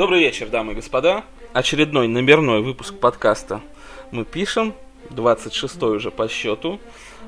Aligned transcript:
Добрый 0.00 0.20
вечер, 0.20 0.48
дамы 0.48 0.72
и 0.72 0.76
господа. 0.76 1.24
Очередной 1.52 2.08
номерной 2.08 2.62
выпуск 2.62 2.94
подкаста 2.98 3.60
мы 4.10 4.24
пишем. 4.24 4.72
26 5.10 5.82
уже 5.82 6.10
по 6.10 6.26
счету. 6.26 6.80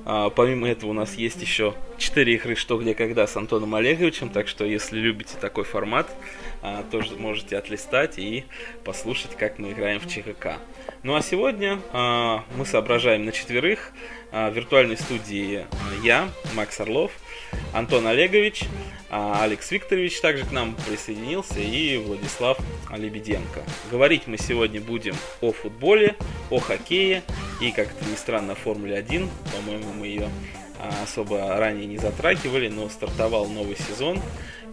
А, 0.06 0.30
помимо 0.30 0.70
этого 0.70 0.88
у 0.88 0.92
нас 0.94 1.16
есть 1.16 1.42
еще 1.42 1.74
4 1.98 2.34
игры 2.34 2.56
«Что, 2.56 2.78
где, 2.78 2.94
когда» 2.94 3.26
с 3.26 3.36
Антоном 3.36 3.74
Олеговичем, 3.74 4.30
так 4.30 4.48
что 4.48 4.64
если 4.64 4.98
любите 4.98 5.36
такой 5.38 5.64
формат, 5.64 6.08
а, 6.62 6.82
тоже 6.90 7.14
можете 7.16 7.58
отлистать 7.58 8.18
и 8.18 8.46
послушать, 8.84 9.36
как 9.36 9.59
мы 9.59 9.73
играем 9.73 10.00
в 10.00 10.09
ЧКК. 10.09 10.57
Ну 11.02 11.14
а 11.14 11.20
сегодня 11.20 11.79
а, 11.93 12.43
мы 12.57 12.64
соображаем 12.64 13.27
на 13.27 13.32
четверых. 13.32 13.93
А, 14.30 14.50
в 14.50 14.54
виртуальной 14.54 14.96
студии 14.96 15.66
я, 16.02 16.27
Макс 16.54 16.80
Орлов, 16.80 17.12
Антон 17.73 18.07
Олегович, 18.07 18.64
а 19.09 19.43
Алекс 19.43 19.71
Викторович 19.71 20.21
также 20.21 20.45
к 20.45 20.52
нам 20.52 20.75
присоединился 20.87 21.59
и 21.59 21.96
Владислав 21.96 22.59
Лебеденко. 22.95 23.62
Говорить 23.91 24.27
мы 24.27 24.37
сегодня 24.39 24.80
будем 24.80 25.15
о 25.41 25.52
футболе, 25.52 26.16
о 26.51 26.59
хоккее 26.59 27.23
и, 27.61 27.73
как 27.73 27.88
это 27.88 28.11
ни 28.11 28.15
странно, 28.15 28.55
Формуле 28.55 28.97
1. 28.97 29.28
По-моему, 29.55 29.92
мы 29.95 30.06
ее 30.06 30.28
а, 30.78 31.02
особо 31.02 31.56
ранее 31.56 31.87
не 31.87 31.98
затрагивали, 31.98 32.69
но 32.69 32.88
стартовал 32.88 33.47
новый 33.47 33.77
сезон 33.77 34.20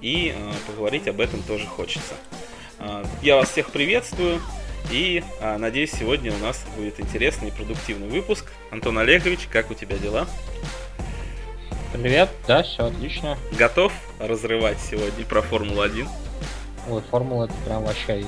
и 0.01 0.33
а, 0.35 0.53
поговорить 0.67 1.07
об 1.07 1.21
этом 1.21 1.41
тоже 1.43 1.65
хочется. 1.65 2.15
Я 3.21 3.35
вас 3.35 3.49
всех 3.49 3.71
приветствую. 3.71 4.41
И 4.89 5.21
надеюсь, 5.41 5.91
сегодня 5.91 6.33
у 6.33 6.37
нас 6.37 6.65
будет 6.77 7.01
интересный 7.01 7.49
и 7.49 7.51
продуктивный 7.51 8.07
выпуск. 8.07 8.45
Антон 8.71 8.97
Олегович, 8.97 9.47
как 9.51 9.69
у 9.69 9.73
тебя 9.73 9.97
дела? 9.97 10.27
Привет, 11.91 12.29
да, 12.47 12.61
все 12.61 12.85
отлично. 12.85 13.35
Готов 13.57 13.91
разрывать 14.19 14.77
сегодня 14.79 15.25
про 15.25 15.41
Формулу-1? 15.41 16.07
Вот, 16.87 17.03
Формула 17.09 17.45
это 17.45 17.53
прям 17.65 17.83
вообще 17.83 18.23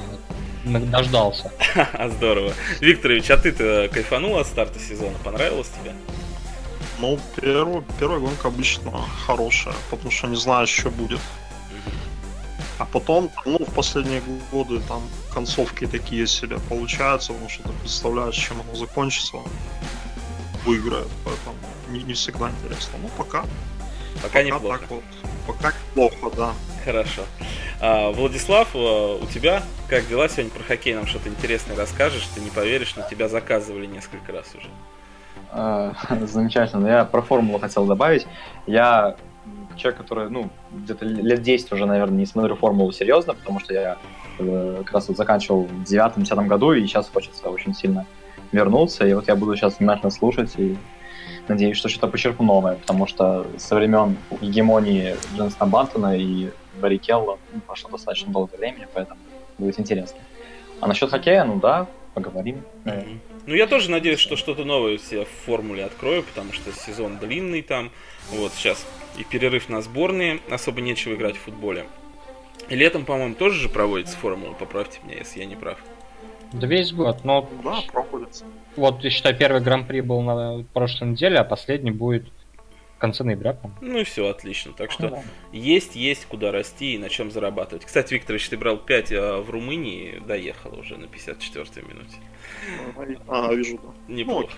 дождался. 0.66 1.52
Здорово. 2.18 2.54
Викторович, 2.80 3.30
а 3.30 3.38
ты-то 3.38 3.88
кайфанул 3.94 4.38
от 4.40 4.48
старта 4.48 4.80
сезона? 4.80 5.16
Понравилось 5.24 5.70
тебе? 5.80 5.94
Ну, 7.00 7.20
первый, 7.40 7.84
первая 8.00 8.20
гонка 8.20 8.48
обычно 8.48 8.92
хорошая, 9.28 9.76
потому 9.92 10.10
что 10.10 10.28
не 10.28 10.38
знаешь, 10.38 10.70
что 10.70 10.90
будет. 10.90 11.20
А 12.80 12.86
потом, 12.86 13.30
ну, 13.46 13.60
в 13.60 13.74
последние 13.76 14.24
годы 14.52 14.80
там 14.88 15.04
концовки 15.32 15.86
такие 15.86 16.26
себе 16.26 16.58
получаются, 16.68 17.32
потому 17.32 17.50
что 17.50 17.62
ты 17.64 17.74
представляешь, 17.74 18.36
чем 18.36 18.60
оно 18.62 18.76
закончится, 18.76 19.38
выиграет, 20.66 21.08
поэтому 21.24 21.56
не, 21.90 22.04
не 22.04 22.14
всегда 22.14 22.50
интересно. 22.50 23.00
Ну, 23.02 23.10
пока. 23.18 23.42
Пока, 24.16 24.28
пока 24.28 24.44
неплохо. 24.44 24.80
Так 24.80 24.90
вот, 24.90 25.04
пока 25.48 25.70
неплохо, 25.70 26.36
да. 26.36 26.54
Хорошо. 26.84 27.22
А, 27.80 28.12
Владислав, 28.12 28.70
а, 28.74 29.18
у 29.18 29.26
тебя 29.28 29.64
как 29.90 30.08
дела 30.08 30.28
сегодня 30.30 30.52
про 30.52 30.64
хоккей? 30.64 30.96
Нам 30.96 31.08
что-то 31.08 31.30
интересное 31.30 31.76
расскажешь? 31.76 32.28
Ты 32.34 32.42
не 32.42 32.50
поверишь, 32.50 32.96
но 32.96 33.04
тебя 33.10 33.28
заказывали 33.28 33.86
несколько 33.86 34.32
раз 34.32 34.48
уже. 34.56 34.70
А, 35.52 35.94
замечательно. 36.28 36.88
Я 36.88 37.06
про 37.06 37.22
формулу 37.22 37.60
хотел 37.60 37.86
добавить. 37.86 38.28
Я 38.68 39.16
человек, 39.76 40.00
который, 40.00 40.30
ну, 40.30 40.50
где-то 40.72 41.06
лет 41.06 41.42
10 41.42 41.72
уже, 41.72 41.86
наверное, 41.86 42.20
не 42.20 42.26
смотрю 42.26 42.56
формулу 42.56 42.92
серьезно, 42.92 43.34
потому 43.34 43.60
что 43.60 43.74
я 43.74 43.98
э, 44.38 44.84
как 44.86 44.94
раз 44.94 45.08
вот 45.08 45.18
заканчивал 45.18 45.64
в 45.64 45.84
девятом-десятом 45.84 46.48
году, 46.48 46.74
и 46.74 46.86
сейчас 46.86 47.10
хочется 47.10 47.50
очень 47.50 47.74
сильно 47.74 48.06
вернуться. 48.52 49.08
И 49.08 49.14
вот 49.14 49.28
я 49.28 49.36
буду 49.36 49.56
сейчас 49.56 49.80
внимательно 49.80 50.12
слушать 50.12 50.54
и 50.58 50.78
надеюсь, 51.48 51.78
что 51.78 51.90
что-то 51.90 52.08
почерпну 52.08 52.46
новое, 52.46 52.76
потому 52.76 53.08
что 53.08 53.48
со 53.58 53.76
времен 53.76 54.18
гегемонии 54.42 55.16
Дженсона 55.36 55.66
Бантона 55.70 56.18
и 56.18 56.50
Барри 56.80 56.98
Келла 56.98 57.38
ну, 57.54 57.62
прошло 57.62 57.90
достаточно 57.90 58.32
долгое 58.32 58.58
время, 58.58 58.88
поэтому 58.94 59.20
будет 59.58 59.80
интересно. 59.80 60.20
А 60.80 60.88
насчет 60.88 61.10
хоккея, 61.10 61.44
ну 61.44 61.60
да, 61.60 61.88
поговорим. 62.14 62.64
Mm-hmm. 62.86 63.18
Ну, 63.48 63.56
я 63.56 63.68
тоже 63.68 63.90
надеюсь, 63.90 64.20
что 64.20 64.36
что-то 64.36 64.64
новое 64.64 64.98
себе 64.98 65.26
в 65.26 65.46
формуле 65.46 65.86
открою, 65.86 66.24
потому 66.24 66.54
что 66.54 66.72
сезон 66.72 67.18
длинный 67.18 67.62
там. 67.62 67.92
Вот 68.32 68.52
сейчас 68.54 68.86
и 69.18 69.24
перерыв 69.24 69.68
на 69.70 69.82
сборные, 69.82 70.40
особо 70.50 70.82
нечего 70.82 71.16
играть 71.16 71.36
в 71.36 71.42
футболе. 71.42 71.86
И 72.70 72.76
летом, 72.76 73.06
по-моему, 73.06 73.36
тоже 73.36 73.60
же 73.60 73.70
проводится 73.70 74.16
формула, 74.18 74.54
поправьте 74.54 75.00
меня, 75.04 75.18
если 75.18 75.40
я 75.40 75.46
не 75.46 75.56
прав. 75.56 75.78
Да 76.54 76.68
весь 76.68 76.92
год, 76.92 77.24
но... 77.24 77.50
Да, 77.64 77.80
проходится. 77.92 78.46
Вот, 78.76 79.04
я 79.04 79.10
считаю, 79.10 79.38
первый 79.38 79.62
гран-при 79.62 80.02
был 80.02 80.22
на 80.22 80.64
прошлой 80.74 81.10
неделе, 81.10 81.38
а 81.38 81.44
последний 81.44 81.92
будет 81.92 82.26
в 82.96 83.00
конце 83.02 83.24
ноября, 83.24 83.54
по 83.54 83.72
Ну 83.82 84.00
и 84.00 84.04
все, 84.04 84.28
отлично. 84.28 84.74
Так 84.74 84.92
что 84.92 85.10
да. 85.10 85.24
есть, 85.52 85.96
есть 85.96 86.26
куда 86.26 86.52
расти 86.52 86.94
и 86.94 86.98
на 86.98 87.10
чем 87.10 87.32
зарабатывать. 87.32 87.84
Кстати, 87.84 88.14
Викторович, 88.14 88.50
ты 88.50 88.58
брал 88.58 88.78
5 88.78 89.12
а 89.14 89.42
в 89.42 89.50
Румынии, 89.50 90.22
доехал 90.28 90.78
уже 90.78 90.98
на 90.98 91.06
54-й 91.06 91.82
минуте. 91.82 92.18
А, 93.28 93.54
вижу, 93.54 93.80
да. 93.82 94.14
Неплохо. 94.14 94.52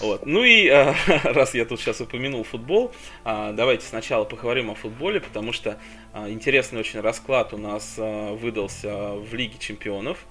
Ну, 0.00 0.06
вот. 0.06 0.26
ну 0.26 0.44
и 0.44 0.68
а, 0.68 0.94
раз 1.24 1.54
я 1.54 1.64
тут 1.64 1.80
сейчас 1.80 2.00
упомянул 2.00 2.44
футбол, 2.44 2.92
а, 3.24 3.52
давайте 3.52 3.84
сначала 3.84 4.24
поговорим 4.24 4.70
о 4.70 4.74
футболе, 4.74 5.20
потому 5.20 5.52
что 5.52 5.78
а, 6.12 6.30
интересный 6.30 6.80
очень 6.80 7.00
расклад 7.00 7.52
у 7.52 7.58
нас 7.58 7.96
а, 7.98 8.32
выдался 8.34 9.14
в 9.14 9.34
Лиге 9.34 9.58
чемпионов 9.58 10.24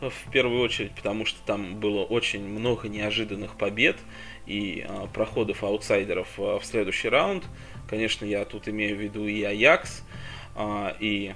в 0.00 0.30
первую 0.30 0.62
очередь, 0.62 0.92
потому 0.92 1.24
что 1.24 1.40
там 1.44 1.76
было 1.80 2.04
очень 2.04 2.46
много 2.46 2.88
неожиданных 2.88 3.56
побед 3.56 3.96
и 4.46 4.86
э, 4.88 5.06
проходов 5.12 5.64
аутсайдеров 5.64 6.28
э, 6.38 6.58
в 6.58 6.64
следующий 6.64 7.08
раунд. 7.08 7.44
Конечно, 7.88 8.24
я 8.24 8.44
тут 8.44 8.68
имею 8.68 8.96
в 8.96 9.00
виду 9.00 9.26
и 9.26 9.42
Аякс, 9.42 10.04
э, 10.56 10.92
и 11.00 11.34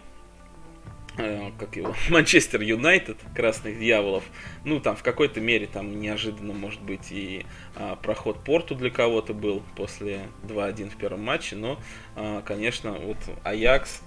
как 1.16 1.76
его, 1.76 1.94
Манчестер 2.10 2.62
Юнайтед, 2.62 3.18
Красных 3.34 3.78
Дьяволов. 3.78 4.24
Ну, 4.64 4.80
там 4.80 4.96
в 4.96 5.02
какой-то 5.02 5.40
мере 5.40 5.66
там 5.66 6.00
неожиданно, 6.00 6.54
может 6.54 6.80
быть, 6.80 7.10
и 7.10 7.44
э, 7.76 7.96
проход 8.02 8.42
Порту 8.44 8.74
для 8.74 8.90
кого-то 8.90 9.34
был 9.34 9.62
после 9.76 10.28
2-1 10.44 10.90
в 10.90 10.96
первом 10.96 11.24
матче, 11.24 11.56
но, 11.56 11.78
э, 12.16 12.42
конечно, 12.44 12.92
вот 12.92 13.18
Аякс 13.44 14.02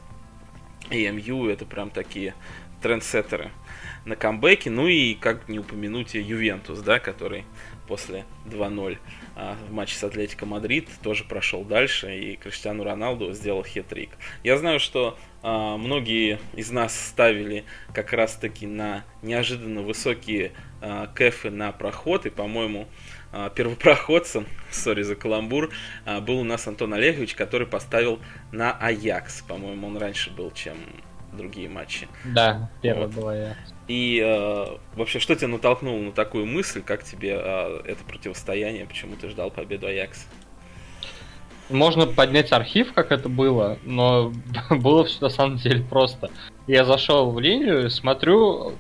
и 0.90 1.08
МЮ 1.08 1.48
это 1.48 1.66
прям 1.66 1.90
такие 1.90 2.34
трендсеттеры 2.82 3.52
на 4.06 4.16
камбэке. 4.16 4.70
Ну 4.70 4.88
и 4.88 5.16
как 5.16 5.50
не 5.50 5.60
упомянуть 5.60 6.14
Ювентус, 6.14 6.80
да, 6.80 7.00
который 7.00 7.46
после 7.88 8.26
2-0 8.46 8.98
а, 9.36 9.56
в 9.68 9.72
матче 9.72 9.96
с 9.96 10.04
Атлетико 10.04 10.46
Мадрид 10.46 10.90
тоже 11.04 11.24
прошел 11.24 11.64
дальше, 11.64 12.18
и 12.18 12.36
Криштиану 12.36 12.84
Роналду 12.84 13.32
сделал 13.34 13.64
хет-трик. 13.64 14.10
Я 14.44 14.58
знаю, 14.58 14.80
что 14.80 15.18
а, 15.44 15.78
многие 15.78 16.40
из 16.56 16.72
нас 16.72 16.98
ставили 16.98 17.66
как 17.94 18.14
раз-таки 18.14 18.66
на 18.66 19.04
неожиданно 19.22 19.82
высокие 19.82 20.54
а, 20.82 21.08
кэфы 21.08 21.50
на 21.50 21.72
проход, 21.72 22.26
и, 22.26 22.30
по-моему, 22.30 22.88
а, 23.32 23.50
первопроходцем, 23.50 24.48
sorry 24.72 25.04
за 25.04 25.16
каламбур, 25.16 25.70
а, 26.06 26.22
был 26.22 26.40
у 26.40 26.44
нас 26.44 26.68
Антон 26.68 26.94
Олегович, 26.94 27.36
который 27.36 27.68
поставил 27.68 28.20
на 28.52 28.72
Аякс. 28.72 29.42
По-моему, 29.42 29.88
он 29.88 29.98
раньше 29.98 30.32
был, 30.32 30.52
чем 30.52 30.78
другие 31.36 31.70
матчи. 31.70 32.08
Да, 32.24 32.70
первая 32.82 33.08
вот. 33.08 33.16
была 33.16 33.36
я. 33.36 33.58
И 33.88 34.20
э, 34.24 34.78
вообще, 34.96 35.20
что 35.20 35.36
тебя 35.36 35.50
натолкнуло 35.50 36.00
на 36.00 36.12
такую 36.12 36.46
мысль, 36.46 36.82
как 36.82 37.04
тебе 37.04 37.38
э, 37.40 37.82
это 37.86 38.04
противостояние, 38.04 38.86
почему 38.86 39.16
ты 39.16 39.30
ждал 39.30 39.52
победу 39.52 39.88
Аякс? 39.88 40.28
Можно 41.70 42.08
поднять 42.08 42.52
архив, 42.52 42.94
как 42.94 43.12
это 43.12 43.30
было, 43.30 43.78
но 43.84 44.32
было 44.70 45.06
все 45.06 45.22
на 45.22 45.30
самом 45.30 45.58
деле 45.58 45.84
просто. 45.84 46.30
Я 46.68 46.86
зашел 46.86 47.32
в 47.32 47.40
линию, 47.40 47.90
смотрю, 47.92 48.74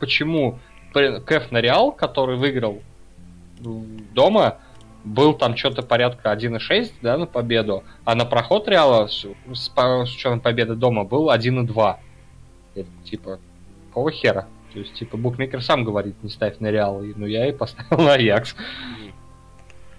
почему 0.00 0.58
Кэф 0.92 1.52
на 1.52 1.60
Реал, 1.60 1.92
который 1.92 2.36
выиграл 2.36 2.82
дома, 3.60 4.58
был 5.04 5.34
там 5.34 5.56
что-то 5.56 5.82
порядка 5.82 6.32
1,6 6.32 6.92
да, 7.02 7.16
на 7.16 7.26
победу, 7.26 7.84
а 8.04 8.14
на 8.14 8.24
проход 8.24 8.68
Реала 8.68 9.06
с, 9.06 9.26
с, 9.52 9.70
с 9.74 10.14
учетом 10.14 10.40
победы 10.40 10.74
дома 10.74 11.04
был 11.04 11.30
1,2. 11.30 11.96
Это 12.74 12.88
типа, 13.04 13.38
какого 13.88 14.10
хера? 14.10 14.46
То 14.72 14.78
есть, 14.78 14.94
типа, 14.94 15.16
букмекер 15.16 15.62
сам 15.62 15.84
говорит, 15.84 16.22
не 16.22 16.30
ставь 16.30 16.58
на 16.60 16.70
Реал, 16.70 17.02
ну 17.02 17.26
я 17.26 17.48
и 17.48 17.52
поставил 17.52 18.02
на 18.04 18.14
Аякс. 18.14 18.54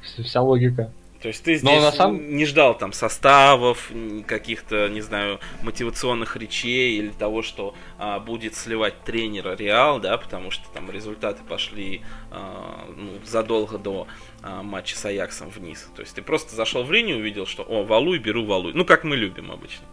Вся 0.01 0.41
логика. 0.41 0.91
То 1.21 1.27
есть 1.27 1.43
ты 1.43 1.55
здесь 1.55 1.81
на 1.81 1.91
самом... 1.91 2.35
не 2.35 2.45
ждал 2.45 2.75
там 2.75 2.93
составов, 2.93 3.91
каких-то, 4.25 4.89
не 4.89 5.01
знаю, 5.01 5.39
мотивационных 5.61 6.35
речей 6.35 6.97
или 6.97 7.09
того, 7.09 7.43
что 7.43 7.75
а, 7.99 8.19
будет 8.19 8.55
сливать 8.55 8.99
тренера 9.03 9.55
Реал, 9.55 9.99
да, 9.99 10.17
потому 10.17 10.49
что 10.49 10.67
там 10.73 10.89
результаты 10.89 11.43
пошли 11.47 12.01
а, 12.31 12.87
ну, 12.97 13.11
задолго 13.23 13.77
до 13.77 14.07
а, 14.43 14.63
матча 14.63 14.95
с 14.97 15.05
Аяксом 15.05 15.49
вниз. 15.49 15.89
То 15.95 16.01
есть 16.01 16.15
ты 16.15 16.21
просто 16.21 16.55
зашел 16.55 16.83
в 16.83 16.91
линию, 16.91 17.17
увидел, 17.17 17.45
что 17.45 17.63
о, 17.63 17.83
валуй, 17.83 18.19
беру 18.19 18.45
валуй. 18.45 18.73
Ну, 18.73 18.85
как 18.85 19.03
мы 19.03 19.15
любим 19.15 19.51
обычно. 19.51 19.85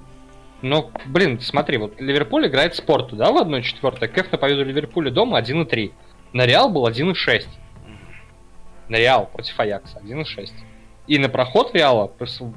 Ну, 0.62 0.90
блин, 1.06 1.38
смотри, 1.40 1.76
вот 1.76 2.00
Ливерпуль 2.00 2.48
играет 2.48 2.74
спорту, 2.74 3.14
да, 3.14 3.30
в 3.30 3.36
1-4. 3.36 4.08
Кэф 4.08 4.32
на 4.32 4.38
победу 4.38 4.64
Ливерпуля 4.64 5.10
дома 5.10 5.40
1-3. 5.40 5.92
На 6.32 6.46
Реал 6.46 6.70
был 6.70 6.86
1-6. 6.88 7.46
На 8.88 8.96
Реал 8.96 9.26
против 9.26 9.58
Аякса 9.60 10.00
1-6. 10.02 10.50
И 11.06 11.18
на 11.18 11.28
проход 11.28 11.74
Реала, 11.74 12.06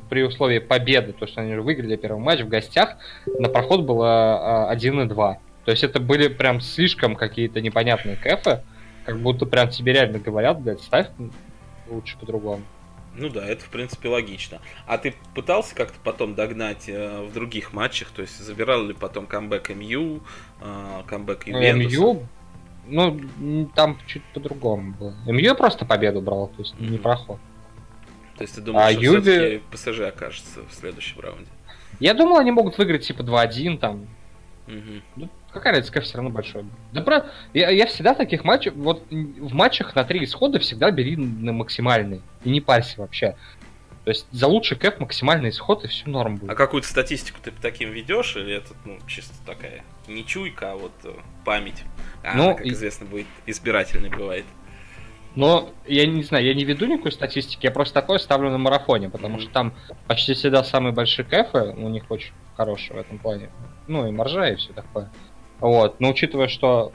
при 0.10 0.24
условии 0.24 0.60
победы, 0.60 1.14
то, 1.14 1.28
что 1.28 1.42
они 1.42 1.56
выиграли 1.56 1.96
первый 1.96 2.22
матч 2.22 2.42
в 2.42 2.50
гостях, 2.50 2.98
на 3.26 3.50
проход 3.50 3.82
было 3.82 4.70
1-2. 4.74 5.38
То 5.66 5.72
есть 5.72 5.84
это 5.84 6.00
были 6.00 6.28
прям 6.28 6.60
слишком 6.60 7.16
какие-то 7.16 7.62
непонятные 7.62 8.16
кэфы, 8.16 8.62
как 9.06 9.20
будто 9.20 9.46
прям 9.46 9.70
тебе 9.70 9.94
реально 9.94 10.20
говорят, 10.20 10.60
блядь, 10.60 10.82
ставь 10.82 11.08
лучше 11.92 12.18
по-другому. 12.18 12.64
Ну 13.16 13.30
да, 13.30 13.46
это 13.46 13.64
в 13.66 13.70
принципе 13.70 14.08
логично. 14.08 14.62
А 14.88 14.98
ты 14.98 15.14
пытался 15.36 15.76
как-то 15.76 15.98
потом 16.04 16.34
догнать 16.34 16.88
э, 16.88 17.22
в 17.24 17.34
других 17.34 17.74
матчах? 17.74 18.10
То 18.10 18.22
есть 18.22 18.38
забирал 18.40 18.86
ли 18.86 18.94
потом 18.94 19.28
камбэк 19.28 19.70
МЮ, 19.76 20.22
э, 20.62 21.04
камбэк 21.08 21.48
Ювентуса? 21.48 21.98
МЮ, 21.98 22.28
ну, 22.88 23.70
там 23.76 23.98
чуть 24.08 24.24
по-другому 24.34 24.94
было. 24.94 25.14
МЮ 25.28 25.56
просто 25.56 25.86
победу 25.86 26.22
брал, 26.22 26.48
то 26.48 26.62
есть 26.62 26.80
не 26.80 26.92
Мгм. 26.92 27.00
проход. 27.00 27.40
То 28.38 28.44
есть 28.44 28.56
ты 28.56 28.62
думаешь, 28.62 28.98
А 28.98 29.00
что 29.02 29.22
все-таки 29.22 29.62
ПСЖ 29.72 30.00
окажется 30.08 30.62
в 30.68 30.74
следующем 30.74 31.20
раунде? 31.20 31.52
Я 32.00 32.14
думал, 32.14 32.38
они 32.38 32.52
могут 32.52 32.78
выиграть 32.78 33.06
типа 33.06 33.22
2-1 33.24 33.78
там. 33.78 34.08
Ну, 34.68 35.30
какая 35.54 35.74
разница, 35.76 36.02
все 36.02 36.18
равно 36.18 36.30
большой. 36.30 36.66
Да 36.94 37.02
про... 37.02 37.26
я, 37.54 37.70
я 37.70 37.86
всегда 37.86 38.14
таких 38.14 38.44
матчах, 38.44 38.74
вот 38.76 39.04
в 39.10 39.54
матчах 39.54 39.96
на 39.96 40.04
три 40.04 40.24
исхода 40.24 40.60
всегда 40.60 40.92
бери 40.92 41.16
на 41.16 41.52
максимальный. 41.54 42.22
И 42.44 42.50
не 42.50 42.62
парься 42.62 43.02
вообще. 43.02 43.36
То 44.04 44.10
есть 44.10 44.26
за 44.32 44.48
лучший 44.48 44.78
кэф 44.78 45.00
максимальный 45.00 45.50
исход 45.50 45.84
и 45.86 45.88
все 45.88 46.10
норм 46.10 46.38
будет. 46.38 46.50
А 46.50 46.56
какую-то 46.56 46.88
статистику 46.88 47.40
ты 47.44 47.52
по 47.52 47.62
таким 47.62 47.92
ведешь, 47.92 48.36
или 48.36 48.56
это 48.56 48.74
ну, 48.84 48.98
чисто 49.08 49.36
такая 49.46 49.84
не 50.08 50.26
чуйка, 50.26 50.72
а 50.72 50.76
вот 50.76 50.92
э, 51.04 51.14
память? 51.46 51.84
А 52.24 52.36
Ну, 52.36 52.44
она, 52.46 52.54
как 52.56 52.66
и- 52.66 52.70
известно, 52.70 53.06
будет 53.06 53.28
избирательной 53.46 54.10
бывает. 54.10 54.46
Но 55.36 55.70
я 55.88 56.06
не 56.08 56.24
знаю, 56.24 56.44
я 56.46 56.54
не 56.54 56.66
веду 56.66 56.88
никакой 56.88 57.12
статистики, 57.14 57.66
я 57.66 57.72
просто 57.72 57.94
такое 57.94 58.18
ставлю 58.18 58.50
на 58.50 58.58
марафоне, 58.58 59.10
потому 59.10 59.36
Мгм. 59.36 59.42
что 59.44 59.52
там 59.54 59.74
почти 60.08 60.34
всегда 60.34 60.64
самые 60.64 60.94
большие 60.94 61.24
кэфы, 61.24 61.74
у 61.78 61.88
них 61.88 62.10
очень 62.10 62.34
хорошие 62.58 62.98
в 62.98 63.00
этом 63.00 63.18
плане. 63.18 63.50
Ну 63.88 64.08
и 64.08 64.12
маржа 64.12 64.50
и 64.50 64.56
все 64.56 64.74
такое. 64.74 65.10
Вот. 65.62 66.00
Но 66.00 66.10
учитывая, 66.10 66.48
что 66.48 66.92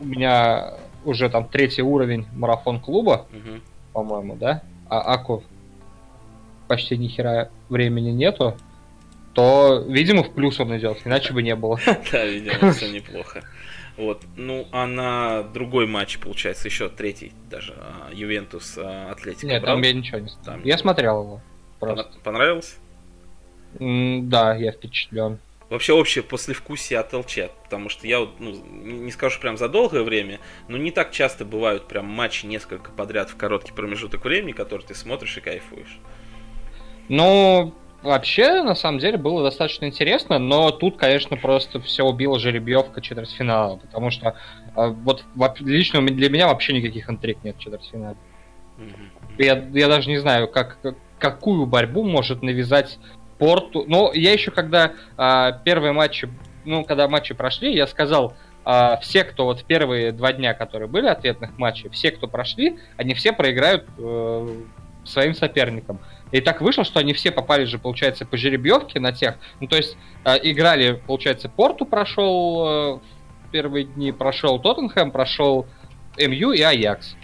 у 0.00 0.04
меня 0.04 0.74
уже 1.04 1.28
там 1.28 1.46
третий 1.48 1.82
уровень 1.82 2.26
марафон 2.34 2.80
клуба, 2.80 3.26
Мгм. 3.32 3.60
по-моему, 3.92 4.36
да? 4.36 4.62
А 4.88 5.00
Аку 5.14 5.42
почти 6.68 6.96
ни 6.96 7.08
хера 7.08 7.50
времени 7.68 8.10
нету, 8.10 8.56
то, 9.34 9.84
видимо, 9.86 10.22
в 10.24 10.32
плюс 10.32 10.58
он 10.60 10.76
идет, 10.78 10.98
иначе 11.04 11.32
бы 11.34 11.42
не 11.42 11.54
было. 11.54 11.78
Да, 12.12 12.24
видимо, 12.24 12.72
все 12.72 12.88
неплохо. 12.92 13.42
Вот. 13.96 14.22
Ну, 14.36 14.66
а 14.72 14.86
на 14.86 15.42
другой 15.42 15.86
матч, 15.86 16.18
получается, 16.18 16.68
еще 16.68 16.88
третий 16.88 17.32
даже, 17.50 17.74
а, 17.78 18.10
Ювентус 18.12 18.76
а, 18.78 19.10
Атлетика 19.12 19.46
Нет, 19.46 19.64
там 19.64 19.80
я 19.82 19.92
ничего 19.92 20.18
не 20.18 20.26
не- 20.28 20.68
Я 20.68 20.76
смотрел 20.78 21.22
его. 21.22 21.40
Понравилось? 22.24 22.76
Да, 23.78 24.54
я 24.54 24.72
впечатлен. 24.72 25.38
Вообще 25.68 25.94
общее 25.94 26.22
послевкусие 26.22 27.00
от 27.00 27.12
ЛЧ, 27.12 27.38
потому 27.64 27.88
что 27.88 28.06
я 28.06 28.20
ну, 28.38 28.52
не 28.52 29.10
скажу 29.10 29.40
прям 29.40 29.56
за 29.56 29.68
долгое 29.68 30.02
время, 30.02 30.38
но 30.68 30.76
не 30.76 30.92
так 30.92 31.10
часто 31.10 31.44
бывают 31.44 31.88
прям 31.88 32.06
матчи 32.06 32.46
несколько 32.46 32.92
подряд 32.92 33.30
в 33.30 33.36
короткий 33.36 33.72
промежуток 33.72 34.24
времени, 34.24 34.52
который 34.52 34.82
ты 34.82 34.94
смотришь 34.94 35.36
и 35.36 35.40
кайфуешь. 35.40 35.98
Ну, 37.08 37.74
вообще, 38.02 38.62
на 38.62 38.76
самом 38.76 39.00
деле, 39.00 39.16
было 39.18 39.42
достаточно 39.42 39.86
интересно, 39.86 40.38
но 40.38 40.70
тут, 40.70 40.98
конечно, 40.98 41.36
просто 41.36 41.80
все 41.80 42.04
убила 42.04 42.38
жеребьевка 42.38 43.00
четвертьфинала, 43.00 43.76
потому 43.76 44.12
что 44.12 44.36
э, 44.76 44.86
вот 44.86 45.24
во- 45.34 45.54
лично 45.58 46.00
для 46.00 46.30
меня 46.30 46.46
вообще 46.46 46.74
никаких 46.74 47.10
интриг 47.10 47.38
нет 47.42 47.56
в 47.56 47.60
четвертьфинале. 47.60 48.16
Мгм. 48.78 49.10
Я, 49.38 49.68
я 49.74 49.88
даже 49.88 50.08
не 50.08 50.18
знаю, 50.18 50.46
как- 50.48 50.78
какую 51.18 51.66
борьбу 51.66 52.04
может 52.04 52.42
навязать 52.42 52.98
Порту. 53.38 53.84
Но 53.86 54.12
я 54.12 54.32
еще 54.32 54.50
когда 54.50 54.92
а, 55.16 55.52
первые 55.52 55.92
матчи, 55.92 56.28
ну, 56.64 56.84
когда 56.84 57.08
матчи 57.08 57.34
прошли, 57.34 57.74
я 57.74 57.86
сказал, 57.86 58.34
а, 58.64 58.96
все, 58.96 59.24
кто 59.24 59.44
вот 59.44 59.64
первые 59.64 60.12
два 60.12 60.32
дня, 60.32 60.52
которые 60.54 60.88
были 60.88 61.06
ответных 61.06 61.56
матчей, 61.58 61.88
все, 61.90 62.10
кто 62.10 62.26
прошли, 62.26 62.78
они 62.96 63.14
все 63.14 63.32
проиграют 63.32 63.86
э, 63.96 64.48
своим 65.04 65.34
соперникам. 65.34 66.00
И 66.32 66.40
так 66.40 66.60
вышло, 66.60 66.82
что 66.82 66.98
они 66.98 67.12
все 67.12 67.30
попали 67.30 67.64
же, 67.64 67.78
получается, 67.78 68.26
по 68.26 68.36
жеребьевке 68.36 68.98
на 68.98 69.12
тех. 69.12 69.36
Ну, 69.60 69.68
то 69.68 69.76
есть 69.76 69.96
э, 70.24 70.36
играли, 70.42 71.00
получается, 71.06 71.48
Порту 71.48 71.86
прошел 71.86 72.66
э, 72.66 72.98
в 73.46 73.50
первые 73.52 73.84
дни, 73.84 74.10
прошел 74.10 74.58
Тоттенхэм, 74.58 75.12
прошел 75.12 75.66
МЮ 76.18 76.50
и 76.50 76.62
Аякс. 76.62 77.14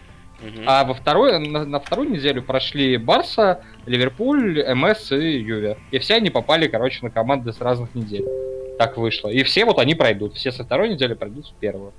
А 0.67 0.85
во 0.85 0.94
второй, 0.94 1.39
на, 1.39 1.65
на 1.65 1.81
вторую 1.81 2.11
неделю 2.11 2.43
прошли 2.43 2.97
Барса, 2.97 3.62
Ливерпуль, 3.87 4.62
МС 4.75 5.12
и 5.12 5.39
Юве. 5.39 5.79
И 5.91 5.99
все 5.99 6.15
они 6.15 6.31
попали, 6.31 6.67
короче, 6.69 7.00
на 7.03 7.11
команды 7.11 7.53
с 7.53 7.61
разных 7.61 7.94
недель. 7.94 8.25
Так 8.79 8.97
вышло. 8.97 9.29
И 9.29 9.43
все 9.44 9.65
вот 9.65 9.79
они 9.79 9.94
пройдут. 9.94 10.35
Все 10.35 10.50
со 10.53 10.65
второй 10.65 10.89
недели 10.91 11.15
пройдут 11.15 11.47
в 11.47 11.55
первую. 11.55 11.93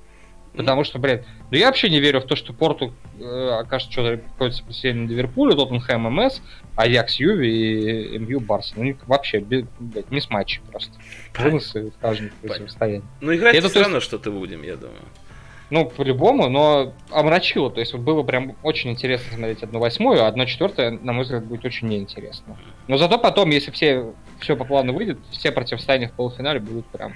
Потому 0.55 0.83
что, 0.83 0.99
блин, 0.99 1.23
ну 1.49 1.57
я 1.57 1.65
вообще 1.65 1.89
не 1.89 1.99
верю 1.99 2.19
в 2.21 2.25
то, 2.25 2.35
что 2.35 2.53
Порту 2.53 2.93
э, 3.19 3.49
окажется 3.59 3.91
что-то 3.91 4.17
какое-то 4.33 4.55
сопротивление 4.57 5.07
Ливерпуля, 5.07 5.55
Тоттенхэм, 5.55 6.01
МС, 6.13 6.41
Аякс, 6.75 7.15
Юви 7.15 8.13
и 8.15 8.19
МЮ, 8.19 8.39
Барса. 8.39 8.75
Ну, 8.77 8.95
вообще, 9.07 9.39
блядь, 9.39 10.11
мисс 10.11 10.29
матчи 10.29 10.61
просто. 10.69 10.91
Вынысы 11.39 11.89
в 11.89 11.97
каждом 11.99 12.29
состоянии. 12.67 13.03
Ну, 13.21 13.33
играть 13.33 13.55
Это 13.55 13.67
все 13.67 13.79
есть- 13.79 13.87
равно 13.89 13.99
что-то 13.99 14.29
будем, 14.29 14.61
я 14.61 14.75
думаю. 14.75 15.01
Ну, 15.73 15.85
по-любому, 15.85 16.49
но 16.49 16.93
омрачило. 17.09 17.71
То 17.71 17.79
есть 17.79 17.93
вот 17.93 18.03
было 18.03 18.21
прям 18.21 18.55
очень 18.61 18.91
интересно 18.91 19.35
смотреть 19.35 19.63
одну 19.63 19.79
восьмую, 19.79 20.23
а 20.23 20.27
одна 20.27 20.45
четвертая, 20.45 20.91
на 20.91 21.13
мой 21.13 21.23
взгляд, 21.23 21.45
будет 21.45 21.65
очень 21.65 21.87
неинтересно. 21.87 22.59
Но 22.87 22.97
зато 22.97 23.17
потом, 23.17 23.49
если 23.49 23.71
все, 23.71 24.13
все 24.39 24.55
по 24.55 24.65
плану 24.65 24.93
выйдет, 24.93 25.17
все 25.31 25.51
противостояния 25.51 26.09
в 26.09 26.11
полуфинале 26.11 26.59
будут 26.59 26.85
прям 26.85 27.15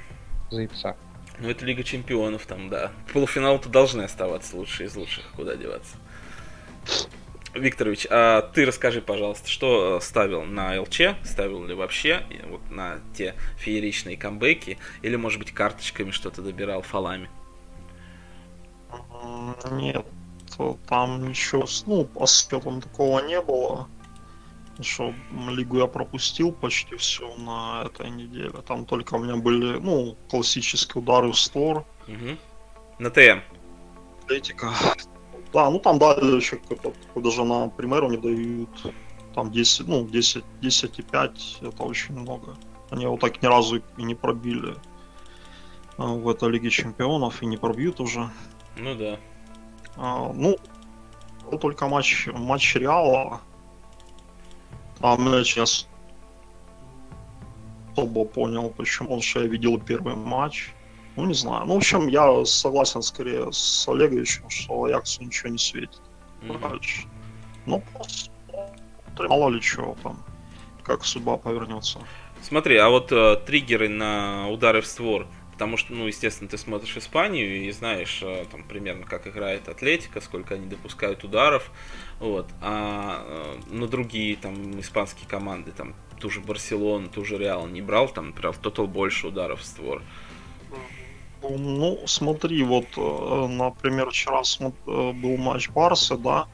заебца. 0.50 0.96
Ну, 1.38 1.52
это 1.52 1.64
Лига 1.66 1.84
Чемпионов 1.84 2.48
там, 2.48 2.70
да. 2.70 2.92
Полуфинал-то 3.14 3.70
должны 3.70 4.02
оставаться 4.02 4.58
лучшие 4.58 4.88
из 4.88 4.96
лучших. 4.96 5.26
Куда 5.36 5.56
деваться? 5.56 5.96
Викторович, 7.54 8.08
а 8.10 8.42
ты 8.42 8.66
расскажи, 8.66 9.02
пожалуйста, 9.02 9.48
что 9.52 9.98
э, 9.98 10.02
ставил 10.04 10.42
на 10.42 10.82
ЛЧ, 10.82 11.02
ставил 11.24 11.64
ли 11.64 11.76
вообще 11.76 12.24
и 12.32 12.44
вот 12.50 12.72
на 12.72 13.02
те 13.16 13.36
фееричные 13.60 14.18
камбэки, 14.18 14.80
или, 15.04 15.16
может 15.16 15.38
быть, 15.38 15.52
карточками 15.52 16.10
что-то 16.10 16.42
добирал, 16.42 16.82
фалами? 16.82 17.30
Нет, 19.72 20.06
там 20.88 21.28
ничего, 21.30 21.66
с- 21.68 21.86
ну, 21.86 22.06
по 22.06 22.26
счетам 22.28 22.82
такого 22.82 23.20
не 23.26 23.42
было. 23.42 23.88
Что 24.80 25.12
лигу 25.50 25.78
я 25.80 25.88
пропустил 25.88 26.52
почти 26.52 26.96
все 26.98 27.36
на 27.38 27.84
этой 27.86 28.12
неделе. 28.12 28.52
Там 28.68 28.86
только 28.86 29.16
у 29.16 29.20
меня 29.20 29.36
были, 29.36 29.80
ну, 29.80 30.16
классические 30.30 31.02
удары 31.02 31.32
в 31.32 31.40
створ, 31.40 31.84
Мгм. 32.08 32.38
На 33.00 33.10
ТМ. 33.10 33.40
атлетика. 34.24 34.72
Да, 35.54 35.70
ну 35.70 35.80
там 35.80 35.98
дали 35.98 36.36
еще 36.36 36.58
какой-то, 36.58 36.94
даже 37.20 37.44
на 37.44 37.70
примеру 37.70 38.10
не 38.10 38.18
дают. 38.18 38.70
Там 39.34 39.52
10, 39.52 39.88
ну, 39.88 40.08
10, 40.08 40.44
10,5, 40.62 41.58
это 41.62 41.84
очень 41.84 42.16
много. 42.20 42.56
Они 42.92 43.04
его 43.04 43.18
так 43.18 43.42
ни 43.42 43.48
разу 43.48 43.82
и 43.98 44.04
не 44.04 44.16
пробили 44.16 44.76
а, 45.98 46.06
в 46.08 46.28
этой 46.30 46.50
Лиге 46.50 46.70
Чемпионов 46.70 47.42
и 47.42 47.46
не 47.46 47.58
пробьют 47.58 48.00
уже. 48.00 48.30
Ну 48.80 48.96
да. 48.96 49.20
А, 49.96 50.32
ну, 50.34 50.58
только 51.60 51.88
матч, 51.88 52.28
матч 52.28 52.76
Реала. 52.76 53.42
Там 55.00 55.32
я 55.34 55.44
сейчас 55.44 55.88
особо 57.94 58.26
понял, 58.26 58.70
почему, 58.70 59.08
потому 59.08 59.22
что 59.22 59.42
я 59.42 59.48
видел 59.48 59.80
первый 59.80 60.16
матч. 60.16 60.72
Ну, 61.16 61.26
не 61.26 61.34
знаю. 61.34 61.66
Ну, 61.66 61.74
в 61.74 61.78
общем, 61.78 62.08
я 62.08 62.46
согласен 62.46 63.02
скорее 63.02 63.52
с 63.52 63.88
Олеговичем, 63.88 64.50
что 64.50 64.84
Аяксу 64.84 65.24
ничего 65.24 65.50
не 65.50 65.58
светит. 65.58 66.02
Дальше. 66.62 67.08
Ну, 67.66 67.84
мало 69.18 69.50
ли 69.50 69.60
чего 69.60 69.98
там, 70.04 70.24
как 70.84 71.04
судьба 71.04 71.38
повернется. 71.38 72.00
Смотри, 72.42 72.78
а 72.78 72.90
вот 72.90 73.12
э, 73.12 73.38
триггеры 73.48 73.90
на 73.90 74.48
удары 74.50 74.82
в 74.82 74.86
створ, 74.86 75.28
потому 75.58 75.76
что, 75.76 75.92
ну, 75.92 76.06
естественно, 76.06 76.48
ты 76.48 76.56
смотришь 76.56 76.96
Испанию 76.98 77.66
и 77.66 77.72
знаешь 77.72 78.20
э, 78.22 78.46
там 78.52 78.64
примерно, 78.64 79.08
как 79.08 79.26
играет 79.26 79.68
Атлетика, 79.68 80.22
сколько 80.22 80.54
они 80.54 80.68
допускают 80.68 81.24
ударов, 81.24 81.72
вот, 82.20 82.46
а 82.62 83.24
э, 83.26 83.74
на 83.74 83.88
другие 83.88 84.36
там 84.36 84.80
испанские 84.80 85.28
команды, 85.28 85.72
там, 85.72 85.96
ту 86.20 86.30
же 86.30 86.42
Барселону, 86.42 87.10
ту 87.10 87.26
же 87.26 87.40
Реал 87.40 87.66
не 87.66 87.82
брал, 87.82 88.08
там, 88.08 88.34
в 88.34 88.58
тотал 88.60 88.86
больше 88.86 89.30
ударов 89.30 89.62
в 89.62 89.66
створ. 89.66 90.04
Ну, 91.42 92.04
смотри, 92.06 92.62
вот, 92.62 92.86
э, 92.96 93.48
например, 93.48 94.12
вчера 94.12 94.44
был 94.86 95.38
матч 95.38 95.70
Барса, 95.70 96.18
да, 96.18 96.48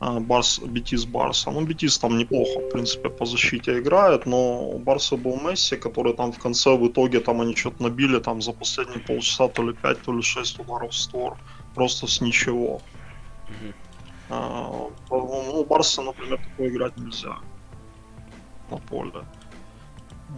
Барс, 0.00 0.60
Бетис 0.60 1.04
Барса. 1.04 1.50
Ну, 1.50 1.64
Бетис 1.66 1.98
там 1.98 2.18
неплохо, 2.18 2.60
в 2.60 2.70
принципе, 2.70 3.08
по 3.08 3.26
защите 3.26 3.78
играет, 3.78 4.26
но 4.26 4.70
у 4.70 4.78
Барса 4.78 5.16
был 5.16 5.40
Месси, 5.40 5.76
который 5.76 6.14
там 6.14 6.32
в 6.32 6.38
конце, 6.38 6.76
в 6.76 6.86
итоге, 6.86 7.20
там 7.20 7.40
они 7.40 7.56
что-то 7.56 7.82
набили, 7.82 8.20
там 8.20 8.40
за 8.40 8.52
последние 8.52 9.00
полчаса 9.00 9.48
то 9.48 9.62
ли 9.62 9.72
5, 9.72 10.02
то 10.02 10.12
ли 10.12 10.22
6 10.22 10.60
ударов 10.60 10.90
в 10.90 10.94
створ. 10.94 11.36
Просто 11.74 12.06
с 12.06 12.20
ничего. 12.20 12.80
Мгм. 13.48 13.74
А, 14.30 14.88
Ну, 15.10 15.64
Барса, 15.64 16.02
например, 16.02 16.38
такое 16.38 16.68
играть 16.68 16.96
нельзя 16.96 17.36
на 18.70 18.76
поле. 18.76 19.24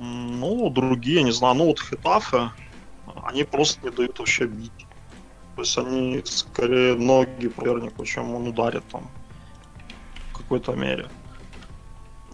Ну, 0.01 0.71
другие, 0.71 1.23
не 1.23 1.33
знаю, 1.33 1.55
ну 1.57 1.67
вот 1.67 1.81
Хетафе, 1.81 2.51
они 3.25 3.45
просто 3.45 3.85
не 3.85 3.91
дают 3.91 4.19
вообще 4.19 4.47
бить. 4.47 4.87
То 5.57 5.63
есть 5.63 5.79
они 5.79 6.23
скорее 6.25 6.95
ноги 6.95 7.49
сопернику, 7.49 8.05
чем 8.07 8.35
он 8.35 8.49
ударит 8.49 8.85
там 8.89 9.11
какой-то 10.51 10.73
мере. 10.73 11.09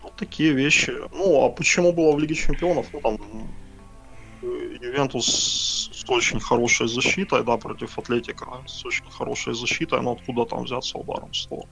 Вот 0.02 0.16
такие 0.16 0.52
вещи. 0.52 0.92
Ну, 1.12 1.44
а 1.44 1.50
почему 1.50 1.92
было 1.92 2.16
в 2.16 2.18
Лиге 2.18 2.34
Чемпионов? 2.34 2.86
Ну, 2.94 3.00
там 3.00 3.18
Ювентус 4.80 5.90
с 5.92 6.08
очень 6.08 6.40
хорошей 6.40 6.88
защитой, 6.88 7.44
да, 7.44 7.58
против 7.58 7.98
Атлетика, 7.98 8.46
с 8.66 8.86
очень 8.86 9.04
хорошей 9.10 9.54
защитой, 9.54 10.00
но 10.00 10.12
откуда 10.12 10.46
там 10.46 10.64
взяться 10.64 10.96
ударом 10.96 11.30
в 11.30 11.36
стол? 11.36 11.68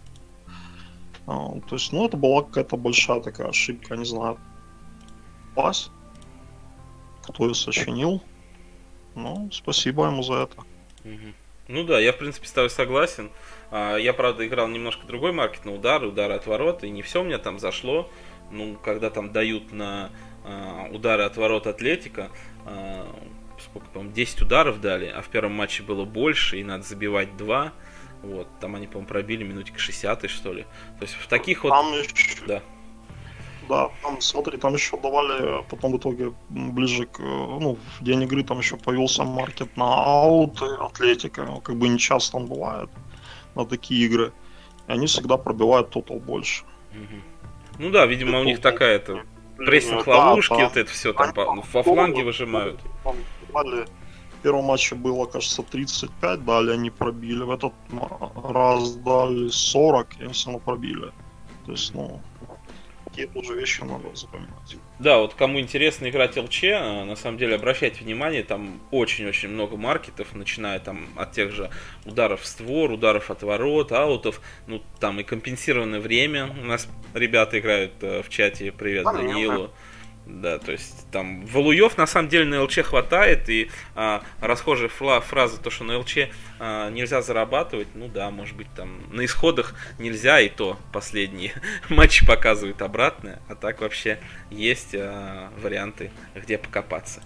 А, 1.27 1.59
то 1.67 1.77
есть, 1.77 1.93
ну, 1.93 2.05
это 2.05 2.19
была 2.19 2.43
какая-то 2.43 2.77
большая 2.77 3.21
такая 3.21 3.49
ошибка, 3.49 3.97
не 3.97 4.05
знаю, 4.05 4.39
пас, 5.55 5.91
кто 7.23 7.47
ее 7.47 7.55
сочинил. 7.55 8.23
Ну, 9.15 9.49
спасибо 9.51 10.07
ему 10.07 10.23
за 10.23 10.35
это. 10.35 10.57
Ну 11.69 11.85
да, 11.85 11.99
я 11.99 12.13
в 12.13 12.19
принципе 12.19 12.47
с 12.47 12.53
тобой 12.53 12.69
согласен. 12.69 13.31
А, 13.71 13.97
я, 13.97 14.13
правда, 14.13 14.47
играл 14.47 14.69
немножко 14.69 15.07
другой 15.07 15.33
маркет 15.33 15.65
на 15.65 15.73
удары, 15.73 16.09
удары 16.09 16.35
от 16.35 16.47
ворот, 16.47 16.85
и 16.85 16.91
не 16.91 17.03
все 17.03 17.23
у 17.23 17.25
меня 17.25 17.39
там 17.39 17.59
зашло. 17.59 18.11
Ну, 18.51 18.77
когда 18.83 19.11
там 19.11 19.33
дают 19.33 19.73
на 19.73 20.11
а, 20.45 20.89
удары 20.93 21.25
от 21.25 21.37
ворот 21.37 21.67
Атлетика, 21.67 22.31
а, 22.67 23.07
сколько, 23.59 23.89
по-моему, 23.89 24.15
10 24.15 24.43
ударов 24.43 24.81
дали, 24.81 25.07
а 25.07 25.23
в 25.23 25.29
первом 25.29 25.53
матче 25.53 25.83
было 25.83 26.05
больше, 26.05 26.61
и 26.61 26.65
надо 26.65 26.85
забивать 26.85 27.37
2. 27.37 27.73
Вот, 28.23 28.49
там 28.61 28.75
они, 28.75 28.87
по-моему, 28.87 29.07
пробили 29.07 29.45
минутик 29.45 29.79
60 29.79 30.31
что 30.31 30.53
ли. 30.53 30.63
То 30.99 31.03
есть 31.03 31.15
в 31.15 31.27
таких 31.27 31.65
вот... 31.65 31.71
Там 31.71 31.93
еще... 31.93 32.47
Да. 32.47 32.63
Да, 33.69 33.91
там, 34.03 34.21
смотри, 34.21 34.59
там 34.59 34.75
еще 34.75 34.99
давали, 34.99 35.65
потом 35.71 35.93
в 35.93 35.97
итоге 35.97 36.35
ближе 36.51 37.07
к, 37.07 37.19
ну, 37.19 37.79
в 37.99 38.05
день 38.05 38.23
игры 38.23 38.45
там 38.45 38.59
еще 38.59 38.77
появился 38.77 39.25
маркет 39.25 39.75
на 39.79 40.05
аут, 40.05 40.61
атлетика, 40.63 41.45
ну, 41.45 41.61
как 41.63 41.77
бы 41.77 41.89
не 41.89 41.99
часто 41.99 42.37
он 42.37 42.47
бывает 42.47 42.91
на 43.55 43.67
такие 43.67 44.07
игры. 44.07 44.33
И 44.87 44.93
они 44.93 45.07
всегда 45.07 45.37
пробивают 45.37 45.91
тотал 45.91 46.19
больше. 46.19 46.65
Ну 47.79 47.91
да, 47.91 48.07
видимо, 48.07 48.41
у 48.41 48.45
них 48.45 48.61
такая 48.61 48.99
то 48.99 49.21
прессинг 49.57 50.07
ловушки, 50.07 50.55
да, 50.57 50.65
вот 50.65 50.77
это 50.77 50.91
все 50.91 51.13
там 51.13 51.33
по, 51.33 51.45
во 51.73 51.83
фланге 51.83 52.23
выжимают. 52.23 52.81
В 53.53 54.43
первом 54.43 54.65
матче 54.67 54.95
было, 54.95 55.25
кажется, 55.25 55.63
35 55.63 56.45
дали, 56.45 56.73
они 56.73 56.91
пробили. 56.91 57.43
В 57.43 57.51
этот 57.51 57.73
раз 58.45 58.95
дали 58.97 59.49
40, 59.49 60.21
и 60.21 60.25
они 60.25 60.33
все 60.33 60.47
равно 60.51 60.61
пробили. 60.61 61.13
То 61.65 61.73
есть, 61.73 61.95
ну, 61.95 62.21
такие 63.07 63.27
тоже 63.27 63.55
вещи 63.55 63.83
надо 63.83 64.15
запоминать. 64.15 64.77
Да, 64.99 65.19
вот 65.19 65.35
кому 65.35 65.59
интересно 65.59 66.09
играть 66.09 66.37
ЛЧ, 66.37 66.65
а, 66.65 67.05
на 67.05 67.17
самом 67.17 67.37
деле 67.37 67.57
обращайте 67.57 68.05
внимание, 68.05 68.45
там 68.45 68.81
очень-очень 68.93 69.49
много 69.49 69.77
маркетов, 69.77 70.35
начиная 70.35 70.79
там 70.79 71.09
от 71.17 71.33
тех 71.33 71.51
же 71.51 71.71
ударов 72.05 72.43
в 72.43 72.47
створ, 72.47 72.93
ударов 72.93 73.31
от 73.31 73.43
ворот, 73.43 73.91
аутов, 73.91 74.41
ну 74.67 74.83
там 75.01 75.19
и 75.19 75.25
компенсированное 75.25 76.01
время. 76.01 76.55
У 76.63 76.65
нас 76.65 76.89
ребята 77.13 77.59
играют 77.59 77.93
э, 78.03 78.23
в 78.23 78.29
чате, 78.29 78.71
привет 78.71 79.05
Данилу. 79.05 79.71
Да, 80.27 80.59
то 80.59 80.73
есть 80.73 81.07
там 81.11 81.45
валуев 81.45 81.99
на 81.99 82.07
самом 82.07 82.31
деле 82.31 82.47
на 82.47 82.63
ЛЧ 82.63 82.79
хватает, 82.79 83.49
и 83.51 83.71
а, 83.95 84.23
расхожая 84.41 84.89
фла, 84.89 85.21
фраза, 85.21 85.61
то, 85.61 85.69
что 85.69 85.85
на 85.85 85.99
ЛЧ 85.99 86.31
а, 86.59 86.91
нельзя 86.91 87.21
зарабатывать, 87.21 87.89
ну 87.95 88.09
да, 88.09 88.31
может 88.31 88.57
быть 88.57 88.69
там 88.75 89.03
на 89.13 89.25
исходах 89.27 89.75
нельзя, 89.99 90.41
и 90.41 90.49
то 90.49 90.79
последние 90.95 91.53
матчи 91.91 92.27
показывают 92.27 92.81
обратное, 92.81 93.43
а 93.49 93.55
так 93.55 93.83
вообще 93.83 94.19
есть 94.51 94.95
а, 94.95 95.53
варианты, 95.63 96.11
где 96.35 96.57
покопаться. 96.57 97.23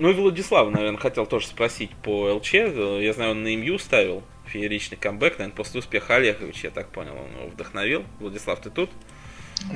Ну 0.00 0.10
и 0.10 0.12
Владислав, 0.12 0.68
наверное, 0.70 0.98
хотел 0.98 1.26
тоже 1.26 1.46
спросить 1.46 1.90
по 2.02 2.34
ЛЧ, 2.34 2.54
я 2.54 3.12
знаю, 3.12 3.32
он 3.32 3.44
на 3.44 3.54
МЮ 3.54 3.78
ставил 3.78 4.24
фееричный 4.46 4.98
камбэк, 4.98 5.38
наверное, 5.38 5.56
после 5.56 5.78
успеха 5.78 6.16
Олеговича, 6.16 6.68
я 6.68 6.70
так 6.70 6.88
понял, 6.88 7.14
он 7.14 7.40
его 7.40 7.48
вдохновил. 7.50 8.04
Владислав, 8.18 8.60
ты 8.60 8.70
тут? 8.70 8.90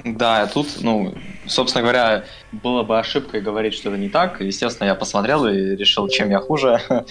Да, 0.04 0.46
тут, 0.46 0.66
ну, 0.80 1.14
собственно 1.46 1.82
говоря, 1.82 2.24
было 2.52 2.82
бы 2.82 2.98
ошибкой 2.98 3.40
говорить, 3.40 3.74
что 3.74 3.90
это 3.90 3.98
не 3.98 4.08
так. 4.08 4.40
Естественно, 4.40 4.88
я 4.88 4.94
посмотрел 4.94 5.46
и 5.46 5.76
решил, 5.76 6.08
чем 6.08 6.30
я 6.30 6.40
хуже. 6.40 6.80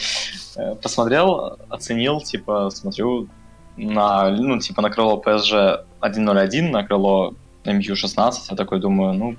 посмотрел, 0.82 1.60
оценил, 1.70 2.22
типа, 2.22 2.70
смотрю 2.72 3.30
на, 3.78 4.30
ну, 4.30 4.60
типа, 4.60 4.82
на 4.82 4.90
крыло 4.90 5.22
PSG 5.26 5.86
1.01, 6.02 6.70
на 6.70 6.84
крыло 6.84 7.36
MU16, 7.64 8.34
я 8.50 8.56
такой 8.56 8.80
думаю, 8.80 9.14
ну, 9.14 9.36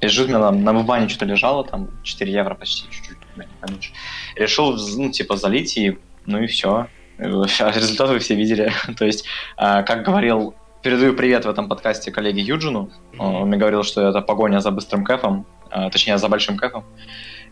лежит 0.00 0.28
мне 0.28 0.38
на, 0.38 0.50
на 0.50 0.72
выбане 0.72 1.08
что-то 1.08 1.26
лежало, 1.26 1.64
там 1.64 1.90
4 2.02 2.32
евро 2.32 2.54
почти, 2.54 2.90
чуть-чуть, 2.90 3.18
поменьше. 3.60 3.92
Решил, 4.36 4.76
ну, 4.96 5.10
типа, 5.10 5.36
залить 5.36 5.76
и, 5.76 5.98
ну 6.26 6.42
и 6.42 6.46
все. 6.46 6.88
Результат 7.18 8.08
вы 8.10 8.18
все 8.18 8.34
видели. 8.34 8.72
То 8.98 9.04
есть, 9.04 9.24
а, 9.56 9.82
как 9.82 10.04
говорил 10.04 10.54
Передаю 10.82 11.14
привет 11.14 11.44
в 11.44 11.48
этом 11.48 11.68
подкасте 11.68 12.10
коллеге 12.10 12.42
Юджину. 12.42 12.90
Он 13.16 13.46
мне 13.46 13.56
говорил, 13.56 13.84
что 13.84 14.08
это 14.08 14.20
погоня 14.20 14.58
за 14.58 14.72
быстрым 14.72 15.04
кэфом, 15.04 15.46
а, 15.70 15.88
точнее, 15.90 16.18
за 16.18 16.28
большим 16.28 16.56
кэфом. 16.56 16.84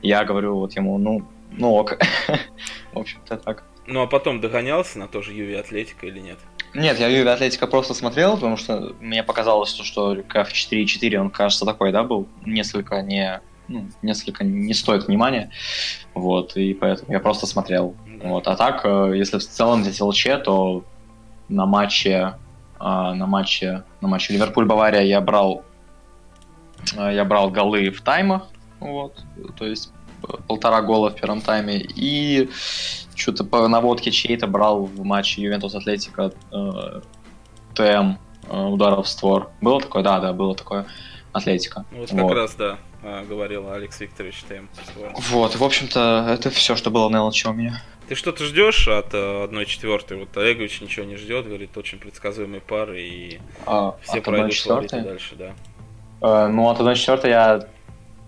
Я 0.03 0.25
говорю 0.25 0.57
вот 0.57 0.73
ему, 0.73 0.99
ну, 0.99 1.23
ну 1.53 1.73
ок. 1.75 1.97
в 2.93 2.99
общем-то 2.99 3.37
так. 3.37 3.63
Ну, 3.87 4.03
а 4.03 4.09
потом 4.09 4.41
догонялся 4.41 4.99
на 4.99 5.07
тоже 5.07 5.33
Юви 5.33 5.55
Атлетика 5.55 6.07
или 6.07 6.19
нет? 6.19 6.39
Нет, 6.75 6.99
я 6.99 7.07
Юви 7.07 7.29
Атлетика 7.29 7.69
просто 7.69 7.95
смотрел, 7.95 8.35
потому 8.35 8.57
что 8.57 8.97
мне 9.01 9.23
показалось, 9.23 9.71
что, 9.71 9.85
что 9.85 10.17
КФ 10.27 10.53
4.4, 10.53 11.17
он, 11.17 11.31
кажется, 11.31 11.65
такой, 11.65 11.93
да, 11.93 12.03
был 12.03 12.27
несколько 12.45 13.01
не 13.01 13.41
ну, 13.69 13.87
несколько 14.03 14.43
не 14.43 14.75
стоит 14.75 15.07
внимания, 15.07 15.53
вот, 16.15 16.57
и 16.57 16.75
поэтому 16.75 17.13
я 17.13 17.21
просто 17.21 17.47
смотрел, 17.47 17.95
вот, 18.25 18.49
а 18.49 18.57
так, 18.57 18.81
э, 18.85 19.13
если 19.15 19.39
в 19.39 19.47
целом 19.47 19.83
взять 19.83 20.01
ЛЧ, 20.01 20.27
то 20.45 20.85
на 21.49 21.67
матче 21.67 22.35
на 22.81 23.27
матче 23.27 23.85
на 24.01 24.09
матче 24.09 24.35
Ливерпуль-Бавария 24.35 25.03
я 25.03 25.21
брал 25.21 25.65
а, 26.97 27.13
я 27.13 27.25
брал 27.25 27.51
голы 27.51 27.91
в 27.91 28.01
таймах, 28.01 28.49
вот, 28.81 29.23
то 29.57 29.67
есть 29.67 29.93
полтора 30.47 30.83
гола 30.83 31.11
в 31.11 31.15
первом 31.15 31.41
тайме 31.41 31.79
и 31.79 32.51
что-то 33.15 33.45
по 33.45 33.67
наводке 33.69 34.11
чьей-то 34.11 34.47
брал 34.47 34.85
в 34.85 35.05
матче 35.05 35.43
Ювентус 35.43 35.75
Атлетика 35.75 36.33
э, 36.53 37.01
ТМ 37.75 38.17
э, 38.49 38.65
ударов 38.67 39.07
в 39.07 39.09
створ. 39.09 39.51
Было 39.61 39.81
такое? 39.81 40.03
Да, 40.03 40.21
да, 40.21 40.33
было 40.33 40.55
такое. 40.55 40.87
Атлетика. 41.33 41.85
Вот 41.93 42.11
как 42.11 42.21
вот. 42.21 42.33
раз, 42.33 42.55
да, 42.55 42.79
а, 43.03 43.25
говорил 43.25 43.71
Алекс 43.71 44.01
Викторович 44.01 44.43
ТМ. 44.49 44.67
Вот, 45.31 45.57
в 45.57 45.63
общем-то, 45.63 46.27
это 46.29 46.51
все, 46.51 46.77
что 46.77 46.91
было 46.91 47.09
на 47.09 47.25
ЛЧ 47.25 47.47
у 47.47 47.53
меня. 47.53 47.83
Ты 48.11 48.17
что-то 48.17 48.45
ждешь 48.45 48.89
от 48.89 49.15
э, 49.15 49.45
одной 49.45 49.67
четвертой? 49.67 50.17
Вот 50.17 50.37
Олегович 50.37 50.81
ничего 50.81 51.07
не 51.07 51.15
ждет, 51.15 51.47
говорит, 51.47 51.77
очень 51.77 52.01
предсказуемые 52.01 52.61
пары, 52.61 53.03
и 53.03 53.41
а, 53.67 53.95
все 54.03 54.21
пройдут 54.21 54.53
фавориты 54.53 55.01
дальше, 55.01 55.37
да. 55.37 55.53
Э, 56.21 56.49
ну, 56.49 56.69
от 56.69 56.81
одной 56.81 56.97
четвертой 56.97 57.31
я... 57.31 57.69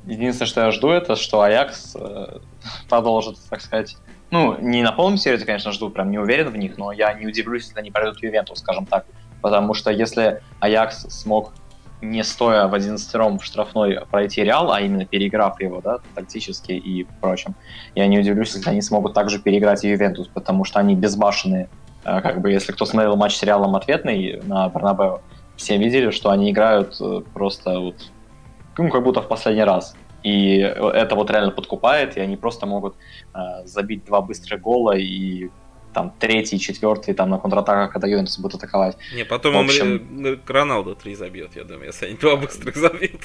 Единственное, 0.07 0.47
что 0.47 0.61
я 0.61 0.71
жду, 0.71 0.91
это 0.91 1.17
что 1.17 1.41
Аякс 1.41 1.97
э, 1.97 2.39
продолжит, 2.89 3.39
так 3.51 3.61
сказать, 3.61 3.97
ну, 4.31 4.57
не 4.61 4.85
на 4.85 4.93
полном 4.93 5.19
серьезе, 5.19 5.47
конечно, 5.47 5.73
жду, 5.73 5.91
прям 5.91 6.13
не 6.13 6.19
уверен 6.21 6.51
в 6.51 6.57
них, 6.57 6.79
но 6.79 6.93
я 6.93 7.13
не 7.15 7.27
удивлюсь, 7.27 7.65
если 7.65 7.81
они 7.81 7.91
пройдут 7.91 8.23
Ювентус, 8.23 8.61
скажем 8.61 8.87
так. 8.87 9.05
Потому 9.41 9.75
что 9.75 9.91
если 9.91 10.45
Аякс 10.61 11.09
смог 11.09 11.55
не 12.03 12.25
стоя 12.25 12.67
в 12.67 12.75
11 12.75 13.15
ром 13.15 13.39
в 13.39 13.45
штрафной 13.45 14.01
пройти 14.11 14.43
Реал, 14.43 14.73
а 14.73 14.81
именно 14.81 15.07
переиграв 15.07 15.61
его, 15.61 15.81
да, 15.81 15.99
тактически 16.15 16.73
и 16.73 17.05
прочим, 17.21 17.55
я 17.95 18.07
не 18.09 18.19
удивлюсь, 18.19 18.55
если 18.55 18.69
они 18.69 18.83
смогут 18.83 19.15
также 19.15 19.39
переиграть 19.39 19.85
Ювентус, 19.85 20.29
потому 20.29 20.65
что 20.65 20.81
они 20.81 20.97
безбашенные. 20.97 21.69
Э, 22.05 22.21
как 22.21 22.41
бы, 22.41 22.51
если 22.51 22.73
кто 22.73 22.85
смотрел 22.85 23.17
матч 23.17 23.37
с 23.37 23.43
Реалом 23.43 23.77
ответный 23.77 24.43
на 24.43 24.69
Барнабео, 24.69 25.21
все 25.57 25.77
видели, 25.77 26.11
что 26.11 26.31
они 26.31 26.51
играют 26.51 26.97
э, 27.01 27.23
просто 27.33 27.79
вот, 27.79 28.11
ну, 28.77 28.91
как 28.91 29.05
будто 29.05 29.23
в 29.23 29.29
последний 29.29 29.65
раз. 29.65 29.95
И 30.25 30.59
это 30.59 31.17
вот 31.17 31.31
реально 31.31 31.51
подкупает, 31.51 32.17
и 32.17 32.21
они 32.21 32.37
просто 32.37 32.67
могут 32.67 32.97
э, 33.35 33.65
забить 33.65 34.05
два 34.05 34.21
быстрых 34.21 34.61
гола 34.61 34.97
и 34.97 35.51
там 35.93 36.15
третий, 36.19 36.59
четвертый, 36.59 37.15
там 37.15 37.31
на 37.31 37.39
контратаках, 37.39 37.93
когда 37.93 38.07
Ювентус 38.07 38.39
будет 38.39 38.57
атаковать. 38.57 38.97
Не, 39.15 39.25
потом 39.25 39.57
общем... 39.57 40.09
он 40.25 40.41
Роналду 40.47 40.95
три 40.95 41.15
забьет, 41.15 41.57
я 41.57 41.65
думаю, 41.65 41.87
если 41.87 42.07
они 42.07 42.17
два 42.17 42.37
быстрых 42.37 42.77
забьют. 42.77 43.21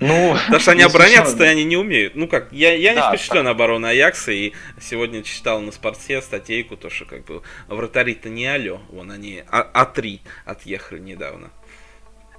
Ну, 0.00 0.36
Потому 0.46 0.60
что 0.60 0.70
они 0.72 0.82
обороняться-то 0.82 1.44
они 1.44 1.64
не 1.64 1.76
умеют. 1.76 2.14
Ну 2.14 2.28
как, 2.28 2.52
я, 2.52 2.74
я 2.74 2.92
не 2.92 3.00
да, 3.00 3.10
впечатлен 3.10 3.46
обороной 3.46 3.90
Аякса, 3.90 4.32
и 4.32 4.52
сегодня 4.80 5.22
читал 5.22 5.60
на 5.60 5.72
спорте 5.72 6.20
статейку, 6.22 6.76
то, 6.76 6.90
что 6.90 7.04
как 7.04 7.24
бы 7.24 7.42
вратари-то 7.68 8.28
не 8.28 8.46
алё, 8.46 8.80
вон 8.90 9.10
они 9.10 9.42
а, 9.50 9.84
А3 9.84 10.20
отъехали 10.44 10.98
недавно. 10.98 11.50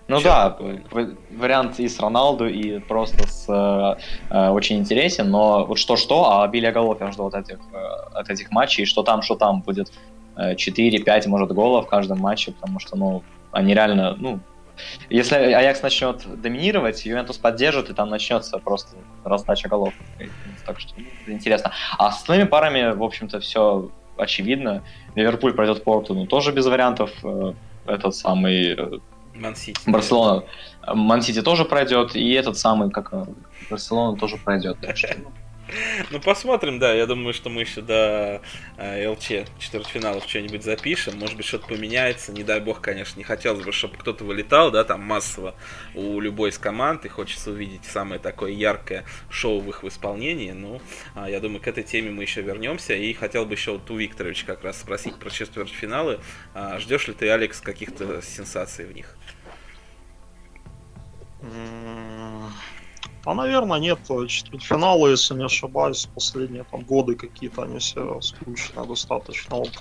Ну 0.07 0.21
да, 0.21 0.57
вариант 1.31 1.79
и 1.79 1.87
с 1.87 1.99
Роналду, 1.99 2.47
и 2.47 2.79
просто 2.79 3.27
с 3.27 3.45
э, 3.49 4.01
э, 4.29 4.49
очень 4.49 4.77
интересен, 4.77 5.29
но 5.29 5.65
вот 5.65 5.77
что-что, 5.77 6.31
а 6.31 6.43
обилие 6.45 6.71
голов 6.71 7.01
я 7.01 7.11
жду 7.11 7.25
от 7.25 7.35
этих, 7.35 7.59
э, 7.73 7.77
от 8.13 8.29
этих 8.29 8.51
матчей, 8.51 8.85
что 8.85 9.03
там, 9.03 9.21
что 9.21 9.35
там, 9.35 9.61
будет 9.61 9.91
э, 10.37 10.55
4-5, 10.55 11.27
может, 11.27 11.51
голов 11.51 11.87
в 11.87 11.89
каждом 11.89 12.19
матче, 12.19 12.53
потому 12.53 12.79
что, 12.79 12.95
ну, 12.95 13.23
они 13.51 13.73
реально, 13.73 14.15
ну, 14.17 14.39
если 15.09 15.35
Аякс 15.35 15.81
начнет 15.81 16.41
доминировать, 16.41 17.05
Ювентус 17.05 17.37
поддержит, 17.37 17.89
и 17.89 17.93
там 17.93 18.09
начнется 18.09 18.59
просто 18.59 18.95
раздача 19.23 19.67
голов. 19.67 19.93
Так 20.65 20.79
что 20.79 20.93
ну, 20.97 21.33
интересно. 21.33 21.71
А 21.97 22.11
с 22.11 22.17
остальными 22.17 22.47
парами, 22.47 22.93
в 22.93 23.03
общем-то, 23.03 23.39
все 23.39 23.89
очевидно. 24.17 24.83
Ливерпуль 25.15 25.53
пройдет 25.53 25.83
Порту, 25.83 26.13
ну, 26.13 26.25
тоже 26.25 26.51
без 26.51 26.65
вариантов. 26.65 27.11
Э, 27.23 27.53
этот 27.85 28.15
самый... 28.15 28.77
Мансити. 29.39 29.79
Барселона. 29.88 30.44
Мансити 30.94 31.41
тоже 31.41 31.65
пройдет, 31.65 32.15
и 32.15 32.32
этот 32.32 32.58
самый, 32.58 32.89
как 32.89 33.10
э, 33.13 33.25
Барселона 33.70 34.17
тоже 34.17 34.38
пройдет. 34.38 34.77
Так 34.82 34.98
что, 34.98 35.15
ну, 36.12 36.19
посмотрим, 36.19 36.79
да. 36.79 36.93
Я 36.93 37.05
думаю, 37.05 37.33
что 37.33 37.50
мы 37.50 37.62
еще 37.62 37.81
до 37.81 38.41
э, 38.77 39.07
ЛЧ 39.07 39.47
четвертьфиналов 39.59 40.24
что-нибудь 40.27 40.63
запишем. 40.63 41.17
Может 41.17 41.38
быть, 41.38 41.45
что-то 41.45 41.67
поменяется. 41.67 42.31
Не 42.31 42.43
дай 42.43 42.59
бог, 42.59 42.81
конечно, 42.81 43.17
не 43.17 43.24
хотелось 43.24 43.63
бы, 43.63 43.71
чтобы 43.71 43.97
кто-то 43.97 44.24
вылетал, 44.24 44.71
да, 44.71 44.83
там 44.83 45.01
массово 45.01 45.55
у 45.95 46.19
любой 46.19 46.50
из 46.50 46.57
команд. 46.57 47.05
И 47.05 47.09
хочется 47.09 47.51
увидеть 47.51 47.86
самое 47.86 48.19
такое 48.19 48.51
яркое 48.51 49.05
шоу 49.29 49.59
в 49.59 49.69
их 49.69 49.83
исполнении. 49.83 50.51
Ну, 50.51 50.81
э, 51.15 51.25
я 51.29 51.39
думаю, 51.39 51.62
к 51.62 51.67
этой 51.67 51.83
теме 51.83 52.12
мы 52.12 52.24
еще 52.24 52.41
вернемся. 52.41 52.93
И 52.93 53.13
хотел 53.13 53.45
бы 53.45 53.53
еще 53.53 53.74
вот 53.74 53.89
у 53.91 53.97
Викторовича 53.97 54.45
как 54.45 54.63
раз 54.63 54.79
спросить 54.79 55.15
про 55.15 55.29
четвертьфиналы. 55.29 56.19
Э, 56.53 56.79
ждешь 56.79 57.07
ли 57.07 57.13
ты, 57.13 57.29
Алекс, 57.29 57.59
каких-то 57.62 58.21
сенсаций 58.21 58.86
в 58.86 58.93
них? 58.93 59.17
А, 63.27 63.34
наверное, 63.34 63.77
нет. 63.77 64.00
Четвертьфиналы, 64.29 65.10
если 65.10 65.34
не 65.34 65.43
ошибаюсь, 65.43 66.07
последние 66.15 66.63
там 66.63 66.84
годы 66.84 67.15
какие-то 67.15 67.63
они 67.63 67.79
все 67.79 68.22
скучные 68.22 68.88
достаточно. 68.88 69.57
Вот, 69.57 69.72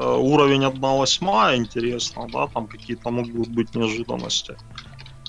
э, 0.00 0.04
уровень 0.04 0.64
1-8 0.64 1.56
интересно, 1.56 2.26
да, 2.32 2.48
там 2.48 2.66
какие-то 2.66 3.10
могут 3.10 3.50
быть 3.50 3.72
неожиданности. 3.76 4.56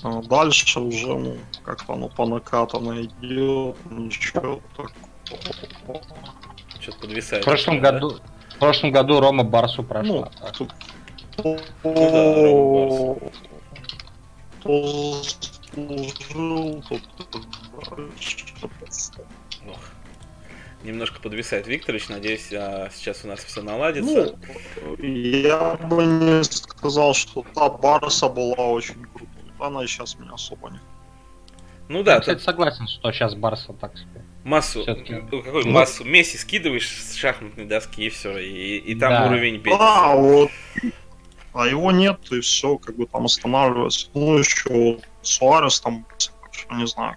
А 0.02 0.20
дальше 0.22 0.80
уже, 0.80 1.16
ну, 1.16 1.36
как-то 1.64 1.92
оно 1.92 2.08
по 2.08 2.26
накатанной 2.26 3.04
идет, 3.04 3.76
ничего 3.88 4.60
такого. 4.76 6.02
Что-то 6.80 6.98
подвисает. 7.02 7.44
В 7.44 7.46
прошлом 7.46 7.80
да? 7.80 7.92
году, 7.92 8.18
в 8.48 8.58
прошлом 8.58 8.90
году 8.90 9.20
Рома 9.20 9.44
Барсу 9.44 9.84
прошла. 9.84 10.28
Ну, 10.42 10.50
тут... 10.58 10.72
ну 11.44 11.56
да, 11.84 12.34
Рома 12.34 13.14
Барсу 14.64 15.53
служил. 15.74 16.82
Ну, 19.64 19.74
немножко 20.82 21.20
подвисает 21.20 21.66
Викторович, 21.66 22.08
надеюсь, 22.08 22.52
а 22.52 22.90
сейчас 22.94 23.24
у 23.24 23.28
нас 23.28 23.40
все 23.40 23.62
наладится. 23.62 24.36
Ну, 24.82 24.96
я 25.02 25.74
бы 25.76 26.04
не 26.04 26.44
сказал, 26.44 27.14
что 27.14 27.44
та 27.54 27.68
Барса 27.68 28.28
была 28.28 28.54
очень 28.54 29.02
крутой. 29.02 29.28
Она 29.58 29.84
и 29.84 29.86
сейчас 29.86 30.18
меня 30.18 30.32
особо 30.34 30.70
не 30.70 30.80
ну 31.88 32.02
да. 32.02 32.14
Я, 32.14 32.20
кстати, 32.20 32.38
ты... 32.38 32.44
согласен, 32.44 32.88
что 32.88 33.12
сейчас 33.12 33.34
Барса 33.34 33.74
так 33.74 33.96
себе. 33.96 34.24
Массу, 34.42 34.84
ну, 34.86 35.42
какой 35.42 35.64
ну, 35.64 35.70
массу? 35.70 36.04
Месси 36.04 36.38
скидываешь 36.38 36.88
с 36.88 37.14
шахматной 37.14 37.66
доски 37.66 38.06
и 38.06 38.08
все, 38.08 38.38
и, 38.38 38.78
и 38.78 38.94
там 38.94 39.10
да. 39.10 39.26
уровень 39.26 39.56
бедности. 39.56 39.78
Да, 39.78 40.14
вот 40.14 40.50
а 41.54 41.66
его 41.66 41.92
нет, 41.92 42.20
и 42.32 42.40
все, 42.40 42.76
как 42.78 42.96
бы 42.96 43.06
там 43.06 43.26
останавливается. 43.26 44.08
Ну, 44.12 44.38
еще 44.38 44.98
Суарес 45.26 45.80
там, 45.80 46.06
не 46.72 46.86
знаю, 46.86 47.16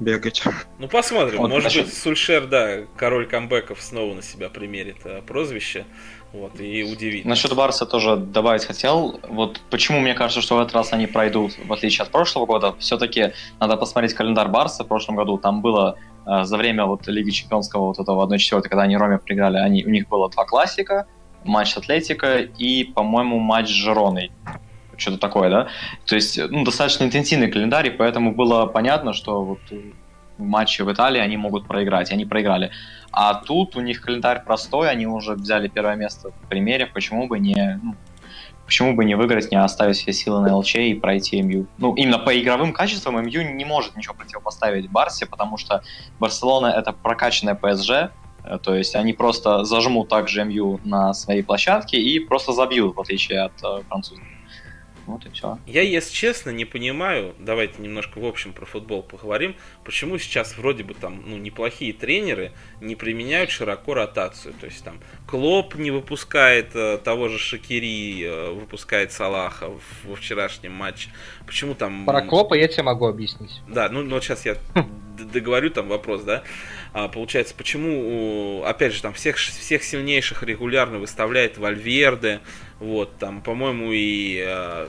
бегать. 0.00 0.42
Ну, 0.78 0.88
посмотрим. 0.88 1.38
Вот, 1.38 1.50
Может 1.50 1.72
значит... 1.72 1.86
быть, 1.86 1.96
Сульшер, 1.96 2.46
да, 2.46 2.84
король 2.96 3.26
камбэков 3.26 3.80
снова 3.80 4.14
на 4.14 4.22
себя 4.22 4.48
примерит 4.48 4.98
а, 5.04 5.22
прозвище. 5.22 5.84
Вот, 6.32 6.60
и 6.60 6.84
удивит. 6.84 7.24
Насчет 7.24 7.54
Барса 7.54 7.86
тоже 7.86 8.16
добавить 8.16 8.64
хотел. 8.64 9.18
Вот 9.28 9.60
почему 9.70 10.00
мне 10.00 10.12
кажется, 10.14 10.42
что 10.42 10.56
в 10.56 10.60
этот 10.60 10.74
раз 10.74 10.92
они 10.92 11.06
пройдут, 11.06 11.52
в 11.58 11.72
отличие 11.72 12.04
от 12.04 12.10
прошлого 12.10 12.44
года. 12.44 12.74
Все-таки 12.78 13.32
надо 13.58 13.76
посмотреть 13.78 14.12
календарь 14.12 14.48
Барса. 14.48 14.84
В 14.84 14.88
прошлом 14.88 15.16
году 15.16 15.38
там 15.38 15.62
было 15.62 15.96
э, 16.26 16.44
за 16.44 16.56
время 16.58 16.84
вот 16.84 17.06
Лиги 17.06 17.30
Чемпионского 17.30 17.86
вот 17.86 17.98
этого 17.98 18.26
1-4, 18.26 18.60
когда 18.62 18.82
они 18.82 18.96
Роме 18.98 19.18
проиграли, 19.18 19.56
они, 19.56 19.84
у 19.86 19.88
них 19.88 20.06
было 20.08 20.28
два 20.28 20.44
классика 20.44 21.06
матч 21.44 21.72
с 21.72 21.76
Атлетико 21.78 22.38
и, 22.38 22.84
по-моему, 22.84 23.38
матч 23.38 23.68
с 23.68 23.72
Жироной. 23.72 24.30
Что-то 24.98 25.18
такое, 25.18 25.48
да? 25.48 25.68
То 26.04 26.16
есть, 26.16 26.38
ну, 26.50 26.64
достаточно 26.64 27.04
интенсивный 27.04 27.50
календарь, 27.50 27.90
поэтому 27.90 28.34
было 28.34 28.66
понятно, 28.66 29.14
что 29.14 29.44
вот 29.44 29.60
матчи 30.36 30.82
в 30.82 30.92
Италии 30.92 31.20
они 31.20 31.36
могут 31.36 31.66
проиграть, 31.66 32.10
и 32.10 32.14
они 32.14 32.26
проиграли. 32.26 32.70
А 33.10 33.34
тут 33.34 33.76
у 33.76 33.80
них 33.80 34.00
календарь 34.02 34.44
простой, 34.44 34.90
они 34.90 35.06
уже 35.06 35.34
взяли 35.34 35.68
первое 35.68 35.96
место 35.96 36.30
в 36.30 36.48
примере, 36.48 36.86
почему 36.86 37.26
бы 37.26 37.38
не, 37.38 37.80
ну, 37.82 37.94
почему 38.66 38.94
бы 38.94 39.04
не 39.04 39.14
выиграть, 39.14 39.50
не 39.50 39.56
оставить 39.56 39.96
все 39.96 40.12
силы 40.12 40.42
на 40.42 40.56
ЛЧ 40.56 40.74
и 40.76 40.94
пройти 40.94 41.42
МЮ. 41.42 41.66
Ну, 41.78 41.94
именно 41.94 42.18
по 42.18 42.38
игровым 42.38 42.72
качествам 42.72 43.24
МЮ 43.24 43.54
не 43.54 43.64
может 43.64 43.96
ничего 43.96 44.14
противопоставить 44.14 44.90
Барсе, 44.90 45.26
потому 45.26 45.56
что 45.56 45.82
Барселона 46.18 46.66
это 46.66 46.92
прокачанная 46.92 47.54
ПСЖ, 47.54 48.10
Э, 48.48 48.58
то 48.58 48.74
есть 48.74 48.94
они 48.94 49.12
просто 49.12 49.64
зажмут 49.64 50.08
также 50.08 50.44
МЮ 50.44 50.80
на 50.84 51.12
своей 51.14 51.42
площадке 51.42 51.98
и 51.98 52.18
просто 52.18 52.52
забьют, 52.52 52.96
в 52.96 53.00
отличие 53.00 53.40
от 53.42 53.52
э, 53.62 53.82
французов. 53.88 54.24
Вот 55.08 55.24
и 55.24 55.30
все. 55.30 55.58
Я, 55.66 55.80
если 55.80 56.12
честно, 56.12 56.50
не 56.50 56.66
понимаю, 56.66 57.34
давайте 57.38 57.80
немножко 57.80 58.18
в 58.18 58.26
общем 58.26 58.52
про 58.52 58.66
футбол 58.66 59.02
поговорим, 59.02 59.56
почему 59.82 60.18
сейчас 60.18 60.58
вроде 60.58 60.84
бы 60.84 60.92
там 60.92 61.22
ну, 61.26 61.38
неплохие 61.38 61.94
тренеры 61.94 62.52
не 62.82 62.94
применяют 62.94 63.50
широко 63.50 63.94
ротацию. 63.94 64.52
То 64.60 64.66
есть 64.66 64.84
там 64.84 65.00
Клоп 65.26 65.76
не 65.76 65.90
выпускает 65.90 66.76
э, 66.76 66.98
того 66.98 67.28
же 67.28 67.38
Шакири, 67.38 68.22
э, 68.22 68.50
выпускает 68.50 69.10
Салаха 69.10 69.70
в, 69.70 70.08
во 70.08 70.16
вчерашнем 70.16 70.72
матче. 70.72 71.08
Почему 71.46 71.74
там... 71.74 72.04
Про 72.04 72.20
Клопа 72.20 72.52
я 72.52 72.68
тебе 72.68 72.82
могу 72.82 73.06
объяснить. 73.06 73.62
Да, 73.66 73.88
ну, 73.88 74.02
ну 74.02 74.20
сейчас 74.20 74.44
я 74.44 74.56
договорю 75.24 75.70
там 75.70 75.88
вопрос, 75.88 76.22
да. 76.22 76.42
А, 76.92 77.08
получается, 77.08 77.54
почему, 77.56 78.62
опять 78.64 78.92
же, 78.92 79.02
там 79.02 79.12
всех, 79.14 79.36
всех 79.36 79.84
сильнейших 79.84 80.42
регулярно 80.42 80.98
выставляет 80.98 81.58
Вальверде, 81.58 82.40
вот, 82.80 83.16
там, 83.18 83.42
по-моему, 83.42 83.92
и 83.92 84.42
а, 84.46 84.88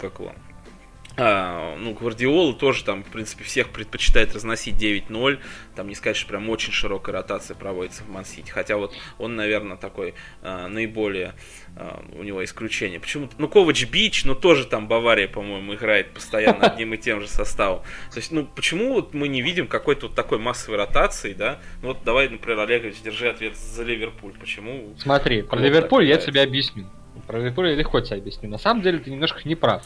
как 0.00 0.20
его, 0.20 0.32
а, 1.20 1.76
ну, 1.76 1.94
Гвардиола 1.94 2.54
тоже 2.54 2.84
там, 2.84 3.02
в 3.02 3.08
принципе, 3.08 3.42
всех 3.42 3.70
предпочитает 3.70 4.34
разносить 4.34 4.76
9-0. 4.76 5.40
Там 5.74 5.88
не 5.88 5.96
сказать, 5.96 6.16
что 6.16 6.28
прям 6.28 6.48
очень 6.48 6.72
широкая 6.72 7.12
ротация 7.12 7.56
проводится 7.56 8.04
в 8.04 8.08
Мансити. 8.08 8.50
Хотя 8.50 8.76
вот 8.76 8.94
он, 9.18 9.34
наверное, 9.34 9.76
такой 9.76 10.14
а, 10.42 10.68
наиболее 10.68 11.34
а, 11.76 12.04
у 12.12 12.22
него 12.22 12.44
исключение. 12.44 13.00
Почему-то, 13.00 13.34
ну, 13.38 13.48
Ковач 13.48 13.84
Бич, 13.86 14.24
но 14.24 14.34
тоже 14.34 14.64
там 14.64 14.86
Бавария, 14.86 15.26
по-моему, 15.26 15.74
играет 15.74 16.14
постоянно 16.14 16.66
одним 16.70 16.94
и 16.94 16.96
тем 16.96 17.20
же 17.20 17.26
составом. 17.26 17.82
То 18.12 18.18
есть, 18.18 18.30
ну, 18.30 18.46
почему 18.46 18.94
вот 18.94 19.12
мы 19.12 19.26
не 19.26 19.42
видим 19.42 19.66
какой-то 19.66 20.06
вот 20.06 20.14
такой 20.14 20.38
массовой 20.38 20.78
ротации, 20.78 21.32
да? 21.32 21.58
Ну, 21.82 21.88
вот 21.88 21.98
давай, 22.04 22.28
например, 22.28 22.60
Олегович, 22.60 23.02
держи 23.02 23.28
ответ 23.28 23.56
за 23.56 23.82
Ливерпуль. 23.82 24.34
Почему? 24.38 24.94
Смотри, 24.98 25.42
про 25.42 25.58
Ливерпуль 25.58 26.04
я 26.04 26.18
тебе 26.18 26.42
объясню. 26.42 26.86
Про 27.28 27.40
Ливерпуль 27.40 27.68
я 27.68 27.74
легко 27.74 28.00
тебе 28.00 28.16
объясню. 28.16 28.48
На 28.48 28.56
самом 28.56 28.82
деле 28.82 28.98
ты 28.98 29.10
немножко 29.10 29.40
не 29.44 29.54
прав. 29.54 29.82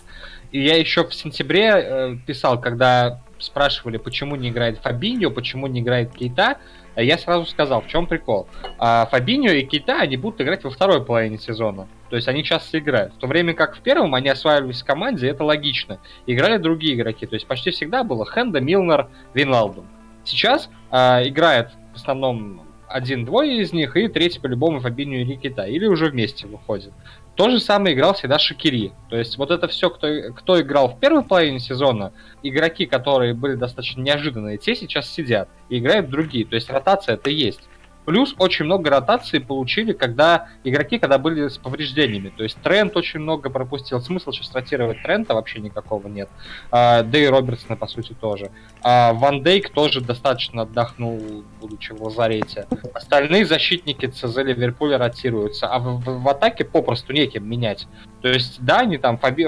И 0.52 0.62
я 0.62 0.76
еще 0.76 1.04
в 1.04 1.12
сентябре 1.12 1.70
э, 1.74 2.16
писал, 2.24 2.60
когда 2.60 3.20
спрашивали, 3.40 3.96
почему 3.96 4.36
не 4.36 4.50
играет 4.50 4.78
Фабиньо, 4.78 5.28
почему 5.30 5.66
не 5.66 5.80
играет 5.80 6.12
Кейта, 6.12 6.58
я 6.94 7.18
сразу 7.18 7.44
сказал, 7.46 7.80
в 7.82 7.88
чем 7.88 8.06
прикол. 8.06 8.46
А 8.78 9.06
Фабиньо 9.10 9.50
и 9.50 9.64
Кейта, 9.64 10.00
они 10.00 10.16
будут 10.16 10.40
играть 10.40 10.62
во 10.62 10.70
второй 10.70 11.04
половине 11.04 11.36
сезона. 11.36 11.88
То 12.10 12.16
есть 12.16 12.28
они 12.28 12.44
часто 12.44 12.78
играют. 12.78 13.14
В 13.14 13.18
то 13.18 13.26
время 13.26 13.54
как 13.54 13.76
в 13.76 13.80
первом 13.80 14.14
они 14.14 14.28
осваивались 14.28 14.82
в 14.82 14.84
команде, 14.84 15.26
это 15.26 15.42
логично. 15.42 15.98
Играли 16.26 16.58
другие 16.58 16.94
игроки. 16.94 17.26
То 17.26 17.34
есть 17.34 17.48
почти 17.48 17.72
всегда 17.72 18.04
было 18.04 18.24
Хенда, 18.24 18.60
Милнер, 18.60 19.08
Винлалдум. 19.34 19.86
Сейчас 20.24 20.70
а, 20.92 21.26
играет 21.26 21.70
в 21.92 21.96
основном 21.96 22.62
один-двое 22.92 23.62
из 23.62 23.72
них, 23.72 23.96
и 23.96 24.08
третий 24.08 24.38
по-любому 24.38 24.80
Фабиньо 24.80 25.18
или 25.18 25.34
Кита. 25.34 25.66
Или 25.66 25.86
уже 25.86 26.10
вместе 26.10 26.46
выходит. 26.46 26.92
То 27.34 27.48
же 27.48 27.60
самое 27.60 27.94
играл 27.94 28.12
всегда 28.14 28.38
Шакири. 28.38 28.92
То 29.08 29.16
есть 29.16 29.38
вот 29.38 29.50
это 29.50 29.66
все, 29.66 29.88
кто, 29.88 30.06
кто 30.36 30.60
играл 30.60 30.88
в 30.88 31.00
первой 31.00 31.24
половине 31.24 31.60
сезона, 31.60 32.12
игроки, 32.42 32.84
которые 32.84 33.32
были 33.32 33.54
достаточно 33.54 34.02
неожиданные, 34.02 34.58
те 34.58 34.74
сейчас 34.74 35.08
сидят 35.08 35.48
и 35.70 35.78
играют 35.78 36.10
другие. 36.10 36.44
То 36.44 36.56
есть 36.56 36.68
ротация 36.68 37.14
это 37.14 37.30
есть. 37.30 37.60
Плюс 38.04 38.34
очень 38.38 38.64
много 38.64 38.90
ротации 38.90 39.38
получили, 39.38 39.92
когда 39.92 40.48
игроки, 40.64 40.98
когда 40.98 41.18
были 41.18 41.48
с 41.48 41.58
повреждениями. 41.58 42.32
То 42.36 42.42
есть 42.42 42.56
Трент 42.62 42.96
очень 42.96 43.20
много 43.20 43.48
пропустил. 43.50 44.00
Смысл 44.00 44.32
сейчас 44.32 44.52
ротировать 44.54 45.02
Трента 45.02 45.34
вообще 45.34 45.60
никакого 45.60 46.08
нет. 46.08 46.28
А, 46.70 47.02
да 47.02 47.18
и 47.18 47.26
Робертсона, 47.26 47.76
по 47.76 47.86
сути, 47.86 48.12
тоже. 48.12 48.50
А 48.82 49.12
Ван 49.12 49.42
Дейк 49.42 49.70
тоже 49.70 50.00
достаточно 50.00 50.62
отдохнул, 50.62 51.44
будучи 51.60 51.92
в 51.92 52.02
лазарете. 52.02 52.66
Остальные 52.94 53.46
защитники 53.46 54.06
ЦЗ 54.06 54.38
Ливерпуля 54.38 54.98
ротируются. 54.98 55.68
А 55.68 55.78
в, 55.78 56.00
в, 56.00 56.22
в 56.22 56.28
атаке 56.28 56.64
попросту 56.64 57.12
неким 57.12 57.48
менять. 57.48 57.86
То 58.20 58.28
есть, 58.28 58.60
да, 58.64 58.80
они 58.80 58.98
там 58.98 59.18
Фаби... 59.18 59.46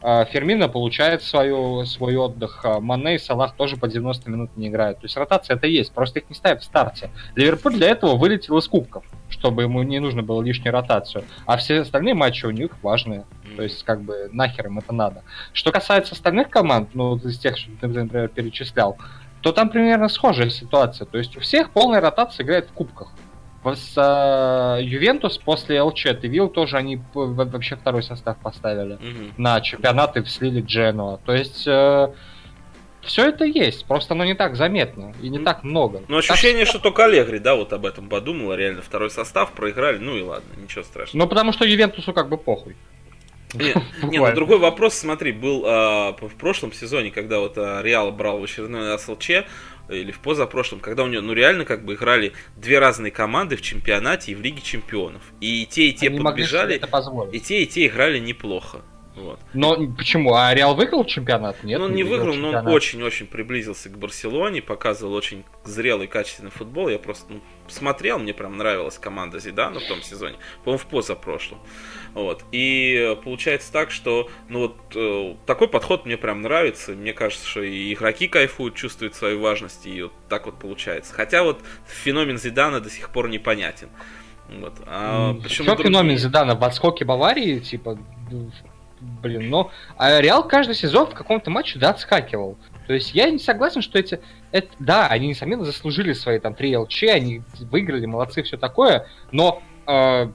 А, 0.00 0.24
Фермина 0.24 0.68
получает 0.68 1.22
свою, 1.22 1.84
свой 1.84 2.16
отдых. 2.16 2.60
А 2.64 2.80
Мане 2.80 3.16
и 3.16 3.18
Салах 3.18 3.54
тоже 3.54 3.76
по 3.76 3.88
90 3.88 4.30
минут 4.30 4.50
не 4.56 4.68
играют. 4.68 4.98
То 4.98 5.06
есть 5.06 5.16
ротация 5.16 5.56
это 5.56 5.66
есть, 5.66 5.92
просто 5.92 6.20
их 6.20 6.28
не 6.28 6.34
ставят 6.34 6.62
в 6.62 6.64
старте. 6.64 7.10
Ливерпуль 7.34 7.74
для 7.74 7.88
этого 7.88 8.16
вылетел 8.16 8.58
из 8.58 8.68
кубков, 8.68 9.04
чтобы 9.28 9.62
ему 9.62 9.82
не 9.82 9.98
нужно 9.98 10.22
было 10.22 10.42
лишнюю 10.42 10.72
ротацию. 10.72 11.24
А 11.46 11.56
все 11.56 11.80
остальные 11.80 12.14
матчи 12.14 12.46
у 12.46 12.50
них 12.50 12.70
важные. 12.82 13.24
То 13.56 13.62
есть, 13.62 13.82
как 13.84 14.02
бы, 14.02 14.28
нахер 14.32 14.66
им 14.66 14.78
это 14.78 14.92
надо. 14.92 15.22
Что 15.52 15.72
касается 15.72 16.14
остальных 16.14 16.50
команд, 16.50 16.90
ну, 16.94 17.16
из 17.16 17.38
тех, 17.38 17.56
что 17.56 17.70
ты, 17.80 17.88
например, 17.88 18.28
перечислял, 18.28 18.98
то 19.40 19.52
там 19.52 19.68
примерно 19.68 20.08
схожая 20.08 20.50
ситуация. 20.50 21.06
То 21.06 21.18
есть 21.18 21.36
у 21.36 21.40
всех 21.40 21.70
полная 21.70 22.00
ротация 22.00 22.44
играет 22.44 22.68
в 22.68 22.72
кубках. 22.72 23.12
С 23.74 23.94
э, 23.96 24.82
Ювентус 24.82 25.38
после 25.38 25.80
ЛЧ 25.82 26.04
ты 26.20 26.28
видел 26.28 26.48
тоже 26.48 26.76
они 26.76 27.00
вообще 27.14 27.76
второй 27.76 28.02
состав 28.02 28.36
поставили 28.38 28.94
угу. 28.94 29.32
на 29.36 29.60
чемпионаты 29.60 30.24
слили 30.26 30.60
Дженуа. 30.60 31.18
То 31.24 31.34
есть 31.34 31.66
э, 31.66 32.08
все 33.02 33.28
это 33.28 33.44
есть, 33.44 33.86
просто 33.86 34.14
оно 34.14 34.24
не 34.24 34.34
так 34.34 34.56
заметно 34.56 35.14
и 35.22 35.28
не 35.28 35.38
так 35.38 35.64
много. 35.64 36.02
Но 36.08 36.18
ощущение, 36.18 36.64
так... 36.64 36.70
что 36.70 36.78
только 36.78 37.04
Аллегри, 37.04 37.38
да, 37.38 37.54
вот 37.54 37.72
об 37.72 37.86
этом 37.86 38.08
подумала, 38.08 38.54
реально 38.54 38.82
второй 38.82 39.10
состав 39.10 39.52
проиграли, 39.52 39.98
ну 39.98 40.16
и 40.16 40.22
ладно, 40.22 40.48
ничего 40.60 40.84
страшного. 40.84 41.24
Ну 41.24 41.28
потому 41.28 41.52
что 41.52 41.64
Ювентусу 41.64 42.12
как 42.12 42.28
бы 42.28 42.36
похуй. 42.36 42.76
Не, 43.54 43.74
не, 44.02 44.18
ну 44.18 44.34
другой 44.34 44.58
вопрос, 44.58 44.94
смотри, 44.94 45.32
был 45.32 45.64
а, 45.66 46.12
в 46.12 46.34
прошлом 46.36 46.72
сезоне, 46.72 47.10
когда 47.10 47.38
вот 47.38 47.56
а, 47.56 47.80
Реал 47.82 48.12
брал 48.12 48.40
в 48.40 48.44
очередной 48.44 48.98
СЛЧ, 48.98 49.30
или 49.88 50.10
в 50.12 50.20
позапрошлом, 50.20 50.80
когда 50.80 51.04
у 51.04 51.06
него, 51.06 51.22
ну 51.22 51.32
реально 51.32 51.64
как 51.64 51.84
бы 51.84 51.94
играли 51.94 52.32
две 52.56 52.78
разные 52.78 53.10
команды 53.10 53.56
в 53.56 53.62
чемпионате 53.62 54.32
и 54.32 54.34
в 54.34 54.40
Лиге 54.40 54.60
Чемпионов. 54.60 55.22
И 55.40 55.66
те, 55.66 55.88
и 55.88 55.92
те 55.92 56.08
Они 56.08 56.20
подбежали, 56.20 56.80
и 57.32 57.40
те, 57.40 57.62
и 57.62 57.66
те 57.66 57.86
играли 57.86 58.18
неплохо. 58.18 58.82
Вот. 59.20 59.40
Но 59.52 59.76
почему? 59.96 60.34
А 60.34 60.54
Реал 60.54 60.74
выиграл 60.74 61.04
чемпионат? 61.04 61.62
Нет, 61.64 61.78
ну, 61.78 61.86
он 61.86 61.90
не, 61.92 62.02
не 62.02 62.08
выиграл, 62.08 62.34
но 62.34 62.50
он 62.50 62.66
очень-очень 62.68 63.26
приблизился 63.26 63.88
к 63.88 63.98
Барселоне, 63.98 64.62
показывал 64.62 65.14
очень 65.14 65.44
зрелый, 65.64 66.06
качественный 66.06 66.50
футбол. 66.50 66.88
Я 66.88 66.98
просто 66.98 67.32
ну, 67.32 67.40
смотрел, 67.66 68.18
мне 68.18 68.32
прям 68.32 68.56
нравилась 68.56 68.98
команда 68.98 69.40
Зидана 69.40 69.80
в 69.80 69.88
том 69.88 70.02
сезоне, 70.02 70.36
по-моему, 70.64 70.78
в 70.78 70.86
позапрошлом. 70.86 71.58
Вот. 72.14 72.44
И 72.52 73.16
получается 73.24 73.72
так, 73.72 73.90
что 73.90 74.28
ну 74.48 74.60
вот 74.60 74.76
э, 74.94 75.34
такой 75.46 75.68
подход 75.68 76.06
мне 76.06 76.16
прям 76.16 76.42
нравится. 76.42 76.92
Мне 76.92 77.12
кажется, 77.12 77.46
что 77.46 77.62
и 77.62 77.92
игроки 77.92 78.28
кайфуют, 78.28 78.74
чувствуют 78.74 79.14
свою 79.14 79.40
важность, 79.40 79.86
и 79.86 80.02
вот 80.02 80.12
так 80.28 80.46
вот 80.46 80.58
получается. 80.58 81.14
Хотя 81.14 81.42
вот 81.42 81.60
феномен 81.86 82.38
Зидана 82.38 82.80
до 82.80 82.90
сих 82.90 83.10
пор 83.10 83.28
непонятен. 83.28 83.88
Вот. 84.48 84.74
А 84.86 85.34
почему 85.34 85.66
Что 85.66 85.76
другие... 85.76 85.92
феномен 85.92 86.18
Зидана 86.18 86.54
в 86.54 86.64
отскоке 86.64 87.04
Баварии, 87.04 87.58
типа, 87.58 87.98
блин, 89.00 89.50
но 89.50 89.70
а 89.96 90.20
Реал 90.20 90.46
каждый 90.46 90.74
сезон 90.74 91.06
в 91.06 91.14
каком-то 91.14 91.50
матче, 91.50 91.78
да, 91.78 91.90
отскакивал. 91.90 92.56
То 92.86 92.94
есть 92.94 93.14
я 93.14 93.30
не 93.30 93.38
согласен, 93.38 93.82
что 93.82 93.98
эти... 93.98 94.20
Это, 94.50 94.68
да, 94.78 95.08
они, 95.08 95.28
несомненно, 95.28 95.64
заслужили 95.64 96.14
свои 96.14 96.38
там 96.38 96.54
3 96.54 96.78
ЛЧ, 96.78 97.02
они 97.04 97.42
выиграли, 97.70 98.06
молодцы, 98.06 98.42
все 98.42 98.56
такое, 98.56 99.06
но 99.30 99.62
э, 99.86 100.28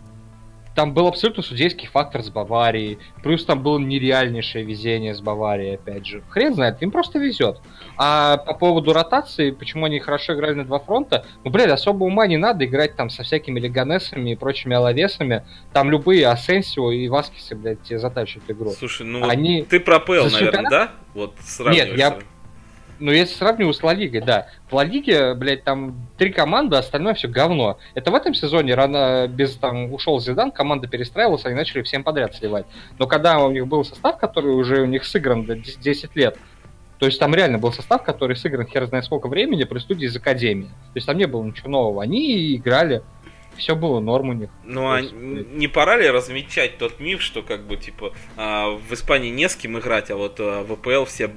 там 0.76 0.94
был 0.94 1.08
абсолютно 1.08 1.44
судейский 1.44 1.88
фактор 1.88 2.24
с 2.24 2.30
Баварией. 2.30 2.98
Плюс 3.22 3.46
там 3.46 3.62
было 3.62 3.78
нереальнейшее 3.78 4.66
везение 4.66 5.14
с 5.14 5.22
Баварией, 5.22 5.76
опять 5.76 6.06
же. 6.06 6.24
Хрен 6.30 6.54
знает, 6.56 6.82
им 6.82 6.92
просто 6.92 7.20
везет. 7.20 7.60
А 7.98 8.38
по 8.38 8.54
поводу 8.54 8.94
ротации, 8.94 9.52
почему 9.52 9.86
они 9.86 10.00
хорошо 10.00 10.34
играли 10.34 10.56
на 10.56 10.66
два 10.66 10.80
фронта, 10.80 11.26
ну, 11.44 11.52
блядь, 11.52 11.70
особо 11.70 12.06
ума 12.06 12.26
не 12.28 12.38
надо 12.38 12.66
играть 12.66 12.96
там 12.96 13.10
со 13.10 13.24
всякими 13.24 13.60
Леганесами 13.60 14.32
и 14.32 14.36
прочими 14.36 14.76
Алавесами. 14.76 15.44
Там 15.74 15.92
любые 15.92 16.28
Асенсио 16.28 16.92
и 16.92 17.08
Васкисы, 17.08 17.56
блядь, 17.56 17.82
тебе 17.84 18.00
затащат 18.00 18.44
игру. 18.48 18.72
Слушай, 18.72 19.06
ну 19.06 19.28
они... 19.28 19.64
ты 19.64 19.80
пропел, 19.80 20.26
наверное, 20.26 20.40
чемпионат... 20.40 20.72
да? 20.72 20.92
Вот 21.14 21.36
Нет, 21.60 21.96
я, 21.96 22.18
ну, 22.99 23.12
если 23.12 23.36
сравниваю 23.36 23.73
с 23.73 23.84
Ла 23.84 23.93
Лигой, 23.93 24.21
да. 24.21 24.47
В 24.69 24.73
Ла 24.73 24.84
Лиге, 24.84 25.34
блядь, 25.34 25.63
там 25.63 26.08
три 26.17 26.32
команды, 26.32 26.77
остальное 26.77 27.13
все 27.13 27.27
говно. 27.27 27.77
Это 27.95 28.12
в 28.12 28.15
этом 28.15 28.34
сезоне 28.34 28.75
рано 28.75 29.27
без 29.27 29.56
там 29.56 29.93
ушел 29.93 30.19
Зидан, 30.19 30.51
команда 30.51 30.88
перестраивалась, 30.88 31.45
они 31.45 31.56
начали 31.56 31.82
всем 31.82 32.03
подряд 32.03 32.36
сливать. 32.36 32.65
Но 32.99 33.08
когда 33.08 33.39
у 33.39 33.51
них 33.51 33.67
был 33.67 33.84
состав, 33.84 34.17
который 34.17 34.51
уже 34.51 34.82
у 34.82 34.86
них 34.86 35.06
сыгран 35.06 35.45
10 35.45 36.15
лет, 36.15 36.38
то 36.99 37.08
есть 37.08 37.19
там 37.19 37.36
реально 37.36 37.58
был 37.58 37.73
состав, 37.73 38.03
который 38.03 38.36
сыгран 38.36 38.65
хер 38.65 38.86
знает 38.86 39.06
сколько 39.06 39.27
времени 39.27 39.65
при 39.65 39.79
студии 39.79 40.06
из 40.06 40.15
Академии. 40.15 40.67
То 40.67 40.95
есть 40.95 41.08
там 41.08 41.17
не 41.17 41.25
было 41.25 41.43
ничего 41.43 41.69
нового. 41.69 42.01
Они 42.01 42.56
играли 42.56 43.01
все 43.58 43.76
было 43.76 44.00
норм 44.00 44.30
у 44.30 44.34
них. 44.34 44.50
Ну 44.63 44.92
а 44.92 45.02
есть... 45.02 45.13
не 45.13 45.68
пора 45.68 45.98
ли 45.98 46.10
размечать 46.10 46.78
тот 46.78 47.00
миф, 47.00 47.22
что 47.22 47.42
как 47.42 47.66
бы 47.68 47.78
типа 47.78 48.13
а, 48.36 48.72
в 48.72 48.94
Испании 48.94 49.30
не 49.30 49.48
с 49.48 49.56
кем 49.56 49.78
играть, 49.78 50.12
а 50.12 50.16
вот 50.16 50.38
а, 50.39 50.63
в 50.63 50.74
АПЛ 50.74 51.06
все 51.06 51.32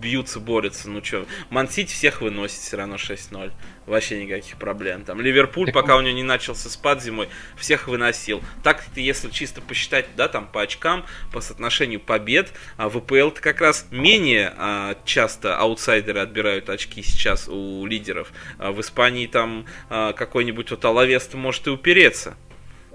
бьются, 0.00 0.40
борются. 0.40 0.90
Ну 0.90 1.04
что, 1.04 1.26
Ман 1.50 1.68
Сити 1.68 1.92
всех 1.92 2.20
выносит 2.20 2.58
все 2.58 2.76
равно 2.76 2.96
6-0. 2.96 3.52
Вообще 3.88 4.22
никаких 4.22 4.56
проблем. 4.56 5.04
Там 5.04 5.20
Ливерпуль, 5.20 5.66
так... 5.66 5.74
пока 5.74 5.96
у 5.96 6.00
него 6.00 6.14
не 6.14 6.22
начался 6.22 6.68
спад 6.68 7.02
зимой, 7.02 7.28
всех 7.56 7.88
выносил. 7.88 8.42
Так, 8.62 8.84
если 8.94 9.30
чисто 9.30 9.62
посчитать, 9.62 10.06
да, 10.14 10.28
там 10.28 10.46
по 10.46 10.62
очкам, 10.62 11.04
по 11.32 11.40
соотношению 11.40 12.00
побед, 12.00 12.52
а 12.76 12.88
в 12.88 12.98
АПЛ-то 12.98 13.40
как 13.40 13.62
раз 13.62 13.86
менее 13.90 14.52
а, 14.56 14.96
часто 15.04 15.56
аутсайдеры 15.56 16.20
отбирают 16.20 16.68
очки 16.68 17.02
сейчас 17.02 17.48
у 17.48 17.86
лидеров. 17.86 18.30
А 18.58 18.72
в 18.72 18.80
Испании 18.80 19.26
там 19.26 19.64
а, 19.88 20.12
какой-нибудь 20.12 20.70
вот 20.70 20.84
Алавес 20.84 21.32
может 21.32 21.66
и 21.66 21.70
упереться 21.70 22.36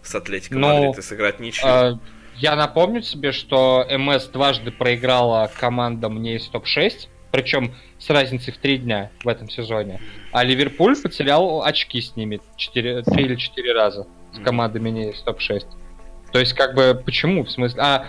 с 0.03 0.13
Атлетиком 0.13 0.61
Но... 0.61 0.77
Мадрид 0.77 0.99
и 0.99 1.01
сыграть 1.01 1.39
ничью. 1.39 1.67
А... 1.67 1.99
Я 2.35 2.55
напомню 2.55 3.03
себе, 3.03 3.31
что 3.31 3.85
МС 3.89 4.25
дважды 4.25 4.71
проиграла 4.71 5.51
командам 5.59 6.19
не 6.19 6.37
из 6.37 6.47
топ-6, 6.47 7.07
причем 7.33 7.73
с 7.97 8.11
разницей 8.11 8.53
в 8.53 8.59
три 8.59 8.77
дня 8.77 9.09
в 9.23 9.27
этом 9.27 9.49
сезоне. 9.49 9.99
А 10.31 10.43
Ливерпуль 10.43 10.95
потерял 10.95 11.63
очки 11.63 11.99
с 11.99 12.15
ними 12.15 12.39
4, 12.57 13.01
3 13.01 13.23
или 13.23 13.35
4 13.35 13.73
раза 13.73 14.05
с 14.33 14.39
командами 14.39 14.91
не 14.91 15.09
из 15.09 15.19
топ-6. 15.23 15.65
То 16.33 16.39
есть, 16.39 16.53
как 16.53 16.73
бы, 16.73 16.99
почему? 17.05 17.43
В 17.43 17.51
смысле, 17.51 17.79
а 17.79 18.07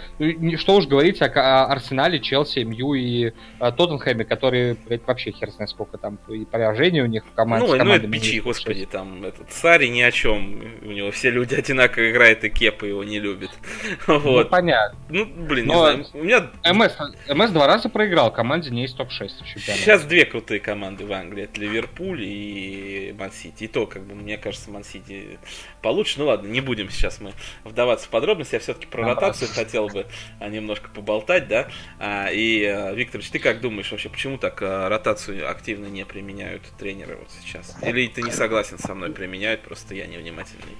что 0.56 0.76
уж 0.76 0.87
говорить 0.87 1.20
о, 1.20 1.26
о 1.26 1.66
Арсенале, 1.66 2.20
Челси, 2.20 2.60
Мью 2.60 2.94
и 2.94 3.32
а, 3.58 3.70
Тоттенхэме, 3.70 4.24
которые, 4.24 4.76
блядь, 4.87 5.06
вообще 5.06 5.30
хер 5.30 5.50
знает 5.50 5.68
сколько 5.68 5.98
там 5.98 6.18
и 6.28 6.46
поражений 6.46 7.02
у 7.02 7.06
них 7.06 7.22
в 7.26 7.34
команде. 7.34 7.66
Ну, 7.66 7.84
ну 7.84 7.92
это 7.92 8.06
бичи, 8.06 8.40
господи, 8.40 8.87
там 8.87 9.26
этот 9.26 9.52
Сари 9.52 9.88
ни 9.88 10.00
о 10.00 10.10
чем. 10.10 10.58
У 10.82 10.92
него 10.92 11.10
все 11.10 11.28
люди 11.28 11.54
одинаково 11.54 12.10
играют, 12.10 12.44
и 12.44 12.48
Кепа 12.48 12.87
его 12.87 13.04
не 13.04 13.20
любит. 13.20 13.50
Ну, 14.06 14.18
вот. 14.18 14.50
понятно. 14.50 14.98
Ну, 15.08 15.26
блин, 15.26 15.66
Но 15.66 15.92
не 15.92 16.04
знаю. 16.04 16.06
У 16.14 16.24
меня... 16.24 16.50
МС, 16.72 16.96
МС 17.28 17.50
два 17.50 17.66
раза 17.66 17.88
проиграл 17.88 18.32
команде 18.32 18.70
не 18.70 18.84
из 18.84 18.92
топ-6 18.94 19.30
Сейчас 19.56 20.04
две 20.04 20.24
крутые 20.24 20.60
команды 20.60 21.06
в 21.06 21.12
Англии. 21.12 21.44
Это 21.44 21.60
Ливерпуль 21.60 22.22
и 22.22 23.14
Мансити. 23.18 23.64
И 23.64 23.68
то, 23.68 23.87
как 23.87 24.04
бы, 24.04 24.14
мне 24.14 24.37
кажется, 24.38 24.70
Мансити 24.70 25.38
получше. 25.82 26.18
Ну 26.18 26.26
ладно, 26.26 26.48
не 26.48 26.60
будем 26.60 26.90
сейчас 26.90 27.20
мы 27.20 27.32
вдаваться 27.64 28.08
подробности, 28.14 28.55
я 28.55 28.61
все-таки 28.61 28.87
про 28.87 29.03
ротацию 29.05 29.50
хотел 29.53 29.88
бы 29.88 30.07
а, 30.38 30.48
немножко 30.48 30.88
поболтать, 30.88 31.48
да. 31.48 31.66
А, 31.98 32.29
и, 32.31 32.64
а, 32.64 32.92
Викторович, 32.92 33.31
ты 33.31 33.40
как 33.40 33.61
думаешь 33.61 33.90
вообще, 33.90 34.09
почему 34.09 34.38
так 34.38 34.61
ротацию 34.61 35.50
активно 35.50 35.87
не 35.87 36.07
применяют 36.07 36.62
тренеры 36.79 37.16
вот 37.16 37.29
сейчас? 37.42 37.77
Или 37.83 38.07
ты 38.07 38.22
не 38.22 38.31
согласен 38.31 38.79
со 38.79 38.94
мной, 38.94 39.11
применяют, 39.11 39.62
просто 39.62 39.96
я 39.96 40.07
невнимательный? 40.07 40.77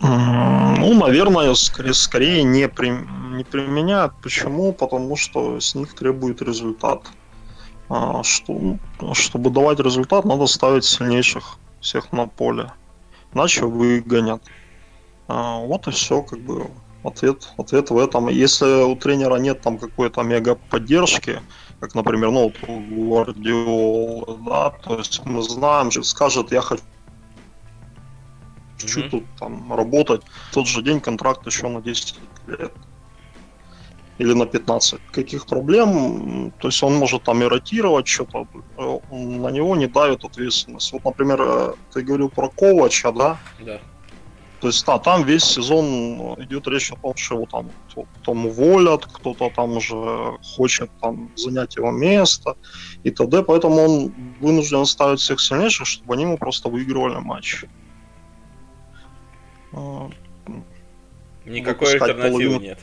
Ну, 0.00 0.94
наверное, 0.94 1.54
скорее, 1.54 1.94
скорее 1.94 2.42
не, 2.42 2.68
при, 2.68 2.88
не 2.88 3.44
применяют. 3.44 4.14
Почему? 4.20 4.72
Потому 4.72 5.14
что 5.14 5.60
с 5.60 5.76
них 5.76 5.94
требует 5.94 6.42
результат. 6.42 7.02
А, 7.88 8.24
что, 8.24 8.76
чтобы 9.12 9.50
давать 9.50 9.78
результат, 9.78 10.24
надо 10.24 10.46
ставить 10.46 10.84
сильнейших 10.84 11.58
всех 11.80 12.12
на 12.12 12.26
поле. 12.26 12.72
Иначе 13.32 13.66
выгонят. 13.66 14.42
А, 15.28 15.58
вот 15.58 15.86
и 15.86 15.90
все, 15.90 16.22
как 16.22 16.40
бы 16.40 16.70
ответ, 17.04 17.52
ответ 17.58 17.90
в 17.90 17.98
этом. 17.98 18.28
Если 18.28 18.82
у 18.82 18.96
тренера 18.96 19.36
нет 19.36 19.60
там 19.60 19.78
какой-то 19.78 20.22
мега 20.22 20.54
поддержки, 20.54 21.40
как, 21.80 21.94
например, 21.94 22.30
ну, 22.30 22.52
у 22.66 22.80
Гвардиола, 22.80 24.38
да, 24.38 24.70
то 24.70 24.98
есть 24.98 25.24
мы 25.24 25.42
знаем, 25.42 25.90
что 25.90 26.02
скажет, 26.02 26.50
я 26.50 26.60
хочу 26.60 26.82
mm-hmm. 28.78 29.10
тут 29.10 29.24
там 29.38 29.72
работать, 29.72 30.22
в 30.50 30.54
тот 30.54 30.66
же 30.66 30.82
день 30.82 31.00
контракт 31.00 31.46
еще 31.46 31.68
на 31.68 31.80
10 31.80 32.18
лет 32.46 32.72
или 34.18 34.32
на 34.32 34.46
15. 34.46 35.00
Каких 35.12 35.46
проблем? 35.46 36.52
То 36.58 36.68
есть 36.68 36.82
он 36.82 36.94
может 36.94 37.22
там 37.22 37.42
и 37.42 37.46
ротировать 37.46 38.08
что-то, 38.08 38.48
э, 38.76 38.98
на 39.14 39.48
него 39.48 39.76
не 39.76 39.86
давит 39.86 40.24
ответственность. 40.24 40.92
Вот, 40.92 41.04
например, 41.04 41.40
э, 41.40 41.74
ты 41.92 42.02
говорил 42.02 42.28
про 42.28 42.48
Ковача, 42.48 43.12
да? 43.12 43.38
Да. 43.60 43.80
То 44.60 44.66
есть, 44.66 44.84
да, 44.86 44.98
там 44.98 45.24
весь 45.24 45.44
сезон 45.44 46.34
идет 46.42 46.66
речь 46.66 46.90
о 46.90 46.96
том, 46.96 47.16
что 47.16 47.36
его 47.36 47.46
там 47.46 47.70
потом 47.94 48.46
уволят, 48.46 49.06
кто-то 49.06 49.50
там 49.54 49.76
уже 49.76 50.36
хочет 50.42 50.90
там 51.00 51.30
занять 51.36 51.76
его 51.76 51.92
место 51.92 52.56
и 53.04 53.10
т.д. 53.10 53.44
Поэтому 53.44 53.76
он 53.76 54.14
вынужден 54.40 54.84
ставить 54.84 55.20
всех 55.20 55.40
сильнейших, 55.40 55.86
чтобы 55.86 56.14
они 56.14 56.24
ему 56.24 56.38
просто 56.38 56.68
выигрывали 56.68 57.20
матч. 57.20 57.64
Никакой 61.44 61.92
альтернативы 61.92 62.30
половину... 62.30 62.60
нет. 62.60 62.80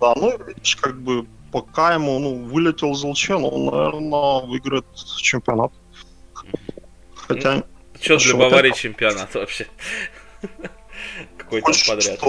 Да, 0.00 0.12
ну, 0.16 0.36
видишь, 0.44 0.76
как 0.76 1.00
бы 1.00 1.26
пока 1.50 1.94
ему, 1.94 2.18
ну, 2.18 2.44
вылетел 2.44 2.94
Золчен, 2.94 3.42
он, 3.42 3.66
наверное, 3.66 4.46
выиграет 4.46 4.84
чемпионат. 5.16 5.72
Хотя... 7.14 7.64
Что 8.04 8.18
для 8.18 8.34
Баварии 8.36 8.70
это... 8.70 8.78
чемпионат 8.78 9.34
вообще? 9.34 9.66
Какой 11.38 11.62
там 11.62 11.72
подряд. 11.86 12.20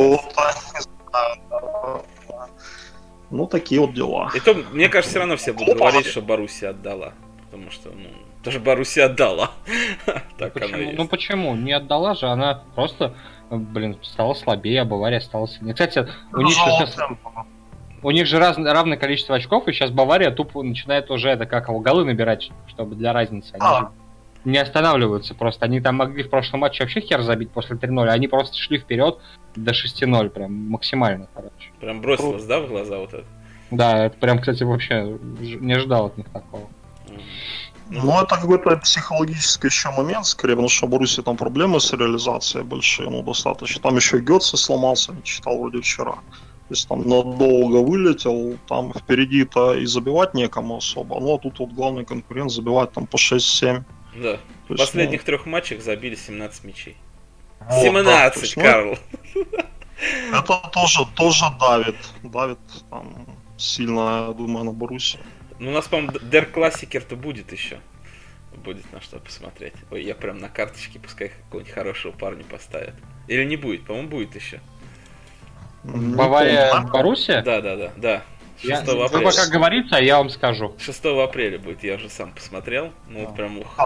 Ну, 3.31 3.47
такие 3.47 3.81
вот 3.81 3.93
дела. 3.93 4.31
И 4.35 4.39
то, 4.39 4.53
мне 4.53 4.87
кажется, 4.87 5.11
все 5.11 5.19
равно 5.19 5.35
все 5.35 5.51
будут 5.51 5.77
говорить, 5.77 6.05
что 6.05 6.21
Баруси 6.21 6.65
отдала. 6.65 7.13
Потому 7.45 7.71
что, 7.71 7.89
ну, 7.89 8.09
даже 8.43 8.59
Баруси 8.59 8.99
отдала. 8.99 9.51
так 10.37 10.53
почему? 10.53 10.73
оно 10.73 10.83
есть. 10.83 10.97
Ну 10.97 11.07
почему? 11.07 11.55
Не 11.55 11.73
отдала 11.73 12.15
же, 12.15 12.27
она 12.27 12.63
просто, 12.75 13.15
блин, 13.49 13.97
стала 14.03 14.33
слабее, 14.35 14.81
а 14.81 14.85
Бавария 14.85 15.19
стала 15.19 15.47
сильнее. 15.47 15.73
Кстати, 15.73 16.07
у 16.31 16.41
них 16.41 16.53
сейчас... 16.53 16.95
У 18.03 18.11
них 18.11 18.27
же 18.27 18.37
раз, 18.37 18.57
равное 18.57 18.97
количество 18.97 19.35
очков, 19.35 19.67
и 19.67 19.73
сейчас 19.73 19.89
Бавария 19.89 20.29
тупо 20.29 20.61
начинает 20.61 21.09
уже 21.09 21.29
это 21.29 21.47
как 21.47 21.67
голы 21.81 22.05
набирать, 22.05 22.51
чтобы 22.67 22.95
для 22.95 23.13
разницы. 23.13 23.49
Они 23.53 23.63
а. 23.63 23.91
Не 24.45 24.57
останавливаются 24.57 25.35
просто. 25.35 25.65
Они 25.65 25.81
там 25.81 25.95
могли 25.95 26.23
в 26.23 26.29
прошлом 26.29 26.61
матче 26.61 26.83
вообще 26.83 27.01
хер 27.01 27.21
забить 27.21 27.51
после 27.51 27.75
3-0, 27.75 28.07
а 28.07 28.13
они 28.13 28.27
просто 28.27 28.57
шли 28.57 28.77
вперед 28.77 29.17
до 29.55 29.71
6-0, 29.71 30.29
прям 30.29 30.53
максимально, 30.69 31.27
короче. 31.33 31.71
Прям 31.79 32.01
бросилось, 32.01 32.45
да, 32.45 32.59
в 32.59 32.67
глаза 32.67 32.97
вот 32.97 33.13
это? 33.13 33.25
Да, 33.71 34.05
это 34.05 34.17
прям, 34.17 34.39
кстати, 34.39 34.63
вообще 34.63 35.17
не 35.39 35.73
ожидал 35.73 36.07
от 36.07 36.17
них 36.17 36.29
такого. 36.29 36.69
Ну, 37.89 38.19
это 38.19 38.35
какой-то 38.35 38.77
психологический 38.77 39.67
еще 39.67 39.91
момент, 39.91 40.25
скорее, 40.25 40.53
потому 40.53 40.69
что 40.69 40.87
в 40.87 40.89
Боруссии 40.89 41.21
там 41.21 41.37
проблемы 41.37 41.79
с 41.79 41.93
реализацией 41.93 42.63
большие, 42.63 43.09
ну, 43.09 43.21
достаточно. 43.21 43.81
Там 43.81 43.95
еще 43.95 44.17
и 44.17 44.21
Гетце 44.21 44.57
сломался, 44.57 45.13
не 45.13 45.23
читал 45.23 45.59
вроде 45.59 45.81
вчера. 45.81 46.13
То 46.13 46.71
есть 46.71 46.87
там 46.87 47.07
надолго 47.07 47.87
вылетел, 47.87 48.57
там 48.67 48.91
впереди-то 48.91 49.75
и 49.75 49.85
забивать 49.85 50.33
некому 50.33 50.77
особо. 50.77 51.19
Ну, 51.19 51.35
а 51.35 51.37
тут 51.37 51.59
вот 51.59 51.73
главный 51.73 52.05
конкурент 52.05 52.51
забивать 52.51 52.91
там 52.91 53.05
по 53.05 53.17
6-7. 53.17 53.83
Да. 54.15 54.39
В 54.67 54.75
последних 54.75 55.21
ну... 55.21 55.25
трех 55.25 55.45
матчах 55.45 55.81
забили 55.81 56.15
17 56.15 56.63
мячей. 56.63 56.97
Вот, 57.59 57.83
17, 57.83 58.55
да, 58.55 58.61
Карл. 58.61 58.97
Это 60.31 60.69
тоже, 60.71 61.05
тоже 61.15 61.45
давит. 61.59 61.95
Давит 62.23 62.59
там, 62.89 63.27
сильно, 63.57 64.27
я 64.27 64.33
думаю, 64.33 64.65
на 64.65 64.71
Боруссию. 64.71 65.21
Ну, 65.59 65.71
у 65.71 65.73
нас, 65.73 65.87
по-моему, 65.87 66.19
Дер 66.19 66.45
Классикер-то 66.45 67.15
будет 67.15 67.51
еще. 67.51 67.79
Будет 68.55 68.91
на 68.91 69.01
что 69.01 69.19
посмотреть. 69.19 69.73
Ой, 69.91 70.03
я 70.03 70.15
прям 70.15 70.37
на 70.37 70.49
карточке, 70.49 70.99
пускай 70.99 71.29
какого-нибудь 71.29 71.73
хорошего 71.73 72.11
парня 72.11 72.43
поставят. 72.43 72.95
Или 73.27 73.43
не 73.43 73.57
будет, 73.57 73.85
по-моему, 73.85 74.09
будет 74.09 74.35
еще. 74.35 74.61
Бавария 75.83 76.81
Боруссия? 76.81 77.41
Да, 77.41 77.61
да, 77.61 77.75
да, 77.75 77.91
да. 77.95 78.23
6 78.57 78.69
я, 78.69 78.79
апреля. 78.79 79.07
Вы 79.07 79.21
пока 79.21 79.47
говорится, 79.47 79.97
а 79.97 80.01
я 80.01 80.17
вам 80.17 80.29
скажу. 80.29 80.75
6 80.79 81.05
апреля 81.05 81.59
будет, 81.59 81.83
я 81.83 81.95
уже 81.95 82.09
сам 82.09 82.31
посмотрел. 82.33 82.91
Ну 83.07 83.25
вот 83.25 83.35
прям 83.35 83.59
ух. 83.59 83.79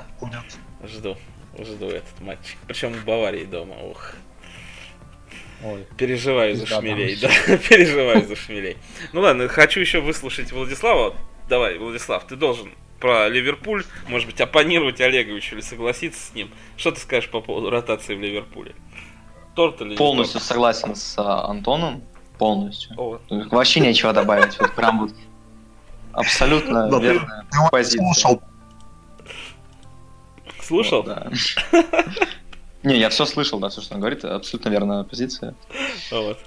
Жду. 0.85 1.17
Жду 1.57 1.87
этот 1.87 2.19
матч. 2.21 2.55
Причем 2.67 2.93
в 2.93 3.03
Баварии 3.03 3.45
дома, 3.45 3.75
ух. 3.83 4.13
Ой. 5.63 5.85
Переживаю 5.97 6.55
за 6.55 6.65
шмелей, 6.65 7.17
да. 7.17 7.29
Переживаю 7.69 8.25
за 8.25 8.35
шмелей. 8.35 8.77
Ну 9.11 9.21
ладно, 9.21 9.49
хочу 9.49 9.81
еще 9.81 9.99
выслушать 9.99 10.53
Владислава 10.53 11.15
давай, 11.49 11.77
Владислав, 11.77 12.25
ты 12.25 12.35
должен 12.35 12.71
про 12.99 13.27
Ливерпуль, 13.27 13.83
может 14.07 14.27
быть, 14.27 14.39
оппонировать 14.39 15.01
Олеговичу 15.01 15.55
или 15.55 15.61
согласиться 15.61 16.19
с 16.21 16.33
ним. 16.33 16.51
Что 16.77 16.91
ты 16.91 16.99
скажешь 16.99 17.29
по 17.29 17.41
поводу 17.41 17.69
ротации 17.69 18.15
в 18.15 18.21
Ливерпуле? 18.21 18.75
Торт 19.55 19.81
или 19.81 19.95
Полностью 19.95 20.39
торт? 20.39 20.45
согласен 20.45 20.95
с 20.95 21.15
а, 21.17 21.47
Антоном. 21.49 22.03
Полностью. 22.39 22.95
О. 22.97 23.19
Вообще 23.51 23.81
нечего 23.81 24.13
добавить. 24.13 24.57
Вот 24.59 24.73
прям 24.73 25.01
вот 25.01 25.11
абсолютно 26.13 26.89
верная 26.99 27.45
позиция. 27.69 28.01
Слушал. 28.13 28.41
Слушал? 30.61 31.03
Да. 31.03 31.29
Не, 32.83 32.97
я 32.97 33.09
все 33.09 33.25
слышал, 33.25 33.59
да, 33.59 33.67
все, 33.67 33.81
что 33.81 33.95
он 33.95 33.99
говорит, 33.99 34.23
абсолютно 34.23 34.69
верная 34.69 35.03
позиция. 35.03 35.53
Вот. 36.11 36.39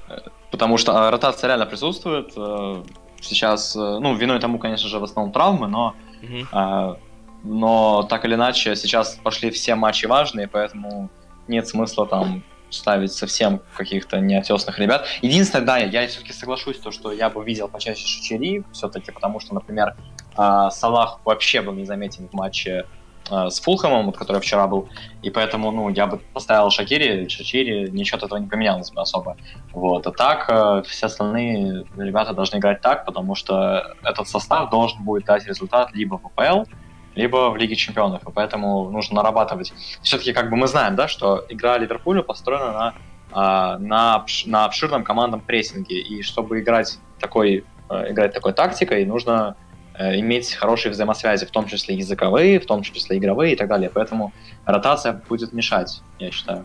Потому 0.50 0.78
что 0.78 1.06
а, 1.06 1.10
ротация 1.10 1.48
реально 1.48 1.66
присутствует. 1.66 2.32
Э, 2.36 2.82
сейчас, 3.20 3.76
э, 3.76 3.78
ну, 3.78 4.14
виной 4.14 4.40
тому, 4.40 4.58
конечно 4.58 4.88
же, 4.88 4.98
в 4.98 5.04
основном 5.04 5.32
травмы, 5.32 5.68
но, 5.68 5.94
угу. 6.22 6.98
но 7.42 8.02
так 8.04 8.24
или 8.24 8.34
иначе 8.34 8.76
сейчас 8.76 9.18
пошли 9.22 9.50
все 9.50 9.74
матчи 9.74 10.06
важные, 10.06 10.48
поэтому 10.48 11.10
нет 11.48 11.68
смысла 11.68 12.06
там 12.06 12.42
ставить 12.72 13.12
совсем 13.12 13.60
каких-то 13.76 14.20
неотесных 14.20 14.78
ребят. 14.78 15.06
Единственное, 15.22 15.64
да, 15.64 15.78
я, 15.78 16.02
я 16.02 16.08
все-таки 16.08 16.32
соглашусь, 16.32 16.78
то, 16.78 16.90
что 16.90 17.12
я 17.12 17.30
бы 17.30 17.44
видел 17.44 17.68
почаще 17.68 18.06
Шичери, 18.06 18.64
все-таки, 18.72 19.10
потому 19.12 19.40
что, 19.40 19.54
например, 19.54 19.94
э, 20.36 20.68
Салах 20.70 21.20
вообще 21.24 21.62
был 21.62 21.72
незаметен 21.74 22.28
в 22.28 22.32
матче 22.32 22.86
Э, 23.30 23.50
с 23.50 23.60
Фулхэмом, 23.60 24.06
вот, 24.06 24.16
который 24.16 24.40
вчера 24.40 24.66
был, 24.66 24.88
и 25.22 25.30
поэтому, 25.30 25.70
ну, 25.70 25.88
я 25.88 26.06
бы 26.06 26.18
поставил 26.18 26.70
Шакири, 26.70 27.28
Шачири, 27.28 27.88
ничего 27.90 28.18
этого 28.18 28.38
не 28.38 28.48
поменялось 28.48 28.90
бы 28.90 29.00
особо. 29.00 29.36
Вот, 29.72 30.06
а 30.06 30.12
так 30.12 30.46
э, 30.48 30.82
все 30.86 31.06
остальные 31.06 31.86
ребята 31.96 32.32
должны 32.32 32.58
играть 32.58 32.80
так, 32.80 33.04
потому 33.04 33.34
что 33.34 33.94
этот 34.02 34.28
состав 34.28 34.70
должен 34.70 35.02
будет 35.04 35.24
дать 35.24 35.46
результат 35.46 35.92
либо 35.94 36.18
в 36.18 36.26
АПЛ, 36.26 36.68
либо 37.14 37.50
в 37.50 37.56
Лиге 37.56 37.76
Чемпионов, 37.76 38.26
и 38.26 38.32
поэтому 38.32 38.90
нужно 38.90 39.16
нарабатывать. 39.16 39.72
Все-таки, 40.02 40.32
как 40.32 40.50
бы 40.50 40.56
мы 40.56 40.66
знаем, 40.66 40.96
да, 40.96 41.08
что 41.08 41.44
игра 41.48 41.78
Ливерпуля 41.78 42.22
построена 42.22 42.72
на, 42.72 42.94
э, 43.30 43.78
на, 43.78 44.24
на 44.46 44.64
обширном 44.64 45.04
командном 45.04 45.40
прессинге, 45.40 46.00
и 46.00 46.22
чтобы 46.22 46.60
играть 46.60 46.98
такой, 47.20 47.64
играть 47.90 48.32
такой 48.32 48.52
тактикой, 48.52 49.04
нужно 49.04 49.56
Э, 49.94 50.18
иметь 50.18 50.54
хорошие 50.54 50.90
взаимосвязи, 50.90 51.44
в 51.44 51.50
том 51.50 51.66
числе 51.66 51.94
языковые, 51.94 52.58
в 52.60 52.66
том 52.66 52.82
числе 52.82 53.18
игровые 53.18 53.52
и 53.52 53.56
так 53.56 53.68
далее. 53.68 53.90
Поэтому 53.92 54.32
ротация 54.64 55.12
будет 55.28 55.52
мешать, 55.52 56.02
я 56.18 56.30
считаю. 56.30 56.64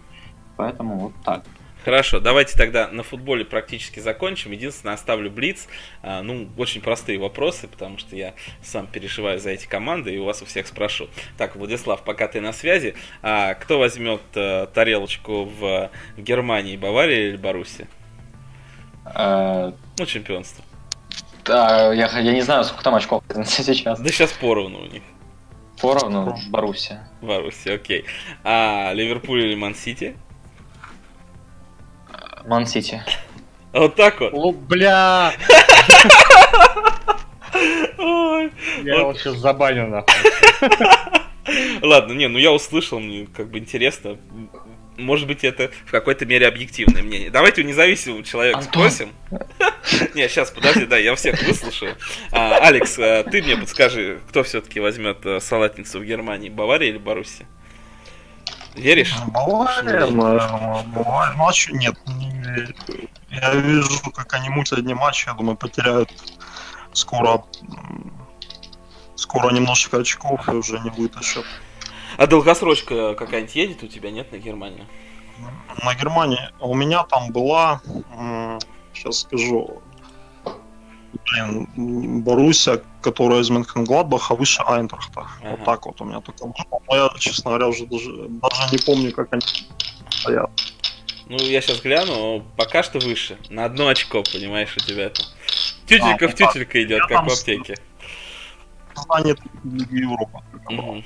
Поэтому 0.56 0.98
вот 0.98 1.14
так. 1.26 1.44
Хорошо, 1.88 2.20
давайте 2.20 2.58
тогда 2.58 2.90
на 2.90 3.02
футболе 3.02 3.46
практически 3.46 4.02
закончим. 4.02 4.52
Единственное, 4.52 4.96
оставлю 4.96 5.32
Блиц. 5.32 5.70
А, 6.04 6.22
ну, 6.22 6.50
очень 6.58 6.82
простые 6.82 7.18
вопросы, 7.18 7.70
потому 7.70 7.98
что 7.98 8.14
я 8.18 8.34
сам 8.62 8.88
переживаю 8.88 9.40
за 9.40 9.52
эти 9.52 9.68
команды 9.68 10.14
и 10.14 10.18
у 10.18 10.26
вас 10.26 10.42
у 10.42 10.46
всех 10.46 10.68
спрошу. 10.68 11.08
Так, 11.38 11.56
Владислав, 11.56 12.04
пока 12.04 12.28
ты 12.28 12.42
на 12.42 12.52
связи, 12.52 12.94
а 13.22 13.54
кто 13.54 13.80
возьмет 13.80 14.20
а, 14.36 14.66
тарелочку 14.66 15.46
в 15.46 15.90
Германии, 16.18 16.76
Бавария 16.76 17.30
или 17.30 17.38
Баруси? 17.38 17.88
А... 19.06 19.74
Ну, 19.98 20.06
чемпионство. 20.06 20.66
Да, 21.46 21.94
я, 21.94 22.08
я 22.20 22.34
не 22.34 22.42
знаю, 22.42 22.66
сколько 22.66 22.84
там 22.84 22.96
очков 22.96 23.24
сейчас. 23.46 23.98
Да 23.98 24.10
сейчас 24.10 24.34
поровну 24.34 24.80
у 24.80 24.88
них. 24.88 25.04
Поровну? 25.82 26.38
Боруссия. 26.50 27.08
Боруссия, 27.22 27.76
окей. 27.76 28.04
А 28.44 28.92
Ливерпуль 28.94 29.46
или 29.46 29.56
Ман-Сити? 29.56 30.18
Ман-Сити. 32.48 33.04
Вот 33.74 33.96
так 33.96 34.20
вот? 34.20 34.34
О, 34.34 34.52
бля! 34.52 35.34
Я 37.54 38.96
его 38.96 39.14
сейчас 39.14 39.36
забаню 39.38 39.88
нахуй. 39.88 40.14
Ладно, 41.82 42.14
не, 42.14 42.28
ну 42.28 42.38
я 42.40 42.52
услышал, 42.52 43.00
мне 43.00 43.28
как 43.36 43.50
бы 43.50 43.60
интересно 43.60 44.18
может 44.98 45.28
быть, 45.28 45.44
это 45.44 45.72
в 45.86 45.92
какой-то 45.92 46.26
мере 46.26 46.48
объективное 46.48 47.04
мнение. 47.04 47.30
Давайте 47.30 47.62
у 47.62 47.66
независимого 47.66 48.24
человека 48.24 48.60
Антон. 48.60 48.90
спросим. 48.90 49.14
Не, 50.16 50.28
сейчас, 50.28 50.52
подожди, 50.52 50.86
да, 50.86 50.98
я 50.98 51.16
всех 51.16 51.42
выслушаю. 51.44 51.96
А, 52.32 52.58
Алекс, 52.58 52.98
а, 53.00 53.24
ты 53.24 53.42
мне 53.42 53.56
подскажи, 53.56 54.20
кто 54.30 54.44
все-таки 54.44 54.80
возьмет 54.80 55.26
э, 55.26 55.40
салатницу 55.40 56.00
в 56.00 56.04
Германии, 56.04 56.50
Бавария 56.50 56.90
или 56.90 56.98
Баруси? 56.98 57.46
Веришь? 58.78 59.16
Бавария, 59.28 60.08
Бавария, 60.08 61.36
матчу 61.36 61.76
нет. 61.76 61.96
Я 63.30 63.54
вижу, 63.56 64.12
как 64.12 64.34
они 64.34 64.50
мутят 64.50 64.80
одни 64.80 64.94
матчи, 64.94 65.28
я 65.28 65.34
думаю, 65.34 65.58
потеряют 65.58 66.12
скоро 66.94 67.44
скоро 69.16 69.52
немножко 69.52 69.98
очков 69.98 70.48
и 70.48 70.52
уже 70.52 70.80
не 70.80 70.90
будет 70.90 71.22
счет. 71.24 71.46
А 72.18 72.28
долгосрочка 72.28 73.16
какая-нибудь 73.16 73.56
едет 73.56 73.84
у 73.84 73.88
тебя, 73.88 74.12
нет, 74.12 74.32
на 74.32 74.38
Германию? 74.38 74.86
На 75.84 75.94
Германии. 75.96 76.50
У 76.60 76.74
меня 76.74 77.04
там 77.04 77.32
была, 77.32 77.82
сейчас 78.94 79.20
скажу, 79.22 79.82
блин, 81.32 82.22
Боруссия, 82.22 82.82
которая 83.02 83.42
из 83.42 83.50
Мюнхен-Гладбаха 83.50 84.36
выше 84.36 84.62
Айнтрахта. 84.66 85.22
Ага. 85.22 85.52
Вот 85.52 85.66
так 85.66 85.86
вот 85.86 86.02
у 86.02 86.06
меня 86.06 86.22
только 86.22 86.46
Но 86.46 86.96
я, 86.96 87.10
честно 87.20 87.52
говоря, 87.52 87.68
уже 87.68 87.86
даже, 87.86 88.10
даже 88.28 88.62
не 88.72 88.78
помню, 88.80 89.12
как 89.12 89.34
они 89.34 89.42
стоят. 90.10 90.50
Ну, 91.30 91.38
я 91.38 91.62
сейчас 91.62 91.82
гляну, 91.82 92.44
пока 92.56 92.84
что 92.84 93.00
выше. 93.00 93.38
На 93.50 93.66
одно 93.66 93.90
очко, 93.90 94.24
понимаешь, 94.24 94.76
у 94.78 94.80
тебя 94.80 95.10
там. 95.10 95.26
Тютелька 95.86 96.26
а, 96.26 96.28
в 96.30 96.34
тютелька 96.34 96.84
идет, 96.84 97.06
как 97.08 97.28
в 97.28 97.34
аптеке. 97.34 97.76
Станет 98.96 99.40
Европа. 99.92 100.44
Угу. 100.70 101.04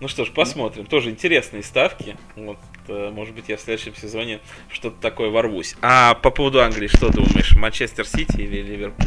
Ну 0.00 0.08
что 0.08 0.24
ж, 0.24 0.32
посмотрим. 0.32 0.86
Тоже 0.86 1.10
интересные 1.10 1.62
ставки. 1.62 2.16
Вот, 2.34 2.58
может 2.88 3.34
быть, 3.34 3.48
я 3.48 3.56
в 3.56 3.60
следующем 3.60 3.94
сезоне 3.94 4.40
что-то 4.68 5.00
такое 5.00 5.30
ворвусь. 5.30 5.76
А 5.82 6.14
по 6.14 6.30
поводу 6.30 6.62
Англии, 6.62 6.88
что 6.88 7.10
думаешь? 7.10 7.56
Манчестер 7.56 8.06
Сити 8.06 8.40
или 8.40 8.62
Ливерпуль? 8.62 9.06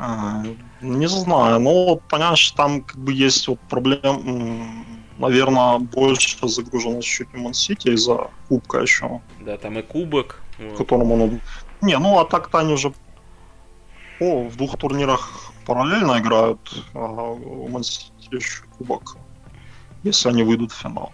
А, 0.00 0.44
не 0.80 1.08
знаю, 1.08 1.58
ну 1.58 1.86
вот 1.86 2.02
понимаешь, 2.02 2.52
там 2.52 2.82
как 2.82 2.98
бы 2.98 3.12
есть 3.12 3.48
вот 3.48 3.58
проблем, 3.68 4.86
наверное, 5.18 5.78
больше 5.80 6.38
загруженность 6.46 7.08
чуть 7.08 7.34
не 7.34 7.42
Ман-Сити 7.42 7.88
из-за 7.88 8.30
кубка 8.48 8.78
еще. 8.78 9.20
Да, 9.40 9.56
там 9.56 9.76
и 9.76 9.82
кубок. 9.82 10.40
Вот. 10.58 10.76
Которому 10.76 11.14
он... 11.24 11.40
Не, 11.80 11.98
ну 11.98 12.18
а 12.20 12.24
так-то 12.24 12.58
они 12.58 12.74
уже 12.74 12.92
о, 14.20 14.44
в 14.44 14.56
двух 14.56 14.78
турнирах 14.78 15.52
параллельно 15.66 16.20
играют, 16.20 16.84
а 16.94 17.32
у 17.32 17.68
Ман-Сити 17.68 18.12
еще 18.30 18.62
кубок, 18.78 19.16
если 20.04 20.28
они 20.28 20.44
выйдут 20.44 20.70
в 20.70 20.80
финал. 20.80 21.12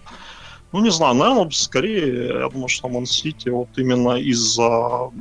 Ну, 0.75 0.81
не 0.81 0.91
знаю, 0.91 1.15
наверное, 1.15 1.49
скорее, 1.51 2.41
я 2.41 2.49
думаю, 2.49 2.67
что 2.67 2.89
Ман-Сити 2.89 3.49
вот 3.49 3.69
именно 3.77 4.17
из-за 4.17 5.13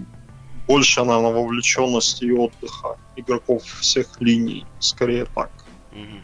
больше, 0.67 1.03
наверное, 1.03 1.31
вовлеченности 1.31 2.25
и 2.25 2.31
отдыха 2.31 2.97
игроков 3.15 3.61
всех 3.63 4.19
линий. 4.19 4.65
Скорее 4.79 5.25
так. 5.25 5.51
Угу. 5.91 6.17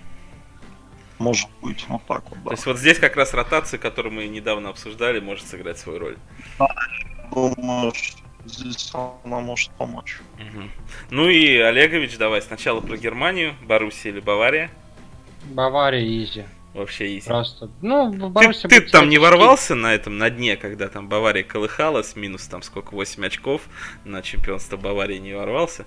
Может 1.19 1.47
быть, 1.61 1.85
вот 1.89 2.01
так 2.07 2.23
вот, 2.31 2.39
да. 2.39 2.45
То 2.45 2.51
есть 2.53 2.65
вот 2.65 2.79
здесь 2.79 2.97
как 2.97 3.15
раз 3.17 3.35
ротация, 3.35 3.77
которую 3.77 4.15
мы 4.15 4.25
недавно 4.25 4.69
обсуждали, 4.69 5.19
может 5.19 5.45
сыграть 5.45 5.77
свою 5.77 5.99
роль. 5.99 6.17
Да, 6.57 6.67
думаю, 7.31 7.93
здесь 8.45 8.91
она 9.23 9.41
может 9.41 9.69
помочь. 9.73 10.21
Угу. 10.39 10.63
Ну 11.11 11.29
и 11.29 11.55
Олегович, 11.55 12.17
давай 12.17 12.41
сначала 12.41 12.81
про 12.81 12.97
Германию, 12.97 13.53
Боруссия 13.61 14.11
или 14.11 14.21
Бавария? 14.21 14.71
Бавария 15.51 16.01
изи. 16.01 16.45
Вообще 16.73 17.17
изи. 17.17 17.27
Просто. 17.27 17.69
Ну, 17.82 18.29
Боруссия 18.29 18.69
ты, 18.69 18.82
ты 18.82 18.89
там 18.89 19.10
не 19.10 19.17
ворвался 19.17 19.73
на 19.73 19.93
этом, 19.93 20.17
на 20.17 20.29
дне, 20.29 20.55
когда 20.55 20.88
там 20.88 21.10
Бавария 21.10 21.43
колыхалась, 21.43 22.15
минус 22.15 22.47
там 22.47 22.62
сколько, 22.62 22.93
8 22.93 23.25
очков 23.25 23.63
на 24.05 24.21
чемпионство 24.21 24.77
Баварии 24.77 25.17
не 25.17 25.34
ворвался? 25.34 25.86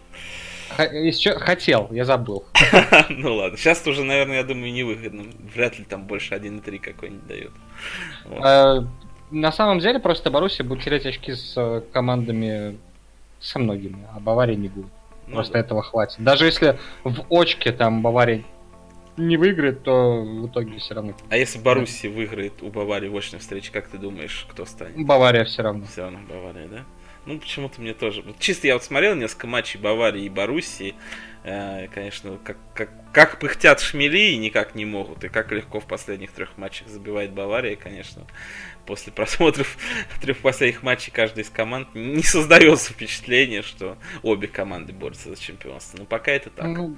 Хотел, 0.77 1.89
я 1.93 2.05
забыл. 2.05 2.45
ну 3.11 3.37
ладно, 3.37 3.59
сейчас 3.59 3.87
уже, 3.87 4.03
наверное, 4.05 4.39
я 4.39 4.45
думаю, 4.45 4.73
невыгодно. 4.73 5.25
Вряд 5.55 5.79
ли 5.79 5.85
там 5.85 6.05
больше 6.05 6.35
1,3 6.35 6.79
какой-нибудь 6.79 7.27
дает. 7.27 7.53
Э, 8.27 8.81
на 9.31 9.53
самом 9.53 9.79
деле 9.79 9.99
просто 9.99 10.31
Боруссия 10.31 10.65
будет 10.65 10.83
терять 10.83 11.07
очки 11.07 11.33
с 11.33 11.55
э, 11.57 11.83
командами 11.93 12.79
со 13.41 13.59
многими, 13.59 14.07
а 14.15 14.21
Бавария 14.21 14.57
не 14.57 14.69
будет. 14.69 14.91
Ну 15.27 15.35
просто 15.35 15.59
этого 15.59 15.83
хватит. 15.83 16.17
Даже 16.19 16.47
если 16.47 16.79
в 17.05 17.25
очке 17.31 17.73
там 17.73 18.03
Бавария 18.03 18.43
не 19.17 19.37
выиграет, 19.37 19.83
то 19.83 20.23
в 20.23 20.47
итоге 20.49 20.79
все 20.79 20.95
равно. 20.95 21.15
А 21.29 21.37
если 21.37 21.59
Баруси 21.59 22.07
выиграет 22.07 22.63
у 22.63 22.71
Баварии 22.71 23.09
в 23.09 23.17
очной 23.17 23.41
встрече, 23.41 23.71
как 23.73 23.89
ты 23.89 23.99
думаешь, 23.99 24.47
кто 24.51 24.65
станет? 24.65 25.05
Бавария 25.05 25.45
все 25.45 25.63
равно. 25.63 25.87
Все 25.87 26.03
равно 26.03 26.21
Бавария, 26.29 26.69
да? 26.69 26.85
Ну, 27.25 27.39
почему-то 27.39 27.81
мне 27.81 27.95
тоже. 27.95 28.25
чисто 28.41 28.67
я 28.67 28.75
вот 28.75 28.83
смотрел 28.83 29.15
несколько 29.15 29.47
матчей 29.47 29.79
Баварии 29.79 30.25
и 30.25 30.29
Боруссии. 30.29 30.95
Э, 31.45 31.87
конечно, 31.95 32.39
как, 32.43 32.57
как, 32.75 32.91
как 33.13 33.39
пыхтят 33.39 33.81
шмели 33.81 34.33
и 34.33 34.37
никак 34.39 34.75
не 34.75 34.85
могут. 34.85 35.23
И 35.23 35.29
как 35.29 35.53
легко 35.53 35.79
в 35.79 35.87
последних 35.87 36.33
трех 36.33 36.59
матчах 36.59 36.89
забивает 36.89 37.33
Бавария, 37.33 37.77
конечно 37.77 38.27
после 38.87 39.13
просмотров 39.13 39.77
трех 40.21 40.39
последних 40.39 40.83
матчей 40.83 41.13
каждой 41.13 41.41
из 41.41 41.51
команд 41.51 41.89
не 41.95 42.23
создается 42.23 42.93
впечатление, 42.93 43.63
что 43.63 43.97
обе 44.23 44.49
команды 44.49 44.93
борются 44.93 45.31
за 45.31 45.41
чемпионство. 45.41 45.99
Но 45.99 46.05
пока 46.05 46.33
это 46.33 46.51
так. 46.51 46.67
Ну, 46.67 46.97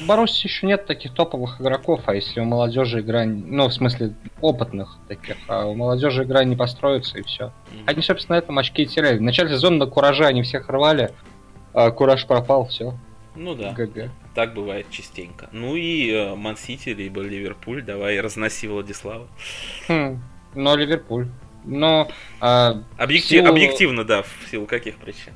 у 0.00 0.04
Баруси 0.06 0.46
еще 0.46 0.66
нет 0.66 0.86
таких 0.86 1.14
топовых 1.14 1.60
игроков, 1.60 2.02
а 2.06 2.14
если 2.14 2.40
у 2.40 2.44
молодежи 2.44 3.00
игра, 3.00 3.24
ну, 3.24 3.68
в 3.68 3.72
смысле, 3.72 4.14
опытных 4.40 4.98
таких, 5.08 5.36
а 5.48 5.66
у 5.66 5.74
молодежи 5.74 6.24
игра 6.24 6.44
не 6.44 6.56
построится 6.56 7.18
и 7.18 7.22
все. 7.22 7.44
Mm-hmm. 7.44 7.82
Они, 7.86 8.02
собственно, 8.02 8.36
на 8.36 8.38
этом 8.38 8.58
очки 8.58 8.82
и 8.82 8.86
теряли. 8.86 9.18
В 9.18 9.22
начале 9.22 9.50
сезона 9.50 9.76
на 9.78 9.86
кураже 9.86 10.24
они 10.24 10.42
всех 10.42 10.68
рвали, 10.68 11.12
а 11.72 11.90
кураж 11.90 12.26
пропал, 12.26 12.66
все. 12.66 12.94
Ну 13.36 13.54
да. 13.54 13.72
ГГ. 13.72 14.10
Так 14.34 14.54
бывает 14.54 14.86
частенько. 14.90 15.48
Ну 15.52 15.76
и 15.76 16.10
э, 16.10 16.34
Ман-Сити, 16.34 16.90
либо 16.90 17.22
Ливерпуль, 17.22 17.82
давай 17.82 18.20
разноси 18.20 18.68
Владислава. 18.68 19.28
Хм. 19.88 20.20
Но 20.54 20.76
Ливерпуль. 20.76 21.26
Но 21.64 22.08
э, 22.40 22.74
Объектив, 22.96 23.40
силу... 23.40 23.48
объективно, 23.48 24.04
да, 24.04 24.22
в 24.22 24.48
силу 24.50 24.66
каких 24.66 24.96
причин? 24.96 25.34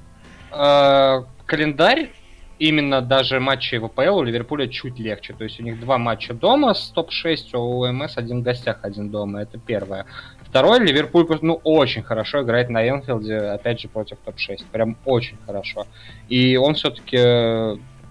Э, 0.50 1.22
календарь 1.46 2.10
именно 2.58 3.02
даже 3.02 3.40
матчи 3.40 3.76
в 3.76 3.84
АПЛ 3.84 4.18
у 4.18 4.22
Ливерпуля 4.22 4.68
чуть 4.68 4.98
легче. 4.98 5.34
То 5.34 5.44
есть 5.44 5.60
у 5.60 5.62
них 5.62 5.80
два 5.80 5.98
матча 5.98 6.34
дома 6.34 6.74
с 6.74 6.88
топ-6, 6.90 7.36
а 7.52 7.58
у 7.58 7.92
МС 7.92 8.16
один 8.16 8.40
в 8.40 8.42
гостях, 8.42 8.78
один 8.82 9.10
дома. 9.10 9.42
Это 9.42 9.58
первое. 9.58 10.06
Второе, 10.42 10.80
Ливерпуль 10.80 11.26
ну, 11.42 11.60
очень 11.64 12.02
хорошо 12.02 12.42
играет 12.42 12.70
на 12.70 12.88
Энфилде, 12.88 13.36
опять 13.36 13.80
же, 13.80 13.88
против 13.88 14.18
топ-6. 14.24 14.64
Прям 14.70 14.96
очень 15.04 15.36
хорошо. 15.44 15.86
И 16.28 16.56
он 16.56 16.74
все-таки 16.74 17.18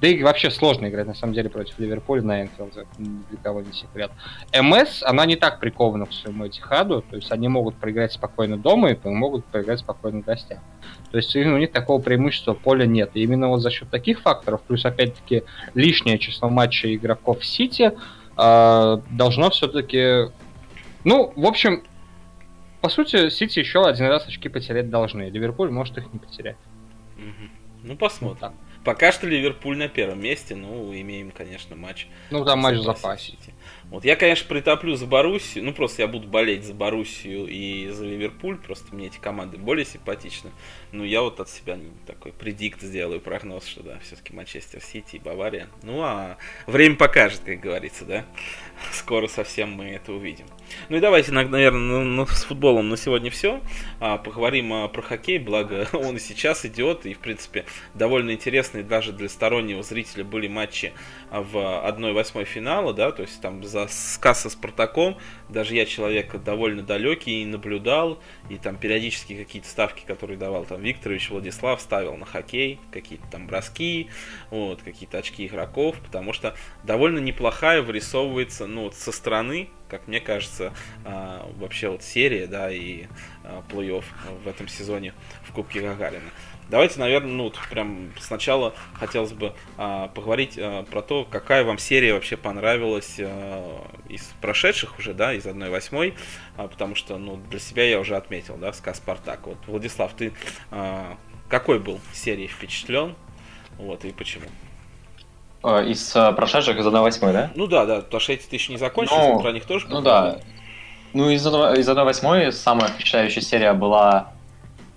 да 0.04 0.10
и 0.10 0.22
вообще 0.22 0.52
сложно 0.52 0.88
играть, 0.88 1.08
на 1.08 1.13
самом 1.13 1.34
деле, 1.34 1.50
против 1.50 1.80
Ливерпуля 1.80 2.22
на 2.24 2.42
Энфилде, 2.42 2.86
для 2.98 3.38
кого 3.42 3.62
не 3.62 3.72
секрет. 3.72 4.12
МС, 4.54 5.02
она 5.02 5.26
не 5.26 5.38
так 5.38 5.62
прикована 5.62 6.08
к 6.08 6.12
своему 6.12 6.46
Этихаду, 6.46 7.06
то 7.10 7.16
есть 7.16 7.32
они 7.32 7.48
могут 7.48 7.78
проиграть 7.78 8.12
спокойно 8.12 8.58
дома 8.58 8.92
и 8.92 8.98
могут 9.08 9.46
проиграть 9.46 9.80
спокойно 9.80 10.22
в 10.22 10.26
гостях. 10.26 10.60
То 11.10 11.16
есть 11.16 11.34
у 11.34 11.58
них 11.58 11.72
такого 11.72 12.02
преимущества 12.02 12.54
поля 12.54 12.86
нет. 12.86 13.12
И 13.13 13.24
именно 13.24 13.48
вот 13.48 13.62
за 13.62 13.72
счет 13.72 13.89
таких 13.89 14.20
факторов, 14.20 14.62
плюс 14.68 14.84
опять-таки 14.84 15.44
лишнее 15.74 16.20
число 16.20 16.50
матчей 16.50 16.96
игроков 16.96 17.46
Сити, 17.46 17.94
э, 18.38 18.98
должно 19.10 19.52
все-таки... 19.52 20.34
Ну, 21.06 21.32
в 21.34 21.46
общем, 21.46 21.82
по 22.82 22.89
сути, 22.89 23.30
Сити 23.30 23.60
еще 23.60 23.86
один 23.86 24.08
раз 24.08 24.28
очки 24.28 24.50
потерять 24.50 24.89
должны. 24.89 25.30
Ливерпуль 25.30 25.70
может 25.70 25.98
их 25.98 26.12
не 26.12 26.20
потерять. 26.20 26.58
Ну, 27.84 27.96
посмотрим. 27.96 28.50
Вот 28.52 28.54
Пока 28.84 29.12
что 29.12 29.28
Ливерпуль 29.28 29.78
на 29.78 29.88
первом 29.88 30.22
месте, 30.22 30.56
ну, 30.56 30.93
имеем, 30.93 31.32
конечно, 31.32 31.76
матч. 31.76 32.08
Ну, 32.32 32.43
да, 32.43 32.56
матч 32.56 32.78
в 32.78 32.84
запасе. 32.84 33.34
Вот 33.93 34.06
я, 34.06 34.15
конечно, 34.15 34.47
притоплю 34.47 34.95
за 34.95 35.06
Боруссию, 35.06 35.63
ну, 35.63 35.71
просто 35.71 36.01
я 36.01 36.08
буду 36.08 36.27
болеть 36.27 36.63
за 36.63 36.73
Боруссию 36.73 37.45
и 37.45 37.89
за 37.89 38.06
Ливерпуль, 38.06 38.58
просто 38.58 38.88
мне 38.95 39.06
эти 39.06 39.19
команды 39.19 39.60
более 39.60 39.86
симпатичны. 39.86 40.49
Ну, 40.91 41.03
я 41.03 41.21
вот 41.21 41.39
от 41.39 41.47
себя 41.47 41.77
такой 42.08 42.32
предикт 42.32 42.82
сделаю, 42.82 43.21
прогноз, 43.21 43.67
что, 43.67 43.84
да, 43.84 43.99
все-таки 43.99 44.34
Манчестер 44.34 44.82
Сити 44.82 45.17
и 45.17 45.19
Бавария. 45.19 45.67
Ну, 45.84 46.01
а 46.01 46.38
время 46.65 46.95
покажет, 46.95 47.41
как 47.45 47.60
говорится, 47.60 48.03
да. 48.03 48.25
Скоро 48.91 49.27
совсем 49.27 49.71
мы 49.71 49.91
это 49.91 50.12
увидим. 50.12 50.47
Ну 50.89 50.97
и 50.97 50.99
давайте, 50.99 51.32
наверное, 51.32 51.71
ну, 51.71 52.03
ну, 52.03 52.25
с 52.25 52.45
футболом 52.45 52.89
на 52.89 52.97
сегодня 52.97 53.29
все. 53.29 53.62
А, 53.99 54.17
поговорим 54.17 54.73
а, 54.73 54.88
про 54.88 55.03
хоккей, 55.03 55.38
благо 55.38 55.88
он 55.93 56.15
и 56.17 56.19
сейчас 56.19 56.65
идет, 56.65 57.06
и, 57.06 57.13
в 57.13 57.19
принципе, 57.19 57.65
довольно 57.93 58.32
интересные 58.32 58.84
даже 58.84 59.12
для 59.12 59.29
стороннего 59.29 59.84
зрителя 59.84 60.23
были 60.23 60.47
матчи 60.47 60.93
в 61.29 61.56
1-8 61.56 62.43
финала, 62.45 62.91
да, 62.91 63.12
то 63.12 63.21
есть 63.21 63.39
там 63.39 63.63
за 63.63 63.83
сказ 63.88 64.41
со 64.41 64.50
Спартаком, 64.50 65.17
даже 65.50 65.76
я 65.76 65.86
человек 65.86 66.36
довольно 66.43 66.84
далекий 66.84 67.43
и 67.43 67.46
наблюдал, 67.46 68.19
и 68.50 68.58
там 68.58 68.78
периодически 68.78 69.36
какие-то 69.36 69.67
ставки, 69.67 70.04
которые 70.06 70.38
давал 70.38 70.65
там 70.65 70.82
Викторович 70.82 71.30
Владислав, 71.30 71.82
ставил 71.82 72.15
на 72.15 72.26
хоккей, 72.26 72.80
какие-то 72.91 73.26
там 73.32 73.48
броски, 73.48 74.10
вот, 74.50 74.82
какие-то 74.82 75.17
очки 75.17 75.46
игроков, 75.46 75.96
потому 76.04 76.34
что 76.34 76.56
довольно 76.84 77.19
неплохая 77.19 77.82
вырисовывается, 77.82 78.67
ну, 78.67 78.84
вот 78.84 78.96
со 78.96 79.12
стороны, 79.12 79.69
как 79.89 80.08
мне 80.08 80.19
кажется, 80.19 80.74
а, 81.06 81.48
вообще 81.58 81.89
вот 81.89 82.04
серия, 82.04 82.48
да, 82.48 82.72
и 82.72 83.06
а, 83.43 83.63
плей-офф 83.69 84.06
в 84.43 84.48
этом 84.48 84.67
сезоне 84.67 85.13
в 85.43 85.54
Кубке 85.54 85.82
Гагарина. 85.82 86.30
Давайте, 86.69 86.99
наверное, 86.99 87.32
ну, 87.32 87.54
прям 87.69 88.12
сначала 88.19 88.73
хотелось 88.93 89.34
бы 89.34 89.54
а, 89.78 90.08
поговорить 90.10 90.58
а, 90.58 90.84
про 90.84 91.02
то, 91.02 91.26
какая 91.30 91.63
вам 91.63 91.78
серия 91.78 92.13
вообще 92.13 92.38
понравилась 92.38 93.17
а, 93.19 93.86
из 94.10 94.23
прошедших 94.41 94.97
уже, 94.97 95.13
да, 95.13 95.34
из 95.34 95.45
1-8, 95.45 96.13
а, 96.58 96.67
потому 96.67 96.95
что, 96.95 97.17
ну, 97.17 97.38
для 97.49 97.60
себя 97.60 97.84
я 97.84 97.99
уже 97.99 98.15
отметил, 98.15 98.58
да, 98.58 98.73
сказ 98.73 98.97
Спартак. 98.97 99.47
Вот, 99.47 99.58
Владислав, 99.67 100.13
ты 100.13 100.34
а, 100.71 101.17
какой 101.49 101.80
был 101.80 101.99
серии 102.13 102.47
впечатлен, 102.47 103.15
вот, 103.78 104.06
и 104.06 104.12
почему? 104.12 104.45
А, 105.63 105.82
из 105.82 106.15
а, 106.15 106.32
прошедших 106.32 106.78
из 106.78 106.86
1-8, 106.86 107.32
да? 107.32 107.52
Ну 107.56 107.67
да, 107.67 107.86
да, 107.86 107.95
потому 107.97 108.19
что 108.19 108.34
эти 108.34 108.45
ты 108.45 108.56
еще 108.56 108.71
не 108.71 108.78
закончил, 108.78 109.15
ну, 109.15 109.39
про 109.39 109.52
них 109.52 109.65
тоже 109.65 109.88
Ну 109.89 110.02
да. 110.02 110.39
Ну, 111.13 111.30
из 111.30 111.45
1-8 111.45 112.52
самая 112.52 112.89
впечатляющая 112.89 113.41
серия 113.41 113.73
была 113.73 114.33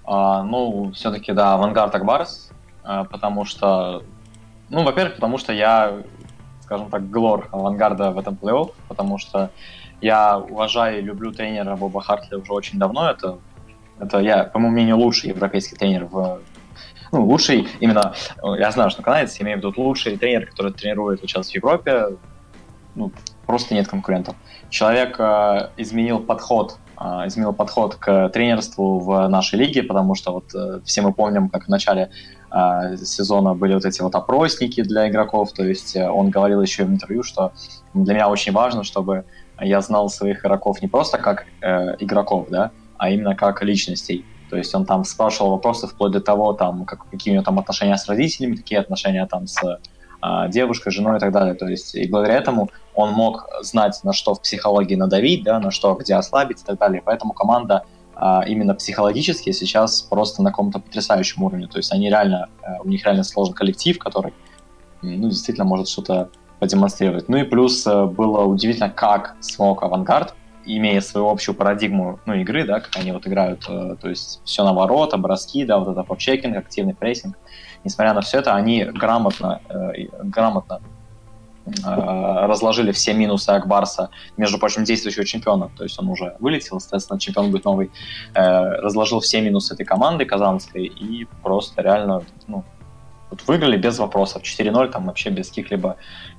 а, 0.06 0.42
ну, 0.42 0.92
все-таки, 0.92 1.32
да, 1.32 1.54
Авангард 1.54 1.94
Акбарс, 1.94 2.50
а, 2.84 3.04
потому 3.04 3.44
что, 3.44 4.04
ну, 4.68 4.84
во-первых, 4.84 5.16
потому 5.16 5.38
что 5.38 5.52
я, 5.52 6.02
скажем 6.62 6.90
так, 6.90 7.10
глор 7.10 7.48
Авангарда 7.50 8.12
в 8.12 8.18
этом 8.18 8.38
плей-офф, 8.40 8.72
потому 8.88 9.18
что 9.18 9.50
я 10.00 10.38
уважаю 10.38 11.00
и 11.00 11.02
люблю 11.02 11.32
тренера 11.32 11.74
Боба 11.76 12.00
Хартли 12.00 12.36
уже 12.36 12.52
очень 12.52 12.78
давно. 12.78 13.10
Это, 13.10 13.38
это 13.98 14.20
я, 14.20 14.44
по 14.44 14.58
моему 14.58 14.74
мнению, 14.74 14.98
лучший 14.98 15.30
европейский 15.30 15.76
тренер 15.76 16.04
в 16.04 16.40
ну, 17.12 17.24
лучший 17.24 17.68
именно, 17.80 18.14
я 18.58 18.70
знаю, 18.70 18.90
что 18.90 19.02
канадец, 19.02 19.40
имею 19.40 19.58
в 19.58 19.60
виду 19.60 19.72
лучший 19.76 20.16
тренер, 20.16 20.46
который 20.46 20.72
тренирует 20.72 21.20
сейчас 21.20 21.50
в 21.50 21.54
Европе, 21.54 22.16
ну, 22.94 23.12
просто 23.46 23.74
нет 23.74 23.88
конкурентов. 23.88 24.34
Человек 24.70 25.16
э, 25.18 25.70
изменил 25.76 26.18
подход, 26.18 26.78
изменил 26.98 27.52
подход 27.52 27.96
к 27.96 28.28
тренерству 28.30 28.98
в 28.98 29.28
нашей 29.28 29.58
лиге, 29.58 29.82
потому 29.82 30.14
что 30.14 30.32
вот 30.32 30.54
э, 30.54 30.80
все 30.84 31.02
мы 31.02 31.12
помним, 31.12 31.48
как 31.48 31.66
в 31.66 31.68
начале 31.68 32.10
э, 32.50 32.96
сезона 32.96 33.54
были 33.54 33.74
вот 33.74 33.84
эти 33.84 34.00
вот 34.00 34.14
опросники 34.14 34.82
для 34.82 35.08
игроков, 35.08 35.52
то 35.52 35.62
есть 35.62 35.94
э, 35.96 36.08
он 36.08 36.30
говорил 36.30 36.62
еще 36.62 36.84
в 36.84 36.90
интервью, 36.90 37.22
что 37.22 37.52
для 37.92 38.14
меня 38.14 38.28
очень 38.28 38.52
важно, 38.52 38.82
чтобы 38.82 39.24
я 39.60 39.80
знал 39.80 40.08
своих 40.08 40.40
игроков 40.40 40.82
не 40.82 40.88
просто 40.88 41.18
как 41.18 41.46
э, 41.60 41.96
игроков, 41.98 42.48
да, 42.50 42.70
а 42.98 43.10
именно 43.10 43.34
как 43.34 43.62
личностей. 43.62 44.24
То 44.50 44.56
есть 44.56 44.74
он 44.74 44.86
там 44.86 45.04
спрашивал 45.04 45.50
вопросы 45.50 45.86
вплоть 45.86 46.12
до 46.12 46.20
того, 46.20 46.52
там, 46.52 46.84
как, 46.84 47.08
какие 47.10 47.32
у 47.32 47.34
него 47.34 47.44
там 47.44 47.58
отношения 47.58 47.96
с 47.96 48.08
родителями, 48.08 48.56
какие 48.56 48.78
отношения 48.78 49.26
там 49.26 49.46
с 49.46 49.62
э, 49.64 49.78
девушкой, 50.48 50.90
женой 50.90 51.16
и 51.16 51.20
так 51.20 51.32
далее. 51.32 51.54
То 51.54 51.66
есть 51.66 51.94
и 51.94 52.06
благодаря 52.08 52.38
этому 52.38 52.70
он 52.94 53.12
мог 53.12 53.48
знать, 53.62 54.00
на 54.04 54.12
что 54.12 54.34
в 54.34 54.42
психологии 54.42 54.94
надавить, 54.94 55.42
да, 55.44 55.60
на 55.60 55.70
что, 55.70 55.94
где 55.94 56.14
ослабить 56.14 56.62
и 56.62 56.64
так 56.64 56.78
далее. 56.78 57.02
Поэтому 57.04 57.32
команда 57.32 57.84
э, 58.16 58.40
именно 58.46 58.74
психологически 58.74 59.52
сейчас 59.52 60.02
просто 60.02 60.42
на 60.42 60.50
каком-то 60.50 60.78
потрясающем 60.78 61.42
уровне. 61.42 61.66
То 61.66 61.78
есть 61.78 61.92
они 61.92 62.08
реально, 62.08 62.48
э, 62.62 62.80
у 62.82 62.88
них 62.88 63.04
реально 63.04 63.24
сложный 63.24 63.54
коллектив, 63.54 63.98
который 63.98 64.32
ну, 65.02 65.28
действительно 65.28 65.66
может 65.66 65.88
что-то 65.88 66.30
продемонстрировать. 66.58 67.28
Ну 67.28 67.36
и 67.36 67.44
плюс 67.44 67.86
э, 67.86 68.04
было 68.06 68.44
удивительно, 68.44 68.90
как 68.90 69.36
смог 69.40 69.82
Авангард, 69.82 70.34
имея 70.64 71.00
свою 71.00 71.28
общую 71.28 71.54
парадигму 71.54 72.18
ну, 72.26 72.34
игры, 72.34 72.64
да, 72.64 72.80
как 72.80 72.96
они 72.96 73.12
вот 73.12 73.26
играют, 73.26 73.64
э, 73.68 73.96
то 74.00 74.08
есть 74.08 74.40
все 74.44 74.64
на 74.64 74.72
ворота, 74.72 75.16
броски, 75.16 75.64
да, 75.64 75.78
вот 75.78 75.88
это 75.88 76.02
попчекинг, 76.02 76.56
активный 76.56 76.94
прессинг. 76.94 77.36
Несмотря 77.84 78.14
на 78.14 78.20
все 78.20 78.38
это, 78.38 78.54
они 78.54 78.84
грамотно, 78.84 79.60
э, 79.68 80.06
грамотно 80.22 80.80
разложили 81.82 82.92
все 82.92 83.12
минусы 83.12 83.50
Акбарса, 83.50 84.10
между 84.36 84.56
прочим, 84.56 84.84
действующего 84.84 85.24
чемпиона, 85.24 85.68
то 85.76 85.82
есть 85.82 85.98
он 85.98 86.08
уже 86.08 86.36
вылетел, 86.38 86.78
соответственно, 86.78 87.18
чемпион 87.18 87.50
будет 87.50 87.64
новый, 87.64 87.90
разложил 88.34 89.18
все 89.18 89.40
минусы 89.40 89.74
этой 89.74 89.84
команды 89.84 90.24
казанской 90.26 90.84
и 90.84 91.26
просто 91.42 91.82
реально 91.82 92.22
ну, 92.46 92.62
вот 93.30 93.42
выиграли 93.46 93.76
без 93.76 93.98
вопросов. 93.98 94.42
4-0 94.42 94.90
там 94.90 95.06
вообще 95.06 95.30
без 95.30 95.48
каких-либо... 95.48 95.96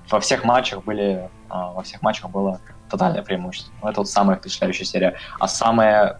Во 0.09 0.19
всех 0.19 0.43
матчах 0.43 0.83
были... 0.83 1.29
А, 1.49 1.71
во 1.71 1.83
всех 1.83 2.01
матчах 2.01 2.29
было 2.29 2.61
тотальное 2.89 3.23
преимущество. 3.23 3.73
Это 3.83 4.01
вот 4.01 4.09
самая 4.09 4.38
впечатляющая 4.38 4.85
серия. 4.85 5.15
А 5.39 5.47
самая 5.47 6.19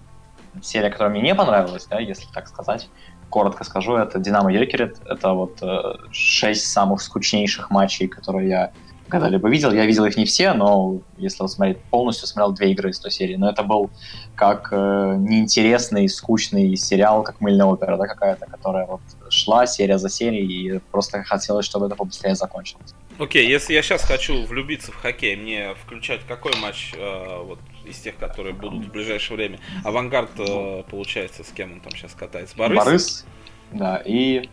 серия, 0.62 0.90
которая 0.90 1.12
мне 1.12 1.22
не 1.22 1.36
понравилась, 1.36 1.86
да, 1.86 2.00
если 2.00 2.28
так 2.34 2.48
сказать, 2.48 2.90
коротко 3.30 3.64
скажу, 3.64 3.96
это 3.96 4.20
Динамо 4.20 4.52
Йокерит. 4.52 4.98
Это 5.06 5.34
вот 5.34 5.62
э, 5.62 5.96
шесть 6.12 6.68
самых 6.68 7.02
скучнейших 7.02 7.70
матчей, 7.70 8.08
которые 8.08 8.50
я 8.50 8.72
когда-либо 9.08 9.50
видел. 9.50 9.72
Я 9.72 9.86
видел 9.86 10.06
их 10.06 10.18
не 10.18 10.26
все, 10.26 10.54
но 10.54 11.00
если 11.18 11.46
смотреть 11.48 11.80
полностью, 11.90 12.28
смотрел 12.28 12.54
две 12.54 12.72
игры 12.72 12.90
из 12.90 13.00
той 13.00 13.12
серии. 13.12 13.36
Но 13.36 13.50
это 13.50 13.64
был 13.64 13.90
как 14.36 14.70
э, 14.72 15.16
неинтересный, 15.18 16.08
скучный 16.10 16.76
сериал, 16.76 17.24
как 17.24 17.42
мыльная 17.42 17.66
опера, 17.66 17.98
да, 17.98 18.08
какая-то, 18.08 18.46
которая 18.46 18.86
вот 18.86 19.02
шла 19.30 19.66
серия 19.66 19.98
за 19.98 20.10
серией, 20.10 20.76
и 20.76 20.80
просто 20.92 21.24
хотелось, 21.24 21.66
чтобы 21.66 21.88
это 21.88 21.96
побыстрее 21.96 22.36
закончилось. 22.36 22.94
Окей, 23.20 23.46
okay, 23.46 23.50
если 23.50 23.74
я 23.74 23.82
сейчас 23.82 24.04
хочу 24.04 24.46
влюбиться 24.46 24.92
в 24.92 24.96
хоккей, 24.96 25.36
мне 25.36 25.74
включать 25.84 26.22
какой 26.28 26.56
матч 26.62 26.94
э, 26.96 27.44
вот 27.44 27.60
из 27.88 28.00
тех, 28.00 28.18
которые 28.18 28.54
будут 28.54 28.86
в 28.86 28.92
ближайшее 28.92 29.38
время? 29.38 29.60
Авангард, 29.84 30.32
э, 30.40 30.84
получается, 30.90 31.44
с 31.44 31.52
кем 31.52 31.74
он 31.74 31.80
там 31.82 31.92
сейчас 31.94 32.14
катается? 32.14 32.58
Борис? 32.58 32.84
Борис, 32.84 33.26
да, 33.72 34.02
и 34.06 34.50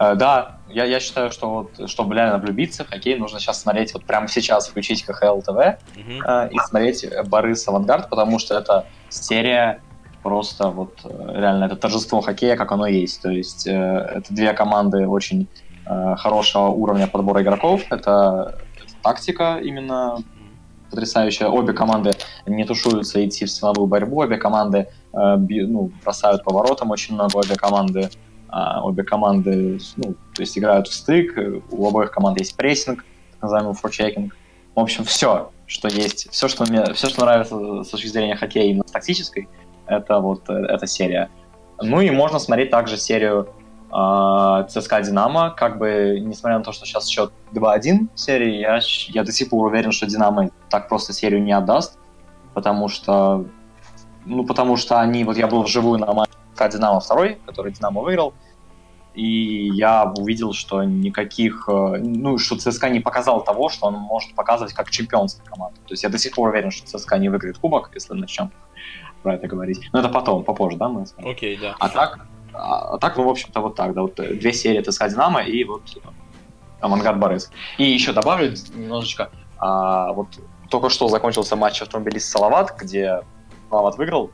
Э, 0.00 0.14
да, 0.14 0.58
я, 0.68 0.84
я 0.84 0.98
считаю, 0.98 1.30
что 1.30 1.50
вот, 1.50 1.90
чтобы 1.90 2.14
реально 2.14 2.38
влюбиться 2.38 2.84
в 2.84 2.88
хоккей, 2.88 3.16
нужно 3.16 3.38
сейчас 3.38 3.60
смотреть, 3.60 3.92
вот 3.92 4.04
прямо 4.04 4.28
сейчас 4.28 4.68
включить 4.68 5.04
КХЛ 5.04 5.40
ТВ 5.40 5.50
uh-huh. 5.50 5.76
э, 6.26 6.50
и 6.50 6.58
смотреть 6.58 7.06
Борис 7.26 7.68
Авангард, 7.68 8.08
потому 8.08 8.38
что 8.38 8.56
это 8.56 8.86
серия 9.10 9.82
просто 10.22 10.68
вот 10.68 11.00
э, 11.04 11.32
реально 11.36 11.64
это 11.64 11.76
торжество 11.76 12.22
хоккея, 12.22 12.56
как 12.56 12.72
оно 12.72 12.86
есть. 12.86 13.20
То 13.20 13.30
есть 13.30 13.66
э, 13.66 13.72
это 13.72 14.32
две 14.32 14.54
команды 14.54 15.06
очень 15.06 15.48
э, 15.84 16.16
хорошего 16.16 16.68
уровня 16.68 17.06
подбора 17.06 17.42
игроков. 17.42 17.82
Это, 17.90 18.58
это 18.76 18.94
тактика 19.02 19.58
именно 19.62 20.18
потрясающая. 20.90 21.48
Обе 21.48 21.72
команды 21.72 22.12
не 22.46 22.64
тушуются 22.64 23.24
идти 23.24 23.44
в 23.44 23.50
силовую 23.50 23.86
борьбу, 23.86 24.20
обе 24.20 24.36
команды 24.36 24.88
э, 25.12 25.36
би, 25.38 25.62
ну, 25.62 25.90
бросают 26.02 26.44
поворотом 26.44 26.90
очень 26.90 27.14
много, 27.14 27.36
обе 27.36 27.54
команды 27.56 28.10
а, 28.52 28.82
обе 28.82 29.04
команды 29.04 29.78
ну, 29.96 30.14
то 30.34 30.42
есть 30.42 30.58
играют 30.58 30.88
в 30.88 30.92
стык, 30.92 31.38
у 31.70 31.86
обоих 31.86 32.10
команд 32.10 32.40
есть 32.40 32.56
прессинг, 32.56 33.04
так 33.32 33.42
называемый 33.42 33.74
форчекинг. 33.74 34.36
В 34.74 34.80
общем, 34.80 35.04
все, 35.04 35.52
что 35.66 35.88
есть, 35.88 36.28
все, 36.32 36.48
что 36.48 36.64
мне, 36.64 36.92
все, 36.94 37.08
что 37.08 37.24
нравится 37.24 37.84
с 37.84 37.88
точки 37.88 38.08
зрения 38.08 38.34
хоккея 38.34 38.64
именно 38.64 38.86
с 38.86 38.90
тактической, 38.90 39.48
это 39.86 40.18
вот 40.18 40.50
э, 40.50 40.52
эта 40.52 40.88
серия. 40.88 41.30
Ну 41.80 42.00
и 42.00 42.10
можно 42.10 42.40
смотреть 42.40 42.70
также 42.70 42.96
серию 42.96 43.48
э, 43.48 43.59
ЦСКА 43.90 45.02
Динамо, 45.02 45.50
как 45.50 45.78
бы, 45.78 46.18
несмотря 46.20 46.58
на 46.58 46.64
то, 46.64 46.72
что 46.72 46.86
сейчас 46.86 47.08
счет 47.08 47.32
2-1 47.52 48.08
в 48.14 48.20
серии, 48.20 48.60
я, 48.60 48.80
я 49.08 49.24
до 49.24 49.32
сих 49.32 49.50
пор 49.50 49.66
уверен, 49.66 49.90
что 49.90 50.06
Динамо 50.06 50.50
так 50.68 50.88
просто 50.88 51.12
серию 51.12 51.42
не 51.42 51.52
отдаст, 51.52 51.98
потому 52.54 52.88
что, 52.88 53.46
ну, 54.24 54.44
потому 54.44 54.76
что 54.76 55.00
они, 55.00 55.24
вот 55.24 55.36
я 55.36 55.48
был 55.48 55.62
вживую 55.62 55.98
на 55.98 56.12
матче 56.12 56.32
ЦСКА 56.54 56.68
Динамо 56.68 57.00
второй, 57.00 57.38
который 57.46 57.72
Динамо 57.72 58.00
выиграл, 58.00 58.34
и 59.14 59.70
я 59.74 60.12
увидел, 60.16 60.52
что 60.52 60.84
никаких, 60.84 61.68
э, 61.68 61.96
ну, 61.98 62.38
что 62.38 62.56
ЦСКА 62.56 62.90
не 62.90 63.00
показал 63.00 63.42
того, 63.42 63.68
что 63.68 63.86
он 63.86 63.94
может 63.94 64.34
показывать 64.34 64.72
как 64.72 64.90
чемпионская 64.90 65.44
команда. 65.44 65.76
То 65.86 65.94
есть 65.94 66.04
я 66.04 66.08
до 66.08 66.18
сих 66.18 66.34
пор 66.34 66.50
уверен, 66.50 66.70
что 66.70 66.86
ЦСКА 66.86 67.18
не 67.18 67.28
выиграет 67.28 67.58
кубок, 67.58 67.90
если 67.94 68.14
начнем 68.14 68.52
про 69.22 69.34
это 69.34 69.48
говорить. 69.48 69.88
Но 69.92 70.00
это 70.00 70.08
потом, 70.08 70.44
попозже, 70.44 70.76
да, 70.76 70.88
мы 70.88 71.04
Окей, 71.18 71.56
okay, 71.56 71.60
да. 71.60 71.76
А 71.78 71.88
так, 71.88 72.20
а, 72.52 72.98
так, 72.98 73.16
ну, 73.16 73.24
в 73.24 73.28
общем-то, 73.28 73.60
вот 73.60 73.74
так, 73.74 73.94
да, 73.94 74.02
вот 74.02 74.18
э, 74.20 74.34
две 74.34 74.52
серии 74.52 74.82
ЦСКА 74.82 75.08
Динамо 75.08 75.42
и 75.42 75.64
вот 75.64 75.82
Авангард 76.80 77.18
Борис. 77.18 77.50
И 77.78 77.84
еще 77.84 78.12
добавлю 78.12 78.54
немножечко, 78.74 79.30
а, 79.58 80.12
вот 80.12 80.28
только 80.70 80.88
что 80.88 81.08
закончился 81.08 81.56
матч 81.56 81.82
автомобилист 81.82 82.30
Салават, 82.30 82.76
где 82.78 83.22
Салават 83.68 83.98
выиграл 83.98 84.30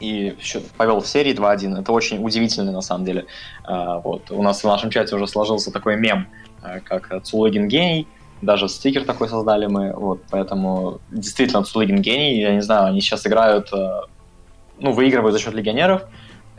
и 0.00 0.36
повел 0.76 1.00
в 1.00 1.06
серии 1.06 1.34
2-1. 1.34 1.80
Это 1.80 1.92
очень 1.92 2.24
удивительно, 2.24 2.72
на 2.72 2.80
самом 2.80 3.04
деле. 3.04 3.26
А, 3.64 4.00
вот. 4.00 4.30
У 4.30 4.42
нас 4.42 4.62
в 4.62 4.66
нашем 4.66 4.90
чате 4.90 5.14
уже 5.14 5.26
сложился 5.26 5.70
такой 5.70 5.96
мем, 5.96 6.28
а, 6.62 6.80
как 6.80 7.22
Цулыгин 7.24 7.68
гений, 7.68 8.08
даже 8.42 8.68
стикер 8.68 9.04
такой 9.04 9.28
создали 9.28 9.66
мы, 9.66 9.94
вот, 9.94 10.22
поэтому 10.30 11.00
действительно 11.10 11.62
Цулыгин 11.62 12.02
гений, 12.02 12.40
я 12.40 12.52
не 12.52 12.60
знаю, 12.60 12.88
они 12.88 13.00
сейчас 13.00 13.26
играют, 13.26 13.70
ну, 13.72 14.92
выигрывают 14.92 15.32
за 15.32 15.40
счет 15.40 15.54
легионеров, 15.54 16.02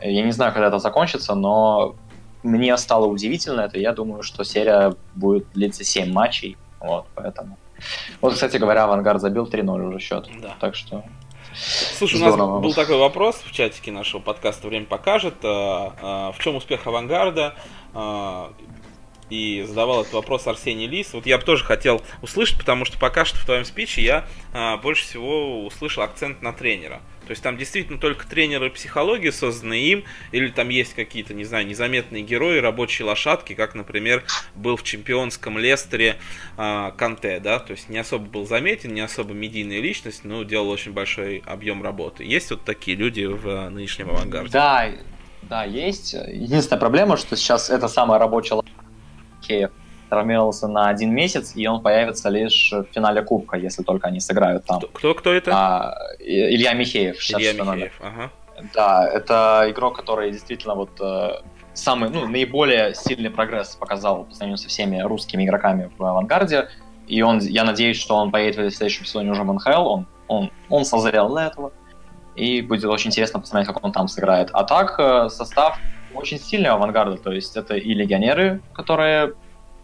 я 0.00 0.22
не 0.22 0.32
знаю, 0.32 0.52
когда 0.52 0.68
это 0.68 0.78
закончится, 0.78 1.34
но 1.34 1.94
мне 2.42 2.76
стало 2.76 3.06
удивительно 3.06 3.62
это, 3.62 3.78
я 3.78 3.92
думаю, 3.92 4.22
что 4.22 4.44
серия 4.44 4.94
будет 5.14 5.50
длиться 5.52 5.84
7 5.84 6.12
матчей, 6.12 6.56
вот, 6.80 7.06
поэтому... 7.14 7.58
Вот, 8.20 8.34
кстати 8.34 8.56
говоря, 8.56 8.84
Авангард 8.84 9.20
забил 9.20 9.44
3-0 9.46 9.88
уже 9.88 9.98
счет, 9.98 10.28
да. 10.40 10.54
так 10.60 10.74
что 10.74 11.04
Слушай, 11.58 12.16
Здорово. 12.16 12.42
у 12.42 12.54
нас 12.54 12.62
был 12.62 12.74
такой 12.74 12.98
вопрос 12.98 13.36
в 13.44 13.50
чатике 13.52 13.90
нашего 13.90 14.20
подкаста 14.20 14.68
«Время 14.68 14.84
покажет». 14.84 15.36
А, 15.42 15.94
а, 16.02 16.32
в 16.32 16.38
чем 16.38 16.56
успех 16.56 16.86
авангарда? 16.86 17.54
А, 17.94 18.52
и 19.30 19.64
задавал 19.66 20.02
этот 20.02 20.12
вопрос 20.12 20.46
Арсений 20.46 20.86
Лис. 20.86 21.14
Вот 21.14 21.26
я 21.26 21.38
бы 21.38 21.44
тоже 21.44 21.64
хотел 21.64 22.02
услышать, 22.20 22.58
потому 22.58 22.84
что 22.84 22.98
пока 22.98 23.24
что 23.24 23.38
в 23.38 23.44
твоем 23.44 23.64
спиче 23.64 24.02
я 24.02 24.78
больше 24.82 25.04
всего 25.04 25.64
услышал 25.64 26.04
акцент 26.04 26.42
на 26.42 26.52
тренера. 26.52 27.00
То 27.26 27.32
есть 27.32 27.42
там 27.42 27.56
действительно 27.58 27.98
только 27.98 28.26
тренеры 28.26 28.70
психологии 28.70 29.30
созданы 29.30 29.80
им, 29.80 30.04
или 30.32 30.48
там 30.48 30.68
есть 30.68 30.94
какие-то, 30.94 31.34
не 31.34 31.44
знаю, 31.44 31.66
незаметные 31.66 32.22
герои, 32.22 32.58
рабочие 32.58 33.06
лошадки, 33.06 33.54
как, 33.54 33.74
например, 33.74 34.22
был 34.54 34.76
в 34.76 34.84
чемпионском 34.84 35.58
Лестере 35.58 36.16
э, 36.56 36.92
Канте, 36.96 37.40
да, 37.40 37.58
то 37.58 37.72
есть 37.72 37.88
не 37.88 37.98
особо 37.98 38.26
был 38.26 38.46
заметен, 38.46 38.94
не 38.94 39.00
особо 39.00 39.34
медийная 39.34 39.80
личность, 39.80 40.24
но 40.24 40.44
делал 40.44 40.70
очень 40.70 40.92
большой 40.92 41.42
объем 41.46 41.82
работы. 41.82 42.24
Есть 42.24 42.50
вот 42.50 42.64
такие 42.64 42.96
люди 42.96 43.24
в 43.24 43.46
э, 43.46 43.68
нынешнем 43.70 44.10
авангарде? 44.10 44.50
Да, 44.50 44.88
да, 45.42 45.64
есть. 45.64 46.12
Единственная 46.12 46.80
проблема, 46.80 47.16
что 47.16 47.36
сейчас 47.36 47.70
это 47.70 47.88
самая 47.88 48.18
рабочая 48.18 48.54
лошадка 48.54 48.86
травмировался 50.08 50.68
на 50.68 50.88
один 50.88 51.14
месяц, 51.14 51.52
и 51.56 51.66
он 51.66 51.82
появится 51.82 52.28
лишь 52.28 52.72
в 52.72 52.84
финале 52.92 53.22
Кубка, 53.22 53.56
если 53.56 53.82
только 53.82 54.08
они 54.08 54.20
сыграют 54.20 54.64
там. 54.64 54.80
Кто, 54.92 55.14
кто, 55.14 55.32
это? 55.32 55.50
А, 55.52 55.94
Илья 56.18 56.74
Михеев, 56.74 57.16
Илья 57.30 57.52
Михеев, 57.52 58.00
ага. 58.00 58.30
Да, 58.74 59.06
это 59.06 59.66
игрок, 59.68 59.96
который 59.96 60.30
действительно 60.30 60.74
вот 60.74 60.90
э, 61.00 61.40
самый, 61.74 62.08
ну, 62.08 62.26
наиболее 62.26 62.94
сильный 62.94 63.30
прогресс 63.30 63.76
показал 63.76 64.24
по 64.24 64.32
сравнению 64.32 64.58
со 64.58 64.68
всеми 64.68 65.00
русскими 65.00 65.44
игроками 65.44 65.90
в 65.98 66.04
«Авангарде», 66.04 66.68
и 67.06 67.22
он, 67.22 67.38
я 67.38 67.64
надеюсь, 67.64 67.98
что 67.98 68.16
он 68.16 68.30
поедет 68.30 68.72
в 68.72 68.76
следующем 68.76 69.04
сезоне 69.04 69.30
уже 69.30 69.42
в 69.42 69.52
НХЛ, 69.52 69.86
он, 69.86 70.06
он, 70.28 70.50
он 70.70 70.84
созрел 70.84 71.28
для 71.28 71.46
этого, 71.46 71.72
и 72.34 72.62
будет 72.62 72.84
очень 72.84 73.10
интересно 73.10 73.40
посмотреть, 73.40 73.68
как 73.72 73.84
он 73.84 73.92
там 73.92 74.08
сыграет. 74.08 74.50
А 74.52 74.64
так, 74.64 74.98
э, 74.98 75.28
состав 75.28 75.78
очень 76.14 76.38
сильный 76.38 76.70
авангарда, 76.70 77.16
то 77.18 77.32
есть 77.32 77.56
это 77.56 77.76
и 77.76 77.94
легионеры, 77.94 78.60
которые 78.72 79.34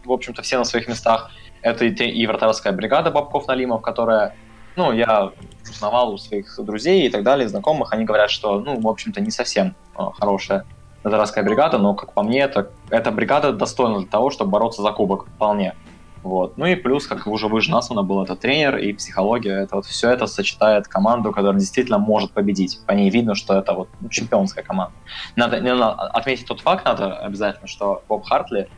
в 0.03 0.11
общем-то, 0.11 0.41
все 0.41 0.57
на 0.57 0.63
своих 0.63 0.87
местах. 0.87 1.31
Это 1.61 1.85
и, 1.85 1.89
и 1.91 2.27
вратарская 2.27 2.73
бригада 2.73 3.11
Бабков-Налимов, 3.11 3.81
которая, 3.81 4.35
ну, 4.75 4.91
я 4.91 5.31
узнавал 5.69 6.13
у 6.13 6.17
своих 6.17 6.53
друзей 6.59 7.07
и 7.07 7.09
так 7.09 7.23
далее, 7.23 7.47
знакомых, 7.47 7.93
они 7.93 8.03
говорят, 8.05 8.29
что, 8.29 8.59
ну, 8.59 8.79
в 8.79 8.87
общем-то, 8.87 9.21
не 9.21 9.31
совсем 9.31 9.75
э, 9.97 10.03
хорошая 10.19 10.65
вратарская 11.03 11.43
бригада, 11.43 11.77
но, 11.77 11.93
как 11.93 12.13
по 12.13 12.23
мне, 12.23 12.39
это, 12.39 12.69
эта 12.89 13.11
бригада 13.11 13.53
достойна 13.53 13.99
для 13.99 14.07
того, 14.07 14.29
чтобы 14.29 14.51
бороться 14.51 14.81
за 14.81 14.91
кубок 14.91 15.27
вполне. 15.27 15.75
Вот. 16.23 16.57
Ну 16.57 16.65
и 16.65 16.75
плюс, 16.75 17.05
как 17.05 17.27
уже 17.27 17.47
выше 17.47 17.69
названо, 17.69 18.01
был 18.01 18.23
этот 18.23 18.39
тренер 18.39 18.77
и 18.77 18.93
психология. 18.93 19.63
Это 19.63 19.75
вот 19.75 19.85
все 19.85 20.09
это 20.09 20.25
сочетает 20.25 20.87
команду, 20.87 21.33
которая 21.33 21.59
действительно 21.59 21.97
может 21.97 22.31
победить. 22.31 22.79
По 22.87 22.93
ней 22.93 23.09
видно, 23.09 23.35
что 23.35 23.55
это 23.55 23.73
вот 23.73 23.89
ну, 23.99 24.07
чемпионская 24.07 24.63
команда. 24.63 24.93
Надо, 25.35 25.59
надо 25.59 25.91
отметить 25.91 26.47
тот 26.47 26.61
факт, 26.61 26.85
надо 26.85 27.17
обязательно, 27.17 27.67
что 27.67 28.03
Боб 28.07 28.23
Хартли, 28.23 28.69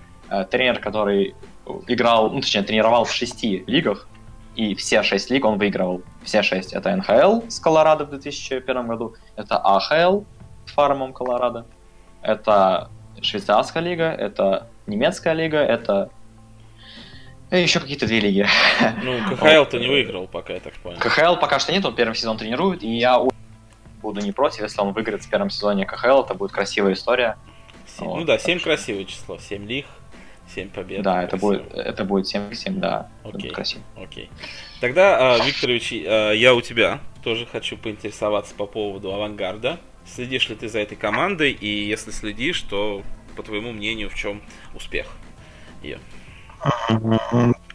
тренер, 0.51 0.80
который 0.80 1.36
играл, 1.88 2.32
ну 2.32 2.41
точнее 2.41 2.63
тренировал 2.63 3.05
в 3.05 3.11
шести 3.11 3.63
лигах, 3.67 4.07
и 4.55 4.76
все 4.76 5.03
шесть 5.03 5.30
лиг 5.30 5.45
он 5.45 5.57
выигрывал. 5.57 6.01
Все 6.23 6.41
шесть. 6.41 6.73
Это 6.73 6.95
НХЛ 6.95 7.41
с 7.49 7.59
Колорадо 7.59 8.05
в 8.05 8.09
2001 8.09 8.88
году, 8.88 9.15
это 9.36 9.57
АХЛ 9.57 10.23
с 10.65 10.71
Фармом 10.71 11.13
Колорадо, 11.13 11.65
это 12.21 12.89
швейцарская 13.21 13.84
лига, 13.84 14.05
это 14.05 14.67
немецкая 14.88 15.34
лига, 15.34 15.57
это 15.57 16.09
и 17.51 17.61
еще 17.61 17.80
какие-то 17.80 18.07
две 18.07 18.19
лиги. 18.19 18.47
Ну, 19.03 19.19
КХЛ-то 19.36 19.78
не 19.78 19.88
выиграл 19.88 20.28
пока, 20.28 20.53
я 20.53 20.59
так 20.59 20.73
понял. 20.73 20.99
КХЛ 20.99 21.36
пока 21.39 21.59
что 21.59 21.71
нет, 21.71 21.86
он 21.86 21.95
первый 21.95 22.15
сезон 22.15 22.38
тренирует, 22.38 22.84
и 22.84 22.97
я 22.97 23.21
буду 24.01 24.21
не 24.21 24.32
против, 24.32 24.61
если 24.61 24.82
он 24.82 24.93
выиграет 24.93 25.23
в 25.23 25.30
первом 25.30 25.49
сезоне 25.49 25.86
КХЛ, 25.86 26.21
это 26.21 26.34
будет 26.34 26.51
красивая 26.51 26.93
история. 26.93 27.38
7, 27.97 28.07
вот, 28.07 28.19
ну 28.19 28.26
да, 28.26 28.39
7 28.39 28.59
красивое 28.59 29.05
число, 29.05 29.38
7 29.38 29.65
лиг, 29.65 29.86
7 30.54 30.70
побед. 30.70 31.02
Да, 31.02 31.24
это 31.24 31.38
будет, 31.38 31.74
это 31.74 32.04
будет 32.06 32.34
7-7, 32.34 32.80
да. 32.80 33.10
Окей, 33.24 33.52
красиво. 33.52 33.84
окей. 33.96 34.30
Тогда, 34.80 35.36
а, 35.36 35.46
Викторович, 35.46 35.93
а, 36.06 36.32
я 36.32 36.54
у 36.54 36.62
тебя 36.62 37.00
тоже 37.24 37.46
хочу 37.46 37.78
поинтересоваться 37.78 38.54
по 38.56 38.66
поводу 38.66 39.14
авангарда. 39.14 39.80
Следишь 40.06 40.50
ли 40.50 40.56
ты 40.56 40.70
за 40.70 40.80
этой 40.80 40.96
командой, 40.96 41.52
и 41.52 41.68
если 41.68 42.12
следишь, 42.12 42.62
то, 42.62 43.02
по 43.36 43.43
твоему 43.43 43.72
мнению, 43.72 44.10
в 44.10 44.16
чем 44.16 44.41
успех 44.76 45.08
ее? 45.82 46.00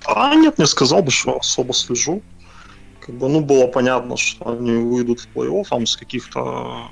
А 0.05 0.35
нет, 0.35 0.59
не 0.59 0.67
сказал 0.67 1.03
бы, 1.03 1.11
что 1.11 1.39
особо 1.39 1.73
слежу. 1.73 2.23
Как 3.01 3.15
бы, 3.17 3.29
ну, 3.29 3.41
было 3.41 3.67
понятно, 3.67 4.17
что 4.17 4.51
они 4.51 4.73
выйдут 4.73 5.21
в 5.21 5.29
плей-офф, 5.35 5.65
там 5.69 5.87
с 5.87 5.97
каких-то 5.97 6.89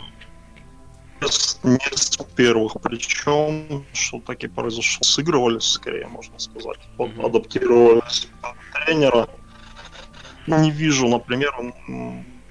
не 1.63 1.97
с 1.97 2.17
первых, 2.37 2.77
причем, 2.83 3.85
что 3.93 4.21
таки 4.21 4.49
произошло, 4.49 5.03
сыгрывались, 5.03 5.65
скорее, 5.65 6.07
можно 6.07 6.39
сказать, 6.39 6.79
вот, 6.97 7.11
mm-hmm. 7.11 7.27
адаптировались 7.27 8.29
под 8.41 8.55
тренера. 8.73 9.29
Не 10.47 10.71
вижу, 10.71 11.09
например, 11.09 11.53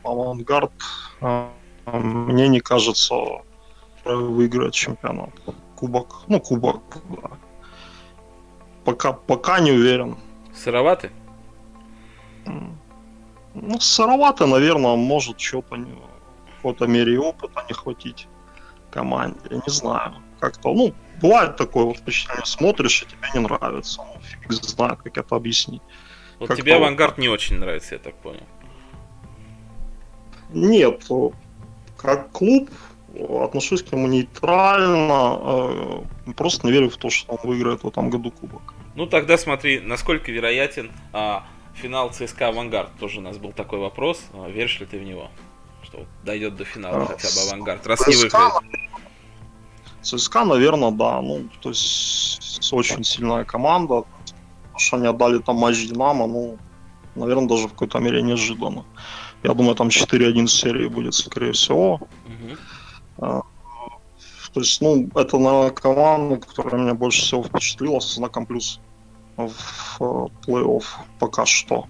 авангард, 0.03 0.72
а, 1.22 1.51
мне 1.86 2.47
не 2.47 2.59
кажется, 2.59 3.15
выиграет 4.05 4.74
чемпионат. 4.74 5.32
Кубок, 5.76 6.24
ну, 6.28 6.39
кубок, 6.39 6.97
да 7.09 7.38
пока, 8.88 9.11
пока 9.11 9.59
не 9.59 9.72
уверен. 9.72 10.18
Сыроваты? 10.55 11.11
Ну, 13.53 13.80
сыровато, 13.80 14.45
наверное, 14.45 14.95
может 14.95 15.39
что-то 15.41 15.76
в 15.76 16.55
какой-то 16.55 16.88
мере 16.88 17.20
опыта 17.20 17.65
не 17.68 17.74
хватить 17.74 18.28
команде. 18.97 19.39
Не 19.49 19.71
знаю. 19.71 20.13
Как-то, 20.39 20.73
ну, 20.73 20.93
бывает 21.21 21.55
такое 21.55 21.85
вот 21.85 21.97
впечатление, 21.97 22.45
смотришь, 22.45 23.03
и 23.03 23.05
тебе 23.05 23.29
не 23.33 23.39
нравится. 23.39 24.01
Ну, 24.01 24.21
фиг 24.21 24.51
знает, 24.51 24.99
как 25.03 25.17
это 25.17 25.35
объяснить. 25.35 25.81
Вот 26.39 26.47
как 26.49 26.57
тебе 26.57 26.75
авангард 26.75 27.17
не 27.17 27.29
очень 27.29 27.59
нравится, 27.59 27.95
я 27.95 27.99
так 27.99 28.15
понял. 28.15 28.43
Нет, 30.53 31.03
как 31.97 32.31
клуб 32.31 32.69
отношусь 33.43 33.83
к 33.83 33.91
нему 33.91 34.07
нейтрально, 34.07 35.39
э, 36.27 36.33
просто 36.33 36.67
не 36.67 36.73
верю 36.73 36.89
в 36.89 36.97
то, 36.97 37.09
что 37.09 37.33
он 37.33 37.39
выиграет 37.49 37.83
в 37.83 37.87
этом 37.87 38.09
году 38.09 38.31
кубок. 38.31 38.73
Ну 38.95 39.07
тогда 39.07 39.37
смотри, 39.37 39.79
насколько 39.79 40.31
вероятен 40.31 40.91
а, 41.13 41.43
финал 41.73 42.09
ЦСКА 42.11 42.49
Авангард. 42.49 42.89
Тоже 42.99 43.19
у 43.19 43.21
нас 43.21 43.37
был 43.37 43.51
такой 43.51 43.79
вопрос. 43.79 44.23
А, 44.33 44.49
веришь 44.49 44.79
ли 44.79 44.85
ты 44.85 44.99
в 44.99 45.03
него? 45.03 45.29
Что 45.88 46.05
дойдет 46.23 46.55
до 46.57 46.65
финала 46.65 47.03
а, 47.03 47.05
хотя 47.05 47.29
бы 47.29 47.47
Авангард, 47.47 47.88
раз 47.88 47.99
ЦСКА, 47.99 48.09
не 48.09 48.15
выиграет. 48.17 48.53
ЦСКА, 50.01 50.45
наверное, 50.45 50.91
да. 50.91 51.21
Ну, 51.21 51.47
то 51.61 51.69
есть 51.69 52.73
очень 52.73 53.03
сильная 53.03 53.45
команда. 53.45 54.03
Что 54.75 54.97
они 54.97 55.07
отдали 55.07 55.39
там 55.39 55.55
матч 55.55 55.88
Динамо, 55.88 56.27
ну, 56.27 56.57
наверное, 57.15 57.47
даже 57.47 57.67
в 57.67 57.71
какой-то 57.71 57.99
мере 57.99 58.21
неожиданно. 58.21 58.85
Я 59.43 59.53
думаю, 59.53 59.75
там 59.75 59.88
4-1 59.88 60.47
серии 60.47 60.88
будет, 60.88 61.13
скорее 61.13 61.53
всего. 61.53 62.01
Угу. 63.15 63.43
То 64.53 64.61
есть, 64.61 64.81
ну, 64.81 65.09
это, 65.15 65.38
наверное, 65.38 65.71
команда, 65.71 66.38
которая 66.38 66.81
меня 66.81 66.93
больше 66.93 67.21
всего 67.21 67.43
впечатлила 67.43 67.99
со 67.99 68.15
знаком 68.15 68.45
плюс 68.45 68.79
в 69.38 69.51
э, 69.99 70.27
плей-офф 70.45 70.83
пока 71.19 71.45
что. 71.45 71.88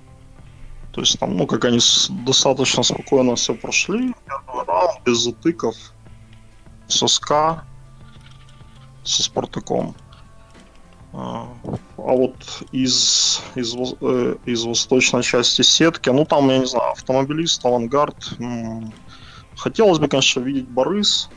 То 0.97 1.01
есть 1.01 1.19
там, 1.19 1.37
ну, 1.37 1.45
как 1.45 1.63
они 1.65 1.77
достаточно 2.25 2.81
спокойно 2.81 3.35
все 3.35 3.53
прошли. 3.53 4.15
Первый 4.25 4.65
раунд 4.65 4.99
без 5.05 5.19
затыков. 5.19 5.75
Со 6.87 7.05
СКА, 7.07 7.63
со 9.03 9.21
Спартаком. 9.21 9.93
А, 11.13 11.47
а 11.97 12.13
вот 12.15 12.63
из, 12.71 13.43
из, 13.53 13.75
э, 14.01 14.37
из 14.45 14.63
восточной 14.63 15.21
части 15.21 15.61
сетки, 15.61 16.09
ну 16.09 16.25
там, 16.25 16.49
я 16.49 16.57
не 16.57 16.65
знаю, 16.65 16.93
автомобилист, 16.93 17.63
авангард. 17.63 18.31
Хотелось 19.55 19.99
бы, 19.99 20.07
конечно, 20.07 20.39
видеть 20.39 20.67
Борис, 20.67 21.29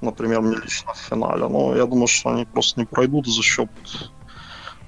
например, 0.00 0.40
мне 0.40 0.56
лично 0.56 0.94
в 0.94 0.98
финале. 0.98 1.48
Но 1.48 1.76
я 1.76 1.84
думаю, 1.84 2.06
что 2.06 2.30
они 2.30 2.46
просто 2.46 2.80
не 2.80 2.86
пройдут 2.86 3.26
за 3.26 3.42
счет 3.42 3.68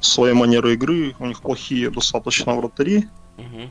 своей 0.01 0.33
манеры 0.33 0.72
игры. 0.72 1.14
У 1.18 1.27
них 1.27 1.43
плохие 1.43 1.91
достаточно 1.91 2.55
вратари. 2.55 3.11
Угу. 3.39 3.70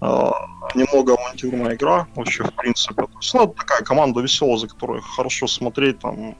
Uh, 0.00 0.32
немного 0.74 1.14
авантюрная 1.14 1.76
игра 1.76 2.06
вообще, 2.14 2.44
в 2.44 2.52
принципе. 2.52 3.02
То 3.02 3.18
есть, 3.20 3.32
ну, 3.32 3.46
такая 3.46 3.82
команда 3.82 4.20
веселая, 4.20 4.58
за 4.58 4.68
которой 4.68 5.00
хорошо 5.00 5.46
смотреть. 5.46 5.98
Там, 6.00 6.36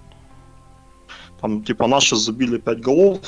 там 1.41 1.65
типа, 1.65 1.87
наши 1.87 2.17
забили 2.17 2.59
5 2.59 2.81
голов, 2.81 3.21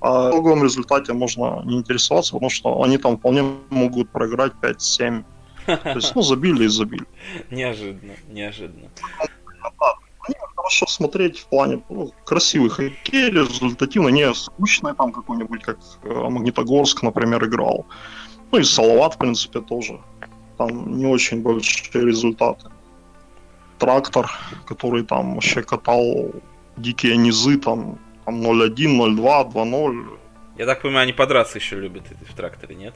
а 0.00 0.28
в 0.28 0.30
итоговом 0.30 0.64
результате 0.64 1.12
можно 1.12 1.62
не 1.64 1.76
интересоваться, 1.76 2.32
потому 2.32 2.50
что 2.50 2.82
они 2.82 2.98
там 2.98 3.16
вполне 3.16 3.44
могут 3.70 4.10
проиграть 4.10 4.52
5-7. 4.60 5.24
То 5.66 5.92
есть, 5.94 6.16
ну, 6.16 6.22
забили 6.22 6.64
и 6.64 6.68
забили. 6.68 7.04
Неожиданно, 7.50 8.14
неожиданно 8.28 8.88
хорошо 10.68 10.86
смотреть 10.86 11.38
в 11.38 11.46
плане 11.46 11.82
ну, 11.88 12.12
красивый 12.24 12.68
хоккей, 12.68 13.30
результативно, 13.30 14.08
не 14.08 14.34
скучный 14.34 14.94
там 14.94 15.12
какой-нибудь, 15.12 15.62
как 15.62 15.78
э, 16.02 16.28
Магнитогорск, 16.28 17.02
например, 17.02 17.44
играл. 17.44 17.86
Ну 18.52 18.58
и 18.58 18.64
Салават, 18.64 19.14
в 19.14 19.18
принципе, 19.18 19.60
тоже. 19.60 19.98
Там 20.58 20.98
не 20.98 21.06
очень 21.06 21.42
большие 21.42 22.04
результаты. 22.04 22.66
Трактор, 23.78 24.30
который 24.66 25.04
там 25.04 25.34
вообще 25.34 25.62
катал 25.62 26.32
дикие 26.76 27.16
низы, 27.16 27.56
там, 27.56 27.98
там 28.26 28.42
0-1, 28.42 28.74
0-2, 28.74 29.52
2-0. 29.52 30.18
Я 30.58 30.66
так 30.66 30.82
понимаю, 30.82 31.04
они 31.04 31.12
подраться 31.12 31.58
еще 31.58 31.76
любят 31.76 32.02
в 32.28 32.34
тракторе, 32.34 32.74
нет? 32.74 32.94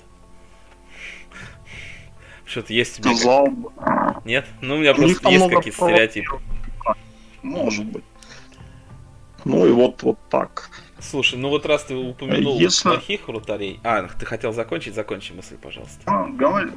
Что-то 2.45 2.75
есть 2.75 2.97
тебе... 2.97 3.15
Сказал 3.15 3.49
как... 3.79 4.27
Нет? 4.27 4.47
Ну, 4.61 4.75
у 4.75 4.79
меня 4.79 4.95
просто 4.95 5.31
есть 5.31 5.49
какие-то 5.49 5.71
стереотипы. 5.71 6.41
Может 7.43 7.87
быть. 7.87 8.05
Ну 9.45 9.67
и 9.67 9.71
вот, 9.71 10.03
вот 10.03 10.19
так. 10.31 10.71
Слушай, 11.01 11.39
ну 11.39 11.49
вот 11.49 11.67
раз 11.67 11.85
ты 11.85 11.97
упомянул 11.97 12.59
Если... 12.59 12.89
плохих 12.89 13.27
вратарей... 13.27 13.81
А, 13.83 14.03
ты 14.03 14.25
хотел 14.25 14.53
закончить? 14.53 14.95
Закончи 14.95 15.33
мысль, 15.33 15.57
пожалуйста. 15.61 16.01
А, 16.07 16.29
говори. 16.29 16.71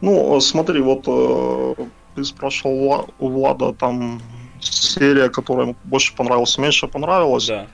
Ну, 0.00 0.40
смотри, 0.40 0.80
вот 0.80 1.04
э, 1.06 1.84
ты 2.14 2.24
спрашивал 2.24 3.10
у 3.18 3.28
Влада 3.28 3.74
там 3.74 4.22
серия, 4.60 5.28
которая 5.28 5.66
ему 5.66 5.76
больше 5.84 6.14
понравилась, 6.16 6.56
меньше 6.56 6.88
понравилась. 6.88 7.48
Да. 7.48 7.66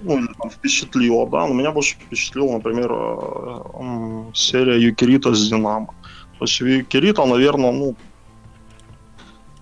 Ну, 0.00 0.18
или 0.18 0.28
там 0.38 0.50
впечатлила, 0.50 1.28
да. 1.28 1.46
Но 1.46 1.52
меня 1.52 1.70
больше 1.70 1.96
впечатлила, 1.96 2.52
например, 2.52 2.90
э, 2.90 4.32
серия 4.32 4.80
Юкирита 4.80 5.34
с 5.34 5.50
Динамо. 5.50 5.94
То 6.38 6.44
есть 6.46 6.58
Юкирита, 6.60 7.26
наверное, 7.26 7.70
ну, 7.70 7.96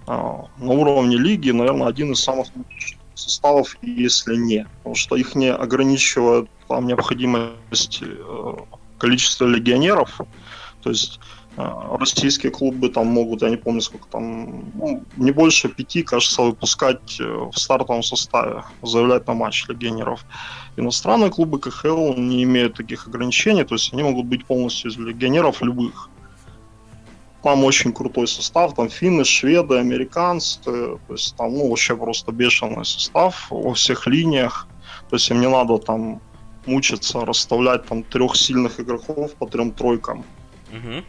на 0.08 0.72
уровне 0.72 1.16
лиги, 1.16 1.50
наверное, 1.50 1.86
один 1.86 2.12
из 2.12 2.20
самых 2.20 2.48
составов, 3.14 3.76
если 3.82 4.36
не. 4.36 4.66
Потому 4.78 4.94
что 4.94 5.16
их 5.16 5.34
не 5.34 5.52
ограничивает 5.52 6.48
там 6.68 6.86
необходимость 6.86 8.02
э, 8.02 8.54
количества 8.98 9.46
легионеров. 9.46 10.20
То 10.82 10.90
есть 10.90 11.20
Э, 11.58 11.96
российские 11.98 12.52
клубы 12.52 12.88
там 12.88 13.08
могут, 13.08 13.42
я 13.42 13.50
не 13.50 13.56
помню 13.56 13.80
сколько 13.80 14.06
там, 14.06 14.70
ну, 14.74 15.02
не 15.16 15.32
больше 15.32 15.68
пяти, 15.68 16.04
кажется, 16.04 16.42
выпускать 16.42 17.18
э, 17.20 17.24
в 17.24 17.58
стартовом 17.58 18.04
составе, 18.04 18.62
заявлять 18.80 19.26
на 19.26 19.34
матч 19.34 19.66
легионеров. 19.66 20.24
Иностранные 20.76 21.30
клубы 21.30 21.58
КХЛ 21.58 22.14
не 22.14 22.44
имеют 22.44 22.76
таких 22.76 23.08
ограничений, 23.08 23.64
то 23.64 23.74
есть 23.74 23.92
они 23.92 24.04
могут 24.04 24.26
быть 24.26 24.44
полностью 24.44 24.92
из 24.92 24.98
легионеров 24.98 25.60
любых. 25.60 26.08
Там 27.42 27.64
очень 27.64 27.92
крутой 27.92 28.26
состав, 28.26 28.74
там 28.74 28.88
финны, 28.88 29.24
шведы, 29.24 29.76
американцы, 29.76 30.60
то 30.62 30.98
есть 31.08 31.36
там 31.36 31.52
ну, 31.52 31.68
вообще 31.68 31.96
просто 31.96 32.32
бешеный 32.32 32.84
состав 32.84 33.46
во 33.50 33.74
всех 33.74 34.06
линиях. 34.06 34.66
То 35.08 35.16
есть 35.16 35.30
им 35.30 35.40
не 35.40 35.48
надо 35.48 35.78
там 35.78 36.20
мучиться, 36.66 37.24
расставлять 37.24 37.86
там 37.86 38.02
трех 38.02 38.36
сильных 38.36 38.80
игроков 38.80 39.34
по 39.34 39.46
трем 39.46 39.70
тройкам. 39.70 40.24
Угу 40.72 41.04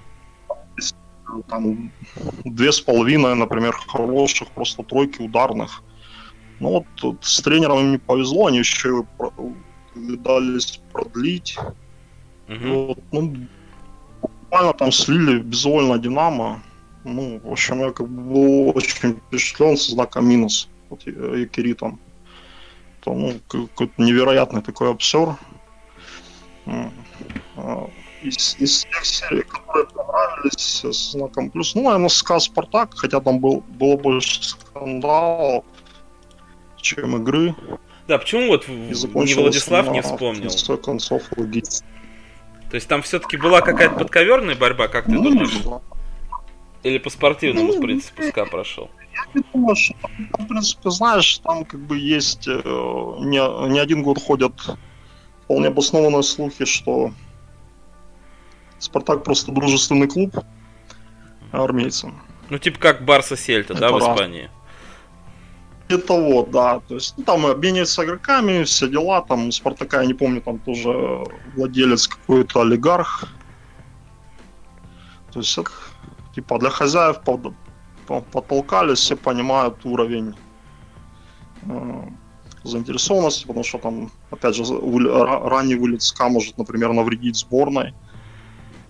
там 1.47 1.91
две 2.43 2.71
с 2.71 2.81
половиной, 2.81 3.35
например, 3.35 3.73
хороших 3.87 4.49
просто 4.49 4.83
тройки 4.83 5.21
ударных. 5.21 5.83
Ну 6.59 6.69
вот 6.69 6.85
тут 6.95 7.23
с 7.23 7.41
тренером 7.41 7.79
им 7.79 7.91
не 7.91 7.97
повезло, 7.97 8.47
они 8.47 8.59
еще 8.59 9.05
дались 9.95 10.81
продлить. 10.91 11.57
Угу. 12.47 12.67
Вот, 12.67 12.99
ну, 13.11 13.35
буквально 14.49 14.73
там 14.73 14.91
слили 14.91 15.39
безвольно 15.39 15.99
Динамо. 15.99 16.61
Ну, 17.03 17.39
в 17.43 17.51
общем, 17.51 17.79
я 17.79 17.91
как 17.91 18.07
бы 18.07 18.21
был 18.21 18.69
очень 18.75 19.15
впечатлен 19.15 19.77
со 19.77 19.91
знаком 19.91 20.27
минус 20.27 20.67
вот, 20.89 21.05
Якиритом. 21.05 21.99
То, 23.01 23.13
ну, 23.13 23.33
какой-то 23.47 23.93
невероятный 23.97 24.61
такой 24.61 24.91
обсер 24.91 25.35
из, 28.21 28.57
из 28.59 28.83
тех 28.83 29.05
серий, 29.05 29.43
которые 29.43 29.85
понравились 29.87 30.83
с 30.83 31.11
знаком 31.11 31.49
плюс. 31.51 31.75
Ну, 31.75 31.83
наверное, 31.83 32.09
СКА 32.09 32.39
Спартак, 32.39 32.95
хотя 32.95 33.21
там 33.21 33.39
был, 33.39 33.61
было 33.61 33.95
больше 33.95 34.43
скандалов, 34.43 35.63
чем 36.81 37.15
игры. 37.17 37.55
Да, 38.07 38.17
почему 38.17 38.47
вот 38.47 38.67
не 38.67 39.33
Владислав 39.35 39.89
не 39.91 40.01
вспомнил? 40.01 40.49
В 40.49 40.77
концов 40.81 41.23
логично. 41.37 41.85
То 42.69 42.75
есть 42.75 42.87
там 42.87 43.01
все-таки 43.01 43.37
была 43.37 43.61
какая-то 43.61 43.95
подковерная 43.95 44.55
борьба, 44.55 44.87
как 44.87 45.05
ты 45.05 45.11
ну, 45.11 45.23
думаешь? 45.23 45.59
Или 46.83 46.97
по 46.97 47.09
спортивному 47.09 47.73
ну, 47.73 47.81
принципу 47.81 48.21
СКА 48.23 48.45
прошел? 48.45 48.89
Я 49.13 49.21
не 49.33 49.43
думаю, 49.51 49.75
что 49.75 49.95
в 50.37 50.47
принципе, 50.47 50.89
знаешь, 50.91 51.39
там 51.39 51.65
как 51.65 51.79
бы 51.79 51.97
есть 51.97 52.47
э, 52.47 52.51
не, 52.53 53.69
не 53.69 53.79
один 53.79 54.03
год 54.03 54.21
ходят 54.21 54.53
вполне 55.43 55.67
обоснованные 55.67 56.23
слухи, 56.23 56.65
что 56.65 57.11
Спартак 58.77 59.23
просто 59.23 59.51
дружественный 59.51 60.07
клуб 60.07 60.37
армейцам. 61.51 62.21
Ну, 62.49 62.59
типа 62.59 62.79
как 62.79 63.03
Барса 63.03 63.35
Сельта, 63.35 63.73
да, 63.73 63.91
в 63.91 63.99
Испании? 63.99 64.49
Это 65.89 66.13
вот, 66.13 66.51
да. 66.51 66.79
То 66.87 66.95
есть 66.95 67.15
ну, 67.17 67.23
там 67.23 67.45
обмениваются 67.45 68.03
игроками, 68.03 68.63
все 68.63 68.87
дела. 68.87 69.21
Там 69.21 69.47
у 69.47 69.51
Спартака, 69.51 70.01
я 70.01 70.07
не 70.07 70.13
помню, 70.13 70.41
там 70.41 70.59
тоже 70.59 70.89
владелец 71.55 72.07
какой-то 72.07 72.61
олигарх. 72.61 73.25
То 75.33 75.39
есть 75.39 75.57
это, 75.57 75.71
типа 76.35 76.59
для 76.59 76.69
хозяев 76.69 77.21
под, 77.21 77.53
подтолкались, 78.31 78.99
все 78.99 79.15
понимают 79.15 79.85
уровень 79.85 80.35
э, 81.63 82.09
заинтересованности, 82.63 83.47
потому 83.47 83.63
что 83.63 83.77
там, 83.77 84.11
опять 84.31 84.55
же, 84.55 84.63
ранний 84.63 85.75
вылет 85.75 86.01
СКА 86.01 86.29
может, 86.29 86.57
например, 86.57 86.93
навредить 86.93 87.35
сборной 87.35 87.93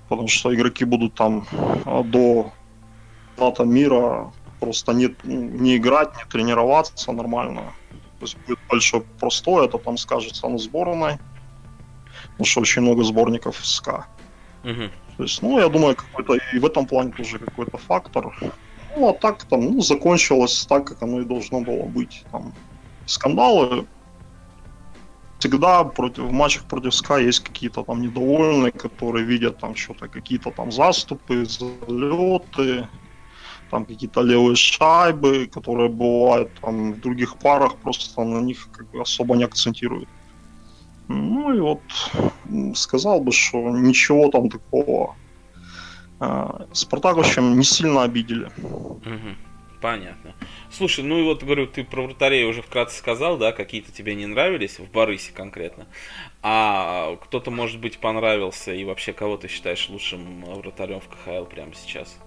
потому 0.09 0.27
что 0.27 0.53
игроки 0.53 0.85
будут 0.85 1.13
там 1.13 1.45
а, 1.85 2.03
до 2.03 2.51
чемпионата 3.35 3.63
мира 3.63 4.33
просто 4.59 4.93
не, 4.93 5.15
не 5.23 5.77
играть, 5.77 6.09
не 6.17 6.29
тренироваться 6.29 7.11
нормально. 7.11 7.73
То 8.19 8.25
есть 8.25 8.37
будет 8.47 8.59
большой 8.69 9.01
простой, 9.19 9.65
это 9.65 9.77
там 9.77 9.97
скажется 9.97 10.47
на 10.47 10.57
сборной, 10.57 11.17
потому 12.31 12.45
что 12.45 12.61
очень 12.61 12.81
много 12.81 13.03
сборников 13.03 13.65
СКА. 13.65 14.05
Угу. 14.63 14.89
То 15.17 15.23
есть, 15.23 15.41
ну, 15.41 15.59
я 15.59 15.69
думаю, 15.69 15.95
какой-то 15.95 16.37
и 16.53 16.59
в 16.59 16.65
этом 16.65 16.85
плане 16.85 17.11
тоже 17.11 17.39
какой-то 17.39 17.77
фактор. 17.77 18.33
Ну, 18.97 19.09
а 19.09 19.13
так 19.13 19.43
там, 19.43 19.65
ну, 19.65 19.81
закончилось 19.81 20.65
так, 20.67 20.87
как 20.87 21.03
оно 21.03 21.21
и 21.21 21.25
должно 21.25 21.61
было 21.61 21.83
быть. 21.83 22.25
Там 22.31 22.53
скандалы 23.05 23.85
всегда 25.39 25.83
против, 25.83 26.23
в 26.23 26.31
матчах 26.31 26.63
против 26.65 26.93
СКА 26.93 27.17
есть 27.17 27.39
какие-то 27.39 27.83
там 27.83 28.01
недовольные, 28.01 28.71
которые 28.71 29.25
видят 29.25 29.57
там 29.57 29.75
что-то, 29.75 30.07
какие-то 30.07 30.51
там 30.51 30.71
заступы, 30.71 31.45
залеты, 31.45 32.87
там 33.69 33.85
какие-то 33.85 34.21
левые 34.21 34.55
шайбы, 34.55 35.47
которые 35.47 35.89
бывают 35.89 36.51
там 36.61 36.93
в 36.93 36.99
других 36.99 37.37
парах, 37.37 37.75
просто 37.77 38.23
на 38.23 38.41
них 38.41 38.69
как 38.71 38.89
бы 38.91 39.01
особо 39.01 39.35
не 39.35 39.43
акцентируют. 39.43 40.09
Ну 41.07 41.53
и 41.53 41.59
вот 41.59 41.81
сказал 42.75 43.19
бы, 43.21 43.31
что 43.31 43.57
ничего 43.57 44.29
там 44.29 44.49
такого. 44.49 45.15
А, 46.19 46.67
Спартак, 46.73 47.15
в 47.15 47.19
общем, 47.19 47.57
не 47.57 47.63
сильно 47.63 48.03
обидели. 48.03 48.51
Понятно. 49.81 50.35
Слушай, 50.69 51.05
ну 51.05 51.19
и 51.19 51.23
вот, 51.23 51.41
говорю, 51.41 51.65
ты 51.65 51.85
про 51.85 52.03
вратарей 52.03 52.43
уже 52.43 52.61
вкратце 52.61 52.97
сказал, 52.97 53.37
да, 53.37 53.53
какие-то 53.53 53.93
тебе 53.93 54.13
не 54.13 54.25
нравились, 54.25 54.77
в 54.77 54.91
Барысе 54.91 55.31
конкретно. 55.31 55.87
А 56.41 57.15
кто-то, 57.15 57.49
может 57.49 57.79
быть, 57.79 57.97
понравился, 57.99 58.73
и 58.73 58.83
вообще 58.83 59.13
кого 59.13 59.37
ты 59.37 59.47
считаешь 59.47 59.87
лучшим 59.89 60.43
вратарем 60.43 60.99
в 60.99 61.07
КХЛ 61.07 61.45
прямо 61.45 61.71
сейчас? 61.73 62.17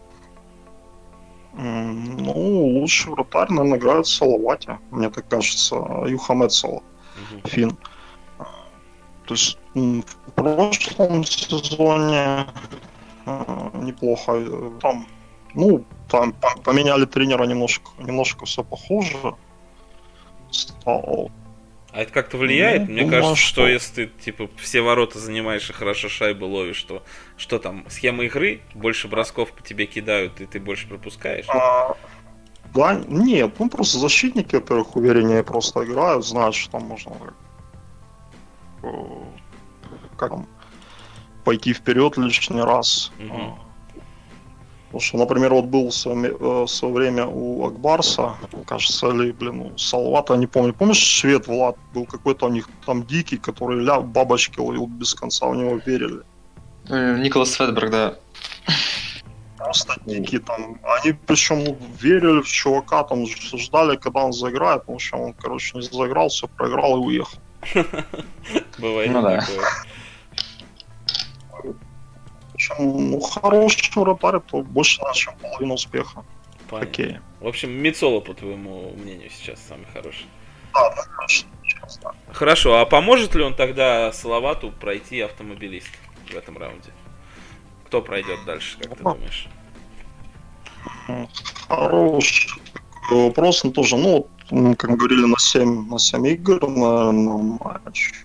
Ну, 1.55 2.33
лучший 2.79 3.13
вратарь, 3.13 3.51
наверное, 3.51 3.79
играет 3.79 4.07
Салавати, 4.07 4.79
мне 4.91 5.11
так 5.11 5.29
кажется, 5.29 5.77
Юхамед 6.07 6.53
Сала, 6.53 6.83
угу. 6.83 7.49
фин. 7.49 7.77
То 9.27 9.35
есть 9.35 9.59
в 9.75 10.33
прошлом 10.35 11.25
сезоне 11.25 12.47
э, 13.27 13.71
неплохо. 13.75 14.33
Э, 14.37 14.71
там 14.81 15.07
ну, 15.55 15.85
там 16.09 16.35
поменяли 16.65 17.05
тренера 17.05 17.45
немножко, 17.45 17.91
немножко 17.99 18.47
все 18.47 18.65
похоже. 18.65 19.17
Стало. 20.51 21.31
А 21.93 22.01
это 22.01 22.13
как-то 22.13 22.39
влияет? 22.39 22.89
Ну, 22.89 22.93
Мне 22.95 23.03
думаю, 23.03 23.21
кажется, 23.23 23.37
что... 23.37 23.53
что 23.63 23.69
если 23.69 24.07
ты 24.07 24.25
типа 24.25 24.49
все 24.57 24.81
ворота 24.81 25.19
занимаешь 25.19 25.69
и 25.69 25.73
хорошо 25.75 26.09
шайбу 26.09 26.47
ловишь, 26.47 26.77
что 26.77 27.03
что 27.43 27.59
там, 27.59 27.85
схема 27.89 28.25
игры, 28.25 28.61
больше 28.73 29.09
бросков 29.09 29.53
по 29.53 29.63
тебе 29.63 29.87
кидают, 29.87 30.41
и 30.41 30.47
ты 30.47 30.61
больше 30.61 30.89
пропускаешь? 30.89 31.47
А, 31.49 31.97
да, 32.73 33.03
нет, 33.09 33.55
ну 33.59 33.69
просто 33.69 33.99
защитники, 33.99 34.55
во-первых, 34.55 34.95
увереннее 34.95 35.43
просто 35.43 35.85
играют, 35.85 36.25
знают, 36.25 36.55
что 36.55 36.71
там 36.71 36.85
можно 36.85 37.13
э, 38.85 38.89
как 40.17 40.31
там, 40.31 40.47
пойти 41.45 41.73
вперед 41.73 42.17
лишний 42.17 42.63
раз. 42.63 43.11
Угу. 43.19 43.59
Потому 44.87 45.01
что, 45.01 45.19
например, 45.19 45.53
вот 45.53 45.65
был 45.65 45.89
в 45.89 45.95
свое, 45.95 46.31
э, 46.31 46.63
в 46.65 46.69
свое 46.69 46.95
время 46.95 47.27
у 47.27 47.67
Акбарса, 47.67 48.37
кажется, 48.67 49.09
или, 49.09 49.33
блин, 49.33 49.61
у 49.61 49.79
Салвата, 49.79 50.37
не 50.37 50.47
помню. 50.47 50.75
Помнишь, 50.75 50.99
швед 50.99 51.49
Влад 51.49 51.77
был 51.93 52.07
какой-то 52.07 52.47
у 52.47 52.51
них 52.51 52.69
там 52.87 53.03
дикий, 53.05 53.37
который 53.37 53.81
ля, 53.81 54.01
бабочки 54.01 54.61
ловил 54.61 54.87
без 54.87 55.15
конца, 55.15 55.49
в 55.49 55.57
него 55.57 55.81
верили. 55.85 56.23
Э, 56.89 57.19
Николас 57.19 57.53
Светберг, 57.53 57.91
да. 57.91 58.15
Просто 59.57 59.95
дикие 60.07 60.41
там. 60.41 60.79
Они 60.83 61.13
причем 61.13 61.65
ну, 61.65 61.79
верили 62.01 62.43
в 62.43 62.49
чувака, 62.49 63.05
там 63.05 63.27
ждали, 63.27 63.97
когда 63.97 64.25
он 64.25 64.33
заиграет, 64.33 64.83
потому 64.83 64.99
что 64.99 65.17
он, 65.17 65.35
короче, 65.35 65.79
не 65.79 65.83
заиграл, 65.83 66.29
все 66.29 66.49
проиграл 66.49 66.97
и 66.97 67.07
уехал. 67.07 67.39
Бывает 68.79 69.13
ну, 69.13 69.23
такое. 69.23 69.57
Да 69.57 69.69
чем 72.63 73.11
ну, 73.11 73.21
хороший 73.21 73.91
вратарь, 73.95 74.41
то 74.41 74.63
больше, 74.63 75.01
чем 75.15 75.35
половина 75.39 75.75
успеха. 75.75 76.25
Понятно. 76.69 76.91
Окей. 76.91 77.19
В 77.41 77.49
общем, 77.49 77.71
Мицола, 77.71 78.21
по 78.21 78.35
твоему 78.35 78.93
мнению, 78.97 79.31
сейчас 79.31 79.61
самый 79.69 79.87
хороший. 79.93 80.27
Да, 80.73 80.95
да, 80.95 81.03
конечно, 81.03 81.49
сейчас, 81.65 81.99
да. 81.99 82.13
Хорошо, 82.33 82.79
а 82.79 82.87
поможет 82.87 83.35
ли 83.35 83.43
он 83.43 83.55
тогда 83.55 84.13
Салавату 84.13 84.71
пройти 84.71 85.21
автомобилист 85.21 85.89
в 86.31 86.35
этом 86.35 86.59
раунде? 86.59 86.91
Кто 87.87 88.01
пройдет 88.01 88.39
дальше, 88.47 88.79
как 88.79 88.97
ты 88.97 89.03
думаешь? 89.03 89.49
Хороший 91.69 92.51
вопрос, 93.11 93.65
но 93.65 93.71
тоже, 93.71 93.97
ну, 93.97 94.29
как 94.77 94.91
мы 94.91 94.97
говорили, 94.97 95.27
на 95.27 95.39
7, 95.39 95.89
на 95.89 95.99
7 95.99 96.27
игр, 96.27 96.69
на, 96.69 97.13
на 97.13 97.37
матч 97.39 98.25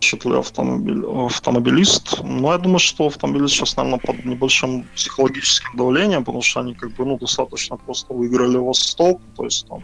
ли 0.00 0.36
автомобиль, 0.36 1.04
автомобилист. 1.06 2.22
Но 2.22 2.52
я 2.52 2.58
думаю, 2.58 2.78
что 2.78 3.06
автомобилист 3.06 3.54
сейчас, 3.54 3.76
наверное, 3.76 3.98
под 3.98 4.24
небольшим 4.24 4.84
психологическим 4.94 5.76
давлением, 5.76 6.24
потому 6.24 6.42
что 6.42 6.60
они 6.60 6.74
как 6.74 6.92
бы, 6.92 7.04
ну, 7.04 7.18
достаточно 7.18 7.76
просто 7.76 8.14
выиграли 8.14 8.56
Восток, 8.56 9.20
то 9.36 9.44
есть 9.44 9.66
там 9.68 9.82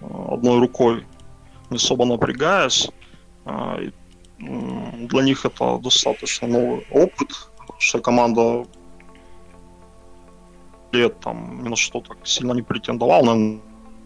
э, 0.00 0.34
одной 0.34 0.58
рукой, 0.58 1.06
не 1.70 1.76
особо 1.76 2.04
напрягаясь. 2.04 2.88
А, 3.44 3.78
и 3.80 3.90
для 4.38 5.22
них 5.22 5.44
это 5.44 5.78
достаточно 5.78 6.46
новый 6.46 6.86
опыт, 6.90 7.50
потому 7.58 7.80
что 7.80 8.00
команда 8.00 8.66
лет 10.92 11.20
там 11.20 11.62
ни 11.62 11.68
на 11.68 11.76
что 11.76 12.00
так 12.00 12.18
сильно 12.24 12.52
не 12.52 12.62
претендовал, 12.62 13.24
наверное, 13.24 13.60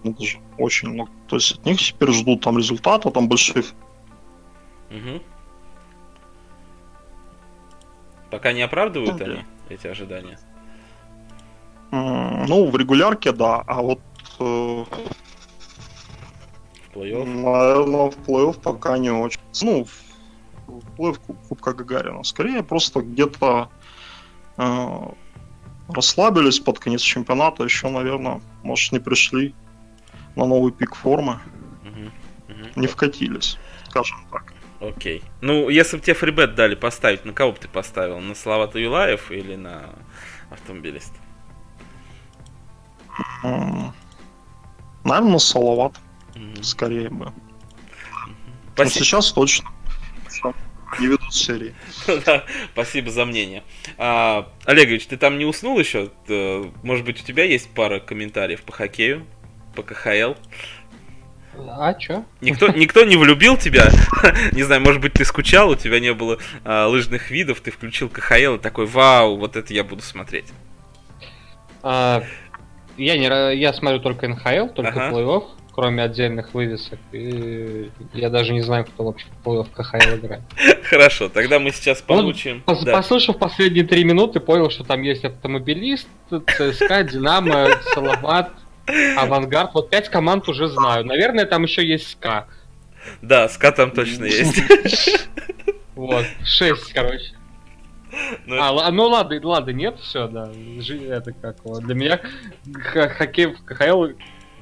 даже 0.05 0.39
очень 0.59 0.89
много. 0.89 1.11
То 1.29 1.37
есть 1.37 1.53
от 1.53 1.67
них 1.67 1.81
теперь 1.81 2.13
ждут 2.13 2.43
там 2.43 2.59
результата, 2.59 3.11
там 3.11 3.29
больших. 3.29 3.73
Угу. 4.91 5.23
Пока 8.31 8.53
не 8.53 8.63
оправдывают 8.63 9.19
Ну, 9.19 9.25
они 9.25 9.45
эти 9.69 9.87
ожидания. 9.87 10.39
Ну, 11.91 12.71
в 12.71 12.77
регулярке, 12.77 13.33
да, 13.33 13.63
а 13.67 13.83
вот 13.83 14.01
э, 14.41 14.85
В 14.85 14.87
плей-офф. 16.95 17.25
Наверное, 17.27 18.11
в 18.11 18.17
плей-офф 18.27 18.59
пока 18.61 18.97
не 18.97 19.11
очень. 19.11 19.41
Ну, 19.63 19.85
в 19.85 20.12
в 20.97 21.01
плей-офф 21.01 21.19
Куб- 21.27 21.49
Кубка 21.49 21.73
Гагарина. 21.73 22.23
Скорее, 22.25 22.63
просто 22.63 23.01
где-то 23.03 23.71
э, 24.59 24.99
расслабились 25.89 26.61
под 26.61 26.79
конец 26.79 27.01
чемпионата. 27.01 27.65
Еще, 27.65 27.89
наверное, 27.89 28.41
может, 28.63 28.93
не 28.93 28.99
пришли 28.99 29.55
на 30.37 30.47
новый 30.47 30.73
пик 30.73 30.95
формы. 30.95 31.39
Не 32.77 32.87
вкатились, 32.87 33.59
скажем 33.89 34.19
так. 34.31 34.55
Окей. 34.81 35.23
Ну, 35.41 35.69
если 35.69 35.97
бы 35.97 36.03
тебе 36.03 36.15
фрибет 36.15 36.55
дали 36.55 36.75
поставить, 36.75 37.25
на 37.25 37.33
кого 37.33 37.53
бы 37.53 37.59
ты 37.59 37.69
поставил? 37.69 38.19
На 38.21 38.35
Салавата 38.35 38.79
Юлаев 38.79 39.31
или 39.31 39.55
на 39.57 39.91
автомобилист? 40.51 41.13
М, 43.45 43.93
Наверное, 45.05 45.39
Салават 45.39 45.95
Мгм. 46.35 46.63
скорее 46.63 47.11
бы. 47.11 47.27
Но 47.27 47.33
Спасибо. 48.75 49.05
сейчас 49.05 49.33
точно. 49.33 49.69
Всё, 50.29 50.55
Не 51.01 51.07
ведут 51.07 51.35
серии. 51.35 51.75
Да, 52.27 52.45
Спасибо 52.73 53.11
за 53.11 53.25
мнение. 53.25 53.63
А, 53.99 54.49
Олегович, 54.67 55.07
ты 55.07 55.17
там 55.17 55.39
не 55.39 55.45
уснул 55.45 55.79
еще? 55.79 56.11
Э, 56.29 56.65
Может 56.83 57.05
быть, 57.07 57.21
у 57.23 57.25
тебя 57.25 57.45
есть 57.45 57.71
пара 57.75 57.99
комментариев 58.01 58.63
по 58.63 58.73
хоккею? 58.73 59.27
По 59.75 59.83
КХЛ? 59.83 60.35
А 61.69 61.93
чё? 61.95 62.25
Никто, 62.41 62.69
никто 62.69 63.05
не 63.05 63.17
влюбил 63.17 63.57
тебя? 63.59 63.91
Не 64.53 64.63
знаю, 64.63 64.81
может 64.81 65.03
быть, 65.03 65.13
ты 65.15 65.25
скучал, 65.27 65.69
у 65.71 65.77
тебя 65.77 66.01
не 66.01 66.15
было 66.15 66.39
а, 66.65 66.87
лыжных 66.89 67.31
видов, 67.31 67.61
ты 67.61 67.71
включил 67.71 68.09
КХЛ 68.09 68.55
и 68.55 68.59
такой, 68.59 68.87
вау, 68.87 69.37
вот 69.37 69.57
это 69.57 69.75
я 69.75 69.85
буду 69.85 70.03
смотреть. 70.03 70.47
А, 71.83 72.23
я, 72.97 73.19
не, 73.19 73.27
ра- 73.27 73.55
я 73.55 73.73
смотрю 73.75 74.01
только 74.01 74.29
НХЛ, 74.29 74.69
только 74.75 74.91
Ага. 75.07 75.11
плей-офф, 75.15 75.45
кроме 75.75 76.03
отдельных 76.03 76.55
вывесок. 76.55 76.99
И 77.13 77.91
я 78.15 78.29
даже 78.31 78.53
не 78.53 78.61
знаю, 78.63 78.85
кто 78.85 79.05
вообще 79.05 79.27
в 79.45 79.65
КХЛ 79.65 79.97
играет. 80.17 80.43
Хорошо, 80.85 81.29
тогда 81.29 81.59
мы 81.59 81.71
сейчас 81.71 82.03
получим... 82.03 82.63
Пос- 82.67 82.85
Да. 82.85 82.93
Послушав 82.93 83.39
последние 83.39 83.85
три 83.85 84.05
минуты, 84.05 84.41
понял, 84.41 84.71
что 84.71 84.85
там 84.85 85.03
есть 85.03 85.25
автомобилист, 85.25 86.07
ЦСКА, 86.31 87.03
Динамо, 87.05 87.69
Салават, 87.95 88.51
Авангард. 89.17 89.75
Вот 89.75 89.91
пять 89.91 90.09
команд 90.09 90.49
уже 90.49 90.69
знаю. 90.69 91.05
Наверное, 91.07 91.47
там 91.47 91.63
еще 91.63 91.87
есть 91.87 92.11
СКА. 92.11 92.47
Да, 93.21 93.49
ска 93.49 93.73
там 93.73 93.91
точно 93.91 94.25
есть. 94.27 95.29
Вот, 95.95 96.25
шесть, 96.45 96.93
короче. 96.93 97.33
Ну, 98.45 98.57
А, 98.61 98.91
ну 98.91 99.05
ладно, 99.09 99.41
ладно, 99.43 99.71
нет, 99.71 99.99
все, 100.01 100.29
да. 100.29 100.51
Жи- 100.81 101.07
Это 101.09 101.33
как 101.33 101.57
вот. 101.65 101.83
Для 101.85 101.95
меня 101.95 102.21
хоккей 103.17 103.47
в 103.47 103.65
КХЛ 103.65 104.09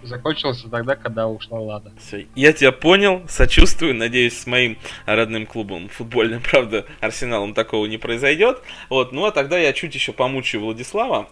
закончился 0.02 0.68
тогда, 0.68 0.96
когда 0.96 1.28
ушла 1.28 1.60
Лада. 1.60 1.92
Всё, 1.98 2.24
Я 2.34 2.52
тебя 2.52 2.72
понял, 2.72 3.22
сочувствую, 3.28 3.94
надеюсь, 3.94 4.38
с 4.40 4.46
моим 4.46 4.78
родным 5.06 5.46
клубом 5.46 5.88
футбольным, 5.88 6.42
правда, 6.50 6.86
Арсеналом 7.00 7.54
такого 7.54 7.86
не 7.86 7.98
произойдет. 7.98 8.62
Вот, 8.88 9.12
ну 9.12 9.24
а 9.26 9.30
тогда 9.30 9.58
я 9.58 9.72
чуть 9.72 9.94
еще 9.94 10.12
помучаю 10.12 10.64
Владислава. 10.64 11.28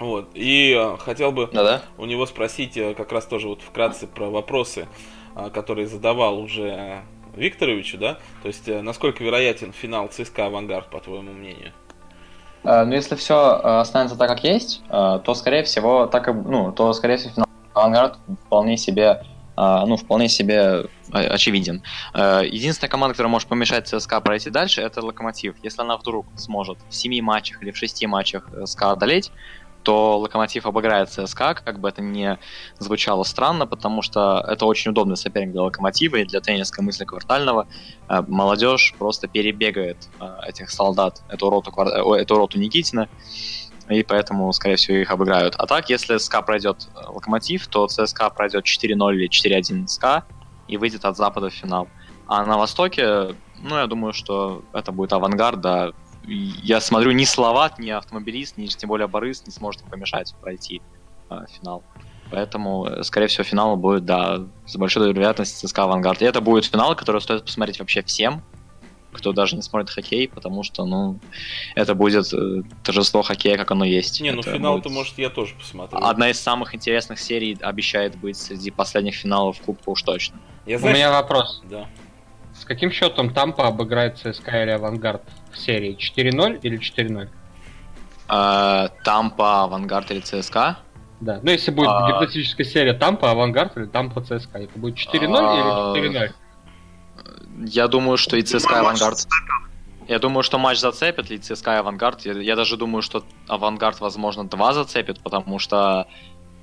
Вот, 0.00 0.30
и 0.34 0.74
э, 0.76 0.96
хотел 0.98 1.30
бы 1.30 1.48
Да-да. 1.52 1.82
у 1.98 2.04
него 2.04 2.26
спросить 2.26 2.76
э, 2.76 2.94
как 2.94 3.12
раз 3.12 3.26
тоже 3.26 3.46
вот 3.46 3.62
вкратце 3.62 4.08
про 4.08 4.28
вопросы, 4.28 4.88
э, 5.36 5.50
которые 5.50 5.86
задавал 5.86 6.40
уже 6.40 7.02
Викторовичу, 7.36 7.98
да? 7.98 8.18
То 8.42 8.48
есть, 8.48 8.66
насколько 8.66 9.22
вероятен 9.22 9.72
финал 9.72 10.08
ЦСКА 10.08 10.46
Авангард, 10.46 10.90
по 10.90 11.00
твоему 11.00 11.32
мнению? 11.32 11.72
Ну, 12.64 12.92
если 12.92 13.14
все 13.14 13.60
останется 13.80 14.16
так, 14.16 14.28
как 14.28 14.42
есть, 14.42 14.82
то, 14.88 15.34
скорее 15.34 15.64
всего, 15.64 16.06
так 16.06 16.28
и, 16.28 16.32
ну, 16.32 16.72
то, 16.72 16.92
скорее 16.94 17.18
всего, 17.18 17.32
финал 17.34 17.48
Авангард 17.74 18.18
вполне 18.46 18.76
себе, 18.76 19.22
э, 19.56 19.84
ну, 19.86 19.96
вполне 19.96 20.28
себе 20.28 20.86
э, 21.12 21.26
очевиден. 21.26 21.82
Э, 22.14 22.42
Единственная 22.44 22.90
команда, 22.90 23.14
которая 23.14 23.30
может 23.30 23.48
помешать 23.48 23.88
ЦСКА 23.88 24.20
пройти 24.20 24.50
дальше, 24.50 24.80
это 24.80 25.04
Локомотив. 25.04 25.56
Если 25.62 25.82
она 25.82 25.96
вдруг 25.96 26.26
сможет 26.36 26.78
в 26.88 26.94
семи 26.94 27.20
матчах 27.20 27.62
или 27.62 27.70
в 27.70 27.76
шести 27.76 28.06
матчах 28.06 28.48
СКА 28.64 28.92
одолеть, 28.92 29.30
то 29.84 30.18
Локомотив 30.18 30.66
обыграет 30.66 31.10
ЦСКА, 31.10 31.54
как 31.54 31.78
бы 31.78 31.90
это 31.90 32.02
ни 32.02 32.38
звучало 32.78 33.22
странно, 33.22 33.66
потому 33.66 34.02
что 34.02 34.42
это 34.48 34.64
очень 34.64 34.90
удобный 34.90 35.16
соперник 35.16 35.52
для 35.52 35.62
Локомотива 35.62 36.16
и 36.16 36.24
для 36.24 36.40
тренерской 36.40 36.82
мысли 36.82 37.04
квартального. 37.04 37.68
Э, 38.08 38.22
Молодежь 38.26 38.94
просто 38.98 39.28
перебегает 39.28 39.98
э, 40.20 40.48
этих 40.48 40.70
солдат, 40.70 41.22
эту 41.28 41.50
роту, 41.50 41.70
эту 42.14 42.36
роту 42.36 42.58
Никитина, 42.58 43.08
и 43.88 44.02
поэтому, 44.02 44.52
скорее 44.52 44.76
всего, 44.76 44.96
их 44.98 45.10
обыграют. 45.10 45.54
А 45.58 45.66
так, 45.66 45.90
если 45.90 46.16
СКА 46.16 46.42
пройдет 46.42 46.88
э, 46.94 47.06
Локомотив, 47.06 47.66
то 47.66 47.86
ЦСКА 47.86 48.30
пройдет 48.30 48.64
4-0 48.64 49.14
или 49.14 49.28
4-1 49.28 49.86
СКА 49.88 50.24
и 50.68 50.76
выйдет 50.76 51.04
от 51.04 51.16
Запада 51.16 51.50
в 51.50 51.52
финал. 51.52 51.88
А 52.26 52.44
на 52.46 52.56
Востоке, 52.56 53.34
ну, 53.60 53.76
я 53.76 53.86
думаю, 53.86 54.14
что 54.14 54.62
это 54.72 54.92
будет 54.92 55.12
авангард, 55.12 55.60
да. 55.60 55.92
Я 56.26 56.80
смотрю, 56.80 57.12
ни 57.12 57.24
Словат, 57.24 57.78
ни 57.78 57.90
автомобилист, 57.90 58.56
ни 58.56 58.66
тем 58.66 58.88
более 58.88 59.06
Борис 59.06 59.44
не 59.46 59.52
сможет 59.52 59.82
помешать 59.82 60.34
пройти 60.40 60.80
э, 61.28 61.44
финал. 61.50 61.82
Поэтому, 62.30 62.86
э, 62.86 63.02
скорее 63.02 63.26
всего, 63.26 63.44
финал 63.44 63.76
будет, 63.76 64.06
да, 64.06 64.40
с 64.66 64.76
большой 64.76 65.12
вероятностью 65.12 65.68
ЦСКА 65.68 65.84
Авангард. 65.84 66.22
И 66.22 66.24
это 66.24 66.40
будет 66.40 66.64
финал, 66.64 66.96
который 66.96 67.20
стоит 67.20 67.44
посмотреть 67.44 67.78
вообще 67.78 68.02
всем, 68.02 68.42
кто 69.14 69.32
даже 69.32 69.56
не 69.56 69.62
смотрит 69.62 69.88
хоккей, 69.90 70.28
потому 70.28 70.62
что, 70.62 70.84
ну, 70.84 71.18
это 71.74 71.94
будет 71.94 72.32
э, 72.34 72.62
торжество 72.82 73.22
хоккея, 73.22 73.56
как 73.56 73.70
оно 73.70 73.84
есть. 73.84 74.20
Не, 74.20 74.32
ну 74.32 74.40
Это 74.40 74.52
финал-то, 74.52 74.88
будет 74.88 74.98
может, 74.98 75.18
я 75.18 75.30
тоже 75.30 75.54
посмотрю. 75.54 75.98
Одна 76.04 76.28
из 76.30 76.38
самых 76.40 76.74
интересных 76.74 77.18
серий 77.18 77.56
обещает 77.62 78.16
быть 78.16 78.36
среди 78.36 78.70
последних 78.70 79.14
финалов 79.14 79.58
Кубка 79.64 79.90
уж 79.90 80.02
точно. 80.02 80.38
Я 80.66 80.76
У 80.76 80.80
знаешь- 80.80 80.96
меня 80.96 81.10
вопрос. 81.12 81.62
Да. 81.70 81.86
С 82.54 82.64
каким 82.64 82.90
счетом 82.92 83.32
Тампа 83.32 83.66
обыграет 83.66 84.18
ЦСКА 84.18 84.62
или 84.62 84.70
Авангард 84.70 85.22
в 85.52 85.58
серии? 85.58 85.96
4-0 85.96 86.60
или 86.62 86.78
4-0? 86.78 87.28
Э, 88.28 88.88
Тампа, 89.04 89.64
Авангард 89.64 90.10
или 90.10 90.20
ЦСКА? 90.20 90.78
Да. 91.20 91.40
Ну, 91.42 91.50
если 91.50 91.70
будет 91.70 91.88
А. 91.90 92.06
гипотетическая 92.08 92.66
серия 92.66 92.92
Тампа, 92.94 93.30
Авангард 93.30 93.76
или 93.76 93.86
Тампа 93.86 94.20
ЦСКА, 94.22 94.58
это 94.58 94.78
будет 94.78 94.96
4-0 94.96 95.36
А. 95.40 95.92
или 95.96 96.08
4-0? 96.10 96.32
Я 97.66 97.88
думаю, 97.88 98.16
что 98.16 98.36
и 98.36 98.42
ЦСКА, 98.42 98.80
Авангард... 98.80 99.26
Я 100.06 100.18
думаю, 100.18 100.42
что 100.42 100.58
матч 100.58 100.80
зацепит, 100.80 101.30
и 101.30 101.38
ЦСКА, 101.38 101.76
и 101.76 101.78
Авангард. 101.78 102.26
Я, 102.26 102.32
я 102.34 102.56
даже 102.56 102.76
думаю, 102.76 103.00
что 103.00 103.24
Авангард, 103.48 104.00
возможно, 104.00 104.44
два 104.44 104.74
зацепит, 104.74 105.20
потому 105.22 105.58
что 105.58 106.06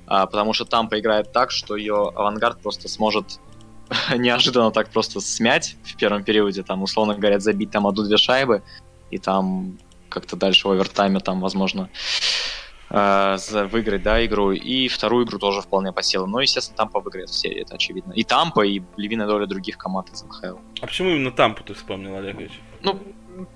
а, 0.06 0.26
потому 0.26 0.52
что 0.52 0.64
Тампа 0.64 0.98
играет 0.98 1.32
так, 1.32 1.50
что 1.50 1.76
ее 1.76 2.12
Авангард 2.14 2.60
просто 2.60 2.88
сможет 2.88 3.40
неожиданно 4.16 4.70
так 4.70 4.90
просто 4.90 5.20
смять 5.20 5.76
в 5.84 5.96
первом 5.96 6.24
периоде, 6.24 6.62
там, 6.62 6.82
условно 6.82 7.14
говоря, 7.14 7.38
забить 7.38 7.70
там 7.70 7.86
одну-две 7.86 8.16
шайбы, 8.16 8.62
и 9.10 9.18
там 9.18 9.78
как-то 10.08 10.36
дальше 10.36 10.68
в 10.68 10.70
овертайме 10.70 11.20
там, 11.20 11.40
возможно, 11.40 11.88
э, 12.94 13.36
за- 13.38 13.66
выиграть, 13.66 14.02
да, 14.02 14.24
игру. 14.26 14.52
И 14.52 14.88
вторую 14.88 15.24
игру 15.24 15.38
тоже 15.38 15.62
вполне 15.62 15.92
по 15.92 16.02
силам. 16.02 16.30
Но, 16.30 16.40
естественно, 16.40 16.76
Тампа 16.76 17.00
выиграет 17.00 17.30
в 17.30 17.34
серии, 17.34 17.62
это 17.62 17.74
очевидно. 17.74 18.12
И 18.12 18.22
Тампа, 18.22 18.60
и 18.66 18.82
львиная 18.96 19.26
доля 19.26 19.46
других 19.46 19.78
команд 19.78 20.10
из 20.12 20.22
НХЛ. 20.22 20.58
А 20.82 20.86
почему 20.86 21.08
именно 21.10 21.30
Тампу 21.32 21.64
ты 21.64 21.72
вспомнил, 21.74 22.14
Олегович? 22.16 22.52
Ну, 22.82 22.98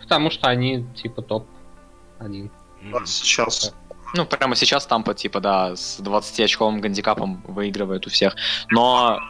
Потому 0.00 0.30
что 0.30 0.48
они 0.48 0.86
типа 0.94 1.20
топ-1. 1.20 2.50
Мгм. 2.80 3.06
Сейчас. 3.06 3.74
Ну, 4.14 4.24
прямо 4.24 4.56
сейчас 4.56 4.86
Тампа, 4.86 5.12
типа, 5.12 5.40
да, 5.40 5.76
с 5.76 6.00
20-очковым 6.00 6.80
гандикапом 6.80 7.42
выигрывает 7.46 8.06
у 8.06 8.10
всех. 8.10 8.36
Но 8.70 9.20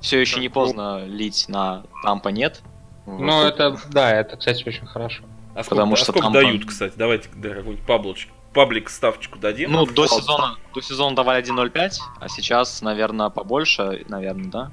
все 0.00 0.20
еще 0.20 0.38
не 0.40 0.48
поздно 0.48 1.04
лить 1.06 1.46
на 1.48 1.82
Тампа 2.04 2.28
нет. 2.28 2.62
Ну, 3.06 3.42
это, 3.42 3.76
да, 3.90 4.10
это, 4.12 4.36
кстати, 4.36 4.62
очень 4.68 4.86
хорошо. 4.86 5.24
А 5.54 5.64
сколько, 5.64 5.70
Потому 5.70 5.94
а 5.94 5.96
что 5.96 6.04
сколько 6.12 6.20
там- 6.20 6.32
дают, 6.32 6.64
кстати? 6.64 6.92
Давайте 6.96 7.28
да, 7.34 7.48
какую-нибудь 7.48 7.84
паблочку, 7.86 8.32
паблик 8.52 8.90
ставочку 8.90 9.38
дадим. 9.38 9.72
Ну, 9.72 9.86
до 9.86 10.06
сезона, 10.06 10.56
до 10.74 10.80
сезона 10.80 11.16
давали 11.16 11.42
1.05, 11.42 11.90
а 12.18 12.28
сейчас, 12.28 12.82
наверное, 12.82 13.30
побольше, 13.30 14.04
наверное, 14.08 14.50
да? 14.50 14.72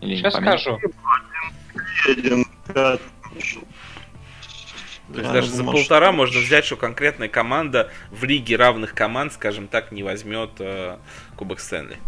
Или 0.00 0.16
Сейчас 0.16 0.34
поменьше? 0.34 0.78
скажу. 0.78 0.80
1-5. 2.08 3.00
То 5.12 5.20
есть 5.20 5.32
даже 5.32 5.50
за 5.50 5.64
полтора 5.64 6.10
можно 6.10 6.40
взять, 6.40 6.64
что 6.64 6.76
конкретная 6.76 7.28
команда 7.28 7.90
в 8.10 8.24
лиге 8.24 8.56
равных 8.56 8.94
команд, 8.94 9.32
скажем 9.32 9.68
так, 9.68 9.92
не 9.92 10.02
возьмет 10.02 10.50
э, 10.58 10.96
Кубок 11.36 11.60
Стэнли. 11.60 11.98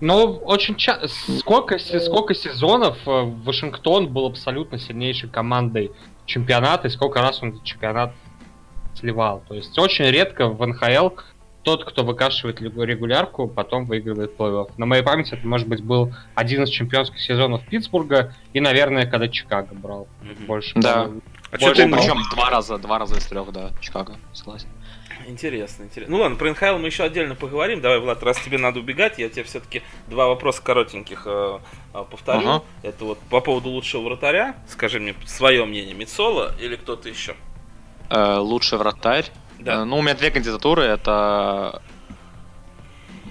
Ну, 0.00 0.36
очень 0.36 0.76
часто... 0.76 1.08
Сколько, 1.08 1.78
сколько 1.78 2.34
сезонов 2.34 2.96
э, 3.04 3.10
Вашингтон 3.10 4.08
был 4.08 4.26
абсолютно 4.26 4.78
сильнейшей 4.78 5.28
командой 5.28 5.90
чемпионата, 6.24 6.86
и 6.86 6.90
сколько 6.90 7.20
раз 7.20 7.42
он 7.42 7.60
чемпионат 7.62 8.14
сливал. 8.98 9.42
То 9.48 9.54
есть 9.54 9.78
очень 9.78 10.06
редко 10.06 10.48
в 10.48 10.66
НХЛ 10.66 11.10
тот, 11.62 11.84
кто 11.84 12.02
выкашивает 12.02 12.60
регулярку, 12.60 13.46
потом 13.46 13.84
выигрывает 13.84 14.36
плей-офф. 14.36 14.70
На 14.78 14.86
моей 14.86 15.02
памяти 15.02 15.34
это, 15.34 15.46
может 15.46 15.68
быть, 15.68 15.82
был 15.82 16.14
один 16.34 16.62
из 16.62 16.70
чемпионских 16.70 17.20
сезонов 17.20 17.62
Питтсбурга 17.66 18.34
и, 18.54 18.60
наверное, 18.60 19.04
когда 19.04 19.28
Чикаго 19.28 19.74
брал. 19.74 20.08
Мгм. 20.22 20.46
Больше. 20.46 20.72
Да. 20.76 21.10
А 21.50 21.58
Больше 21.58 21.74
что 21.74 21.74
ты... 21.74 21.92
Причем 21.92 22.22
два 22.34 22.48
раза, 22.50 22.78
два 22.78 22.98
раза 22.98 23.16
из 23.18 23.26
трех, 23.26 23.52
да, 23.52 23.70
Чикаго, 23.80 24.16
согласен. 24.32 24.68
Интересно, 25.26 25.82
интересно. 25.82 26.16
Ну 26.16 26.22
ладно, 26.22 26.38
про 26.38 26.50
НХЛ 26.50 26.78
мы 26.78 26.86
еще 26.86 27.02
отдельно 27.02 27.34
поговорим. 27.34 27.82
Давай, 27.82 28.00
Влад, 28.00 28.22
раз 28.22 28.38
тебе 28.40 28.56
надо 28.56 28.80
убегать, 28.80 29.18
я 29.18 29.28
тебе 29.28 29.42
все-таки 29.42 29.82
два 30.06 30.26
вопроса 30.26 30.62
коротеньких 30.62 31.24
э, 31.26 31.58
э, 31.92 32.04
повторю. 32.10 32.48
Ага. 32.48 32.64
Это 32.82 33.04
вот 33.04 33.18
по 33.28 33.40
поводу 33.40 33.68
лучшего 33.68 34.02
вратаря. 34.04 34.56
Скажи 34.68 35.00
мне 35.00 35.14
свое 35.26 35.66
мнение, 35.66 35.94
Мицола 35.94 36.54
или 36.58 36.76
кто-то 36.76 37.10
еще? 37.10 37.34
Э, 38.10 38.36
лучший 38.38 38.78
вратарь. 38.78 39.26
Да. 39.58 39.82
Э, 39.82 39.84
ну, 39.84 39.98
у 39.98 40.02
меня 40.02 40.14
две 40.14 40.30
кандидатуры. 40.30 40.82
Это... 40.84 41.82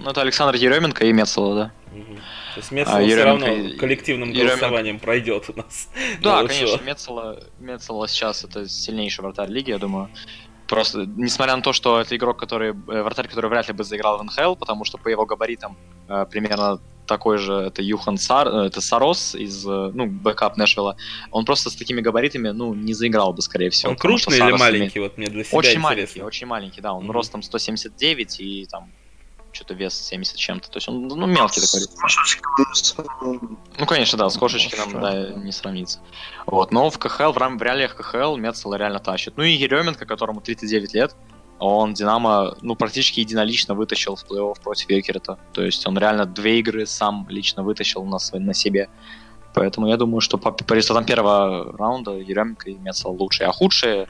Ну, 0.01 0.11
это 0.11 0.21
Александр 0.21 0.55
Еременко 0.55 1.05
и 1.05 1.13
Мецела, 1.13 1.55
да. 1.55 1.71
Мгм. 1.91 2.15
То 2.15 2.59
есть 2.59 2.71
Мецола 2.71 2.97
А, 2.97 3.05
все 3.05 3.23
равно 3.23 3.45
коллективным 3.77 4.29
Еременко- 4.31 4.47
голосованием 4.47 4.99
пройдет 4.99 5.49
у 5.49 5.57
нас. 5.57 5.89
Да, 6.21 6.43
конечно, 6.45 6.83
Мецела, 6.83 7.39
Мецела 7.59 8.07
сейчас 8.07 8.43
это 8.43 8.67
сильнейший 8.67 9.23
вратарь 9.23 9.49
лиги, 9.49 9.71
я 9.71 9.77
думаю. 9.79 10.09
Просто, 10.67 11.05
несмотря 11.15 11.55
на 11.55 11.61
то, 11.61 11.71
что 11.71 11.99
это 12.01 12.15
игрок, 12.15 12.37
который, 12.37 12.69
э, 12.71 12.73
вратарь, 13.03 13.27
который 13.27 13.49
вряд 13.49 13.67
ли 13.67 13.73
бы 13.73 13.83
заиграл 13.83 14.17
в 14.17 14.23
НХЛ, 14.23 14.55
потому 14.55 14.85
что 14.85 14.97
по 14.97 15.07
его 15.07 15.25
габаритам 15.25 15.77
э, 16.09 16.25
примерно 16.29 16.79
такой 17.07 17.37
же, 17.37 17.53
это 17.53 17.81
Юхан 17.81 18.17
Сар, 18.17 18.47
э, 18.47 18.65
это 18.67 18.81
Сарос 18.81 19.33
из, 19.33 19.65
э, 19.65 19.91
ну, 19.93 20.05
бэкап 20.05 20.57
Нэшвилла. 20.57 20.95
Он 21.31 21.45
просто 21.45 21.69
с 21.69 21.75
такими 21.75 22.01
габаритами, 22.01 22.49
ну, 22.49 22.73
не 22.75 22.93
заиграл 22.93 23.33
бы, 23.33 23.41
скорее 23.41 23.69
всего. 23.71 23.91
Он 23.91 23.97
крупный 23.97 24.37
или 24.37 24.43
имеет- 24.43 24.59
маленький? 24.59 24.99
Вот 24.99 25.17
мне 25.17 25.27
для 25.27 25.43
себя 25.43 25.57
Очень 25.57 25.69
интересно. 25.69 25.89
маленький, 25.89 26.21
очень 26.21 26.47
маленький, 26.47 26.81
да. 26.81 26.93
Он 26.93 27.03
Мгм. 27.03 27.11
ростом 27.11 27.41
179 27.41 28.39
и 28.39 28.65
там 28.69 28.91
что-то 29.51 29.73
вес 29.73 29.95
70 29.95 30.35
чем-то. 30.37 30.69
То 30.69 30.77
есть 30.77 30.87
он, 30.87 31.07
ну, 31.07 31.25
мелкий 31.25 31.61
такой. 31.61 31.81
Ну, 33.79 33.85
конечно, 33.87 34.17
да, 34.17 34.29
с 34.29 34.37
Кошечкиным, 34.37 34.91
Хорошо. 34.91 34.99
да, 35.33 35.33
не 35.39 35.51
сравнится. 35.51 35.99
Вот, 36.45 36.71
но 36.71 36.89
в 36.89 36.97
КХЛ, 36.99 37.31
в, 37.31 37.37
рам- 37.37 37.57
в 37.57 37.61
реалиях 37.63 37.95
КХЛ 37.95 38.35
Мецела 38.37 38.75
реально 38.75 38.99
тащит. 38.99 39.33
Ну 39.37 39.43
и 39.43 39.51
Еременко, 39.51 40.05
которому 40.05 40.41
39 40.41 40.93
лет, 40.93 41.15
он 41.59 41.93
Динамо, 41.93 42.55
ну, 42.61 42.75
практически 42.75 43.19
единолично 43.21 43.73
вытащил 43.75 44.15
в 44.15 44.23
плей-офф 44.25 44.61
против 44.61 44.89
Йокерта. 44.89 45.37
То 45.53 45.63
есть 45.63 45.87
он 45.87 45.97
реально 45.97 46.25
две 46.25 46.59
игры 46.59 46.85
сам 46.85 47.25
лично 47.29 47.63
вытащил 47.63 48.03
на, 48.05 48.17
свой- 48.19 48.39
на 48.41 48.53
себе. 48.53 48.89
Поэтому 49.53 49.87
я 49.87 49.97
думаю, 49.97 50.21
что 50.21 50.37
по, 50.37 50.51
по 50.51 50.73
результатам 50.73 51.05
первого 51.05 51.75
раунда 51.77 52.11
Еременко 52.11 52.69
и 52.69 52.75
Мецел 52.75 53.11
лучшие. 53.11 53.47
А 53.47 53.51
худшие, 53.51 54.07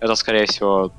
это, 0.00 0.14
скорее 0.14 0.46
всего, 0.46 0.90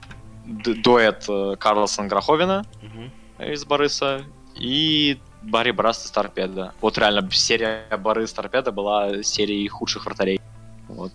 дуэт 0.45 1.25
э, 1.29 1.55
Карлсон-Гроховина, 1.59 2.63
Мгм. 2.81 3.11
из 3.51 3.65
Бориса 3.65 4.21
и 4.55 5.17
Барри 5.41 5.71
Браст 5.71 6.05
из 6.05 6.11
Торпеда. 6.11 6.73
Вот 6.81 6.97
реально 6.97 7.27
серия 7.31 7.85
Борис 7.97 8.33
Торпеда 8.33 8.71
была 8.71 9.23
серией 9.23 9.67
худших 9.67 10.05
вратарей. 10.05 10.39
Вот. 10.87 11.11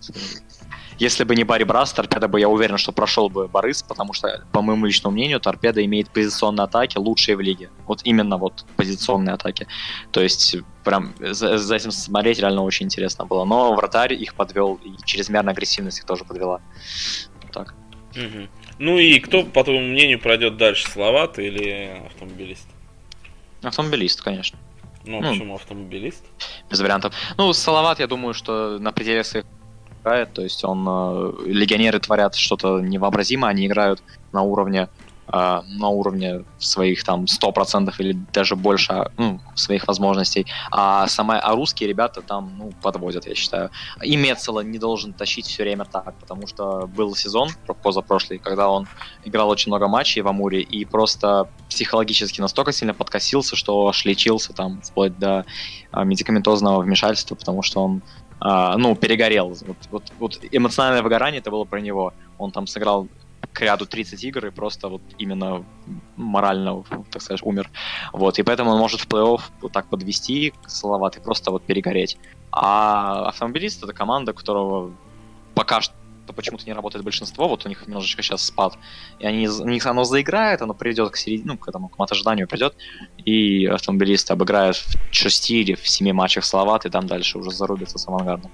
Если 0.99 1.23
бы 1.23 1.35
не 1.35 1.43
Барри 1.43 1.63
Браст, 1.63 1.95
Торпеда 1.95 2.27
бы, 2.27 2.39
я 2.39 2.47
уверен, 2.47 2.77
что 2.77 2.91
прошел 2.91 3.29
бы 3.29 3.47
Борис, 3.47 3.81
потому 3.81 4.13
что, 4.13 4.43
по 4.51 4.61
моему 4.61 4.85
личному 4.85 5.13
мнению, 5.15 5.39
Торпеда 5.39 5.83
имеет 5.83 6.09
позиционные 6.09 6.65
атаки 6.65 6.97
лучшие 6.97 7.35
в 7.35 7.41
лиге. 7.41 7.69
Вот 7.87 8.01
именно 8.03 8.37
вот 8.37 8.65
позиционные 8.75 9.33
атаки. 9.33 9.67
То 10.11 10.21
есть, 10.21 10.55
прям 10.83 11.13
за, 11.19 11.57
за 11.57 11.75
этим 11.75 11.91
смотреть 11.91 12.39
реально 12.39 12.61
очень 12.63 12.85
интересно 12.85 13.25
было. 13.25 13.45
Но 13.45 13.73
вратарь 13.73 14.13
их 14.13 14.35
подвел, 14.35 14.79
и 14.83 14.91
чрезмерная 15.05 15.53
агрессивность 15.53 15.99
их 15.99 16.05
тоже 16.05 16.23
подвела. 16.25 16.61
Вот 17.41 17.51
Так. 17.51 17.73
Мгм. 18.15 18.47
Ну 18.77 18.97
и 18.99 19.19
кто, 19.19 19.43
по 19.43 19.63
твоему 19.63 19.87
мнению, 19.87 20.19
пройдет 20.19 20.57
дальше, 20.57 20.87
Словат 20.89 21.39
или 21.39 22.01
автомобилист? 22.05 22.67
Автомобилист, 23.63 24.21
конечно. 24.21 24.59
Ну, 25.05 25.21
Ну. 25.21 25.31
почему 25.31 25.55
автомобилист? 25.55 26.23
без 26.69 26.79
вариантов. 26.79 27.13
Ну, 27.37 27.51
Салават, 27.53 27.99
я 27.99 28.07
думаю, 28.07 28.33
что 28.33 28.77
на 28.79 28.91
пределе 28.91 29.23
своих 29.23 29.45
играет, 30.03 30.33
то 30.33 30.41
есть 30.41 30.63
он 30.63 30.85
э, 30.87 31.33
легионеры 31.45 31.99
творят 31.99 32.35
что-то 32.35 32.79
невообразимое, 32.79 33.51
они 33.51 33.67
играют 33.67 34.03
на 34.31 34.41
уровне 34.41 34.89
э, 35.27 35.61
на 35.65 35.87
уровне 35.87 36.43
своих 36.59 37.03
там 37.03 37.25
100% 37.25 37.93
или 37.99 38.17
даже 38.33 38.55
больше 38.55 38.91
а, 38.91 39.11
ну, 39.17 39.39
своих 39.55 39.87
возможностей. 39.87 40.45
А, 40.71 41.07
сама, 41.07 41.39
а 41.39 41.55
русские 41.55 41.87
ребята 41.87 42.21
там 42.21 42.53
ну, 42.57 42.71
подводят, 42.81 43.25
я 43.27 43.35
считаю. 43.35 43.69
И 44.01 44.17
Мецела 44.17 44.59
не 44.59 44.77
должен 44.77 45.13
тащить 45.13 45.47
все 45.47 45.63
время 45.63 45.85
так, 45.85 46.13
потому 46.19 46.47
что 46.47 46.87
был 46.87 47.15
сезон 47.15 47.49
позапрошлый, 47.81 48.39
когда 48.39 48.69
он 48.69 48.87
играл 49.23 49.49
очень 49.49 49.69
много 49.69 49.87
матчей 49.87 50.21
в 50.21 50.27
Амуре 50.27 50.61
и 50.61 50.85
просто 50.85 51.47
психологически 51.69 52.41
настолько 52.41 52.71
сильно 52.73 52.93
подкосился, 52.93 53.55
что 53.55 53.87
аж 53.87 54.05
лечился 54.05 54.53
там 54.53 54.81
вплоть 54.81 55.17
до 55.17 55.45
а, 55.91 56.03
медикаментозного 56.03 56.81
вмешательства, 56.81 57.35
потому 57.35 57.61
что 57.61 57.83
он 57.83 58.01
а, 58.45 58.75
ну, 58.77 58.93
перегорел. 58.93 59.47
Вот, 59.47 59.77
вот, 59.89 60.03
вот 60.19 60.39
эмоциональное 60.51 61.01
выгорание 61.01 61.39
это 61.39 61.49
было 61.49 61.63
про 61.63 61.79
него. 61.79 62.13
Он 62.37 62.51
там 62.51 62.67
сыграл 62.67 63.07
к 63.53 63.61
ряду 63.61 63.85
30 63.85 64.21
игр 64.25 64.47
и 64.47 64.49
просто 64.49 64.89
вот 64.89 65.01
именно 65.17 65.63
морально, 66.17 66.83
так 67.09 67.21
сказать, 67.21 67.41
умер. 67.41 67.69
Вот, 68.11 68.39
и 68.39 68.43
поэтому 68.43 68.71
он 68.71 68.79
может 68.79 68.99
в 68.99 69.07
плей-офф 69.07 69.39
вот 69.61 69.71
так 69.71 69.87
подвести 69.87 70.53
Салават 70.67 71.15
и 71.15 71.21
просто 71.21 71.51
вот 71.51 71.63
перегореть. 71.63 72.17
А 72.51 73.29
автомобилист 73.29 73.81
это 73.81 73.93
команда, 73.93 74.33
которого 74.33 74.91
пока 75.55 75.79
что 75.79 75.95
почему-то 76.31 76.65
не 76.65 76.73
работает 76.73 77.03
большинство, 77.03 77.47
вот 77.47 77.65
у 77.65 77.69
них 77.69 77.85
немножечко 77.87 78.21
сейчас 78.21 78.43
спад, 78.43 78.77
и 79.19 79.25
они, 79.25 79.47
у 79.47 79.67
них 79.67 79.85
оно 79.85 80.03
заиграет, 80.03 80.61
оно 80.61 80.73
придет 80.73 81.11
к 81.11 81.17
середине, 81.17 81.51
ну, 81.51 81.57
к 81.57 81.67
этому, 81.67 81.89
к 81.89 81.99
ожиданию 81.99 82.47
придет, 82.47 82.75
и 83.25 83.65
автомобилисты 83.65 84.33
обыграют 84.33 84.77
в 84.77 84.95
6 85.11 85.49
или 85.51 85.75
в 85.75 85.87
7 85.87 86.13
матчах 86.13 86.45
Салават, 86.45 86.85
и 86.85 86.89
там 86.89 87.07
дальше 87.07 87.37
уже 87.37 87.51
зарубятся 87.51 87.97
с 87.97 88.07
авангардом. 88.07 88.51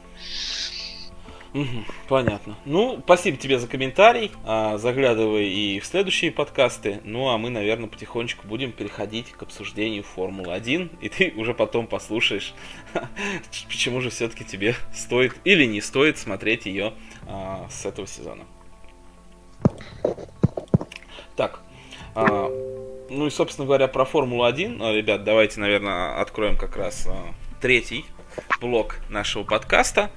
Понятно. 2.07 2.55
Ну, 2.65 2.99
спасибо 3.03 3.37
тебе 3.37 3.57
за 3.57 3.67
комментарий. 3.67 4.31
А, 4.45 4.77
заглядывай 4.77 5.49
и 5.49 5.79
в 5.79 5.85
следующие 5.85 6.31
подкасты. 6.31 7.01
Ну, 7.03 7.29
а 7.29 7.37
мы, 7.37 7.49
наверное, 7.49 7.89
потихонечку 7.89 8.47
будем 8.47 8.71
переходить 8.71 9.31
к 9.31 9.41
обсуждению 9.41 10.03
Формулы-1. 10.03 10.99
И 11.01 11.09
ты 11.09 11.33
уже 11.35 11.53
потом 11.53 11.87
послушаешь, 11.87 12.53
почему 13.67 14.01
же 14.01 14.09
все-таки 14.09 14.45
тебе 14.45 14.75
стоит 14.93 15.35
или 15.43 15.65
не 15.65 15.81
стоит 15.81 16.17
смотреть 16.17 16.65
ее 16.65 16.93
а, 17.29 17.67
с 17.69 17.85
этого 17.85 18.07
сезона. 18.07 18.45
Так. 21.35 21.61
а, 22.15 22.49
ну 23.09 23.27
и, 23.27 23.29
собственно 23.29 23.65
говоря, 23.65 23.87
про 23.87 24.03
Формулу-1. 24.03 24.79
А, 24.81 24.93
Ребят, 24.93 25.23
давайте, 25.23 25.59
наверное, 25.59 26.19
откроем 26.19 26.57
как 26.57 26.75
раз 26.75 27.07
а, 27.07 27.33
третий 27.61 28.05
блок 28.61 28.99
нашего 29.09 29.43
подкаста. 29.43 30.11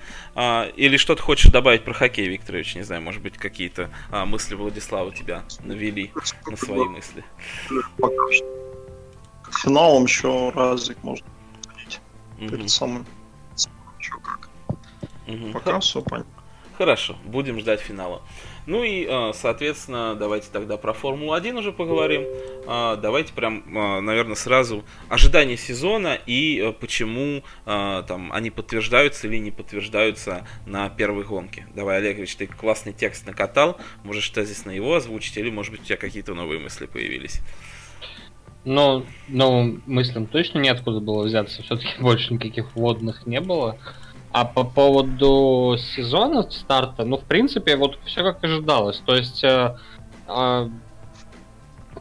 Или 0.76 0.96
что-то 0.96 1.22
хочешь 1.22 1.50
добавить 1.50 1.84
про 1.84 1.92
хоккей, 1.92 2.28
Викторович? 2.28 2.76
Не 2.76 2.82
знаю, 2.82 3.02
может 3.02 3.20
быть, 3.22 3.36
какие-то 3.36 3.90
мысли 4.26 4.54
Владислава 4.54 5.12
тебя 5.12 5.42
навели 5.64 6.12
на 6.46 6.56
свои 6.56 6.84
мысли. 6.84 7.24
Финалам 9.62 10.04
еще 10.04 10.50
разик 10.50 11.02
можно 11.02 11.26
Перед 12.38 12.70
самым. 12.70 13.06
Пока 15.52 15.80
все 15.80 16.02
понятно. 16.02 16.41
Хорошо, 16.78 17.16
будем 17.24 17.60
ждать 17.60 17.80
финала. 17.80 18.22
Ну 18.66 18.82
и, 18.84 19.06
э, 19.08 19.32
соответственно, 19.34 20.14
давайте 20.14 20.48
тогда 20.52 20.76
про 20.76 20.92
Формулу-1 20.92 21.58
уже 21.58 21.72
поговорим. 21.72 22.24
А, 22.66 22.96
Давайте 22.96 23.32
прям, 23.32 23.64
э, 23.66 24.00
наверное, 24.00 24.36
сразу 24.36 24.84
ожидание 25.08 25.56
сезона 25.56 26.14
и 26.26 26.60
э, 26.60 26.72
почему 26.72 27.42
э, 27.66 28.02
там 28.06 28.32
они 28.32 28.50
подтверждаются 28.50 29.26
или 29.26 29.38
не 29.38 29.50
подтверждаются 29.50 30.46
на 30.66 30.88
первой 30.88 31.24
гонке. 31.24 31.66
Давай, 31.74 31.98
Олегович, 31.98 32.36
ты 32.36 32.46
классный 32.46 32.92
текст 32.92 33.26
накатал, 33.26 33.78
можешь 34.04 34.28
тезисно 34.30 34.70
его 34.70 34.94
озвучить, 34.94 35.36
или, 35.36 35.50
может 35.50 35.72
быть, 35.72 35.82
у 35.82 35.84
тебя 35.84 35.96
какие-то 35.96 36.34
новые 36.34 36.60
мысли 36.60 36.86
появились. 36.86 37.40
Но 38.64 39.04
новым 39.26 39.82
мыслям 39.86 40.26
точно 40.26 40.60
неоткуда 40.60 41.00
было 41.00 41.24
взяться. 41.24 41.62
Все-таки 41.62 41.90
больше 42.00 42.32
никаких 42.32 42.74
вводных 42.76 43.26
не 43.26 43.40
было. 43.40 43.78
А 44.33 44.45
по 44.47 44.64
поводу 44.64 45.76
сезона 45.95 46.43
старта, 46.51 47.05
ну, 47.05 47.18
в 47.18 47.24
принципе, 47.24 47.76
вот 47.76 47.99
все 48.07 48.22
как 48.22 48.43
ожидалось. 48.43 49.03
То 49.05 49.14
есть 49.14 49.45
э, 49.45 49.76
э, 50.26 50.68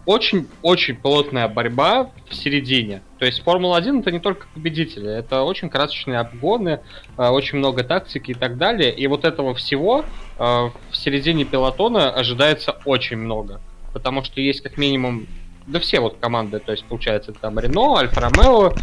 очень-очень 0.05 0.95
плотная 0.95 1.47
борьба 1.47 2.09
в 2.29 2.35
середине. 2.35 3.01
То 3.19 3.25
есть 3.25 3.43
Формула-1 3.43 3.99
это 3.99 4.11
не 4.11 4.19
только 4.19 4.47
победители, 4.53 5.11
это 5.11 5.43
очень 5.43 5.69
красочные 5.69 6.19
обгоны, 6.19 6.79
э, 7.17 7.27
очень 7.27 7.57
много 7.57 7.83
тактики 7.83 8.31
и 8.31 8.33
так 8.35 8.57
далее. 8.57 8.93
И 8.93 9.07
вот 9.07 9.25
этого 9.25 9.53
всего 9.53 10.05
э, 10.39 10.43
в 10.43 10.73
середине 10.93 11.43
пилотона 11.45 12.11
ожидается 12.11 12.77
очень 12.85 13.17
много. 13.17 13.59
Потому 13.93 14.23
что 14.23 14.39
есть 14.39 14.61
как 14.61 14.77
минимум, 14.77 15.27
да 15.67 15.79
все 15.79 15.99
вот 15.99 16.17
команды, 16.19 16.59
то 16.59 16.71
есть 16.71 16.85
получается 16.85 17.33
там 17.33 17.59
Рено, 17.59 17.97
Альфа 17.97 18.21
Ромео, 18.21 18.73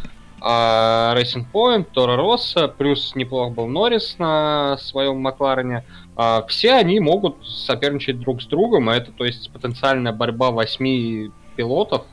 а 0.41 1.14
Racing 1.16 1.47
Point, 1.53 1.86
Тора 1.93 2.16
Росса, 2.16 2.68
плюс 2.68 3.14
неплох 3.14 3.53
был 3.53 3.66
Норрис 3.66 4.16
на 4.18 4.76
своем 4.78 5.20
Макларене. 5.20 5.84
А, 6.16 6.45
все 6.49 6.74
они 6.74 7.01
могут 7.01 7.47
соперничать 7.47 8.20
друг 8.20 8.43
с 8.43 8.47
другом, 8.47 8.89
а 8.89 8.97
это, 8.97 9.12
то 9.12 9.24
есть, 9.24 9.51
потенциальная 9.53 10.12
борьба 10.12 10.51
восьми 10.51 11.30
пилотов. 11.57 12.05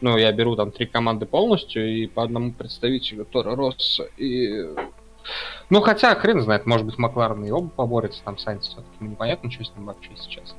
Ну, 0.00 0.16
я 0.16 0.32
беру 0.32 0.56
там 0.56 0.72
три 0.72 0.86
команды 0.86 1.26
полностью 1.26 1.88
и 1.88 2.06
по 2.06 2.24
одному 2.24 2.52
представителю 2.52 3.24
Тора 3.24 3.54
Росса 3.54 4.04
и 4.16 4.66
ну, 5.70 5.80
хотя, 5.80 6.14
хрен 6.14 6.40
знает, 6.40 6.66
может 6.66 6.84
быть, 6.84 6.98
Макларен 6.98 7.44
и 7.44 7.50
оба 7.50 7.68
поборются, 7.68 8.22
там 8.24 8.38
Сайнс 8.38 8.68
все-таки 8.68 9.04
непонятно, 9.04 9.50
что 9.50 9.64
с 9.64 9.72
ним 9.74 9.86
вообще 9.86 10.10
сейчас. 10.16 10.54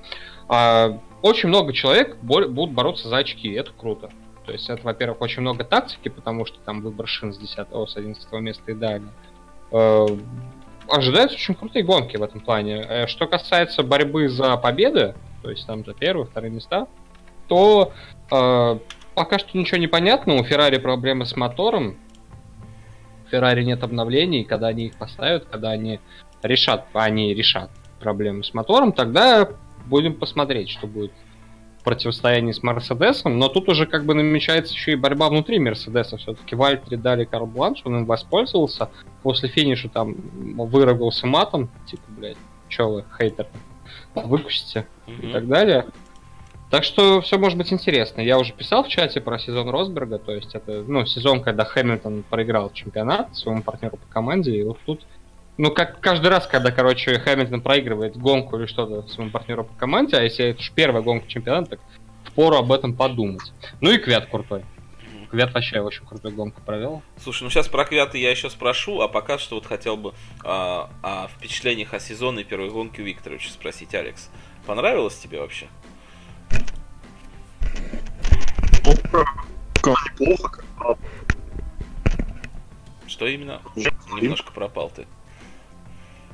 А, 0.47 0.99
очень 1.21 1.49
много 1.49 1.73
человек 1.73 2.17
будут 2.21 2.71
бороться 2.71 3.09
за 3.09 3.17
очки, 3.17 3.51
это 3.51 3.71
круто. 3.71 4.09
То 4.45 4.51
есть 4.51 4.69
это, 4.69 4.81
во-первых, 4.83 5.21
очень 5.21 5.41
много 5.41 5.63
тактики, 5.63 6.09
потому 6.09 6.45
что 6.45 6.59
там 6.59 6.81
выбор 6.81 7.07
шин 7.07 7.33
с 7.33 7.37
10 7.37 7.67
с 7.87 7.97
11 7.97 8.31
места 8.33 8.71
и 8.71 8.73
далее. 8.73 9.09
Э, 9.71 10.05
ожидаются 10.89 11.35
очень 11.35 11.55
крутые 11.55 11.83
гонки 11.83 12.17
в 12.17 12.23
этом 12.23 12.41
плане. 12.41 12.85
Э, 12.87 13.07
что 13.07 13.27
касается 13.27 13.83
борьбы 13.83 14.27
за 14.27 14.57
победы, 14.57 15.15
то 15.41 15.49
есть 15.49 15.65
там 15.65 15.85
за 15.85 15.93
первые, 15.93 16.25
вторые 16.25 16.51
места, 16.51 16.87
то 17.47 17.93
э, 18.31 18.79
пока 19.15 19.39
что 19.39 19.57
ничего 19.57 19.77
не 19.77 19.87
понятно. 19.87 20.35
У 20.35 20.43
Феррари 20.43 20.77
проблемы 20.77 21.25
с 21.25 21.35
мотором. 21.35 21.97
У 23.25 23.29
Феррари 23.29 23.63
нет 23.63 23.83
обновлений, 23.83 24.43
когда 24.43 24.67
они 24.67 24.87
их 24.87 24.95
поставят, 24.95 25.45
когда 25.45 25.71
они 25.71 25.99
решат, 26.41 26.85
они 26.93 27.33
решат 27.33 27.71
проблемы 27.99 28.43
с 28.43 28.53
мотором, 28.53 28.91
тогда 28.91 29.49
будем 29.85 30.13
посмотреть, 30.15 30.69
что 30.69 30.87
будет 30.87 31.13
противостоянии 31.83 32.51
с 32.51 32.63
Мерседесом, 32.63 33.37
но 33.37 33.49
тут 33.49 33.69
уже 33.69 33.85
как 33.85 34.05
бы 34.05 34.13
намечается 34.13 34.73
еще 34.73 34.93
и 34.93 34.95
борьба 34.95 35.29
внутри 35.29 35.59
Мерседеса. 35.59 36.17
Все-таки 36.17 36.55
Вальтри 36.55 36.95
дали 36.95 37.25
Карл 37.25 37.45
Бланш, 37.45 37.81
он 37.85 37.97
им 37.97 38.05
воспользовался. 38.05 38.89
После 39.21 39.49
финиша 39.49 39.89
там 39.89 40.15
выругался 40.57 41.27
матом, 41.27 41.69
типа, 41.85 42.03
блядь, 42.07 42.37
че 42.69 42.83
вы, 42.83 43.05
хейтер, 43.17 43.47
выкусите 44.15 44.87
mm-hmm. 45.07 45.29
и 45.29 45.31
так 45.31 45.47
далее. 45.47 45.85
Так 46.73 46.83
что 46.83 47.21
все 47.21 47.37
может 47.37 47.55
быть 47.55 47.71
интересно. 47.71 48.21
Я 48.21 48.39
уже 48.39 48.51
писал 48.51 48.83
в 48.83 48.87
чате 48.87 49.21
про 49.21 49.37
сезон 49.37 49.69
Росберга, 49.69 50.17
то 50.17 50.31
есть 50.31 50.55
это, 50.55 50.83
ну, 50.87 51.05
сезон, 51.05 51.43
когда 51.43 51.65
Хэмилтон 51.65 52.23
проиграл 52.27 52.71
чемпионат 52.73 53.35
своему 53.35 53.61
партнеру 53.61 53.97
по 53.97 54.11
команде, 54.11 54.55
и 54.55 54.63
вот 54.63 54.79
тут 54.83 55.05
ну, 55.57 55.71
как 55.71 55.99
каждый 55.99 56.27
раз, 56.27 56.47
когда, 56.47 56.71
короче, 56.71 57.19
Хэмилтон 57.19 57.61
проигрывает 57.61 58.17
гонку 58.17 58.57
или 58.57 58.65
что-то 58.65 59.07
своему 59.07 59.31
партнеру 59.31 59.65
по 59.65 59.73
команде, 59.75 60.17
а 60.17 60.21
если 60.21 60.45
это 60.47 60.59
уж 60.59 60.71
первая 60.71 61.03
гонка 61.03 61.27
чемпионата, 61.27 61.71
так 61.71 61.79
впору 62.25 62.57
об 62.57 62.71
этом 62.71 62.95
подумать. 62.95 63.53
Ну 63.79 63.91
и 63.91 63.97
Квят 63.97 64.27
крутой. 64.27 64.65
Квят 65.29 65.53
вообще 65.53 65.79
очень 65.79 66.05
крутую 66.05 66.35
гонку 66.35 66.61
провел. 66.61 67.01
Слушай, 67.17 67.43
ну 67.43 67.49
сейчас 67.49 67.67
про 67.67 67.85
Квята 67.85 68.17
я 68.17 68.31
еще 68.31 68.49
спрошу, 68.49 69.01
а 69.01 69.07
пока 69.07 69.37
что 69.37 69.55
вот 69.55 69.65
хотел 69.65 69.97
бы 69.97 70.13
а, 70.43 70.89
о 71.01 71.27
впечатлениях 71.27 71.93
о 71.93 71.99
сезонной 71.99 72.43
первой 72.43 72.69
гонке 72.69 73.01
у 73.01 73.05
Викторовича 73.05 73.49
спросить, 73.49 73.93
Алекс. 73.95 74.29
Понравилось 74.65 75.17
тебе 75.17 75.39
вообще? 75.39 75.67
Неплохо, 79.75 80.63
как 80.77 80.97
Что 83.07 83.27
именно? 83.27 83.61
Немножко 83.75 84.51
пропал 84.51 84.89
ты. 84.89 85.07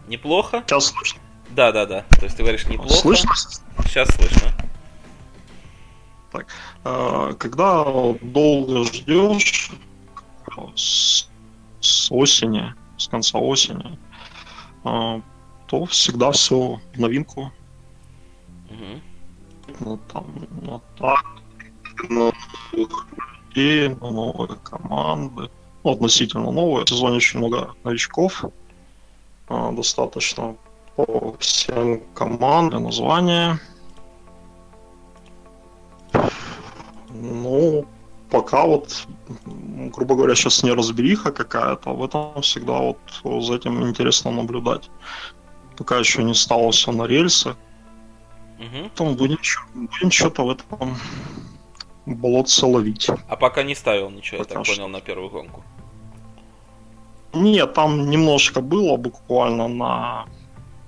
Неплохо? 0.09 0.63
Сейчас 0.65 0.87
слышно. 0.87 1.21
Да, 1.51 1.71
да, 1.71 1.85
да. 1.85 2.03
То 2.09 2.25
есть 2.25 2.35
ты 2.35 2.41
говоришь 2.41 2.65
неплохо. 2.65 2.93
Слышно? 2.95 3.31
Сейчас 3.85 4.09
слышно. 4.09 4.51
Так, 6.31 6.47
а, 6.83 7.33
когда 7.33 7.85
долго 8.21 8.83
ждешь 8.85 9.71
с, 10.75 11.29
с 11.79 12.11
осени, 12.11 12.73
с 12.97 13.07
конца 13.07 13.37
осени, 13.37 13.99
а, 14.83 15.21
то 15.67 15.85
всегда 15.85 16.31
все 16.31 16.81
в 16.93 16.99
новинку. 16.99 17.51
Угу. 18.69 19.01
Ну, 19.81 19.99
там, 20.11 20.25
ну, 20.63 20.81
так, 20.97 21.23
на 22.09 22.31
новых 22.71 23.07
людей, 23.55 23.89
на 23.89 24.09
новые 24.09 24.55
команды. 24.63 25.51
Ну, 25.83 25.91
относительно 25.91 26.51
новые. 26.51 26.85
В 26.85 26.89
сезоне 26.89 27.17
очень 27.17 27.37
много 27.37 27.75
новичков. 27.83 28.43
А, 29.49 29.71
достаточно 29.71 30.55
по 30.95 31.35
всем 31.39 32.01
командам 32.13 32.83
названия. 32.83 33.59
Ну, 37.09 37.85
пока 38.29 38.65
вот, 38.65 39.07
грубо 39.45 40.15
говоря, 40.15 40.35
сейчас 40.35 40.63
не 40.63 40.71
разбериха 40.71 41.31
какая-то, 41.31 41.91
в 41.93 42.03
этом 42.03 42.41
всегда 42.41 42.79
вот 42.79 43.43
за 43.43 43.55
этим 43.55 43.87
интересно 43.87 44.31
наблюдать. 44.31 44.89
Пока 45.77 45.97
еще 45.97 46.23
не 46.23 46.35
стало 46.35 46.71
все 46.71 46.91
на 46.91 47.03
рельсы. 47.03 47.55
Угу. 48.59 48.89
Потом 48.89 49.15
будем, 49.15 49.39
будем 49.73 50.11
что-то 50.11 50.43
в 50.43 50.49
этом 50.51 50.97
болотце 52.05 52.65
ловить. 52.65 53.09
А 53.27 53.35
пока 53.35 53.63
не 53.63 53.75
ставил 53.75 54.09
ничего, 54.09 54.39
пока 54.39 54.49
я 54.51 54.55
так 54.57 54.65
что. 54.65 54.75
понял, 54.75 54.89
на 54.89 55.01
первую 55.01 55.29
гонку. 55.29 55.63
Нет, 57.33 57.73
там 57.73 58.09
немножко 58.09 58.61
было 58.61 58.97
буквально 58.97 59.67
на, 59.67 60.25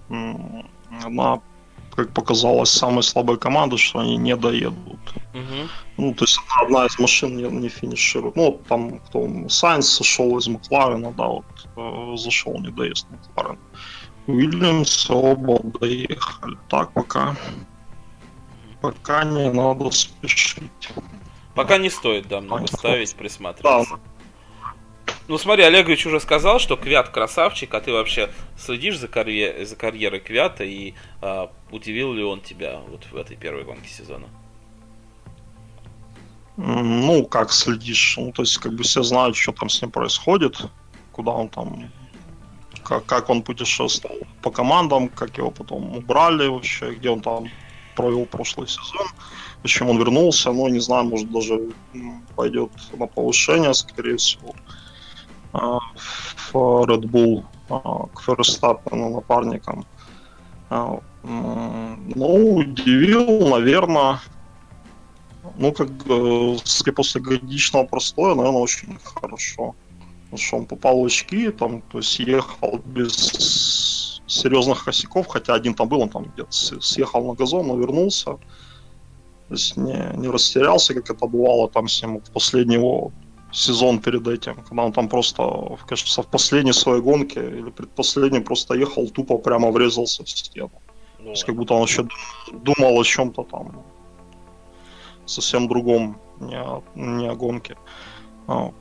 на 0.09 1.41
как 1.95 2.13
показалось, 2.13 2.71
самой 2.71 3.03
слабой 3.03 3.37
команды, 3.37 3.77
что 3.77 3.99
они 3.99 4.17
не 4.17 4.35
доедут. 4.35 4.99
Угу. 5.33 5.67
Ну, 5.97 6.13
то 6.13 6.23
есть 6.23 6.39
одна 6.61 6.85
из 6.85 6.97
машин 6.99 7.35
не, 7.35 7.43
не 7.43 7.69
финиширует. 7.69 8.35
Ну, 8.35 8.61
там 8.69 8.99
кто 8.99 9.27
Сайнс 9.49 9.89
сошел 9.89 10.37
из 10.37 10.47
Макларена, 10.47 11.11
да, 11.11 11.27
вот 11.27 11.45
э, 11.75 12.17
зашел 12.17 12.57
не 12.59 12.71
доезд 12.71 13.07
Макларен. 13.09 13.59
Уильямс 14.27 15.09
оба 15.09 15.59
доехали. 15.79 16.57
Так, 16.69 16.93
пока 16.93 17.35
пока 18.81 19.23
не 19.23 19.51
надо 19.51 19.91
спешить. 19.91 20.89
Пока 21.55 21.77
не 21.77 21.89
стоит, 21.89 22.27
да, 22.27 22.41
много 22.41 22.67
ставить, 22.67 23.15
присматриваться. 23.15 23.95
Да, 23.95 23.99
ну 25.31 25.37
смотри, 25.37 25.63
Олегович 25.63 26.05
уже 26.07 26.19
сказал, 26.19 26.59
что 26.59 26.75
Квят 26.75 27.07
красавчик, 27.07 27.73
а 27.73 27.79
ты 27.79 27.93
вообще 27.93 28.29
следишь 28.57 28.99
за, 28.99 29.07
карьер... 29.07 29.65
за 29.65 29.77
карьерой 29.77 30.19
Квята 30.19 30.65
и 30.65 30.93
э, 31.21 31.47
удивил 31.71 32.11
ли 32.11 32.21
он 32.21 32.41
тебя 32.41 32.81
вот 32.89 33.05
в 33.09 33.15
этой 33.15 33.37
первой 33.37 33.63
гонке 33.63 33.87
сезона? 33.87 34.27
Ну, 36.57 37.25
как 37.25 37.53
следишь? 37.53 38.15
Ну, 38.17 38.33
то 38.33 38.41
есть, 38.41 38.57
как 38.57 38.73
бы 38.73 38.83
все 38.83 39.03
знают, 39.03 39.37
что 39.37 39.53
там 39.53 39.69
с 39.69 39.81
ним 39.81 39.89
происходит, 39.89 40.57
куда 41.13 41.31
он 41.31 41.47
там, 41.47 41.89
как, 42.83 43.05
как 43.05 43.29
он 43.29 43.41
путешествовал 43.41 44.17
по 44.41 44.51
командам, 44.51 45.07
как 45.07 45.37
его 45.37 45.49
потом 45.49 45.95
убрали 45.95 46.47
вообще, 46.47 46.93
где 46.95 47.09
он 47.09 47.21
там 47.21 47.45
провел 47.95 48.25
прошлый 48.25 48.67
сезон, 48.67 49.07
почему 49.61 49.91
он 49.91 49.97
вернулся, 49.97 50.51
ну, 50.51 50.67
не 50.67 50.79
знаю, 50.79 51.05
может 51.05 51.31
даже 51.31 51.69
пойдет 52.35 52.71
на 52.97 53.07
повышение, 53.07 53.73
скорее 53.73 54.17
всего. 54.17 54.53
А, 55.53 55.79
в 56.53 56.55
Red 56.55 57.03
Bull 57.03 57.43
а, 57.69 58.07
к 58.13 58.21
Ферстаппену 58.21 59.09
напарником. 59.09 59.85
А, 60.69 60.99
ну, 61.23 62.55
удивил, 62.55 63.49
наверное, 63.49 64.19
ну, 65.57 65.71
как 65.73 65.89
после 66.95 67.21
годичного 67.21 67.85
простоя, 67.85 68.35
наверное, 68.35 68.61
очень 68.61 68.97
хорошо. 69.03 69.75
Потому 70.23 70.37
что 70.37 70.57
он 70.57 70.65
попал 70.65 71.01
в 71.01 71.05
очки, 71.05 71.51
там, 71.51 71.81
то 71.81 71.97
есть 71.97 72.19
ехал 72.19 72.81
без 72.85 74.21
серьезных 74.27 74.85
косяков, 74.85 75.27
хотя 75.27 75.53
один 75.53 75.73
там 75.73 75.89
был, 75.89 76.01
он 76.01 76.09
там 76.09 76.23
где-то 76.23 76.51
съехал 76.51 77.27
на 77.27 77.33
газон, 77.33 77.67
но 77.67 77.75
вернулся. 77.75 78.37
То 79.49 79.55
есть 79.55 79.75
не, 79.75 80.11
не 80.15 80.29
растерялся, 80.29 80.93
как 80.93 81.09
это 81.09 81.27
бывало 81.27 81.69
там 81.69 81.89
с 81.89 82.01
ним 82.01 82.21
в 82.21 82.31
последнего 82.31 83.11
сезон 83.51 83.99
перед 83.99 84.27
этим, 84.27 84.55
когда 84.55 84.83
он 84.83 84.93
там 84.93 85.07
просто, 85.07 85.43
кажется, 85.87 86.21
в 86.21 86.27
последней 86.27 86.73
своей 86.73 87.01
гонке 87.01 87.39
или 87.39 87.69
предпоследней 87.69 88.41
просто 88.41 88.75
ехал, 88.75 89.07
тупо 89.09 89.37
прямо 89.37 89.71
врезался 89.71 90.23
в 90.23 90.29
стену. 90.29 90.71
Ну, 91.19 91.25
То 91.25 91.31
есть 91.31 91.43
как 91.43 91.55
будто 91.55 91.73
он 91.73 91.83
еще 91.83 92.07
думал 92.51 92.99
о 92.99 93.03
чем-то 93.03 93.43
там 93.43 93.83
совсем 95.25 95.67
другом, 95.67 96.17
не 96.39 96.55
о, 96.55 96.81
не 96.95 97.27
о 97.27 97.35
гонке. 97.35 97.77
А, 98.47 98.71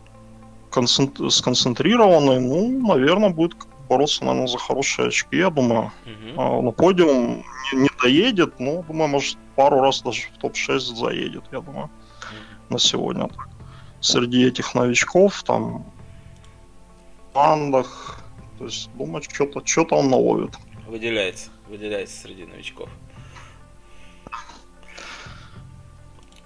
концентр... 0.70 1.30
Сконцентрированный, 1.30 2.40
ну, 2.40 2.86
наверное, 2.86 3.30
будет 3.30 3.54
бороться, 3.88 4.24
наверное, 4.24 4.48
за 4.48 4.58
хорошие 4.58 5.08
очки, 5.08 5.36
я 5.36 5.50
думаю. 5.50 5.92
Угу. 6.06 6.40
А, 6.40 6.62
на 6.62 6.70
подиум 6.70 7.44
не, 7.72 7.82
не 7.82 7.90
доедет, 8.02 8.58
но, 8.58 8.82
думаю, 8.82 9.08
может, 9.08 9.36
пару 9.56 9.80
раз 9.80 10.02
даже 10.02 10.22
в 10.34 10.38
топ-6 10.38 10.78
заедет, 10.78 11.44
я 11.52 11.60
думаю, 11.60 11.84
угу. 11.84 12.74
на 12.74 12.78
сегодня. 12.78 13.28
Так 13.28 13.48
среди 14.00 14.46
этих 14.46 14.74
новичков, 14.74 15.42
там, 15.42 15.84
в 17.30 17.32
командах. 17.32 18.20
То 18.58 18.64
есть, 18.66 18.90
думать, 18.94 19.30
что-то 19.30 19.64
что 19.64 19.84
он 19.90 20.10
наловит. 20.10 20.56
Выделяется, 20.86 21.50
выделяется 21.68 22.20
среди 22.20 22.44
новичков. 22.44 22.88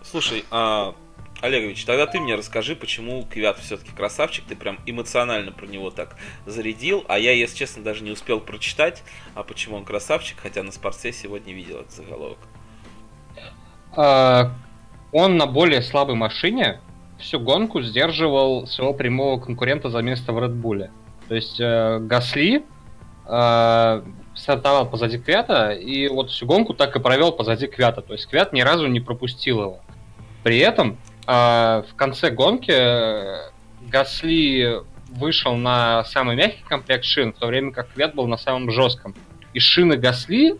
Слушай, 0.02 0.44
а 0.50 0.94
Олегович, 1.40 1.84
тогда 1.84 2.06
ты 2.06 2.20
мне 2.20 2.36
расскажи, 2.36 2.76
почему 2.76 3.26
Квят 3.28 3.58
все-таки 3.58 3.90
красавчик, 3.90 4.44
ты 4.46 4.56
прям 4.56 4.78
эмоционально 4.86 5.52
про 5.52 5.66
него 5.66 5.90
так 5.90 6.16
зарядил, 6.46 7.04
а 7.08 7.18
я, 7.18 7.32
если 7.32 7.56
честно, 7.56 7.82
даже 7.82 8.02
не 8.02 8.12
успел 8.12 8.40
прочитать, 8.40 9.02
а 9.34 9.42
почему 9.42 9.76
он 9.76 9.84
красавчик, 9.84 10.38
хотя 10.40 10.62
на 10.62 10.72
спорте 10.72 11.12
сегодня 11.12 11.52
видел 11.52 11.80
этот 11.80 11.92
заголовок. 11.92 12.38
А, 13.96 14.52
он 15.12 15.36
на 15.36 15.46
более 15.46 15.82
слабой 15.82 16.14
машине 16.14 16.80
всю 17.18 17.40
гонку 17.40 17.82
сдерживал 17.82 18.66
своего 18.66 18.94
прямого 18.94 19.40
конкурента 19.40 19.90
за 19.90 20.02
место 20.02 20.32
в 20.32 20.38
Bull. 20.38 20.90
То 21.28 21.34
есть 21.34 21.58
э, 21.60 21.98
Гасли 22.00 22.64
э, 23.26 24.02
стартовал 24.34 24.90
позади 24.90 25.18
Квята, 25.18 25.72
и 25.72 26.08
вот 26.08 26.30
всю 26.30 26.46
гонку 26.46 26.74
так 26.74 26.94
и 26.96 27.00
провел 27.00 27.32
позади 27.32 27.66
Квята. 27.66 28.02
То 28.02 28.12
есть 28.12 28.26
Квят 28.26 28.52
ни 28.52 28.60
разу 28.60 28.86
не 28.86 29.00
пропустил 29.00 29.62
его. 29.62 29.80
При 30.42 30.58
этом 30.58 30.98
а, 31.26 31.84
в 31.90 31.94
конце 31.94 32.30
гонки 32.30 32.70
э, 32.70 33.50
Гасли 33.88 34.82
вышел 35.08 35.56
на 35.56 36.04
самый 36.04 36.36
мягкий 36.36 36.64
комплект 36.68 37.04
шин, 37.04 37.32
в 37.32 37.38
то 37.38 37.46
время 37.46 37.72
как 37.72 37.92
Квет 37.92 38.14
был 38.14 38.26
на 38.26 38.36
самом 38.36 38.70
жестком. 38.70 39.14
И 39.54 39.60
шины 39.60 39.96
Гасли, 39.96 40.56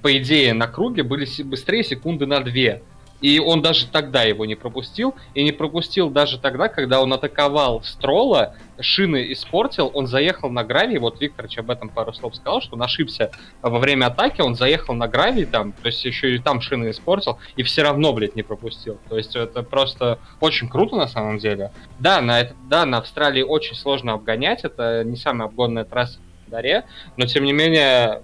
по 0.00 0.16
идее, 0.16 0.54
на 0.54 0.66
круге 0.66 1.02
были 1.02 1.26
быстрее 1.42 1.84
секунды 1.84 2.26
на 2.26 2.40
две. 2.40 2.82
И 3.22 3.38
он 3.38 3.62
даже 3.62 3.86
тогда 3.86 4.24
его 4.24 4.44
не 4.44 4.56
пропустил. 4.56 5.14
И 5.34 5.42
не 5.42 5.52
пропустил 5.52 6.10
даже 6.10 6.38
тогда, 6.38 6.68
когда 6.68 7.00
он 7.00 7.12
атаковал 7.12 7.82
Строла, 7.82 8.54
шины 8.80 9.32
испортил, 9.32 9.90
он 9.94 10.06
заехал 10.06 10.50
на 10.50 10.64
гравий. 10.64 10.98
Вот 10.98 11.20
Викторович 11.20 11.58
об 11.58 11.70
этом 11.70 11.88
пару 11.88 12.12
слов 12.12 12.34
сказал, 12.36 12.60
что 12.60 12.74
он 12.74 12.82
ошибся 12.82 13.30
во 13.62 13.78
время 13.78 14.06
атаки, 14.06 14.40
он 14.40 14.54
заехал 14.54 14.94
на 14.94 15.08
гравий 15.08 15.46
там, 15.46 15.72
то 15.72 15.86
есть 15.86 16.04
еще 16.04 16.34
и 16.34 16.38
там 16.38 16.60
шины 16.60 16.90
испортил, 16.90 17.38
и 17.56 17.62
все 17.62 17.82
равно, 17.82 18.12
блядь, 18.12 18.36
не 18.36 18.42
пропустил. 18.42 18.98
То 19.08 19.16
есть 19.16 19.36
это 19.36 19.62
просто 19.62 20.18
очень 20.40 20.68
круто 20.68 20.96
на 20.96 21.06
самом 21.06 21.38
деле. 21.38 21.70
Да, 21.98 22.20
на, 22.20 22.40
это, 22.40 22.54
да, 22.68 22.84
на 22.84 22.98
Австралии 22.98 23.42
очень 23.42 23.76
сложно 23.76 24.14
обгонять, 24.14 24.64
это 24.64 25.04
не 25.04 25.16
самая 25.16 25.48
обгонная 25.48 25.84
трасса 25.84 26.18
в 26.46 26.50
Даре, 26.50 26.84
но 27.16 27.26
тем 27.26 27.44
не 27.44 27.52
менее 27.52 28.22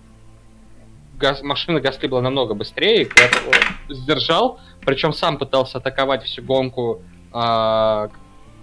газ, 1.19 1.43
машина 1.43 1.81
Гасли 1.81 2.07
была 2.07 2.23
намного 2.23 2.55
быстрее, 2.55 3.03
и 3.03 3.93
сдержал, 3.93 4.61
причем 4.85 5.13
сам 5.13 5.39
пытался 5.39 5.79
атаковать 5.79 6.25
всю 6.25 6.43
гонку, 6.43 7.03
а, 7.33 8.09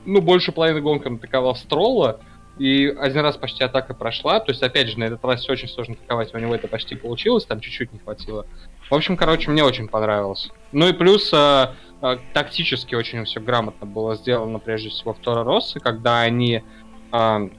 ну, 0.05 0.21
больше 0.21 0.51
половины 0.51 0.81
гонки 0.81 1.07
он 1.07 1.15
атаковал 1.15 1.55
Стролла, 1.55 2.19
и 2.57 2.87
один 2.87 3.21
раз 3.21 3.35
почти 3.35 3.63
атака 3.63 3.93
прошла. 3.93 4.39
То 4.39 4.51
есть, 4.51 4.63
опять 4.63 4.87
же, 4.87 4.97
на 4.97 5.05
этот 5.05 5.23
раз 5.25 5.47
очень 5.49 5.67
сложно 5.67 5.95
атаковать, 5.95 6.33
у 6.33 6.37
него 6.37 6.55
это 6.55 6.67
почти 6.67 6.95
получилось, 6.95 7.45
там 7.45 7.59
чуть-чуть 7.59 7.91
не 7.91 7.99
хватило. 7.99 8.45
В 8.89 8.95
общем, 8.95 9.17
короче, 9.17 9.51
мне 9.51 9.63
очень 9.63 9.87
понравилось. 9.87 10.49
Ну 10.71 10.87
и 10.87 10.93
плюс 10.93 11.31
а, 11.33 11.73
а, 12.01 12.17
тактически 12.33 12.95
очень 12.95 13.25
все 13.25 13.39
грамотно 13.41 13.85
было 13.85 14.15
сделано, 14.15 14.59
прежде 14.59 14.89
всего, 14.89 15.13
в 15.13 15.19
Торо 15.19 15.43
Россы, 15.43 15.79
когда 15.79 16.21
они 16.21 16.63
а, 17.11 17.49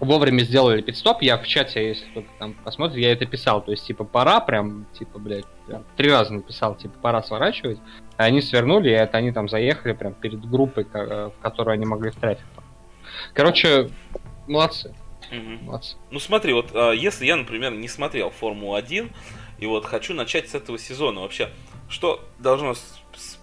вовремя 0.00 0.40
сделали 0.42 0.82
пидстоп. 0.82 1.22
Я 1.22 1.38
в 1.38 1.46
чате, 1.46 1.88
если 1.88 2.06
кто-то 2.06 2.28
там 2.38 2.54
посмотрит, 2.54 2.98
я 2.98 3.12
это 3.12 3.26
писал. 3.26 3.62
То 3.62 3.70
есть, 3.70 3.86
типа, 3.86 4.04
пора 4.04 4.40
прям, 4.40 4.86
типа, 4.98 5.18
блядь, 5.18 5.46
прям, 5.66 5.84
три 5.96 6.10
раза 6.10 6.34
написал, 6.34 6.74
типа, 6.76 6.98
пора 7.00 7.22
сворачивать. 7.22 7.78
А 8.16 8.24
они 8.24 8.40
свернули, 8.40 8.90
и 8.90 8.92
это 8.92 9.18
они 9.18 9.32
там 9.32 9.48
заехали 9.48 9.92
прям 9.92 10.14
перед 10.14 10.44
группой, 10.48 10.84
в 10.84 11.32
которую 11.40 11.74
они 11.74 11.86
могли 11.86 12.10
в 12.10 12.16
трафик. 12.16 12.46
Короче, 13.32 13.90
молодцы. 14.46 14.94
Угу. 15.30 15.64
молодцы. 15.64 15.96
Ну 16.10 16.20
смотри, 16.20 16.54
вот 16.54 16.70
а, 16.74 16.92
если 16.92 17.26
я, 17.26 17.36
например, 17.36 17.72
не 17.72 17.88
смотрел 17.88 18.30
Формулу-1, 18.30 19.10
и 19.58 19.66
вот 19.66 19.84
хочу 19.84 20.14
начать 20.14 20.48
с 20.48 20.54
этого 20.54 20.78
сезона, 20.78 21.20
вообще, 21.20 21.50
что 21.88 22.24
должно 22.38 22.74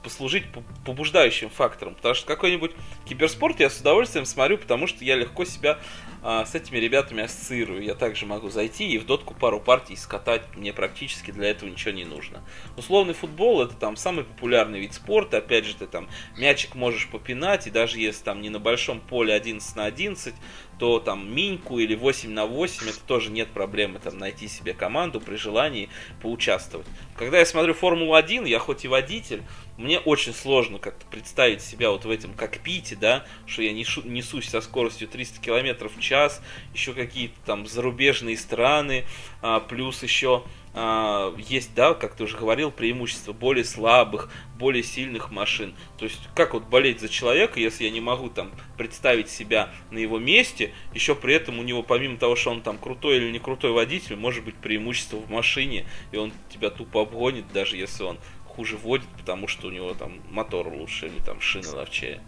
послужить 0.03 0.45
побуждающим 0.85 1.49
фактором. 1.49 1.95
Потому 1.95 2.15
что 2.15 2.27
какой-нибудь 2.27 2.71
киберспорт 3.05 3.59
я 3.59 3.69
с 3.69 3.79
удовольствием 3.79 4.25
смотрю, 4.25 4.57
потому 4.57 4.87
что 4.87 5.03
я 5.03 5.15
легко 5.15 5.45
себя 5.45 5.79
а, 6.27 6.43
с 6.43 6.55
этими 6.55 6.79
ребятами 6.79 7.21
ассоциирую. 7.21 7.83
Я 7.83 7.93
также 7.93 8.25
могу 8.25 8.49
зайти 8.49 8.89
и 8.89 8.97
в 8.97 9.05
дотку 9.05 9.35
пару 9.35 9.59
партий 9.59 9.95
скатать. 9.95 10.41
Мне 10.55 10.73
практически 10.73 11.29
для 11.29 11.51
этого 11.51 11.69
ничего 11.69 11.91
не 11.91 12.03
нужно. 12.03 12.41
Условный 12.77 13.13
футбол 13.13 13.61
это 13.61 13.75
там 13.75 13.95
самый 13.95 14.23
популярный 14.23 14.79
вид 14.79 14.95
спорта. 14.95 15.37
Опять 15.37 15.65
же, 15.65 15.75
ты 15.75 15.85
там 15.85 16.09
мячик 16.35 16.73
можешь 16.73 17.09
попинать, 17.09 17.67
и 17.67 17.69
даже 17.69 17.99
если 17.99 18.23
там 18.23 18.41
не 18.41 18.49
на 18.49 18.57
большом 18.57 19.01
поле 19.01 19.35
11 19.35 19.75
на 19.75 19.85
11, 19.85 20.33
то 20.79 20.99
там 20.99 21.31
Миньку 21.31 21.77
или 21.77 21.93
8 21.93 22.31
на 22.31 22.47
8, 22.47 22.89
это 22.89 22.99
тоже 23.01 23.29
нет 23.29 23.49
проблемы 23.49 23.99
там 23.99 24.17
найти 24.17 24.47
себе 24.47 24.73
команду 24.73 25.21
при 25.21 25.35
желании 25.35 25.89
поучаствовать. 26.23 26.87
Когда 27.15 27.37
я 27.37 27.45
смотрю 27.45 27.75
Формулу-1, 27.75 28.47
я 28.47 28.57
хоть 28.57 28.83
и 28.83 28.87
водитель, 28.87 29.43
мне 29.77 29.99
очень 29.99 30.33
сложно 30.33 30.79
как-то 30.79 31.05
представить 31.07 31.61
себя 31.61 31.91
вот 31.91 32.05
в 32.05 32.09
этом 32.09 32.33
кокпите, 32.33 32.95
да, 32.95 33.25
что 33.45 33.61
я 33.61 33.73
нешу, 33.73 34.01
несусь 34.03 34.49
со 34.49 34.61
скоростью 34.61 35.07
300 35.07 35.41
км 35.41 35.89
в 35.89 35.99
час, 35.99 36.41
еще 36.73 36.93
какие-то 36.93 37.35
там 37.45 37.67
зарубежные 37.67 38.37
страны, 38.37 39.05
а, 39.41 39.59
плюс 39.59 40.01
еще 40.03 40.43
а, 40.77 41.33
есть, 41.37 41.73
да, 41.73 41.93
как 41.93 42.15
ты 42.15 42.25
уже 42.25 42.37
говорил, 42.37 42.69
преимущество 42.69 43.31
более 43.31 43.63
слабых, 43.63 44.29
более 44.57 44.83
сильных 44.83 45.31
машин. 45.31 45.73
То 45.97 46.03
есть, 46.03 46.19
как 46.35 46.53
вот 46.53 46.65
болеть 46.65 46.99
за 46.99 47.07
человека, 47.07 47.61
если 47.61 47.85
я 47.85 47.91
не 47.91 48.01
могу 48.01 48.29
там 48.29 48.51
представить 48.77 49.29
себя 49.29 49.69
на 49.91 49.99
его 49.99 50.19
месте, 50.19 50.73
еще 50.93 51.15
при 51.15 51.33
этом 51.33 51.59
у 51.59 51.63
него, 51.63 51.81
помимо 51.81 52.17
того, 52.17 52.35
что 52.35 52.51
он 52.51 52.61
там 52.61 52.77
крутой 52.77 53.17
или 53.17 53.31
не 53.31 53.39
крутой 53.39 53.71
водитель, 53.71 54.17
может 54.17 54.43
быть 54.43 54.55
преимущество 54.55 55.15
в 55.15 55.29
машине, 55.29 55.85
и 56.11 56.17
он 56.17 56.33
тебя 56.49 56.69
тупо 56.69 57.03
обгонит, 57.03 57.45
даже 57.53 57.77
если 57.77 58.03
он 58.03 58.17
хуже 58.55 58.77
водит, 58.77 59.07
потому 59.17 59.47
что 59.47 59.67
у 59.67 59.71
него 59.71 59.93
там 59.93 60.21
мотор 60.29 60.67
лучше 60.67 61.07
или 61.07 61.19
там 61.19 61.41
шины 61.41 61.69
ловчее. 61.69 62.21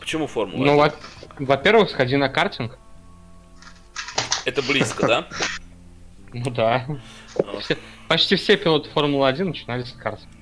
Почему 0.00 0.26
формула? 0.26 0.64
Ну, 0.64 0.76
во- 0.76 0.94
во-первых, 1.38 1.90
сходи 1.90 2.16
на 2.16 2.28
картинг. 2.28 2.78
Это 4.44 4.62
близко, 4.62 5.06
да? 5.06 5.28
Ну 6.36 6.50
да. 6.50 6.84
почти 8.08 8.34
все 8.34 8.56
пилоты 8.56 8.90
Формулы-1 8.90 9.44
начинали 9.44 9.84
с 9.84 9.92
картинга. 9.92 10.34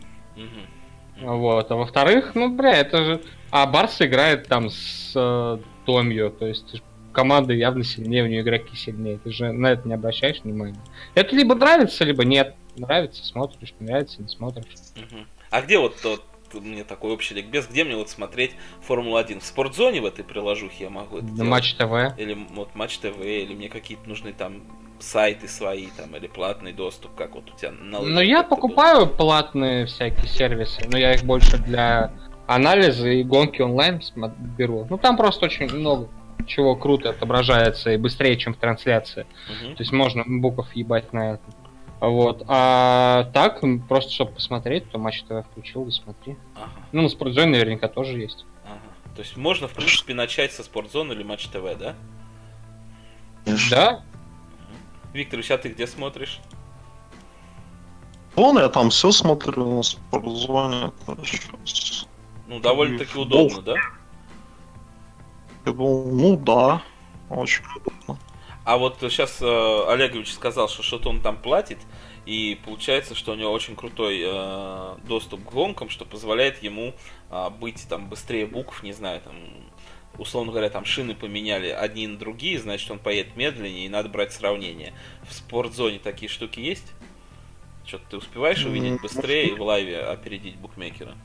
Вот. 1.20 1.70
А 1.70 1.76
во-вторых, 1.76 2.34
ну, 2.34 2.48
бля, 2.48 2.72
это 2.78 3.04
же... 3.04 3.22
А 3.50 3.66
Барс 3.66 4.00
играет 4.00 4.48
там 4.48 4.70
с 4.70 5.12
э, 5.14 5.58
Томью, 5.84 6.30
то 6.30 6.46
есть 6.46 6.82
команда 7.12 7.52
явно 7.52 7.84
сильнее, 7.84 8.24
у 8.24 8.26
нее 8.26 8.40
игроки 8.40 8.74
сильнее. 8.74 9.18
Ты 9.18 9.30
же 9.30 9.52
на 9.52 9.68
это 9.72 9.86
не 9.86 9.94
обращаешь 9.94 10.40
внимания. 10.42 10.80
Это 11.14 11.36
либо 11.36 11.54
нравится, 11.54 12.04
либо 12.04 12.24
нет. 12.24 12.56
Нравится, 12.76 13.24
смотришь, 13.24 13.74
не 13.80 13.86
нравится, 13.86 14.22
не 14.22 14.28
смотришь. 14.28 14.74
Угу. 14.96 15.24
А 15.50 15.62
где 15.62 15.78
вот 15.78 16.00
тот 16.00 16.22
мне 16.54 16.84
такой 16.84 17.12
общий 17.12 17.34
ликбез, 17.34 17.66
где 17.66 17.84
мне 17.84 17.96
вот 17.96 18.10
смотреть 18.10 18.52
Формулу-1? 18.82 19.40
В 19.40 19.44
спортзоне 19.44 20.00
в 20.00 20.06
этой 20.06 20.24
приложухе 20.24 20.84
я 20.84 20.90
могу 20.90 21.18
это 21.18 21.26
делать? 21.26 21.48
Матч 21.48 21.74
ТВ. 21.74 22.18
Или 22.18 22.36
вот 22.50 22.74
Матч 22.74 22.98
ТВ, 22.98 23.20
или 23.20 23.54
мне 23.54 23.68
какие-то 23.68 24.08
нужны 24.08 24.32
там 24.32 24.62
сайты 25.00 25.48
свои, 25.48 25.88
там, 25.96 26.14
или 26.16 26.26
платный 26.26 26.72
доступ, 26.72 27.14
как 27.14 27.34
вот 27.34 27.50
у 27.52 27.56
тебя 27.56 27.72
на 27.72 28.00
Ну, 28.00 28.20
я 28.20 28.42
покупаю 28.42 29.06
был? 29.06 29.14
платные 29.14 29.86
всякие 29.86 30.28
сервисы, 30.28 30.82
но 30.90 30.96
я 30.96 31.14
их 31.14 31.24
больше 31.24 31.58
для 31.58 32.12
анализа 32.46 33.08
и 33.08 33.22
гонки 33.22 33.62
онлайн 33.62 34.00
беру. 34.56 34.86
Ну, 34.88 34.98
там 34.98 35.16
просто 35.16 35.46
очень 35.46 35.72
много 35.74 36.08
чего 36.46 36.74
круто 36.74 37.10
отображается 37.10 37.92
и 37.92 37.96
быстрее, 37.96 38.36
чем 38.36 38.54
в 38.54 38.56
трансляции. 38.56 39.26
Угу. 39.48 39.74
То 39.74 39.82
есть 39.82 39.92
можно 39.92 40.24
букв 40.26 40.72
ебать 40.74 41.12
на 41.12 41.34
это. 41.34 41.42
Вот. 42.02 42.42
А 42.48 43.30
так, 43.32 43.62
просто 43.88 44.12
чтобы 44.12 44.32
посмотреть, 44.32 44.90
то 44.90 44.98
матч 44.98 45.22
ТВ 45.22 45.46
включил 45.48 45.86
и 45.86 45.92
смотри. 45.92 46.36
Ага. 46.56 46.68
Ну, 46.90 47.02
на 47.02 47.08
спортзоне 47.08 47.52
наверняка 47.52 47.86
тоже 47.86 48.18
есть. 48.18 48.44
Ага. 48.64 48.80
То 49.14 49.22
есть 49.22 49.36
можно, 49.36 49.68
в 49.68 49.72
принципе, 49.72 50.12
начать 50.12 50.50
со 50.52 50.64
спортзоны 50.64 51.12
или 51.12 51.22
матч 51.22 51.46
ТВ, 51.46 51.78
да? 51.78 51.94
Да. 53.70 54.02
Виктор, 55.12 55.44
сейчас 55.44 55.60
ты 55.60 55.68
где 55.68 55.86
смотришь? 55.86 56.40
Вон 58.34 58.58
я 58.58 58.68
там 58.68 58.90
все 58.90 59.12
смотрю 59.12 59.76
на 59.76 59.82
спортзоне. 59.84 60.90
Ну, 62.48 62.58
довольно-таки 62.58 63.16
удобно, 63.16 63.62
да? 63.62 63.74
Ну 65.66 66.36
да, 66.36 66.82
очень 67.30 67.62
удобно. 67.76 68.18
А 68.64 68.76
вот 68.76 68.98
сейчас 69.00 69.38
э, 69.40 69.84
Олегович 69.88 70.32
сказал, 70.32 70.68
что 70.68 70.82
что-то 70.82 71.10
он 71.10 71.20
там 71.20 71.36
платит, 71.36 71.78
и 72.26 72.60
получается, 72.64 73.14
что 73.14 73.32
у 73.32 73.34
него 73.34 73.50
очень 73.50 73.74
крутой 73.74 74.22
э, 74.24 74.96
доступ 75.04 75.44
к 75.44 75.52
гонкам, 75.52 75.88
что 75.88 76.04
позволяет 76.04 76.62
ему 76.62 76.94
э, 77.30 77.50
быть 77.50 77.86
там 77.88 78.08
быстрее 78.08 78.46
букв, 78.46 78.82
не 78.84 78.92
знаю, 78.92 79.20
там 79.20 79.34
условно 80.18 80.52
говоря, 80.52 80.70
там 80.70 80.84
шины 80.84 81.14
поменяли 81.14 81.68
одни 81.68 82.06
на 82.06 82.18
другие, 82.18 82.60
значит 82.60 82.90
он 82.90 82.98
поедет 82.98 83.36
медленнее, 83.36 83.86
и 83.86 83.88
надо 83.88 84.08
брать 84.08 84.32
сравнение. 84.32 84.92
В 85.28 85.32
спортзоне 85.32 85.98
такие 85.98 86.28
штуки 86.28 86.60
есть? 86.60 86.92
Что-то 87.84 88.04
ты 88.10 88.16
успеваешь 88.18 88.64
увидеть 88.64 89.00
быстрее 89.00 89.48
и 89.48 89.54
в 89.54 89.62
лайве 89.62 90.00
опередить 90.00 90.56
букмекера? 90.56 91.16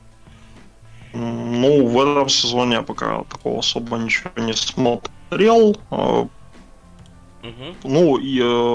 Ну, 1.12 1.86
в 1.86 2.00
этом 2.00 2.28
сезоне 2.28 2.76
я 2.76 2.82
пока 2.82 3.24
такого 3.24 3.60
особо 3.60 3.96
ничего 3.96 4.30
не 4.36 4.52
смотрел. 4.52 5.76
Угу. 7.42 7.76
Ну, 7.84 8.18
и 8.18 8.40
э, 8.40 8.74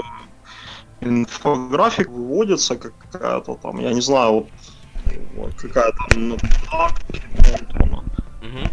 инфографик 1.00 2.08
выводится 2.08 2.76
какая-то 2.76 3.54
там, 3.56 3.80
я 3.80 3.92
не 3.92 4.00
знаю, 4.00 4.48
вот 5.36 5.54
какая 5.54 5.92
там 5.92 6.28
на. 6.28 6.36
Мгм. 8.42 8.68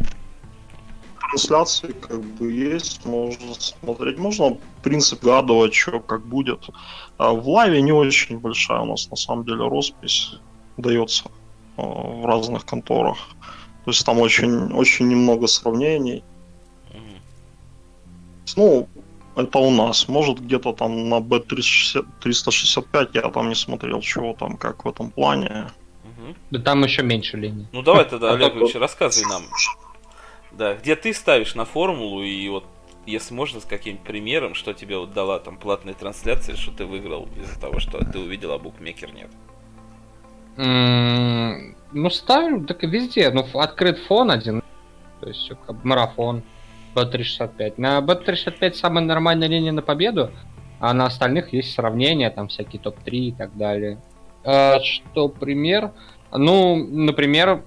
Трансляции 1.19 1.93
как 1.93 2.22
бы 2.22 2.51
есть, 2.51 3.05
можно 3.05 3.53
смотреть. 3.53 4.18
Можно, 4.18 4.55
в 4.55 4.59
принципе, 4.84 5.27
гадывать, 5.27 5.73
что 5.73 5.99
как 5.99 6.26
будет. 6.26 6.69
А 7.18 7.31
в 7.31 7.47
лайве 7.47 7.81
не 7.81 7.93
очень 7.93 8.39
большая 8.39 8.81
у 8.81 8.85
нас, 8.85 9.09
на 9.09 9.15
самом 9.15 9.45
деле, 9.45 9.68
роспись 9.68 10.34
дается 10.77 11.30
а, 11.77 11.84
в 11.84 12.26
разных 12.26 12.65
конторах. 12.65 13.18
То 13.85 13.91
есть 13.91 14.05
там 14.05 14.19
очень, 14.19 14.73
очень 14.73 15.07
немного 15.07 15.47
сравнений. 15.47 16.23
Мгм. 16.93 17.22
Ну, 18.57 18.88
это 19.36 19.60
у 19.60 19.72
нас. 19.72 20.08
Может, 20.08 20.40
где-то 20.40 20.74
там 20.74 21.10
на 21.10 21.20
B365 21.20 23.10
я 23.14 23.22
там 23.30 23.49
не 23.49 23.56
смотрел, 23.56 24.02
чего 24.02 24.34
там, 24.34 24.58
как 24.58 24.86
в 24.86 24.90
этом 24.90 25.12
плане. 25.12 25.68
Да 26.49 26.60
там 26.60 26.84
еще 26.84 27.03
меньше 27.03 27.38
линий. 27.38 27.68
Ну 27.72 27.82
давай 27.82 28.06
тогда, 28.06 28.30
А 28.32 28.34
Олег 28.34 28.53
так 28.53 28.62
Ильич, 28.62 28.76
рассказывай 28.76 29.30
нам. 29.30 29.44
Да, 30.52 30.76
где 30.76 30.95
ты 30.95 31.14
ставишь 31.14 31.56
на 31.56 31.66
формулу 31.66 32.24
и 32.24 32.49
вот 32.49 32.66
если 33.06 33.34
можно 33.34 33.60
с 33.60 33.66
каким-нибудь 33.66 34.06
примером, 34.06 34.53
что 34.53 34.74
тебе 34.74 34.98
вот 34.98 35.14
дала 35.14 35.40
там 35.40 35.58
платная 35.58 35.94
трансляция, 35.94 36.56
что 36.56 36.72
ты 36.72 36.86
выиграл 36.86 37.28
из-за 37.36 37.60
того, 37.60 37.80
что 37.80 38.03
ты 38.06 38.20
увидел, 38.20 38.52
а 38.52 38.60
букмекер 38.60 39.12
нет. 39.14 39.30
Ну, 41.94 42.10
ставим, 42.10 42.66
так 42.68 42.84
и 42.84 42.88
везде. 42.88 43.32
Ну, 43.32 43.45
открыт 43.60 43.98
фон 44.08 44.30
один. 44.30 44.62
То 45.20 45.28
есть, 45.28 45.52
как 45.66 45.84
марафон. 45.84 46.44
B365. 46.95 47.76
На 47.77 47.99
B365 47.99 48.73
самая 48.73 49.03
нормальная 49.03 49.47
линия 49.47 49.72
на 49.72 49.81
победу, 49.81 50.31
а 50.80 50.93
на 50.93 51.05
остальных 51.05 51.53
есть 51.53 51.73
сравнения, 51.73 52.30
там 52.30 52.47
всякие 52.47 52.81
топ-3 52.81 53.11
и 53.11 53.31
так 53.31 53.55
далее. 53.55 53.99
А, 54.43 54.80
что 54.80 55.30
пример? 55.30 55.91
Ну, 56.31 56.76
например, 56.76 57.63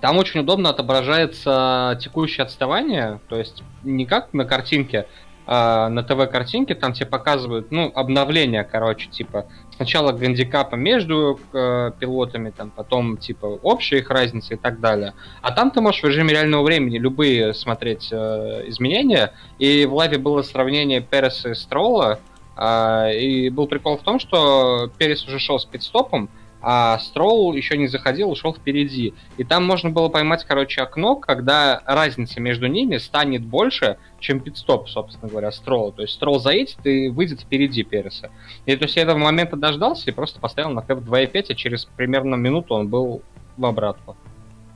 там 0.00 0.18
очень 0.18 0.40
удобно 0.40 0.70
отображается 0.70 1.98
текущее 2.00 2.44
отставание, 2.44 3.20
то 3.28 3.36
есть 3.36 3.62
не 3.82 4.06
как 4.06 4.32
на 4.32 4.44
картинке, 4.44 5.06
а 5.46 5.88
на 5.88 6.02
ТВ-картинке 6.02 6.74
там 6.74 6.92
тебе 6.92 7.06
показывают, 7.06 7.70
ну, 7.70 7.90
обновления, 7.94 8.64
короче, 8.64 9.08
типа, 9.08 9.46
сначала 9.78 10.10
гандикапа 10.10 10.74
между 10.74 11.38
э, 11.52 11.92
пилотами, 12.00 12.50
там, 12.50 12.70
потом, 12.70 13.16
типа, 13.16 13.46
общая 13.62 13.98
их 13.98 14.10
разница 14.10 14.54
и 14.54 14.56
так 14.56 14.80
далее. 14.80 15.14
А 15.40 15.52
там 15.52 15.70
ты 15.70 15.80
можешь 15.80 16.02
в 16.02 16.06
режиме 16.06 16.32
реального 16.32 16.64
времени 16.64 16.98
любые 16.98 17.54
смотреть 17.54 18.08
э, 18.10 18.64
изменения, 18.66 19.32
и 19.60 19.86
в 19.86 19.94
лайве 19.94 20.18
было 20.18 20.42
сравнение 20.42 21.00
Переса 21.00 21.50
и 21.50 21.54
Строла, 21.54 22.18
а, 22.56 23.08
и 23.12 23.50
был 23.50 23.68
прикол 23.68 23.98
в 23.98 24.02
том, 24.02 24.18
что 24.18 24.90
Перес 24.98 25.24
уже 25.28 25.38
шел 25.38 25.60
с 25.60 25.64
пидстопом, 25.64 26.28
а 26.60 26.98
Стролл 26.98 27.54
еще 27.54 27.76
не 27.76 27.86
заходил, 27.86 28.30
ушел 28.30 28.54
впереди. 28.54 29.14
И 29.36 29.44
там 29.44 29.64
можно 29.64 29.90
было 29.90 30.08
поймать, 30.08 30.44
короче, 30.44 30.82
окно, 30.82 31.16
когда 31.16 31.82
разница 31.86 32.40
между 32.40 32.66
ними 32.66 32.96
станет 32.96 33.44
больше, 33.44 33.98
чем 34.18 34.40
пидстоп, 34.40 34.88
собственно 34.88 35.28
говоря, 35.28 35.52
Стролла. 35.52 35.92
То 35.92 36.02
есть 36.02 36.14
Стролл 36.14 36.40
заедет 36.40 36.84
и 36.84 37.08
выйдет 37.08 37.40
впереди 37.40 37.84
Переса. 37.84 38.30
И 38.66 38.76
то 38.76 38.84
есть 38.84 38.96
я 38.96 39.02
этого 39.02 39.18
момента 39.18 39.56
дождался 39.56 40.10
и 40.10 40.12
просто 40.12 40.40
поставил 40.40 40.70
на 40.70 40.82
кэп 40.82 40.98
2.5, 40.98 41.46
а 41.50 41.54
через 41.54 41.84
примерно 41.84 42.34
минуту 42.34 42.74
он 42.74 42.88
был 42.88 43.22
в 43.56 43.64
обратку. 43.64 44.16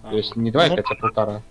То 0.08 0.16
есть 0.16 0.36
не 0.36 0.50
2.5, 0.50 0.82
а 0.84 0.94
полтора. 0.94 1.42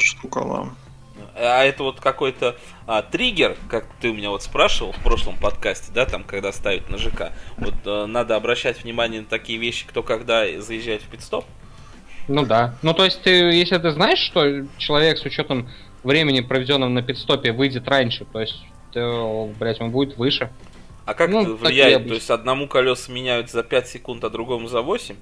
Штука, 0.00 0.40
да. 0.44 0.89
А 1.34 1.64
это 1.64 1.82
вот 1.82 2.00
какой-то 2.00 2.56
а, 2.86 3.02
триггер, 3.02 3.56
как 3.68 3.86
ты 4.00 4.10
у 4.10 4.14
меня 4.14 4.30
вот 4.30 4.42
спрашивал 4.42 4.92
в 4.92 5.02
прошлом 5.02 5.36
подкасте, 5.38 5.92
да, 5.92 6.06
там, 6.06 6.24
когда 6.24 6.52
ставят 6.52 6.88
на 6.90 6.98
ЖК. 6.98 7.32
Вот 7.56 7.74
э, 7.84 8.06
надо 8.06 8.36
обращать 8.36 8.82
внимание 8.82 9.20
на 9.20 9.26
такие 9.26 9.58
вещи, 9.58 9.86
кто 9.86 10.02
когда 10.02 10.44
заезжает 10.60 11.02
в 11.02 11.06
пидстоп. 11.06 11.44
Ну 12.28 12.44
да. 12.44 12.74
Ну 12.82 12.94
то 12.94 13.04
есть 13.04 13.22
ты, 13.22 13.30
если 13.30 13.78
ты 13.78 13.90
знаешь, 13.90 14.18
что 14.18 14.66
человек 14.78 15.18
с 15.18 15.24
учетом 15.24 15.68
времени, 16.02 16.40
проведенного 16.40 16.90
на 16.90 17.02
пидстопе, 17.02 17.52
выйдет 17.52 17.88
раньше, 17.88 18.24
то 18.24 18.40
есть, 18.40 18.62
то, 18.92 19.50
блядь, 19.58 19.80
он 19.80 19.90
будет 19.90 20.16
выше. 20.16 20.50
А 21.06 21.14
как 21.14 21.30
Ну, 21.30 21.42
это 21.42 21.54
влияет? 21.54 22.06
То 22.06 22.14
есть 22.14 22.30
одному 22.30 22.68
колеса 22.68 23.10
меняют 23.10 23.50
за 23.50 23.62
5 23.62 23.88
секунд, 23.88 24.24
а 24.24 24.30
другому 24.30 24.68
за 24.68 24.80
8? 24.80 25.16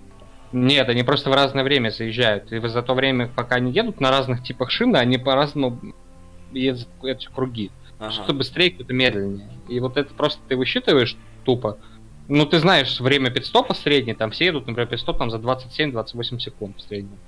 Нет, 0.52 0.88
они 0.88 1.02
просто 1.02 1.30
в 1.30 1.34
разное 1.34 1.64
время 1.64 1.90
заезжают. 1.90 2.50
И 2.52 2.58
за 2.68 2.82
то 2.82 2.94
время, 2.94 3.28
пока 3.28 3.56
они 3.56 3.70
едут 3.72 4.00
на 4.00 4.10
разных 4.10 4.42
типах 4.42 4.70
шины, 4.70 4.96
они 4.96 5.18
по-разному 5.18 5.78
едут 6.52 6.88
эти 7.02 7.26
круги. 7.26 7.70
Ага. 7.98 8.12
Что-то 8.12 8.34
быстрее, 8.34 8.70
кто-то 8.70 8.92
медленнее. 8.92 9.48
И 9.68 9.80
вот 9.80 9.96
это 9.96 10.12
просто 10.14 10.40
ты 10.48 10.56
высчитываешь 10.56 11.16
тупо. 11.44 11.78
Ну, 12.28 12.44
ты 12.46 12.58
знаешь 12.58 13.00
время 13.00 13.30
пидстопа 13.30 13.74
среднее, 13.74 14.14
там 14.14 14.30
все 14.30 14.46
едут, 14.46 14.66
например, 14.66 14.88
пидстоп 14.88 15.18
там 15.18 15.30
за 15.30 15.38
27-28 15.38 16.38
секунд 16.38 16.76
в 16.76 16.82
среднем. 16.82 17.18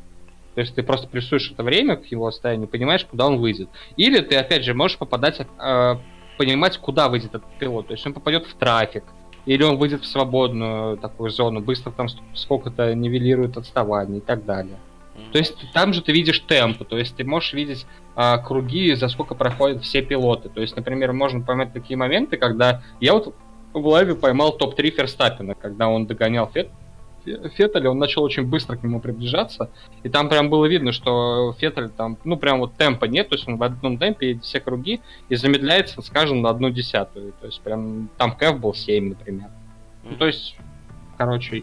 То 0.54 0.60
есть 0.60 0.74
ты 0.74 0.82
просто 0.82 1.08
плюсуешь 1.08 1.50
это 1.50 1.62
время 1.62 1.96
к 1.96 2.06
его 2.06 2.30
состоянию, 2.30 2.68
понимаешь, 2.68 3.04
куда 3.04 3.26
он 3.26 3.38
выйдет. 3.38 3.68
Или 3.96 4.20
ты, 4.20 4.36
опять 4.36 4.64
же, 4.64 4.74
можешь 4.74 4.98
попадать, 4.98 5.40
э, 5.40 5.96
понимать, 6.36 6.76
куда 6.78 7.08
выйдет 7.08 7.30
этот 7.30 7.48
пилот. 7.58 7.86
То 7.86 7.94
есть 7.94 8.06
он 8.06 8.12
попадет 8.12 8.46
в 8.46 8.54
трафик, 8.54 9.04
или 9.46 9.62
он 9.62 9.76
выйдет 9.76 10.02
в 10.02 10.06
свободную 10.06 10.96
такую 10.96 11.30
зону, 11.30 11.60
быстро 11.60 11.90
там 11.90 12.06
ск- 12.06 12.20
сколько-то 12.34 12.94
нивелирует 12.94 13.56
отставание 13.56 14.18
и 14.18 14.20
так 14.20 14.44
далее. 14.44 14.76
То 15.32 15.38
есть 15.38 15.54
там 15.72 15.92
же 15.92 16.02
ты 16.02 16.12
видишь 16.12 16.40
темп, 16.40 16.84
то 16.86 16.98
есть 16.98 17.16
ты 17.16 17.24
можешь 17.24 17.52
видеть 17.52 17.86
а, 18.16 18.38
круги, 18.38 18.94
за 18.94 19.08
сколько 19.08 19.34
проходят 19.34 19.82
все 19.82 20.02
пилоты. 20.02 20.48
То 20.48 20.60
есть, 20.60 20.76
например, 20.76 21.12
можно 21.12 21.40
поймать 21.40 21.72
такие 21.72 21.96
моменты, 21.96 22.36
когда 22.36 22.82
я 23.00 23.12
вот 23.12 23.34
в 23.72 23.86
лайве 23.86 24.14
поймал 24.14 24.52
топ-3 24.52 24.90
Ферстаппина, 24.90 25.54
когда 25.54 25.88
он 25.88 26.06
догонял 26.06 26.48
Фет... 26.52 26.70
Фе- 27.38 27.48
Феттеля, 27.50 27.90
он 27.90 27.98
начал 27.98 28.22
очень 28.22 28.44
быстро 28.44 28.76
к 28.76 28.82
нему 28.82 29.00
приближаться, 29.00 29.70
и 30.02 30.08
там 30.08 30.28
прям 30.28 30.50
было 30.50 30.66
видно, 30.66 30.92
что 30.92 31.54
Феттель 31.58 31.88
там, 31.90 32.16
ну 32.24 32.36
прям 32.36 32.60
вот 32.60 32.74
темпа 32.76 33.04
нет, 33.06 33.28
то 33.28 33.34
есть 33.36 33.46
он 33.48 33.56
в 33.56 33.62
одном 33.62 33.98
темпе 33.98 34.30
едет 34.30 34.44
все 34.44 34.60
круги 34.60 35.00
и 35.28 35.36
замедляется, 35.36 36.02
скажем, 36.02 36.42
на 36.42 36.50
одну 36.50 36.70
десятую. 36.70 37.32
То 37.40 37.46
есть 37.46 37.60
прям 37.60 38.08
там 38.16 38.32
кэф 38.36 38.58
был 38.58 38.74
7, 38.74 39.10
например. 39.10 39.48
Ну, 40.04 40.16
то 40.16 40.26
есть, 40.26 40.56
короче, 41.18 41.62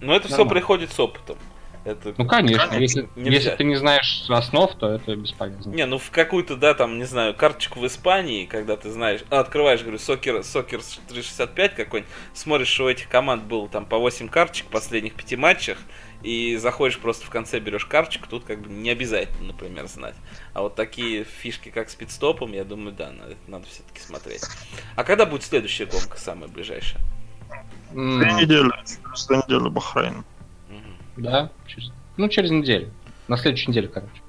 Но 0.00 0.14
это 0.14 0.26
все 0.28 0.38
нормально. 0.38 0.50
приходит 0.54 0.90
с 0.92 0.98
опытом. 0.98 1.36
Это... 1.84 2.14
ну 2.16 2.26
конечно, 2.26 2.68
Конечно, 2.68 2.80
если, 2.80 3.08
нельзя. 3.16 3.30
если 3.30 3.50
ты 3.56 3.64
не 3.64 3.74
знаешь 3.74 4.24
основ, 4.28 4.72
то 4.76 4.88
это 4.88 5.16
бесполезно. 5.16 5.70
Не, 5.70 5.84
ну 5.86 5.98
в 5.98 6.10
какую-то, 6.10 6.56
да, 6.56 6.74
там, 6.74 6.98
не 6.98 7.04
знаю, 7.04 7.34
карточку 7.34 7.80
в 7.80 7.86
Испании, 7.86 8.46
когда 8.46 8.76
ты 8.76 8.90
знаешь, 8.90 9.22
а, 9.30 9.40
открываешь, 9.40 9.80
говорю, 9.80 9.98
Сокер, 9.98 10.44
Сокер 10.44 10.80
365 11.08 11.74
какой-нибудь, 11.74 12.12
смотришь, 12.34 12.68
что 12.68 12.84
у 12.84 12.88
этих 12.88 13.08
команд 13.08 13.44
было 13.44 13.68
там 13.68 13.84
по 13.84 13.98
8 13.98 14.28
карточек 14.28 14.66
в 14.66 14.70
последних 14.70 15.14
пяти 15.14 15.34
матчах, 15.34 15.78
и 16.22 16.56
заходишь 16.56 16.98
просто 16.98 17.26
в 17.26 17.30
конце, 17.30 17.58
берешь 17.58 17.86
карточку, 17.86 18.28
тут 18.28 18.44
как 18.44 18.60
бы 18.60 18.70
не 18.70 18.90
обязательно, 18.90 19.48
например, 19.48 19.88
знать. 19.88 20.14
А 20.54 20.62
вот 20.62 20.76
такие 20.76 21.24
фишки, 21.24 21.70
как 21.70 21.90
с 21.90 21.96
пидстопом, 21.96 22.52
я 22.52 22.64
думаю, 22.64 22.92
да, 22.92 23.10
надо, 23.10 23.34
надо 23.48 23.66
все-таки 23.66 24.00
смотреть. 24.00 24.44
А 24.94 25.02
когда 25.02 25.26
будет 25.26 25.42
следующая 25.42 25.86
гонка, 25.86 26.16
самая 26.18 26.48
ближайшая? 26.48 27.00
Две 27.90 28.32
недели, 28.32 28.70
через 28.84 29.26
две 29.26 29.36
недели 29.38 29.68
Бахрейн. 29.68 30.24
Да, 31.16 31.50
через- 31.66 31.92
ну 32.16 32.28
через 32.28 32.50
неделю. 32.50 32.90
На 33.28 33.36
следующей 33.36 33.70
неделе, 33.70 33.88
короче. 33.88 34.20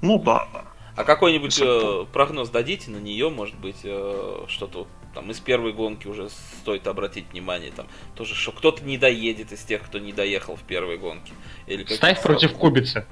Ну 0.00 0.18
да, 0.18 0.48
да. 0.52 0.64
А 0.96 1.04
какой-нибудь 1.04 1.60
э, 1.62 2.06
прогноз 2.12 2.50
дадите 2.50 2.90
на 2.90 2.96
нее, 2.96 3.30
может 3.30 3.54
быть, 3.56 3.80
э, 3.84 4.44
что-то 4.48 4.78
вот 4.80 4.88
там 5.14 5.30
из 5.30 5.38
первой 5.38 5.72
гонки 5.72 6.08
уже 6.08 6.28
стоит 6.28 6.86
обратить 6.88 7.30
внимание, 7.30 7.70
там 7.70 7.86
тоже, 8.16 8.34
что 8.34 8.50
кто-то 8.50 8.82
не 8.84 8.98
доедет 8.98 9.52
из 9.52 9.62
тех, 9.62 9.82
кто 9.82 9.98
не 9.98 10.12
доехал 10.12 10.56
в 10.56 10.62
первой 10.62 10.98
гонке. 10.98 11.32
Или 11.66 11.84
Ставь 11.84 12.20
против 12.20 12.54
кубицы. 12.54 13.06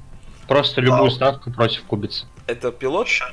Просто 0.49 0.81
любую 0.81 1.11
ставку 1.11 1.53
против 1.53 1.85
кубицы. 1.85 2.27
Это 2.47 2.73
пилот? 2.73 3.09
Ща, 3.09 3.31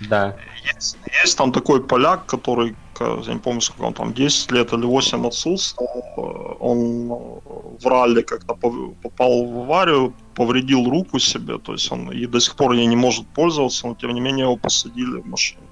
Да. 0.00 0.36
Есть, 0.74 0.96
есть 1.24 1.38
там 1.38 1.52
такой 1.52 1.82
поляк, 1.82 2.26
который, 2.26 2.74
я 3.00 3.32
не 3.34 3.40
помню, 3.40 3.60
сколько 3.60 3.82
он 3.86 3.94
там, 3.94 4.12
10 4.12 4.52
лет 4.52 4.72
или 4.72 4.84
8 4.86 5.26
отсутствовал. 5.26 6.02
э, 6.16 6.56
Он 6.60 7.10
э, 7.12 7.78
в 7.80 7.86
ралли 7.86 8.22
как-то 8.22 8.54
попал 8.54 9.44
в 9.46 9.58
аварию, 9.60 10.12
повредил 10.34 10.88
руку 10.90 11.18
себе, 11.18 11.58
то 11.58 11.72
есть 11.72 11.92
он 11.92 12.10
и 12.10 12.26
до 12.26 12.40
сих 12.40 12.54
пор 12.56 12.72
ей 12.72 12.86
не 12.86 12.96
может 12.96 13.26
пользоваться, 13.28 13.86
но 13.86 13.94
тем 13.94 14.12
не 14.14 14.20
менее 14.20 14.44
его 14.44 14.56
посадили 14.56 15.20
в 15.20 15.26
машину. 15.26 15.62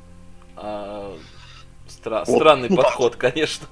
А, 0.57 1.13
стра- 1.89 2.25
Вот. 2.27 2.37
Странный 2.37 2.69
Ну, 2.69 2.77
подход, 2.77 3.17
конечно. 3.17 3.67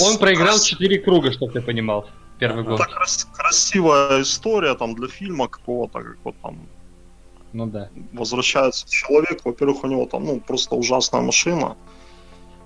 Он 0.00 0.18
проиграл 0.18 0.46
Крас- 0.54 0.64
4 0.64 0.98
круга, 1.00 1.32
чтобы 1.32 1.52
ты 1.52 1.60
понимал. 1.60 2.08
Первый 2.38 2.60
Ага. 2.62 2.70
год. 2.70 2.78
Так 2.78 2.88
крас- 2.94 3.28
красивая 3.36 4.22
история 4.22 4.74
там 4.74 4.94
для 4.94 5.08
фильма 5.08 5.46
какого-то, 5.48 6.00
как 6.00 6.16
вот 6.24 6.34
там 6.42 6.56
Ну 7.52 7.66
да. 7.66 7.88
возвращается 8.12 8.88
человек, 8.88 9.40
во-первых, 9.44 9.84
у 9.84 9.88
него 9.88 10.06
там 10.06 10.24
ну, 10.24 10.40
просто 10.40 10.76
ужасная 10.76 11.20
машина, 11.20 11.76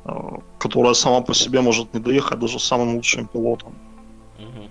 э, 0.05 0.11
которая 0.59 0.95
сама 0.95 1.21
по 1.21 1.35
себе 1.35 1.61
может 1.61 1.95
не 1.95 2.01
доехать 2.01 2.39
даже 2.39 2.59
самым 2.59 2.97
лучшим 2.97 3.27
пилотом. 3.27 3.75
Мгм. 4.39 4.71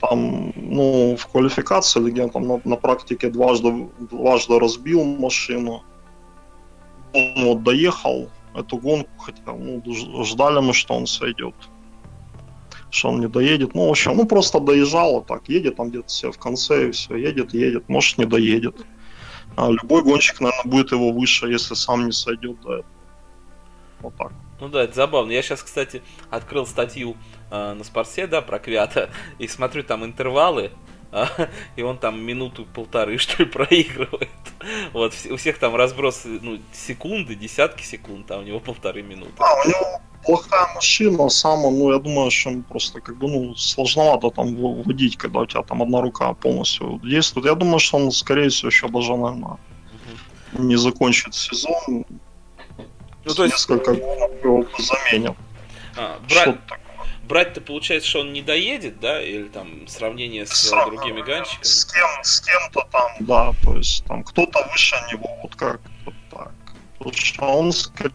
Там, 0.00 0.52
ну, 0.56 1.16
в 1.16 1.26
квалификации 1.28 2.00
легенд 2.00 2.32
там 2.32 2.48
на, 2.48 2.60
на 2.64 2.76
практике 2.76 3.30
дважды, 3.30 3.88
дважды 4.10 4.58
разбил 4.58 5.04
машину. 5.04 5.82
Он 7.12 7.44
вот 7.44 7.62
доехал 7.62 8.28
эту 8.54 8.78
гонку, 8.78 9.10
хотя 9.18 9.52
ну, 9.52 9.82
ждали 10.24 10.60
мы, 10.60 10.72
что 10.72 10.94
он 10.94 11.06
сойдет. 11.06 11.54
что 12.90 13.10
он 13.10 13.20
не 13.20 13.28
доедет. 13.28 13.74
Ну, 13.74 13.86
в 13.86 13.90
общем, 13.90 14.16
ну 14.16 14.26
просто 14.26 14.58
доезжал, 14.58 15.14
вот 15.14 15.26
так, 15.26 15.48
едет 15.48 15.76
там 15.76 15.90
где-то 15.90 16.08
все 16.08 16.32
в 16.32 16.38
конце 16.38 16.88
и 16.88 16.90
все, 16.90 17.14
едет, 17.14 17.54
едет, 17.54 17.88
может 17.88 18.18
не 18.18 18.24
доедет. 18.24 18.84
А 19.56 19.70
любой 19.70 20.02
гонщик, 20.02 20.40
наверное, 20.40 20.70
будет 20.70 20.92
его 20.92 21.12
выше, 21.12 21.46
если 21.46 21.74
сам 21.74 22.06
не 22.06 22.12
сойдет 22.12 22.60
до 22.60 22.74
этого. 22.74 22.86
Вот 24.00 24.16
так. 24.16 24.32
Ну 24.60 24.68
да, 24.68 24.84
это 24.84 24.94
забавно. 24.94 25.32
Я 25.32 25.42
сейчас, 25.42 25.62
кстати, 25.62 26.02
открыл 26.30 26.66
статью 26.66 27.16
э, 27.50 27.72
на 27.72 27.82
Спорсе, 27.84 28.26
да, 28.26 28.42
про 28.42 28.58
Квята, 28.58 29.10
и 29.38 29.48
смотрю 29.48 29.82
там 29.82 30.04
интервалы, 30.04 30.70
а, 31.12 31.26
и 31.76 31.82
он 31.82 31.98
там 31.98 32.22
минуту-полторы, 32.22 33.18
что 33.18 33.42
ли, 33.42 33.48
проигрывает. 33.48 34.28
Вот, 34.92 35.14
у 35.30 35.36
всех 35.36 35.58
там 35.58 35.74
разброс, 35.74 36.22
ну, 36.24 36.58
секунды, 36.72 37.34
десятки 37.34 37.82
секунд, 37.82 38.30
а 38.30 38.38
у 38.38 38.42
него 38.42 38.60
полторы 38.60 39.02
минуты. 39.02 39.32
А, 39.38 39.54
у 39.64 39.68
него 39.68 40.00
плохая 40.24 40.74
машина, 40.74 41.28
сам 41.28 41.64
он, 41.64 41.78
ну, 41.78 41.92
я 41.92 41.98
думаю, 41.98 42.30
что 42.30 42.50
он 42.50 42.62
просто, 42.62 43.00
как 43.00 43.16
бы, 43.16 43.28
ну, 43.28 43.54
сложновато 43.54 44.30
там 44.30 44.54
водить, 44.56 45.16
когда 45.16 45.40
у 45.40 45.46
тебя 45.46 45.62
там 45.62 45.82
одна 45.82 46.00
рука 46.00 46.32
полностью 46.34 47.00
действует. 47.02 47.46
Я 47.46 47.54
думаю, 47.54 47.78
что 47.78 47.98
он, 47.98 48.10
скорее 48.12 48.48
всего, 48.48 48.68
еще 48.68 48.88
даже, 48.88 49.16
наверное, 49.16 49.58
не 50.52 50.76
закончит 50.76 51.34
сезон. 51.34 52.04
Ну, 53.24 53.34
то 53.34 53.44
есть... 53.44 53.54
Несколько 53.54 53.94
гонок 53.94 54.30
его 54.44 54.66
заменят. 54.78 55.36
А, 55.96 56.18
брать, 56.28 56.56
брать-то 57.24 57.60
получается, 57.60 58.08
что 58.08 58.20
он 58.20 58.32
не 58.32 58.42
доедет, 58.42 59.00
да, 59.00 59.22
или 59.22 59.44
там 59.44 59.86
сравнение 59.88 60.46
с, 60.46 60.52
с 60.52 60.70
другими 60.70 61.20
гонщиками? 61.22 61.62
С 61.62 61.84
кем, 61.84 62.08
с 62.22 62.40
кем-то 62.40 62.86
там, 62.90 63.10
да, 63.20 63.52
то 63.62 63.76
есть 63.76 64.04
там 64.04 64.24
кто-то 64.24 64.66
выше 64.70 64.96
него, 65.12 65.28
вот 65.42 65.54
как 65.54 65.80
вот 66.04 66.14
так. 66.30 66.52
Потому 66.98 67.16
что 67.16 67.44
он, 67.44 67.72
скорее 67.72 68.12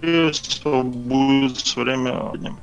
всего, 0.00 0.82
будет 0.82 1.56
все 1.56 1.80
время 1.80 2.30
одним. 2.30 2.58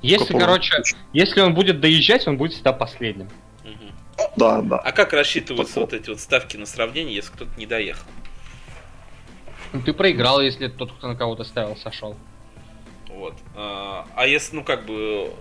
Если, 0.00 0.38
короче, 0.38 0.72
если 1.12 1.40
он 1.40 1.54
будет 1.54 1.80
доезжать, 1.80 2.26
он 2.28 2.36
будет 2.36 2.52
всегда 2.52 2.72
последним. 2.72 3.28
Угу. 3.64 4.28
Да, 4.36 4.62
да. 4.62 4.78
А 4.78 4.92
как 4.92 5.12
рассчитываются 5.12 5.74
так 5.74 5.84
вот 5.84 5.92
эти 5.92 6.10
вот 6.10 6.20
ставки 6.20 6.56
на 6.56 6.66
сравнение, 6.66 7.16
если 7.16 7.32
кто-то 7.32 7.50
не 7.58 7.66
доехал? 7.66 8.06
Ну, 9.72 9.82
ты 9.82 9.92
проиграл, 9.92 10.40
если 10.40 10.68
тот, 10.68 10.92
кто 10.92 11.08
на 11.08 11.16
кого-то 11.16 11.44
ставил, 11.44 11.76
сошел. 11.76 12.16
Вот. 13.08 13.34
А, 13.54 14.06
а 14.14 14.26
если, 14.26 14.56
ну, 14.56 14.64
как 14.64 14.86
бы, 14.86 15.32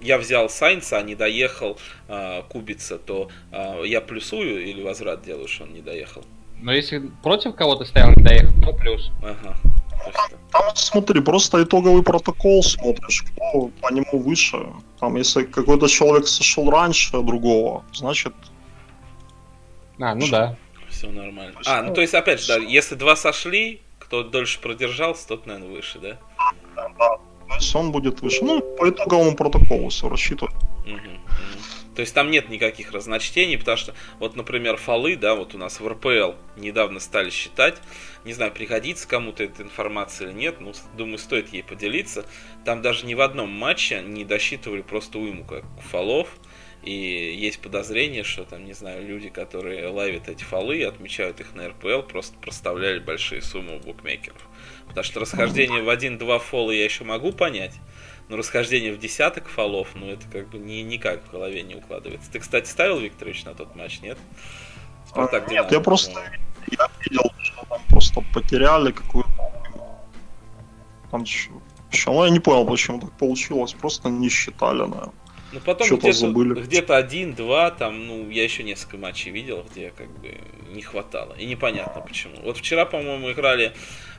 я 0.00 0.18
взял 0.18 0.48
Сайнца, 0.48 0.98
а 0.98 1.02
не 1.02 1.14
доехал 1.14 1.78
а, 2.08 2.42
Кубица, 2.42 2.98
то 2.98 3.30
а, 3.52 3.82
я 3.82 4.00
плюсую 4.00 4.64
или 4.64 4.82
возврат 4.82 5.22
делаю, 5.22 5.46
что 5.46 5.64
он 5.64 5.74
не 5.74 5.82
доехал? 5.82 6.24
Но 6.62 6.72
если 6.72 7.10
против 7.22 7.54
кого-то 7.54 7.84
ставил, 7.84 8.10
не 8.16 8.22
доехал, 8.22 8.52
то 8.62 8.72
плюс. 8.72 9.10
Ага. 9.22 9.56
Там, 10.12 10.30
там, 10.50 10.76
смотри, 10.76 11.20
просто 11.20 11.62
итоговый 11.62 12.02
протокол 12.02 12.62
смотришь, 12.62 13.22
кто 13.22 13.70
по 13.80 13.92
нему 13.92 14.22
выше. 14.22 14.66
Там, 14.98 15.16
если 15.16 15.44
какой-то 15.44 15.88
человек 15.88 16.26
сошел 16.26 16.70
раньше 16.70 17.10
другого, 17.22 17.84
значит... 17.92 18.34
А, 19.98 20.14
ну 20.14 20.26
да. 20.30 20.56
Все 20.88 21.08
нормально. 21.10 21.60
А, 21.66 21.82
ну 21.82 21.94
то 21.94 22.00
есть, 22.00 22.14
опять 22.14 22.40
же, 22.40 22.48
да, 22.48 22.56
если 22.56 22.94
два 22.94 23.14
сошли, 23.16 23.80
кто 23.98 24.22
дольше 24.22 24.60
продержался, 24.60 25.28
тот, 25.28 25.46
наверное, 25.46 25.70
выше, 25.70 25.98
да? 25.98 26.18
да. 26.76 26.88
То 26.98 27.54
есть 27.54 27.74
он 27.74 27.92
будет 27.92 28.20
выше. 28.22 28.44
Ну, 28.44 28.60
по 28.60 28.88
итоговому 28.88 29.36
протоколу 29.36 29.88
все 29.90 30.08
рассчитывать. 30.08 30.54
То 31.94 32.02
есть 32.02 32.14
там 32.14 32.30
нет 32.30 32.48
никаких 32.48 32.92
разночтений, 32.92 33.58
потому 33.58 33.76
что, 33.76 33.94
вот, 34.18 34.36
например, 34.36 34.76
фолы, 34.76 35.16
да, 35.16 35.34
вот 35.34 35.54
у 35.54 35.58
нас 35.58 35.80
в 35.80 35.88
РПЛ 35.88 36.32
недавно 36.56 37.00
стали 37.00 37.30
считать, 37.30 37.80
не 38.24 38.32
знаю, 38.32 38.52
пригодится 38.52 39.08
кому-то 39.08 39.42
эта 39.42 39.62
информация 39.62 40.28
или 40.28 40.36
нет, 40.36 40.60
ну, 40.60 40.72
думаю, 40.96 41.18
стоит 41.18 41.48
ей 41.52 41.62
поделиться. 41.62 42.24
Там 42.64 42.82
даже 42.82 43.06
ни 43.06 43.14
в 43.14 43.20
одном 43.20 43.50
матче 43.50 44.02
не 44.02 44.24
досчитывали 44.24 44.82
просто 44.82 45.18
уйму 45.18 45.44
как 45.44 45.64
фолов, 45.90 46.28
и 46.82 46.92
есть 46.92 47.60
подозрение, 47.60 48.22
что 48.24 48.44
там, 48.44 48.64
не 48.64 48.72
знаю, 48.72 49.06
люди, 49.06 49.28
которые 49.28 49.86
ловят 49.88 50.28
эти 50.28 50.44
фолы 50.44 50.78
и 50.78 50.82
отмечают 50.82 51.40
их 51.40 51.54
на 51.54 51.68
РПЛ, 51.68 52.02
просто 52.02 52.38
проставляли 52.38 53.00
большие 53.00 53.42
суммы 53.42 53.76
у 53.76 53.80
букмекеров. 53.80 54.48
Потому 54.86 55.04
что 55.04 55.20
расхождение 55.20 55.82
в 55.82 55.90
один-два 55.90 56.38
фола 56.38 56.70
я 56.70 56.84
еще 56.84 57.04
могу 57.04 57.32
понять, 57.32 57.74
но 58.30 58.36
расхождение 58.36 58.94
в 58.94 58.98
десяток 58.98 59.48
фолов, 59.48 59.88
ну 59.94 60.06
это 60.06 60.24
как 60.32 60.48
бы 60.48 60.58
ни, 60.58 60.76
никак 60.82 61.24
в 61.24 61.32
голове 61.32 61.62
не 61.62 61.74
укладывается. 61.74 62.30
Ты, 62.30 62.38
кстати, 62.38 62.68
ставил, 62.68 63.00
Викторович, 63.00 63.44
на 63.44 63.54
тот 63.54 63.74
матч, 63.74 64.00
нет? 64.00 64.18
Спартак, 65.08 65.48
а, 65.48 65.50
нет, 65.50 65.72
я 65.72 65.80
просто 65.80 66.22
я 66.70 66.88
видел, 67.04 67.32
что 67.42 67.66
там 67.68 67.80
просто 67.88 68.22
потеряли 68.32 68.92
какую-то 68.92 69.30
там 71.10 71.24
еще, 71.24 71.50
ну, 72.06 72.24
я 72.24 72.30
не 72.30 72.38
понял, 72.38 72.64
почему 72.64 73.00
так 73.00 73.10
получилось, 73.18 73.72
просто 73.72 74.08
не 74.08 74.28
считали, 74.28 74.82
наверное. 74.82 75.12
Ну 75.52 75.58
потом 75.58 75.88
где-то, 75.88 76.30
где-то 76.32 76.96
один-два, 76.96 77.72
там, 77.72 78.06
ну, 78.06 78.30
я 78.30 78.44
еще 78.44 78.62
несколько 78.62 78.96
матчей 78.96 79.32
видел, 79.32 79.66
где 79.68 79.90
как 79.90 80.08
бы 80.20 80.38
не 80.72 80.82
хватало. 80.82 81.34
И 81.34 81.44
непонятно 81.46 82.00
почему. 82.00 82.36
Вот 82.44 82.58
вчера, 82.58 82.84
по-моему, 82.84 83.32
играли 83.32 83.72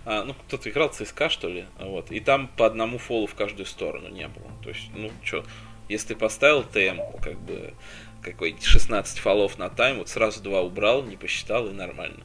а, 0.05 0.23
ну, 0.23 0.33
кто-то 0.33 0.69
играл 0.69 0.89
ЦСКА, 0.89 1.29
что 1.29 1.47
ли, 1.47 1.65
вот, 1.79 2.11
и 2.11 2.19
там 2.19 2.47
по 2.47 2.65
одному 2.65 2.97
фолу 2.97 3.27
в 3.27 3.35
каждую 3.35 3.65
сторону 3.65 4.09
не 4.09 4.27
было. 4.27 4.47
То 4.63 4.69
есть, 4.69 4.89
ну, 4.95 5.11
что, 5.23 5.43
если 5.89 6.09
ты 6.09 6.15
поставил 6.15 6.63
ТМ, 6.63 6.99
как 7.21 7.37
бы, 7.39 7.73
какой 8.21 8.55
16 8.59 9.19
фолов 9.19 9.57
на 9.57 9.69
тайм, 9.69 9.99
вот 9.99 10.09
сразу 10.09 10.41
два 10.41 10.61
убрал, 10.61 11.03
не 11.03 11.17
посчитал, 11.17 11.67
и 11.67 11.71
нормально. 11.71 12.23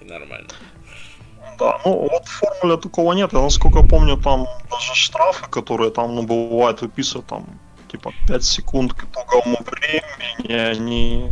И 0.00 0.04
нормально. 0.04 0.48
Да, 1.58 1.80
ну 1.84 2.08
вот 2.10 2.26
в 2.26 2.30
формуле 2.30 2.76
такого 2.76 3.12
нет. 3.14 3.32
Я 3.32 3.40
насколько 3.40 3.82
помню, 3.82 4.16
там 4.16 4.46
даже 4.70 4.94
штрафы, 4.94 5.48
которые 5.48 5.90
там, 5.90 6.14
ну, 6.14 6.22
бывает 6.22 6.82
выписывают 6.82 7.26
там 7.26 7.46
типа 7.90 8.12
5 8.28 8.44
секунд 8.44 8.92
к 8.92 9.04
итоговому 9.04 9.58
времени, 9.64 10.52
они 10.52 11.30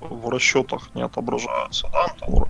в 0.00 0.28
расчетах 0.30 0.94
не 0.94 1.02
отображаются, 1.02 1.88
да? 1.92 2.08
Там 2.20 2.48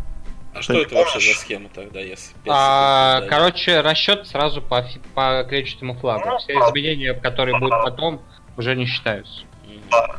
а 0.59 0.63
что 0.63 0.75
это 0.75 0.95
вообще 0.95 1.21
за 1.21 1.39
схема 1.39 1.69
тогда, 1.69 2.01
если 2.01 2.35
а, 2.47 3.23
Короче, 3.29 3.81
расчет 3.81 4.27
сразу 4.27 4.63
по, 4.63 4.87
по 5.15 5.45
клетчатому 5.49 5.95
флагу. 5.95 6.39
Все 6.39 6.53
изменения, 6.55 7.15
которые 7.15 7.59
будут 7.59 7.83
потом, 7.85 8.21
уже 8.57 8.75
не 8.75 8.87
считаются. 8.87 9.43
Да. 9.91 10.17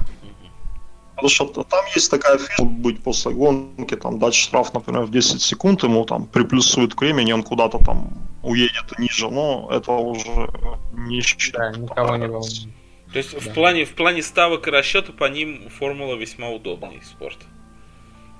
Потому 1.15 1.29
что 1.29 1.63
там 1.63 1.83
есть 1.95 2.11
такая 2.11 2.37
фишка, 2.37 2.63
быть 2.63 3.03
после 3.03 3.31
гонки, 3.31 3.95
там 3.95 4.19
дать 4.19 4.35
штраф, 4.35 4.71
например, 4.75 5.03
в 5.03 5.11
10 5.11 5.41
секунд, 5.41 5.81
ему 5.81 6.05
там 6.05 6.27
приплюсуют 6.27 6.93
к 6.93 7.01
времени, 7.01 7.31
он 7.31 7.41
куда-то 7.41 7.79
там 7.79 8.11
уедет 8.43 8.99
ниже, 8.99 9.27
но 9.29 9.67
это 9.71 9.93
уже 9.93 10.47
не 10.93 11.21
считается. 11.21 11.81
Да, 11.81 11.85
никого 11.85 12.15
не 12.17 12.27
волнует. 12.27 12.67
То 13.11 13.17
есть 13.17 13.33
да. 13.33 13.39
в, 13.39 13.53
плане, 13.53 13.85
в 13.85 13.95
плане 13.95 14.21
ставок 14.21 14.67
и 14.67 14.71
расчета 14.71 15.11
по 15.11 15.25
ним 15.25 15.69
формула 15.69 16.15
весьма 16.15 16.49
удобный 16.49 17.01
спорт. 17.03 17.39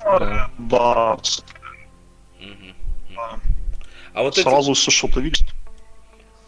Да, 0.03 0.51
да 0.59 1.17
а 4.13 4.23
вот 4.23 4.35
Сразу 4.35 4.71
эти... 4.71 4.89
что-то 4.89 5.19
видишь. 5.19 5.45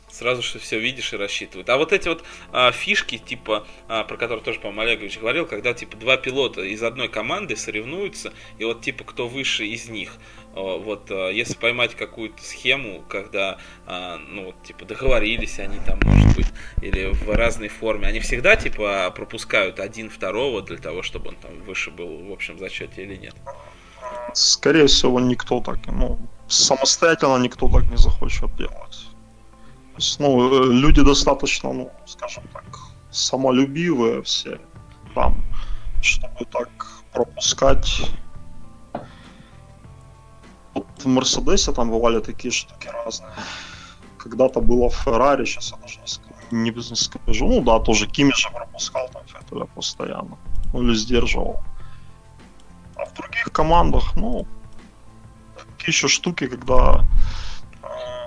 Сразу 0.09 0.41
что 0.41 0.59
все 0.59 0.79
видишь 0.79 1.13
и 1.13 1.17
рассчитывают. 1.17 1.69
А 1.69 1.77
вот 1.77 1.93
эти 1.93 2.07
вот 2.09 2.23
а, 2.51 2.71
фишки, 2.71 3.19
типа, 3.19 3.65
а, 3.87 4.03
про 4.03 4.17
которые 4.17 4.43
тоже, 4.43 4.59
по-моему, 4.59 4.81
Олегович 4.81 5.19
говорил, 5.19 5.45
когда 5.45 5.73
типа 5.73 5.95
два 5.95 6.17
пилота 6.17 6.61
из 6.61 6.81
одной 6.81 7.07
команды 7.07 7.55
соревнуются, 7.55 8.33
и 8.57 8.65
вот 8.65 8.81
типа 8.81 9.03
кто 9.03 9.27
выше 9.27 9.65
из 9.67 9.87
них. 9.87 10.15
Вот 10.55 11.11
а, 11.11 11.29
если 11.29 11.53
поймать 11.53 11.95
какую-то 11.95 12.43
схему, 12.43 13.03
когда, 13.07 13.59
а, 13.85 14.17
ну 14.17 14.45
вот, 14.45 14.63
типа, 14.63 14.83
договорились 14.83 15.59
они 15.59 15.77
там, 15.85 15.99
может 16.03 16.35
быть, 16.35 16.47
или 16.81 17.05
в 17.13 17.29
разной 17.29 17.69
форме, 17.69 18.07
они 18.07 18.19
всегда, 18.19 18.55
типа, 18.55 19.13
пропускают 19.15 19.79
один 19.79 20.09
второго 20.09 20.63
для 20.63 20.77
того, 20.77 21.03
чтобы 21.03 21.29
он 21.29 21.35
там 21.35 21.61
выше 21.61 21.91
был 21.91 22.25
в 22.25 22.31
общем 22.31 22.57
зачете 22.57 23.03
или 23.03 23.15
нет? 23.15 23.35
Скорее 24.33 24.87
всего, 24.87 25.19
никто 25.19 25.61
так, 25.61 25.77
ну, 25.85 26.19
самостоятельно 26.49 27.37
никто 27.37 27.69
так 27.69 27.89
не 27.89 27.97
захочет 27.97 28.55
делать. 28.55 29.07
То 29.93 29.97
есть, 29.97 30.19
ну, 30.19 30.71
люди 30.71 31.01
достаточно, 31.01 31.73
ну, 31.73 31.91
скажем 32.05 32.43
так, 32.53 32.65
самолюбивые 33.11 34.21
все 34.21 34.59
там, 35.15 35.43
чтобы 36.01 36.45
так 36.45 36.69
пропускать. 37.13 38.11
Вот 40.73 40.87
в 40.97 41.07
Мерседесе 41.07 41.71
там 41.71 41.89
бывали 41.89 42.19
такие 42.19 42.51
штуки 42.51 42.87
разные. 42.87 43.31
Когда-то 44.17 44.61
было 44.61 44.89
в 44.89 44.95
Феррари, 44.95 45.45
сейчас 45.45 45.71
я 45.71 45.77
даже 45.77 45.99
не, 46.51 46.95
скажу. 46.95 47.47
Ну 47.47 47.61
да, 47.61 47.79
тоже 47.79 48.07
Кими 48.07 48.33
же 48.35 48.49
пропускал 48.49 49.09
там 49.09 49.23
Феттеля 49.27 49.65
постоянно. 49.65 50.37
Ну 50.73 50.81
или 50.81 50.93
сдерживал. 50.93 51.63
А 52.95 53.05
в 53.05 53.13
других 53.13 53.51
командах, 53.51 54.15
ну, 54.15 54.45
еще 55.89 56.07
штуки, 56.07 56.47
когда... 56.47 57.03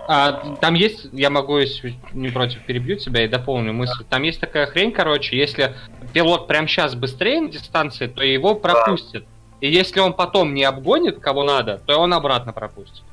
А, 0.09 0.56
там 0.60 0.74
есть, 0.74 1.09
я 1.12 1.30
могу, 1.30 1.59
если 1.59 1.94
не 2.12 2.28
против, 2.28 2.64
перебью 2.64 2.97
тебя 2.97 3.24
и 3.24 3.28
дополню 3.28 3.72
мысль. 3.72 4.05
Там 4.09 4.22
есть 4.24 4.40
такая 4.40 4.66
хрень, 4.66 4.93
короче, 4.93 5.36
если 5.36 5.76
пилот 6.12 6.48
прямо 6.48 6.66
сейчас 6.66 6.94
быстрее 6.94 7.40
на 7.40 7.48
дистанции, 7.48 8.09
то 8.09 8.22
его 8.22 8.55
пропустят. 8.55 9.24
И 9.60 9.70
если 9.70 10.01
он 10.01 10.12
потом 10.12 10.55
не 10.55 10.64
обгонит 10.64 11.20
кого 11.20 11.44
надо, 11.44 11.80
то 11.86 11.98
он 11.98 12.12
обратно 12.12 12.52
пропустит. 12.52 13.05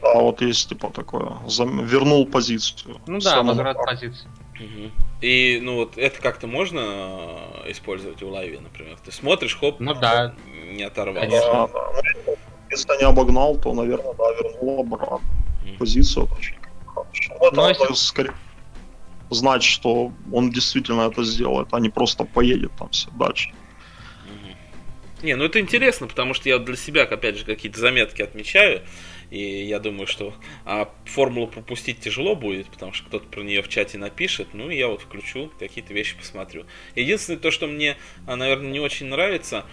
Да, 0.00 0.14
вот 0.20 0.40
есть 0.40 0.68
типа 0.68 0.90
такое. 0.90 1.32
Зам... 1.46 1.84
Вернул 1.84 2.26
позицию. 2.26 3.00
Ну 3.06 3.18
да, 3.18 3.42
возврат 3.42 3.76
позиции. 3.84 4.28
Мгм. 4.60 4.92
И, 5.20 5.58
ну 5.62 5.76
вот, 5.76 5.98
это 5.98 6.20
как-то 6.20 6.46
можно 6.46 6.80
э, 7.64 7.70
использовать 7.72 8.22
в 8.22 8.28
лайве, 8.28 8.60
например? 8.60 8.96
Ты 9.04 9.12
смотришь, 9.12 9.56
хоп, 9.58 9.80
Ну 9.80 9.94
да. 9.94 10.34
не 10.72 10.82
оторвался. 10.84 11.28
Конечно. 11.28 11.68
Да, 11.72 11.90
да. 12.26 12.32
Если 12.70 12.98
не 12.98 13.04
обогнал, 13.04 13.56
то, 13.56 13.72
наверное, 13.74 14.14
да, 14.14 14.24
вернул 14.32 14.80
обратно. 14.80 15.20
Позицию 15.78 16.26
хорошо. 16.26 16.54
Ну, 17.40 17.46
это 17.46 17.56
Ну, 17.56 17.64
а 17.64 17.68
если- 17.70 17.94
скорее 17.94 18.32
знать, 19.30 19.62
что 19.62 20.12
он 20.32 20.50
действительно 20.50 21.02
это 21.02 21.22
сделает, 21.24 21.68
а 21.72 21.80
не 21.80 21.90
просто 21.90 22.24
поедет 22.24 22.72
там 22.78 22.88
все 22.90 23.10
дальше. 23.10 23.50
Не, 25.22 25.34
ну 25.34 25.44
это 25.44 25.58
интересно, 25.58 26.06
потому 26.06 26.32
что 26.32 26.48
я 26.48 26.58
для 26.58 26.76
себя, 26.76 27.02
опять 27.02 27.36
же, 27.36 27.44
какие-то 27.44 27.80
заметки 27.80 28.22
отмечаю. 28.22 28.82
И 29.30 29.64
я 29.66 29.78
думаю, 29.80 30.06
что 30.06 30.32
а, 30.64 30.88
формулу 31.04 31.48
пропустить 31.48 32.00
тяжело 32.00 32.34
будет, 32.36 32.68
потому 32.68 32.92
что 32.92 33.06
кто-то 33.08 33.26
про 33.26 33.42
нее 33.42 33.60
в 33.62 33.68
чате 33.68 33.98
напишет. 33.98 34.48
Ну, 34.54 34.70
и 34.70 34.76
я 34.76 34.86
вот 34.88 35.02
включу, 35.02 35.50
какие-то 35.58 35.92
вещи 35.92 36.16
посмотрю. 36.16 36.64
Единственное, 36.94 37.38
то, 37.38 37.50
что 37.50 37.66
мне, 37.66 37.96
а, 38.26 38.36
наверное, 38.36 38.70
не 38.70 38.80
очень 38.80 39.06
нравится, 39.06 39.66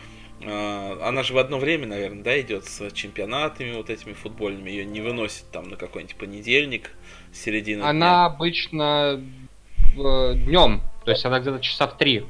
она 0.48 1.24
же 1.24 1.34
в 1.34 1.38
одно 1.38 1.58
время, 1.58 1.88
наверное, 1.88 2.24
да, 2.24 2.40
идет 2.40 2.66
с 2.66 2.92
чемпионатами 2.92 3.74
вот 3.76 3.90
этими 3.90 4.14
футбольными. 4.14 4.70
Ее 4.70 4.86
не 4.86 5.02
выносит 5.02 5.50
там 5.52 5.70
на 5.70 5.76
какой-нибудь 5.76 6.16
понедельник, 6.16 6.92
середина 7.34 7.90
Она 7.90 8.26
обычно 8.26 9.22
днем, 9.96 10.82
то 11.06 11.12
есть 11.12 11.26
она 11.26 11.40
где-то 11.40 11.60
часа 11.60 11.88
в 11.88 11.98
три. 11.98 12.20
дня. 12.20 12.28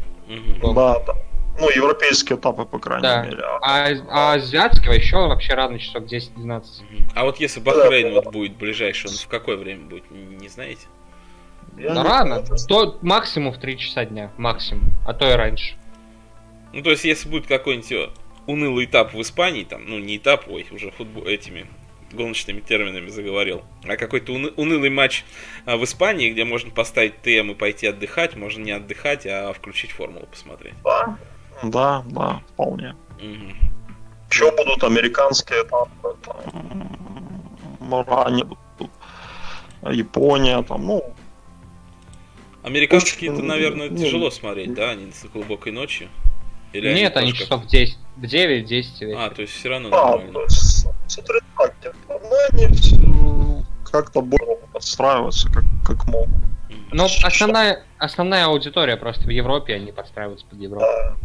Ого. 0.62 0.74
Да, 0.74 1.00
да. 1.06 1.14
Ну, 1.60 1.70
европейские 1.70 2.38
этапы, 2.38 2.66
по 2.66 2.80
крайней 2.80 3.04
Да. 3.04 3.24
мере. 3.24 3.42
А 3.42 3.60
А, 3.62 3.90
а 4.10 4.34
азиатского 4.34 4.92
еще 4.94 5.16
вообще 5.16 5.54
рано, 5.54 5.80
часов 5.80 6.04
10-12. 6.04 6.84
Мгм. 6.92 7.08
А 7.16 7.24
вот 7.24 7.40
если 7.40 7.62
Бахрейн 7.62 8.14
вот 8.14 8.26
будет 8.32 8.58
ближайший, 8.58 9.08
он 9.10 9.14
в 9.16 9.28
какое 9.28 9.56
время 9.56 9.86
будет, 9.86 10.04
не 10.12 10.50
знаете? 10.50 10.86
я 11.78 11.94
Да 11.94 12.02
не 12.04 12.08
рано. 12.08 12.46
знаю, 12.46 12.60
То 12.68 12.98
максимум 13.02 13.54
в 13.54 13.58
3 13.58 13.78
часа 13.78 14.04
дня. 14.06 14.32
Максимум. 14.38 14.92
А 15.06 15.14
то 15.14 15.30
и 15.32 15.34
раньше. 15.34 15.76
Ну, 16.76 16.81
то 16.81 16.91
есть, 16.91 17.06
если 17.06 17.30
будет 17.30 17.47
какой-нибудь 17.47 17.91
э, 17.93 18.10
унылый 18.47 18.84
этап 18.84 19.14
в 19.14 19.22
Испании, 19.22 19.64
там, 19.64 19.85
ну, 19.88 19.97
не 19.97 20.18
этап, 20.18 20.49
ой, 20.49 20.68
уже 20.72 20.91
футбол, 20.91 21.26
этими 21.26 21.68
гоночными 22.11 22.60
терминами 22.60 23.07
заговорил, 23.07 23.64
а 23.85 23.95
какой-то 23.95 24.34
уны- 24.34 24.53
унылый 24.57 24.89
матч 24.89 25.23
а, 25.65 25.77
в 25.77 25.85
Испании, 25.85 26.31
где 26.31 26.43
можно 26.43 26.72
поставить 26.72 27.22
ТМ 27.22 27.52
и 27.52 27.53
пойти 27.53 27.88
отдыхать, 27.88 28.35
можно 28.35 28.61
не 28.61 28.72
отдыхать, 28.72 29.26
а 29.26 29.53
включить 29.53 29.91
формулу 29.91 30.27
посмотреть. 30.27 30.73
Да, 30.84 31.18
да, 31.64 32.03
да, 32.07 32.41
вполне. 32.49 32.93
Мгм. 33.22 33.56
Еще 34.30 34.52
будут 34.52 34.84
американские 34.84 35.64
этапы, 35.64 36.18
там, 36.26 38.06
ранее 38.06 38.47
Япония, 39.81 40.61
там, 40.64 40.85
ну, 40.85 41.15
Американские, 42.64 43.30
это, 43.30 43.38
Очень, 43.38 43.47
наверное, 43.47 43.89
ну, 43.91 43.97
тяжело 43.97 44.30
смотреть, 44.30 44.73
да, 44.73 44.89
они 44.89 45.11
с 45.11 45.23
глубокой 45.26 45.72
ночью? 45.72 46.10
Или 46.74 46.94
Нет, 46.94 47.16
они 47.18 47.32
тоже 47.32 47.44
часов 47.44 47.64
в 47.64 47.68
10. 47.68 47.98
В 48.18 48.24
9-10 48.24 49.00
как- 49.00 49.08
вечера. 49.08 49.26
А, 49.26 49.30
то 49.30 49.42
есть 49.42 49.54
все 49.54 49.70
равно 49.70 49.90
да, 49.90 49.98
то 49.98 50.18
нормально. 50.18 50.40
типа, 51.82 51.96
ну, 52.08 52.36
они 52.52 53.64
как-то 53.92 54.22
более 54.22 54.58
подстраиваются, 54.74 55.50
как, 55.50 55.64
как 55.86 56.06
могут. 56.08 56.30
Но 56.92 57.08
основная, 57.24 57.84
основная 57.98 58.46
аудитория 58.46 58.98
просто 58.98 59.24
в 59.24 59.30
Европе, 59.30 59.76
они 59.76 59.92
подстраиваются 59.92 60.46
под 60.46 60.60
Европу. 60.60 60.86
Да, 60.86 61.18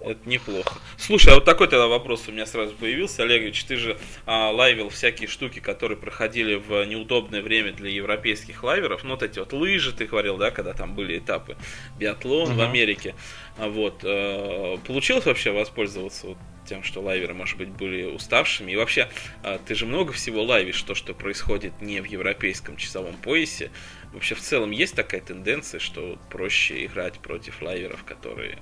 Это 0.00 0.18
неплохо. 0.28 0.78
Слушай, 0.96 1.32
а 1.32 1.34
вот 1.36 1.44
такой 1.44 1.68
тогда 1.68 1.86
вопрос 1.88 2.28
у 2.28 2.32
меня 2.32 2.46
сразу 2.46 2.74
появился. 2.74 3.22
Олегович, 3.22 3.64
ты 3.64 3.76
же 3.76 3.98
а, 4.24 4.50
лайвил 4.50 4.88
всякие 4.88 5.28
штуки, 5.28 5.58
которые 5.58 5.98
проходили 5.98 6.54
в 6.54 6.84
неудобное 6.84 7.42
время 7.42 7.72
для 7.72 7.90
европейских 7.90 8.62
лайверов. 8.62 9.04
Ну, 9.04 9.10
вот 9.10 9.22
эти 9.22 9.38
вот 9.38 9.52
лыжи, 9.52 9.92
ты 9.92 10.06
говорил, 10.06 10.36
да, 10.36 10.50
когда 10.50 10.72
там 10.72 10.94
были 10.94 11.18
этапы. 11.18 11.56
Биатлон 11.98 12.50
в 12.50 12.52
Мгм. 12.52 12.60
Америке. 12.60 13.14
А 13.58 13.68
вот. 13.68 14.00
э, 14.04 14.76
получилось 14.86 15.26
вообще 15.26 15.50
воспользоваться 15.50 16.28
вот 16.28 16.38
тем, 16.68 16.82
что 16.82 17.00
лайверы, 17.00 17.32
может 17.34 17.56
быть, 17.58 17.68
были 17.68 18.04
уставшими? 18.04 18.72
И 18.72 18.76
вообще, 18.76 19.08
а, 19.42 19.58
ты 19.58 19.74
же 19.74 19.86
много 19.86 20.12
всего 20.12 20.42
лайвишь, 20.42 20.82
то, 20.82 20.94
что 20.94 21.14
происходит 21.14 21.80
не 21.80 22.00
в 22.00 22.06
европейском 22.06 22.76
часовом 22.76 23.16
поясе. 23.16 23.70
Вообще, 24.12 24.34
в 24.34 24.40
целом, 24.40 24.70
есть 24.70 24.94
такая 24.94 25.20
тенденция, 25.20 25.78
что 25.80 26.18
проще 26.30 26.86
играть 26.86 27.18
против 27.18 27.60
лайверов, 27.62 28.04
которые 28.04 28.58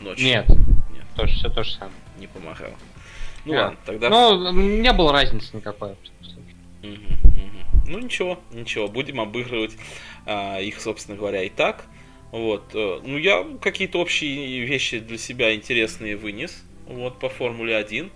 ночью 0.00 0.24
Нет, 0.26 0.48
Нет. 0.48 1.06
тоже 1.16 1.32
все 1.34 1.48
то 1.48 1.64
же 1.64 1.72
самое. 1.72 1.96
не 2.18 2.26
помогал. 2.28 2.70
Ну 3.44 3.54
А. 3.54 3.62
ладно, 3.62 3.78
тогда... 3.84 4.08
Ну, 4.10 4.52
не 4.52 4.92
было 4.92 5.12
разницы 5.12 5.56
никакой. 5.56 5.96
Мгм, 6.82 7.18
мгм. 7.24 7.82
Ну 7.88 7.98
ничего, 7.98 8.38
ничего, 8.52 8.86
будем 8.88 9.20
обыгрывать 9.20 9.76
а, 10.26 10.58
их, 10.60 10.80
собственно 10.80 11.16
говоря, 11.16 11.42
и 11.42 11.48
так. 11.48 11.84
Вот. 12.30 12.70
э, 12.74 13.00
Ну, 13.04 13.18
я 13.18 13.44
какие-то 13.60 13.98
общие 13.98 14.60
вещи 14.64 14.98
для 15.00 15.18
себя 15.18 15.54
интересные 15.54 16.16
вынес. 16.16 16.62
Вот, 16.86 17.18
по 17.18 17.28
Формуле 17.28 17.76
1. 17.76 18.10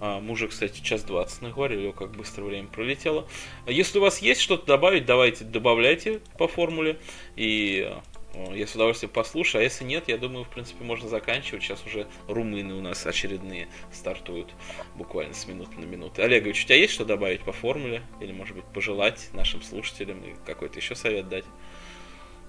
А, 0.00 0.20
Мы 0.20 0.32
уже, 0.32 0.48
кстати, 0.48 0.80
час 0.80 1.02
20 1.04 1.42
наговорили, 1.42 1.90
как 1.92 2.12
быстро 2.12 2.44
время 2.44 2.68
пролетело. 2.68 3.26
А 3.66 3.70
Если 3.70 3.98
у 3.98 4.02
вас 4.02 4.18
есть 4.18 4.40
что-то 4.40 4.66
добавить, 4.66 5.06
давайте 5.06 5.44
добавляйте 5.44 6.20
по 6.38 6.48
формуле. 6.48 6.98
И 7.36 7.90
э, 8.34 8.56
я 8.56 8.66
с 8.66 8.74
удовольствием 8.74 9.12
послушаю. 9.12 9.60
А 9.60 9.64
если 9.64 9.84
нет, 9.84 10.04
я 10.08 10.18
думаю, 10.18 10.44
в 10.44 10.48
принципе, 10.48 10.84
можно 10.84 11.08
заканчивать. 11.08 11.62
Сейчас 11.62 11.84
уже 11.84 12.06
румыны 12.28 12.74
у 12.74 12.80
нас 12.80 13.04
очередные 13.06 13.68
стартуют 13.92 14.52
буквально 14.94 15.34
с 15.34 15.46
минуты 15.46 15.78
на 15.80 15.84
минуту. 15.84 16.22
Олегович, 16.22 16.64
у 16.64 16.66
тебя 16.66 16.76
есть 16.76 16.92
что 16.92 17.04
добавить 17.04 17.40
по 17.40 17.52
формуле? 17.52 18.02
Или, 18.20 18.32
может 18.32 18.54
быть, 18.54 18.64
пожелать 18.66 19.28
нашим 19.32 19.62
слушателям 19.62 20.22
какой-то 20.46 20.78
еще 20.78 20.94
совет 20.94 21.28
дать? 21.28 21.44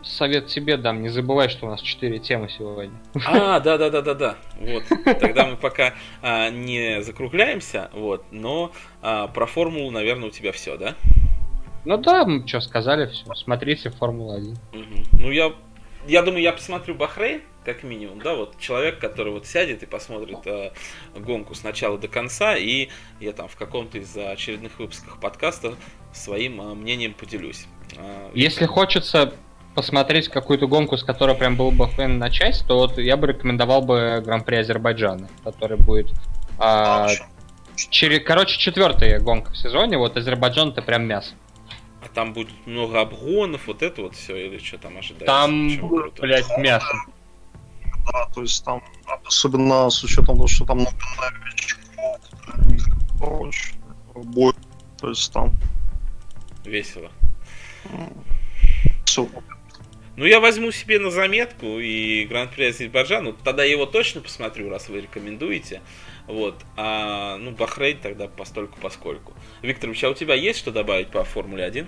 Совет 0.01 0.47
тебе 0.47 0.77
дам, 0.77 1.01
не 1.01 1.09
забывай, 1.09 1.49
что 1.49 1.67
у 1.67 1.69
нас 1.69 1.81
4 1.81 2.19
темы 2.19 2.49
сегодня. 2.49 2.93
А, 3.25 3.59
да, 3.59 3.77
да, 3.77 3.89
да, 3.89 4.01
да, 4.01 4.13
да. 4.13 4.35
Вот. 4.59 4.83
Тогда 5.19 5.45
мы 5.45 5.57
пока 5.57 5.93
а, 6.21 6.49
не 6.49 7.01
закругляемся, 7.03 7.89
вот, 7.93 8.23
но 8.31 8.71
а, 9.01 9.27
про 9.27 9.45
формулу, 9.45 9.91
наверное, 9.91 10.29
у 10.29 10.31
тебя 10.31 10.51
все, 10.51 10.77
да? 10.77 10.95
Ну 11.85 11.97
да, 11.97 12.25
мы 12.25 12.47
что 12.47 12.61
сказали, 12.61 13.09
все. 13.09 13.33
Смотрите 13.35 13.89
Формулу-1. 13.89 14.57
Мгм. 14.73 15.03
Ну, 15.13 15.31
я, 15.31 15.53
я 16.07 16.21
думаю, 16.21 16.43
я 16.43 16.51
посмотрю 16.53 16.95
Бахрейн, 16.95 17.41
как 17.65 17.83
минимум, 17.83 18.21
да, 18.21 18.35
вот 18.35 18.57
человек, 18.59 18.99
который 18.99 19.31
вот 19.33 19.45
сядет 19.45 19.83
и 19.83 19.85
посмотрит 19.85 20.39
а, 20.45 20.71
гонку 21.15 21.55
с 21.55 21.63
начала 21.63 21.97
до 21.97 22.07
конца, 22.07 22.55
и 22.55 22.89
я 23.19 23.33
там 23.33 23.47
в 23.47 23.55
каком-то 23.55 23.97
из 23.97 24.15
очередных 24.15 24.79
выпусках 24.79 25.19
подкаста 25.19 25.75
своим 26.13 26.61
а, 26.61 26.73
мнением 26.73 27.13
поделюсь. 27.13 27.65
А, 27.97 28.31
Если 28.33 28.65
хочется 28.65 29.33
посмотреть 29.75 30.27
какую-то 30.29 30.67
гонку, 30.67 30.97
с 30.97 31.03
которой 31.03 31.35
прям 31.35 31.55
был 31.55 31.71
бы 31.71 31.87
фэн 31.87 32.17
на 32.17 32.29
часть, 32.29 32.65
то 32.67 32.77
вот 32.79 32.97
я 32.97 33.17
бы 33.17 33.27
рекомендовал 33.27 33.81
бы 33.81 34.21
Гран-при 34.25 34.55
Азербайджана, 34.57 35.29
который 35.43 35.77
будет... 35.77 36.11
а, 36.57 37.07
чере- 37.75 38.19
Короче, 38.19 38.57
четвертая 38.59 39.19
гонка 39.19 39.51
в 39.51 39.57
сезоне, 39.57 39.97
вот 39.97 40.17
Азербайджан 40.17 40.69
это 40.69 40.81
прям 40.81 41.05
мясо. 41.05 41.33
А 42.01 42.07
там 42.13 42.33
будет 42.33 42.49
много 42.65 43.01
обгонов, 43.01 43.67
вот 43.67 43.81
это 43.83 44.01
вот 44.01 44.15
все, 44.15 44.35
или 44.47 44.57
что 44.57 44.77
там 44.77 44.97
ожидается? 44.97 45.25
Там, 45.25 45.77
круто? 45.87 46.21
блядь, 46.21 46.57
мясо. 46.57 46.87
Да, 48.11 48.25
то 48.33 48.41
есть 48.41 48.63
там, 48.65 48.81
особенно 49.25 49.89
с 49.89 50.03
учетом 50.03 50.35
того, 50.35 50.47
что 50.47 50.65
там 50.65 50.79
много 50.79 50.95
новичков, 51.45 51.79
очень 53.21 53.75
бой, 54.15 54.53
то 54.99 55.09
есть 55.09 55.31
там 55.31 55.53
Весело. 56.65 57.09
все 59.05 59.27
Ну, 60.19 60.25
я 60.25 60.41
возьму 60.41 60.69
себе 60.71 60.99
на 60.99 61.11
заметку 61.11 61.79
и 61.79 62.25
Гран-при 62.25 62.65
Азербайджан, 62.65 63.23
ну, 63.23 63.31
тогда 63.31 63.63
его 63.63 63.85
точно 63.85 64.19
посмотрю, 64.19 64.69
раз 64.69 64.89
вы 64.89 64.99
рекомендуете. 64.99 65.81
Вот. 66.27 66.55
А, 66.75 67.37
ну, 67.37 67.51
Бахрейн 67.51 67.99
тогда 67.99 68.27
постольку 68.27 68.77
поскольку. 68.81 69.33
Викторович, 69.61 70.03
а 70.03 70.09
у 70.09 70.13
тебя 70.13 70.35
есть 70.35 70.59
что 70.59 70.71
добавить 70.71 71.07
по 71.07 71.23
Формуле 71.23 71.63
1? 71.63 71.87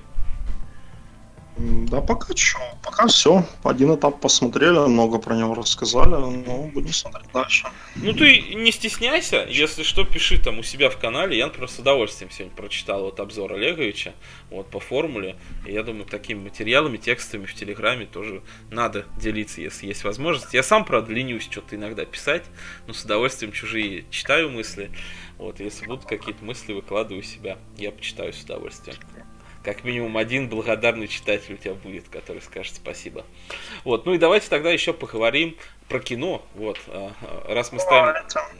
Да 1.57 1.99
пока 1.99 2.35
что, 2.35 2.59
пока 2.81 3.07
все. 3.07 3.45
Один 3.63 3.93
этап 3.93 4.21
посмотрели, 4.21 4.87
много 4.87 5.19
про 5.19 5.35
него 5.35 5.53
рассказали, 5.53 6.11
но 6.11 6.69
будем 6.73 6.93
смотреть 6.93 7.31
дальше. 7.33 7.67
Ну, 7.95 8.13
ты 8.13 8.41
не 8.55 8.71
стесняйся, 8.71 9.45
если 9.49 9.83
что, 9.83 10.05
пиши 10.05 10.41
там 10.41 10.59
у 10.59 10.63
себя 10.63 10.89
в 10.89 10.97
канале. 10.97 11.37
Я, 11.37 11.47
например, 11.47 11.69
с 11.69 11.77
удовольствием 11.77 12.31
сегодня 12.31 12.55
прочитал 12.55 13.03
вот 13.03 13.19
обзор 13.19 13.53
Олеговича 13.53 14.13
вот 14.49 14.69
по 14.71 14.79
формуле. 14.79 15.35
И 15.67 15.73
я 15.73 15.83
думаю, 15.83 16.05
такими 16.05 16.39
материалами, 16.39 16.97
текстами 16.97 17.45
в 17.45 17.53
Телеграме 17.53 18.05
тоже 18.05 18.41
надо 18.71 19.05
делиться, 19.17 19.61
если 19.61 19.87
есть 19.87 20.05
возможность. 20.05 20.53
Я 20.53 20.63
сам, 20.63 20.85
правда, 20.85 21.11
ленюсь 21.11 21.43
что-то 21.43 21.75
иногда 21.75 22.05
писать, 22.05 22.45
но 22.87 22.93
с 22.93 23.03
удовольствием 23.03 23.51
чужие 23.51 24.05
читаю 24.09 24.49
мысли. 24.49 24.89
Вот, 25.37 25.59
если 25.59 25.85
будут 25.85 26.05
какие-то 26.05 26.45
мысли, 26.45 26.71
выкладываю 26.71 27.23
себя, 27.23 27.57
я 27.77 27.91
почитаю 27.91 28.31
с 28.31 28.41
удовольствием. 28.41 28.95
Как 29.63 29.83
минимум 29.83 30.17
один 30.17 30.49
благодарный 30.49 31.07
читатель 31.07 31.53
у 31.53 31.57
тебя 31.57 31.73
будет, 31.73 32.09
который 32.09 32.41
скажет 32.41 32.75
спасибо. 32.75 33.25
Вот, 33.83 34.05
ну 34.05 34.13
и 34.13 34.17
давайте 34.17 34.49
тогда 34.49 34.71
еще 34.71 34.91
поговорим 34.93 35.55
про 35.87 35.99
кино, 35.99 36.43
вот, 36.55 36.79
а, 36.87 37.11
раз 37.47 37.71
мы 37.71 37.79
ставим 37.79 38.15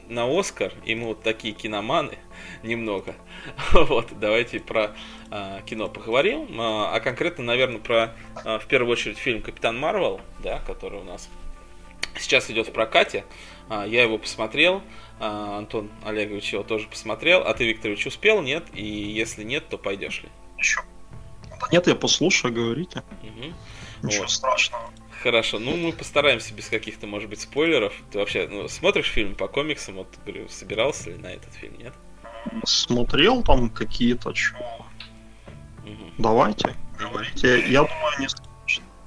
на 0.10 0.28
Оскар, 0.28 0.74
и 0.86 0.96
мы 0.96 1.08
вот 1.08 1.24
такие 1.24 1.54
киноманы 1.54 2.18
немного, 2.62 3.16
вот, 3.72 4.08
давайте 4.20 4.60
про 4.60 4.92
а, 5.30 5.62
кино 5.62 5.88
поговорим, 5.88 6.50
а, 6.60 6.94
а 6.94 7.00
конкретно, 7.00 7.46
наверное, 7.46 7.80
про, 7.80 8.14
а, 8.44 8.60
в 8.60 8.66
первую 8.66 8.92
очередь, 8.92 9.18
фильм 9.18 9.42
«Капитан 9.42 9.80
Марвел», 9.80 10.20
да, 10.44 10.60
который 10.68 11.00
у 11.00 11.04
нас 11.04 11.30
сейчас 12.20 12.50
идет 12.52 12.68
в 12.68 12.74
прокате, 12.74 13.24
а, 13.70 13.86
я 13.86 14.04
его 14.04 14.18
посмотрел, 14.18 14.82
а, 15.20 15.58
Антон 15.58 15.90
Олегович 16.04 16.54
его 16.54 16.64
тоже 16.64 16.88
посмотрел, 16.88 17.42
а 17.42 17.54
ты, 17.54 17.66
Викторович, 17.66 18.08
успел, 18.08 18.42
нет? 18.42 18.66
И 18.74 18.84
если 18.84 19.44
нет, 19.44 19.70
то 19.70 19.78
пойдешь 19.78 20.24
ли? 20.24 20.30
Еще. 20.58 20.82
Да 21.62 21.68
нет, 21.72 21.88
я 21.88 21.96
послушаю, 21.96 22.54
говорите. 22.54 23.04
Мгм. 23.22 23.56
Ничего 24.04 24.22
Вот. 24.24 24.32
страшного. 24.32 24.92
Хорошо, 25.22 25.60
ну 25.60 25.78
мы 25.78 25.94
постараемся 25.94 26.54
без 26.54 26.68
каких-то, 26.68 27.06
может 27.06 27.30
быть, 27.30 27.42
спойлеров. 27.42 27.94
Ты 28.12 28.18
вообще 28.18 28.48
ну, 28.50 28.68
смотришь 28.68 29.06
фильм 29.06 29.36
по 29.36 29.48
комиксам? 29.48 29.96
Вот, 29.96 30.08
говорю, 30.26 30.50
собирался 30.50 31.12
ли 31.12 31.18
на 31.18 31.28
этот 31.28 31.54
фильм, 31.54 31.78
нет? 31.78 31.94
Смотрел 32.64 33.44
там 33.44 33.70
какие-то, 33.70 34.34
чё? 34.34 34.56
Мгм. 35.86 36.14
Давайте, 36.18 36.76
говорите. 36.98 37.64
Я 37.70 37.84
думаю, 37.84 38.20
не 38.20 38.30
страшно. 38.30 38.51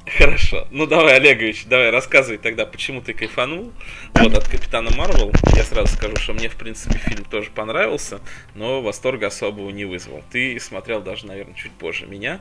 Хорошо. 0.06 0.68
Ну 0.70 0.86
давай, 0.86 1.16
Олегович, 1.16 1.64
давай 1.66 1.90
рассказывай 1.90 2.36
тогда, 2.36 2.66
почему 2.66 3.01
ты 3.01 3.14
кайфанул 3.14 3.72
вот 4.14 4.35
от 4.35 4.47
Капитана 4.47 4.90
Марвел. 4.94 5.32
Я 5.56 5.62
сразу 5.62 5.94
скажу, 5.94 6.16
что 6.16 6.35
мне, 6.35 6.48
в 6.48 6.56
принципе, 6.56 6.98
фильм 6.98 7.24
тоже 7.24 7.51
понравился, 7.51 8.20
но 8.55 8.82
восторга 8.82 9.28
особого 9.28 9.70
не 9.70 9.86
вызвал. 9.86 10.22
Ты 10.31 10.60
смотрел 10.60 11.01
даже, 11.01 11.26
наверное, 11.26 11.55
чуть 11.55 11.72
позже 11.72 12.06
меня. 12.06 12.40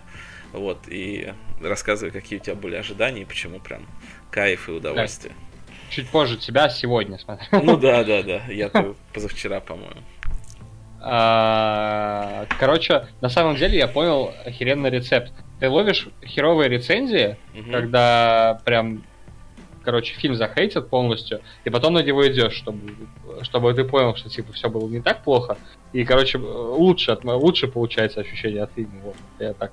Вот, 0.51 0.79
и 0.87 1.33
рассказывай, 1.61 2.11
какие 2.11 2.37
у 2.37 2.41
тебя 2.41 2.55
были 2.55 2.75
ожидания 2.75 3.21
и 3.21 3.25
почему 3.25 3.59
прям 3.59 3.87
кайф 4.29 4.67
и 4.67 4.73
удовольствие. 4.73 5.33
Чуть 5.89 6.09
позже 6.09 6.37
тебя 6.37 6.69
сегодня, 6.69 7.17
смотри. 7.17 7.47
Ну 7.51 7.77
да, 7.77 8.03
да, 8.03 8.23
да. 8.23 8.41
Я-то 8.49 8.95
позавчера, 9.13 9.61
по-моему. 9.61 10.01
А, 11.01 12.45
Короче, 12.59 13.07
на 13.21 13.29
самом 13.29 13.55
деле 13.55 13.77
я 13.77 13.87
понял 13.87 14.33
охеренный 14.45 14.89
рецепт. 14.89 15.33
Ты 15.63 15.69
ловишь 15.69 16.09
херовые 16.25 16.67
рецензии, 16.67 17.37
Мгм. 17.53 17.71
когда 17.71 18.59
прям, 18.65 19.01
короче, 19.85 20.13
фильм 20.13 20.35
захейтят 20.35 20.89
полностью, 20.89 21.39
и 21.63 21.69
потом 21.69 21.93
на 21.93 22.03
него 22.03 22.27
идешь, 22.27 22.51
чтобы, 22.51 22.81
чтобы 23.43 23.73
ты 23.73 23.85
понял, 23.85 24.13
что 24.17 24.27
типа 24.27 24.51
все 24.51 24.69
было 24.69 24.89
не 24.89 24.99
так 24.99 25.23
плохо. 25.23 25.55
И, 25.93 26.03
короче, 26.03 26.37
лучше, 26.37 27.11
от- 27.13 27.23
лучше 27.23 27.69
получается 27.69 28.19
ощущение 28.19 28.61
от 28.63 28.73
фильма. 28.73 28.91
Вот, 29.05 29.15
я 29.39 29.53
так 29.53 29.71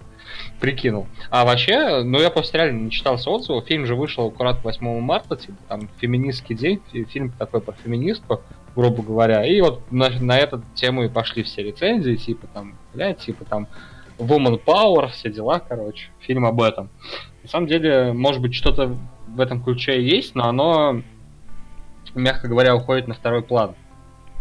прикинул. 0.61 1.09
А 1.29 1.45
вообще, 1.45 2.05
ну 2.05 2.21
я 2.21 2.31
просто 2.31 2.59
реально 2.59 2.83
не 2.85 2.91
читался 2.93 3.29
отзывов. 3.29 3.67
Фильм 3.67 3.85
же 3.85 3.97
вышел 3.97 4.29
аккурат 4.29 4.63
8 4.63 5.01
марта, 5.01 5.35
типа 5.37 5.59
там 5.69 5.89
феминистский 6.01 6.55
день, 6.55 6.81
фи- 6.93 7.03
фильм 7.03 7.33
такой 7.33 7.61
про 7.63 7.73
феминистку, 7.83 8.43
грубо 8.77 9.03
говоря. 9.03 9.45
И 9.45 9.61
вот 9.61 9.81
на, 9.91 10.09
на 10.21 10.39
эту 10.39 10.63
тему 10.77 11.03
и 11.03 11.09
пошли 11.09 11.43
все 11.43 11.65
рецензии, 11.65 12.15
типа 12.15 12.47
там, 12.55 12.79
блядь, 12.95 13.19
типа 13.19 13.45
там 13.45 13.67
Woman 14.21 14.63
Power, 14.65 15.09
все 15.09 15.31
дела, 15.31 15.61
короче. 15.61 16.09
Фильм 16.21 16.47
об 16.47 16.61
этом. 16.61 16.91
На 17.43 17.49
самом 17.49 17.67
деле, 17.67 18.13
может 18.13 18.41
быть, 18.41 18.55
что-то 18.55 18.97
в 19.29 19.41
этом 19.41 19.63
ключе 19.63 20.03
есть, 20.03 20.35
но 20.35 20.49
оно, 20.49 21.03
мягко 22.15 22.49
говоря, 22.49 22.77
уходит 22.77 23.09
на 23.09 23.15
второй 23.15 23.43
план. 23.43 23.75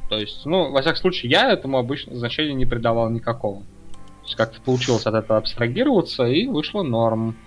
То 0.10 0.18
есть, 0.18 0.46
ну, 0.46 0.72
во 0.72 0.82
всяком 0.82 0.98
случае, 0.98 1.32
я 1.32 1.52
этому 1.52 1.78
обычно 1.78 2.16
значения 2.16 2.54
не 2.54 2.66
придавал 2.66 3.10
никакого. 3.10 3.62
То 3.62 4.26
есть 4.26 4.36
как-то 4.36 4.60
получилось 4.62 5.06
от 5.06 5.14
этого 5.14 5.38
абстрагироваться, 5.38 6.26
и 6.26 6.48
вышло 6.48 6.84
норм. 6.84 7.38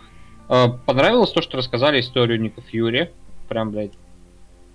Э, 0.48 0.66
Понравилось 0.86 1.32
то, 1.32 1.42
что 1.42 1.58
рассказали 1.58 2.00
историю 2.00 2.40
Ника 2.40 2.60
Фьюри. 2.60 3.10
Прям, 3.48 3.72
блядь, 3.72 3.92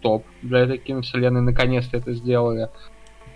топ 0.01 0.25
для 0.41 0.59
этой 0.59 0.77
киновселенной. 0.77 1.41
Наконец-то 1.41 1.97
это 1.97 2.13
сделали. 2.13 2.69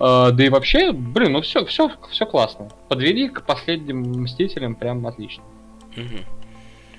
Э, 0.01 0.31
Да 0.31 0.43
и 0.43 0.49
вообще, 0.49 0.91
блин, 0.91 1.33
ну 1.33 1.41
все, 1.41 1.65
все, 1.65 1.91
все 2.09 2.25
классно. 2.25 2.69
Подвели 2.89 3.29
к 3.29 3.45
последним 3.45 4.01
Мстителям 4.23 4.75
прям 4.75 5.05
отлично. 5.05 5.43
Мгм. 5.95 6.25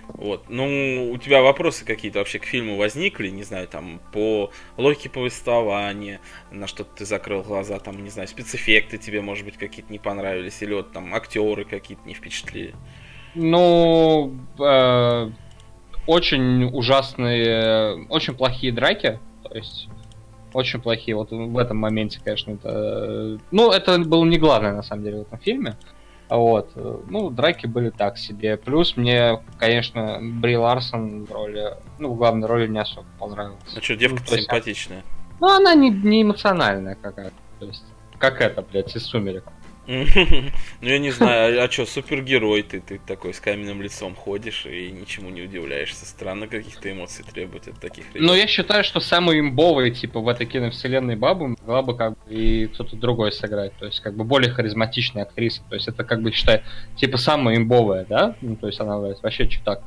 Вот. 0.08 0.44
Ну, 0.48 1.10
у 1.10 1.16
тебя 1.18 1.42
вопросы 1.42 1.84
какие-то 1.84 2.18
вообще 2.18 2.38
к 2.38 2.44
фильму 2.44 2.76
возникли, 2.76 3.28
не 3.28 3.44
знаю, 3.44 3.66
там, 3.66 4.00
по 4.12 4.50
логике 4.76 5.08
повествования, 5.08 6.20
на 6.50 6.66
что 6.66 6.84
ты 6.84 7.04
закрыл 7.06 7.42
глаза, 7.42 7.78
там, 7.78 8.02
не 8.02 8.10
знаю, 8.10 8.28
спецэффекты 8.28 8.98
тебе, 8.98 9.22
может 9.22 9.44
быть, 9.44 9.56
какие-то 9.56 9.90
не 9.90 9.98
понравились, 9.98 10.60
или 10.60 10.74
вот 10.74 10.92
там 10.92 11.14
актеры 11.14 11.64
какие-то 11.64 12.06
не 12.06 12.14
впечатлили. 12.14 12.74
Ну, 13.34 14.36
э, 14.58 15.30
очень 16.06 16.64
ужасные, 16.64 18.06
очень 18.08 18.34
плохие 18.34 18.72
драки. 18.72 19.18
То 19.44 19.54
есть, 19.54 19.88
очень 20.52 20.80
плохие. 20.80 21.16
Вот 21.16 21.30
в 21.30 21.58
этом 21.58 21.76
моменте, 21.76 22.20
конечно, 22.24 22.52
это... 22.52 22.68
э, 22.68 23.38
Ну, 23.50 23.70
это 23.70 23.98
было 23.98 24.24
не 24.24 24.38
главное, 24.38 24.72
на 24.72 24.82
самом 24.82 25.04
деле, 25.04 25.18
в 25.18 25.22
этом 25.22 25.38
фильме. 25.38 25.76
Вот. 26.28 26.70
э, 26.74 26.98
Ну, 27.08 27.30
драки 27.30 27.66
были 27.66 27.90
так 27.90 28.18
себе. 28.18 28.56
Плюс 28.56 28.96
мне, 28.96 29.40
конечно, 29.58 30.18
Бри 30.20 30.56
Ларсон 30.56 31.24
в 31.24 31.32
роли... 31.32 31.76
Ну, 31.98 32.12
в 32.12 32.16
главной 32.16 32.46
роли 32.48 32.66
не 32.68 32.78
особо 32.78 33.06
понравилась. 33.18 33.60
Ну 33.74 33.82
что, 33.82 33.96
девка 33.96 34.20
Ну, 34.20 34.26
то 34.26 34.34
есть, 34.34 34.44
симпатичная. 34.48 35.02
Ну, 35.40 35.48
она 35.48 35.74
не, 35.74 35.90
не 35.90 36.22
эмоциональная 36.22 36.94
какая-то. 36.94 37.34
То 37.58 37.66
есть, 37.66 37.84
как 38.18 38.40
это, 38.40 38.62
блядь, 38.62 38.94
из 38.96 39.04
«Сумерек». 39.04 39.44
Ну, 39.86 40.06
я 40.80 40.98
не 40.98 41.10
знаю, 41.10 41.62
а, 41.62 41.70
что, 41.70 41.86
супергерой 41.86 42.62
ты, 42.62 42.80
ты 42.80 43.00
такой 43.04 43.34
с 43.34 43.40
каменным 43.40 43.82
лицом 43.82 44.14
ходишь 44.14 44.64
и 44.66 44.92
ничему 44.92 45.30
не 45.30 45.42
удивляешься. 45.42 46.06
Странно 46.06 46.46
каких-то 46.46 46.90
эмоций 46.90 47.24
требовать 47.24 47.68
от 47.68 47.80
таких 47.80 48.04
ребят. 48.14 48.22
Но 48.22 48.34
я 48.34 48.46
считаю, 48.46 48.84
что 48.84 49.00
самый 49.00 49.40
имбовый, 49.40 49.90
типа, 49.90 50.20
в 50.20 50.28
этой 50.28 50.46
киновселенной 50.46 51.16
бабу 51.16 51.48
могла 51.48 51.82
бы 51.82 51.96
как 51.96 52.12
бы 52.12 52.34
и 52.34 52.66
кто-то 52.68 52.96
другой 52.96 53.32
сыграть. 53.32 53.72
То 53.78 53.86
есть, 53.86 54.00
как 54.00 54.14
бы 54.16 54.24
более 54.24 54.52
харизматичная 54.52 55.24
актриса. 55.24 55.62
То 55.68 55.74
есть, 55.74 55.88
это 55.88 56.04
как 56.04 56.22
бы, 56.22 56.30
считай, 56.30 56.62
типа, 56.96 57.16
самая 57.16 57.56
имбовая, 57.56 58.04
да? 58.04 58.36
Ну, 58.40 58.54
то 58.54 58.68
есть, 58.68 58.78
она 58.78 58.98
вообще 58.98 59.48
чутак, 59.48 59.82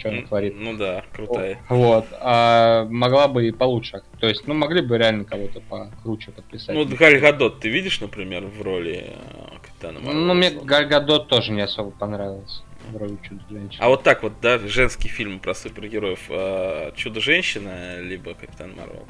что 0.00 0.08
она 0.08 0.22
творит. 0.22 0.54
Ну 0.56 0.76
да, 0.76 1.04
крутая. 1.12 1.58
Вот. 1.68 2.06
А 2.20 2.86
могла 2.86 3.28
бы 3.28 3.46
и 3.46 3.52
получше. 3.52 4.02
То 4.18 4.26
есть, 4.26 4.46
ну, 4.46 4.54
могли 4.54 4.82
бы 4.82 4.98
реально 4.98 5.24
кого-то 5.24 5.60
покруче 5.60 6.32
подписать. 6.32 6.74
Ну, 6.74 6.84
вот 6.84 6.92
Галь 6.94 7.18
Гадот 7.18 7.60
ты 7.60 7.68
видишь, 7.68 8.00
например, 8.00 8.46
в 8.46 8.60
роли 8.62 9.14
э, 9.14 9.56
Капитана 9.62 10.00
Марвела? 10.00 10.24
Ну, 10.24 10.34
мне 10.34 10.50
Галь 10.50 10.86
Гадот 10.86 11.28
тоже 11.28 11.52
не 11.52 11.60
особо 11.60 11.90
понравился. 11.90 12.62
В 12.90 12.96
роли 12.96 13.16
чудо-женщины. 13.22 13.78
А 13.80 13.88
вот 13.88 14.02
так 14.02 14.22
вот, 14.22 14.32
да, 14.40 14.58
женский 14.58 15.08
фильм 15.08 15.38
про 15.38 15.54
супергероев 15.54 16.20
э, 16.30 16.92
Чудо-женщина, 16.96 18.00
либо 18.00 18.34
Капитан 18.34 18.74
Марвел. 18.74 19.06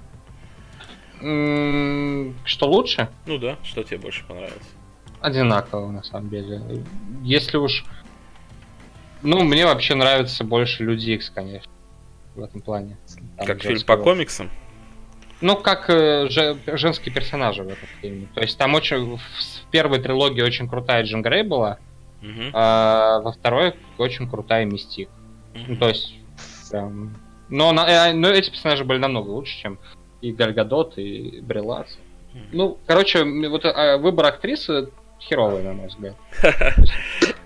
Что 2.44 2.66
лучше? 2.66 3.08
Ну 3.26 3.38
да, 3.38 3.56
что 3.62 3.82
тебе 3.82 3.98
больше 3.98 4.24
понравилось? 4.26 4.66
одинаково, 5.20 5.90
на 5.90 6.02
самом 6.02 6.30
деле. 6.30 6.60
Если 7.22 7.56
уж... 7.56 7.84
Ну, 9.22 9.42
мне 9.44 9.66
вообще 9.66 9.94
нравится 9.94 10.44
больше 10.44 10.82
Люди 10.84 11.10
Икс, 11.10 11.30
конечно, 11.30 11.70
в 12.34 12.42
этом 12.42 12.60
плане. 12.60 12.96
Там 13.36 13.46
как 13.46 13.62
фильм 13.62 13.80
по 13.82 13.96
комиксам? 13.96 14.50
Ну, 15.40 15.56
как 15.56 15.88
э, 15.88 16.28
же- 16.28 16.58
женские 16.66 17.14
персонажи 17.14 17.62
в 17.62 17.68
этом 17.68 17.88
фильме. 18.00 18.28
То 18.34 18.40
есть 18.42 18.58
там 18.58 18.74
очень... 18.74 19.16
В 19.16 19.70
первой 19.70 19.98
трилогии 20.00 20.42
очень 20.42 20.68
крутая 20.68 21.02
Джин 21.04 21.22
Грей 21.22 21.42
была, 21.44 21.78
Мгм. 22.20 22.50
а 22.52 23.20
во 23.20 23.32
второй 23.32 23.74
очень 23.96 24.28
крутая 24.28 24.64
Мистик. 24.66 25.08
Ну, 25.54 25.60
Мгм. 25.62 25.76
то 25.78 25.88
есть, 25.88 26.14
прям... 26.70 27.16
Но, 27.48 27.72
на- 27.72 28.08
э, 28.10 28.12
но 28.12 28.28
эти 28.28 28.50
персонажи 28.50 28.84
были 28.84 28.98
намного 28.98 29.30
лучше, 29.30 29.58
чем 29.58 29.78
и 30.20 30.32
Галь 30.32 30.52
Гадот, 30.52 30.98
и 30.98 31.40
Бри 31.40 31.60
Ларсон. 31.60 32.00
Мгм. 32.34 32.44
Ну, 32.52 32.78
короче, 32.86 33.24
вот 33.24 33.64
э, 33.64 33.96
выбор 33.96 34.26
актрисы 34.26 34.90
херовый, 35.20 35.62
на 35.62 35.72
мой 35.72 35.86
взгляд. 35.88 36.16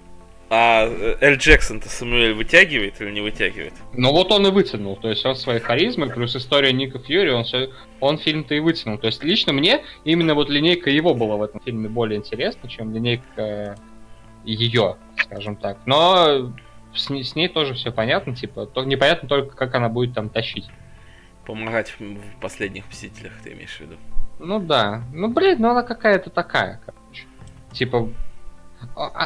А 0.56 0.86
э, 0.86 1.16
Эль 1.20 1.34
Джексон-то 1.36 1.88
Самуэль 1.88 2.32
вытягивает 2.32 3.00
или 3.00 3.10
не 3.10 3.20
вытягивает? 3.20 3.72
Ну 3.92 4.12
вот 4.12 4.30
он 4.30 4.46
и 4.46 4.52
вытянул, 4.52 4.94
то 4.94 5.08
есть 5.08 5.26
он 5.26 5.34
своей 5.34 5.58
харизмой, 5.58 6.10
плюс 6.10 6.36
история 6.36 6.72
Ника 6.72 7.00
Фьюри, 7.00 7.30
он, 7.30 7.42
всё- 7.42 7.70
он 7.98 8.18
фильм-то 8.18 8.54
и 8.54 8.60
вытянул. 8.60 8.96
То 8.98 9.08
есть 9.08 9.24
лично 9.24 9.52
мне 9.52 9.82
именно 10.04 10.34
вот 10.36 10.50
линейка 10.50 10.90
его 10.90 11.12
была 11.12 11.34
в 11.38 11.42
этом 11.42 11.60
фильме 11.60 11.88
более 11.88 12.18
интересна, 12.20 12.68
чем 12.68 12.94
линейка 12.94 13.76
ее, 14.44 14.94
скажем 15.16 15.56
так. 15.56 15.78
Но 15.86 16.52
с, 16.94 17.10
ней- 17.10 17.24
с 17.24 17.34
ней 17.34 17.48
тоже 17.48 17.74
все 17.74 17.90
понятно, 17.90 18.36
типа, 18.36 18.66
то, 18.66 18.84
непонятно 18.84 19.28
только, 19.28 19.56
как 19.56 19.74
она 19.74 19.88
будет 19.88 20.14
там 20.14 20.28
тащить. 20.28 20.66
Помогать 21.46 21.92
в 21.98 22.40
последних 22.40 22.88
Мстителях, 22.88 23.32
ты 23.42 23.54
имеешь 23.54 23.76
в 23.76 23.80
виду? 23.80 23.96
Ну 24.38 24.60
да. 24.60 25.02
Ну, 25.12 25.26
блин, 25.26 25.56
ну 25.58 25.70
она 25.70 25.82
какая-то 25.82 26.30
такая, 26.30 26.80
короче. 26.86 27.24
Типа, 27.72 28.08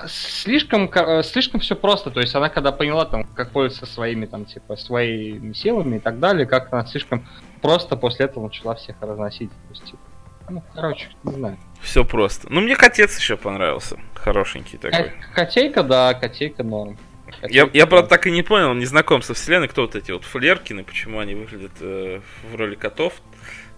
слишком, 0.09 0.89
ко- 0.89 1.19
э, 1.21 1.23
слишком 1.23 1.61
все 1.61 1.75
просто. 1.77 2.11
То 2.11 2.21
есть 2.21 2.35
она 2.35 2.49
когда 2.49 2.73
поняла, 2.73 3.05
там, 3.05 3.25
как 3.25 3.51
пользоваться 3.51 3.93
своими, 3.93 4.27
там, 4.27 4.45
типа, 4.45 4.77
своими 4.77 5.53
силами 5.53 5.97
и 5.97 6.01
так 6.01 6.19
далее, 6.21 6.47
как 6.47 6.73
она 6.73 6.87
слишком 6.87 7.27
просто 7.63 7.97
после 7.97 8.27
этого 8.27 8.45
начала 8.45 8.75
всех 8.75 8.97
разносить. 9.01 9.51
То 9.51 9.71
есть, 9.71 9.85
типа, 9.85 9.99
ну, 10.51 10.63
короче, 10.75 11.09
не 11.25 11.33
знаю. 11.33 11.57
Все 11.81 12.05
просто. 12.05 12.47
Ну, 12.51 12.61
мне 12.61 12.77
котец 12.77 13.19
еще 13.19 13.37
понравился. 13.37 13.99
Хорошенький 14.15 14.79
такой. 14.79 15.05
Ко- 15.11 15.13
Котейка, 15.35 15.83
да, 15.83 16.15
котейка 16.15 16.63
норм. 16.63 16.97
Я, 17.49 17.69
я, 17.75 17.87
правда, 17.87 18.09
так 18.09 18.27
и 18.27 18.31
не 18.31 18.43
понял, 18.43 18.73
не 18.75 18.87
знаком 18.87 19.21
со 19.23 19.35
вселенной, 19.35 19.69
кто 19.69 19.83
вот 19.83 19.95
эти 19.95 20.11
вот 20.13 20.25
флеркины, 20.25 20.83
почему 20.83 21.19
они 21.19 21.35
выглядят 21.35 21.73
э, 21.81 22.21
в 22.51 22.57
роли 22.57 22.75
котов. 22.75 23.13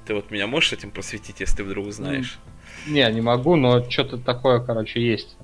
Ты 0.07 0.15
вот 0.15 0.31
меня 0.31 0.47
можешь 0.47 0.73
этим 0.73 0.91
просветить, 0.93 1.41
если 1.41 1.57
ты 1.59 1.65
вдруг 1.65 1.93
знаешь? 1.93 2.39
Не, 2.87 3.11
не 3.13 3.21
могу, 3.21 3.57
но 3.57 3.89
что-то 3.89 4.19
такое, 4.19 4.61
короче, 4.61 5.01
есть. 5.01 5.37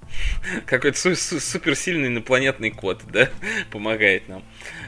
Какой-то 0.67 0.99
су- 0.99 1.17
су- 1.17 1.41
суперсильный 1.41 2.09
инопланетный 2.09 2.71
кот, 2.71 3.03
да, 3.13 3.29
помогает 3.71 4.29
нам. 4.29 4.43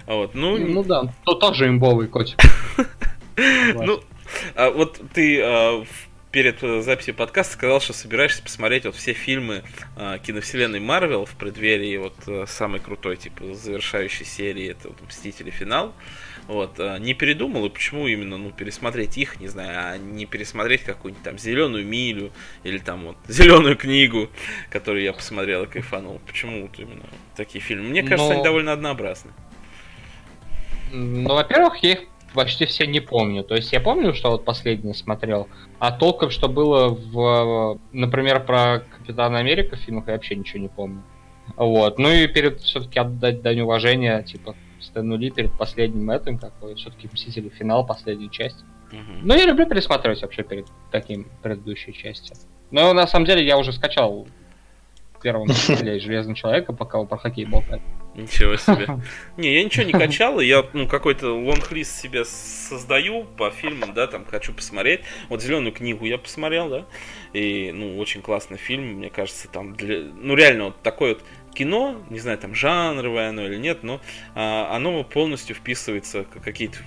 Вот, 0.07 0.35
ну, 0.35 0.57
Ну 0.57 0.85
да, 0.85 1.13
то 1.25 1.35
тоже 1.35 1.69
имбовый 1.69 2.09
котик. 2.09 2.39
ну, 3.75 4.01
а 4.55 4.71
вот 4.71 5.01
ты 5.13 5.41
а, 5.43 5.85
перед 6.31 6.63
э, 6.63 6.83
записью 6.83 7.15
подкаста 7.15 7.55
сказал, 7.55 7.81
что 7.81 7.93
собираешься 7.93 8.43
посмотреть 8.43 8.85
вот 8.85 8.95
все 8.97 9.13
фильмы 9.13 9.63
а, 9.97 10.19
киновселенной 10.19 10.81
Марвел 10.81 11.25
в 11.25 11.35
преддверии 11.35 11.97
вот 11.97 12.15
э, 12.27 12.45
самой 12.47 12.81
крутой, 12.81 13.17
типа, 13.17 13.55
завершающей 13.55 14.25
серии, 14.25 14.71
это 14.71 14.89
вот 14.89 15.01
Мстители 15.09 15.51
финал. 15.51 15.95
Вот, 16.49 16.81
а, 16.81 16.99
не 16.99 17.13
передумал, 17.13 17.67
и 17.67 17.69
почему 17.69 18.07
именно, 18.07 18.39
ну, 18.39 18.51
пересмотреть 18.51 19.19
их, 19.19 19.39
не 19.39 19.49
знаю, 19.49 19.79
а 19.79 19.99
не 19.99 20.25
пересмотреть 20.25 20.83
какую-нибудь 20.83 21.23
там 21.23 21.39
зеленую 21.39 21.87
милю 21.87 22.33
или 22.65 22.79
там 22.79 23.05
вот 23.05 23.17
зеленую 23.29 23.77
книгу, 23.77 24.31
которую 24.71 25.05
я 25.05 25.13
посмотрел 25.13 25.65
и 25.65 25.67
кайфанул. 25.67 26.21
Почему 26.27 26.63
вот 26.63 26.79
именно 26.79 27.05
такие 27.37 27.61
фильмы? 27.61 27.91
Мне 27.91 28.03
кажется, 28.03 28.31
Но- 28.31 28.35
они 28.37 28.43
довольно 28.43 28.73
однообразны. 28.73 29.31
Ну, 30.91 31.35
во-первых, 31.35 31.77
я 31.83 31.93
их 31.93 31.99
почти 32.33 32.65
все 32.65 32.87
не 32.87 33.01
помню. 33.01 33.45
То 33.45 33.55
есть 33.55 33.71
я 33.75 33.81
помню, 33.81 34.15
что 34.15 34.31
вот 34.31 34.47
последний 34.47 34.95
смотрел, 34.95 35.49
а 35.79 35.93
толком, 35.93 36.31
что 36.31 36.49
было 36.49 36.89
в, 36.89 37.79
например, 37.93 38.45
про 38.45 38.85
Капитана 38.97 39.39
Америка 39.39 39.77
в 39.77 39.81
фильмах, 39.81 40.07
я 40.07 40.15
вообще 40.15 40.35
ничего 40.35 40.61
не 40.61 40.69
помню. 40.69 41.03
Вот. 41.57 41.99
Ну 41.99 42.11
и 42.11 42.27
перед 42.27 42.61
все-таки 42.61 42.99
отдать 42.99 43.43
дань 43.43 43.61
уважения, 43.61 44.23
типа, 44.23 44.55
Стэну 44.81 45.17
Ли 45.17 45.31
перед 45.31 45.53
последним 45.53 46.11
этим, 46.11 46.39
какой 46.39 46.75
все-таки 46.75 47.09
Мстители 47.13 47.49
финал, 47.49 47.87
последняя 47.87 48.29
часть. 48.29 48.65
Мгм. 48.93 49.21
Ну, 49.23 49.35
я 49.35 49.45
люблю 49.47 49.67
пересматривать 49.67 50.23
вообще 50.23 50.43
перед 50.43 50.67
таким 50.91 51.27
предыдущей 51.43 51.93
частью. 51.93 52.37
Но 52.71 52.93
на 52.93 53.07
самом 53.07 53.27
деле 53.27 53.45
я 53.45 53.59
уже 53.59 53.73
скачал 53.73 54.27
первого 55.21 55.45
Мстителя 55.47 55.97
и 55.97 56.01
Железного 56.01 56.37
Человека, 56.37 56.73
пока 56.73 56.99
вы 56.99 57.07
про 57.07 57.19
хоккей 57.19 57.45
болтали. 57.45 57.83
Ничего 58.15 58.57
себе. 58.57 58.89
Не, 59.37 59.55
я 59.55 59.65
ничего 59.65 59.85
не 59.85 59.93
качал, 59.93 60.41
я 60.41 60.65
ну 60.73 60.89
какой-то 60.89 61.33
лонг-лист 61.33 62.01
себе 62.01 62.25
создаю 62.25 63.25
по 63.25 63.51
фильмам, 63.51 63.95
да, 63.95 64.07
там 64.07 64.25
хочу 64.25 64.53
посмотреть. 64.53 65.03
Вот 65.29 65.43
зеленую 65.43 65.73
книгу 65.73 66.05
я 66.05 66.19
посмотрел, 66.19 66.69
да, 66.69 66.87
и 67.33 67.71
ну 67.73 67.97
очень 67.99 68.23
классный 68.23 68.57
фильм, 68.57 68.95
мне 68.95 69.11
кажется, 69.11 69.49
там 69.49 69.75
для, 69.75 70.01
ну 70.01 70.35
реально 70.35 70.67
вот 70.67 70.83
такое 70.83 71.15
вот 71.15 71.25
кино, 71.59 72.01
не 72.09 72.21
знаю, 72.21 72.39
там 72.39 72.55
жанровое 72.55 73.31
оно 73.31 73.45
или 73.47 73.57
нет, 73.57 73.83
но 73.83 74.01
а, 74.37 74.75
оно 74.77 75.03
полностью 75.03 75.57
вписывается 75.57 76.25
как 76.25 76.45
какие-то 76.45 76.79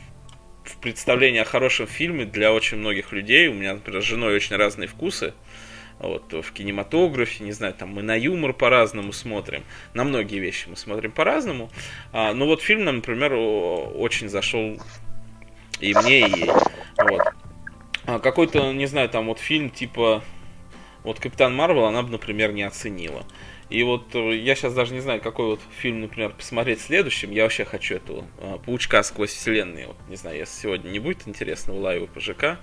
в 0.64 0.78
представление 0.78 1.42
о 1.42 1.46
хорошем 1.46 1.88
фильме 1.88 2.24
для 2.24 2.54
очень 2.54 2.78
многих 2.78 3.12
людей. 3.12 3.50
У 3.50 3.54
меня, 3.54 3.74
например, 3.74 4.02
с 4.02 4.06
женой 4.06 4.34
очень 4.34 4.56
разные 4.56 4.88
вкусы. 4.88 5.34
Вот, 6.00 6.32
в 6.34 6.52
кинематографе, 6.54 7.44
не 7.44 7.52
знаю, 7.52 7.74
там 7.74 7.90
мы 7.90 8.02
на 8.02 8.16
юмор 8.16 8.54
по-разному 8.54 9.14
смотрим, 9.14 9.64
на 9.94 10.04
многие 10.04 10.40
вещи 10.40 10.68
мы 10.68 10.76
смотрим 10.76 11.12
по-разному. 11.12 11.70
А, 12.14 12.34
но 12.34 12.46
вот 12.46 12.62
фильм 12.62 12.86
например, 12.86 13.34
очень 13.34 14.30
зашел 14.30 14.80
и 15.80 15.94
мне, 15.94 16.28
и 16.28 16.32
ей. 16.32 16.50
Вот. 16.98 17.22
А, 18.06 18.20
какой-то, 18.20 18.72
не 18.72 18.86
знаю, 18.86 19.10
там 19.10 19.28
вот 19.28 19.40
фильм 19.40 19.70
типа 19.70 20.24
вот 21.04 21.20
Капитан 21.20 21.56
Марвел 21.56 21.86
она 21.86 22.04
бы, 22.04 22.10
например, 22.10 22.52
не 22.52 22.64
оценила. 22.64 23.26
И 23.72 23.84
вот 23.84 24.14
э, 24.16 24.36
я 24.36 24.54
сейчас 24.54 24.74
даже 24.74 24.94
не 24.94 25.00
знаю, 25.00 25.22
какой 25.22 25.46
вот 25.46 25.62
фильм, 25.80 26.02
например, 26.02 26.32
посмотреть 26.32 26.82
следующим. 26.82 27.32
Я 27.32 27.44
вообще 27.44 27.64
хочу 27.64 27.96
эту 27.96 28.26
э, 28.40 28.58
Паучка 28.66 29.02
сквозь 29.02 29.32
вселенные. 29.32 29.88
Вот, 29.88 29.96
не 30.10 30.18
знаю, 30.18 30.38
если 30.38 30.62
сегодня 30.62 30.90
не 30.90 31.00
будет 31.00 31.26
интересно, 31.26 31.74
улаю 31.74 32.08
по 32.08 32.20
ЖК. 32.20 32.60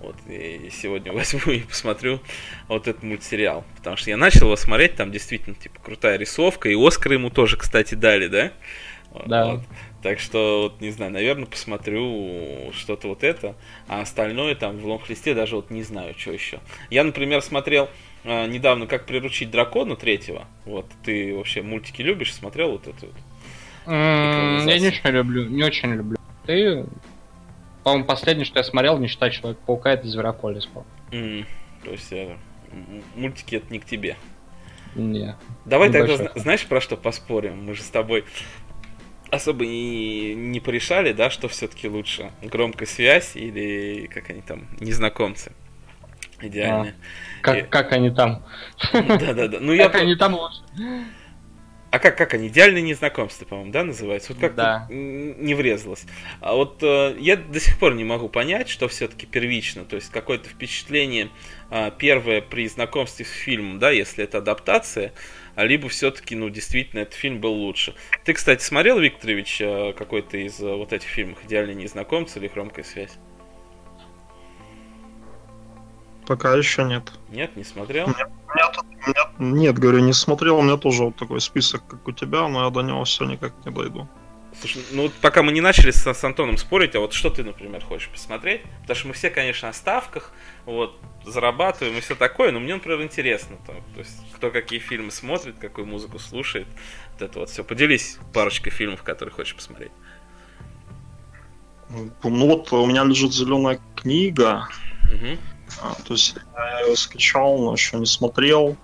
Вот, 0.00 0.16
и 0.26 0.70
сегодня 0.72 1.12
возьму 1.14 1.52
и 1.52 1.60
посмотрю 1.60 2.20
вот 2.68 2.88
этот 2.88 3.02
мультсериал. 3.02 3.64
Потому 3.76 3.98
что 3.98 4.08
я 4.08 4.16
начал 4.16 4.46
его 4.46 4.56
смотреть, 4.56 4.96
там 4.96 5.12
действительно, 5.12 5.54
типа, 5.54 5.78
крутая 5.82 6.16
рисовка. 6.16 6.70
И 6.70 6.74
Оскар 6.74 7.12
ему 7.12 7.28
тоже, 7.28 7.58
кстати, 7.58 7.94
дали, 7.94 8.28
да? 8.28 8.52
Да. 9.26 9.52
вот. 9.52 9.60
Так 10.02 10.20
что, 10.20 10.62
вот, 10.62 10.80
не 10.80 10.90
знаю, 10.90 11.12
наверное, 11.12 11.46
посмотрю 11.46 12.72
что-то 12.72 13.08
вот 13.08 13.24
это. 13.24 13.56
А 13.88 14.00
остальное 14.00 14.54
там 14.54 14.78
в 14.78 14.86
лонг-листе 14.86 15.34
даже 15.34 15.56
вот 15.56 15.70
не 15.70 15.82
знаю, 15.82 16.14
что 16.16 16.32
еще. 16.32 16.60
Я, 16.88 17.04
например, 17.04 17.42
смотрел 17.42 17.90
э, 18.26 18.46
недавно 18.48 18.86
«Как 18.86 19.06
приручить 19.06 19.50
дракона» 19.50 19.96
третьего. 19.96 20.46
Вот, 20.64 20.86
ты 21.04 21.34
вообще 21.34 21.62
мультики 21.62 22.02
любишь? 22.02 22.34
Смотрел 22.34 22.72
вот 22.72 22.86
это 22.86 23.06
вот? 23.06 23.14
М, 23.86 24.66
Я 24.66 24.78
не 24.78 24.88
очень 24.88 25.10
люблю, 25.10 25.48
не 25.48 25.62
очень 25.62 25.94
люблю. 25.94 26.18
Ты, 26.44 26.84
по-моему, 27.84 28.04
последнее, 28.04 28.44
что 28.44 28.58
я 28.58 28.64
смотрел, 28.64 28.98
не 28.98 29.06
считая 29.08 29.30
Человека-паука, 29.30 29.92
это 29.92 30.06
Зверополис. 30.08 30.66
по 30.66 30.84
М, 31.12 31.46
То 31.84 31.92
есть, 31.92 32.12
э, 32.12 32.36
мультики 33.14 33.56
это 33.56 33.72
не 33.72 33.78
к 33.78 33.84
тебе. 33.86 34.16
Не. 34.96 35.36
Давай 35.64 35.90
тогда, 35.92 36.16
фан. 36.16 36.28
знаешь, 36.36 36.66
про 36.66 36.80
что 36.80 36.96
поспорим? 36.96 37.64
Мы 37.64 37.74
же 37.74 37.82
с 37.82 37.90
тобой 37.90 38.24
особо 39.30 39.64
и 39.64 40.34
не 40.34 40.58
порешали, 40.60 41.12
да, 41.12 41.30
что 41.30 41.48
все-таки 41.48 41.88
лучше? 41.88 42.30
Громкая 42.42 42.86
связь 42.86 43.36
или 43.36 44.06
как 44.06 44.30
они 44.30 44.40
там, 44.40 44.66
незнакомцы? 44.80 45.52
Идеальные. 46.40 46.94
Как, 47.42 47.56
И- 47.58 47.62
как 47.62 47.92
они 47.92 48.10
там? 48.10 48.44
Да-да-да. 48.92 49.58
Ну 49.60 49.72
я... 49.72 49.84
Как 49.84 49.92
про- 49.92 50.00
они 50.02 50.16
там 50.16 50.34
лучше? 50.34 50.60
А 51.92 51.98
как, 51.98 52.18
как 52.18 52.34
они? 52.34 52.48
Идеальные 52.48 52.82
незнакомства, 52.82 53.46
по-моему, 53.46 53.70
да, 53.72 53.84
называется? 53.84 54.32
Вот 54.32 54.40
как 54.40 54.54
Да. 54.54 54.86
не 54.90 55.54
врезалось. 55.54 56.04
А 56.40 56.54
вот 56.54 56.82
э, 56.82 57.16
я 57.18 57.36
до 57.36 57.58
сих 57.58 57.78
пор 57.78 57.94
не 57.94 58.04
могу 58.04 58.28
понять, 58.28 58.68
что 58.68 58.86
все-таки 58.88 59.24
первично. 59.24 59.84
То 59.84 59.96
есть 59.96 60.10
какое-то 60.10 60.48
впечатление 60.48 61.30
а, 61.70 61.90
первое 61.90 62.42
при 62.42 62.68
знакомстве 62.68 63.24
с 63.24 63.30
фильмом, 63.30 63.78
да, 63.78 63.92
если 63.92 64.24
это 64.24 64.38
адаптация, 64.38 65.12
а 65.54 65.64
либо 65.64 65.88
все-таки, 65.88 66.34
ну, 66.36 66.50
действительно, 66.50 67.00
этот 67.00 67.14
фильм 67.14 67.40
был 67.40 67.52
лучше. 67.54 67.94
Ты, 68.24 68.34
кстати, 68.34 68.62
смотрел, 68.62 68.98
Викторович, 68.98 69.60
э, 69.62 69.92
какой-то 69.96 70.36
из 70.36 70.60
э, 70.60 70.74
вот 70.74 70.92
этих 70.92 71.08
фильмов 71.08 71.38
«Идеальные 71.44 71.76
незнакомцы» 71.76 72.38
или 72.40 72.48
«Громкая 72.48 72.84
связь»? 72.84 73.12
Пока 76.26 76.54
еще 76.54 76.84
нет. 76.84 77.12
Нет, 77.28 77.56
не 77.56 77.64
смотрел? 77.64 78.06
Тут- 78.06 78.84
у 79.38 79.42
меня- 79.42 79.60
нет, 79.62 79.78
говорю, 79.78 80.00
не 80.00 80.12
смотрел. 80.12 80.58
У 80.58 80.62
меня 80.62 80.76
тоже 80.76 81.04
вот 81.04 81.16
такой 81.16 81.40
список, 81.40 81.86
как 81.86 82.06
у 82.08 82.12
тебя, 82.12 82.48
но 82.48 82.64
я 82.64 82.70
до 82.70 82.82
него 82.82 83.04
все 83.04 83.24
никак 83.24 83.52
не 83.64 83.70
дойду. 83.72 84.08
Слушай, 84.58 84.82
ну 84.92 85.02
вот 85.02 85.12
пока 85.20 85.42
мы 85.42 85.52
не 85.52 85.60
начали 85.60 85.90
с, 85.90 86.06
с 86.06 86.24
Антоном 86.24 86.56
спорить, 86.56 86.94
а 86.96 87.00
вот 87.00 87.12
что 87.12 87.28
ты, 87.28 87.44
например, 87.44 87.84
хочешь 87.84 88.08
посмотреть? 88.08 88.62
Потому 88.80 88.96
что 88.96 89.08
мы 89.08 89.14
все, 89.14 89.28
конечно, 89.28 89.68
о 89.68 89.72
ставках, 89.74 90.32
вот, 90.64 90.98
зарабатываем 91.26 91.98
и 91.98 92.00
все 92.00 92.14
такое, 92.14 92.52
но 92.52 92.58
мне, 92.60 92.74
например, 92.74 93.02
интересно, 93.02 93.56
там, 93.66 93.76
то 93.94 94.00
есть, 94.00 94.16
кто 94.34 94.50
какие 94.50 94.78
фильмы 94.78 95.10
смотрит, 95.10 95.56
какую 95.58 95.86
музыку 95.86 96.18
слушает, 96.18 96.66
вот 97.12 97.22
это 97.22 97.38
вот 97.40 97.50
все. 97.50 97.64
Поделись 97.64 98.18
парочкой 98.32 98.72
фильмов, 98.72 99.02
которые 99.02 99.34
хочешь 99.34 99.54
посмотреть. 99.54 99.92
Ну 101.90 102.46
вот 102.48 102.72
у 102.72 102.86
меня 102.86 103.04
лежит 103.04 103.34
зеленая 103.34 103.78
книга. 103.94 104.68
Мгм. 105.12 105.38
А, 105.80 105.94
то 105.94 106.14
есть 106.14 106.36
я 106.54 106.80
ее 106.80 106.96
скачал, 106.96 107.58
но 107.58 107.72
еще 107.72 107.98
не 107.98 108.06
смотрел. 108.06 108.76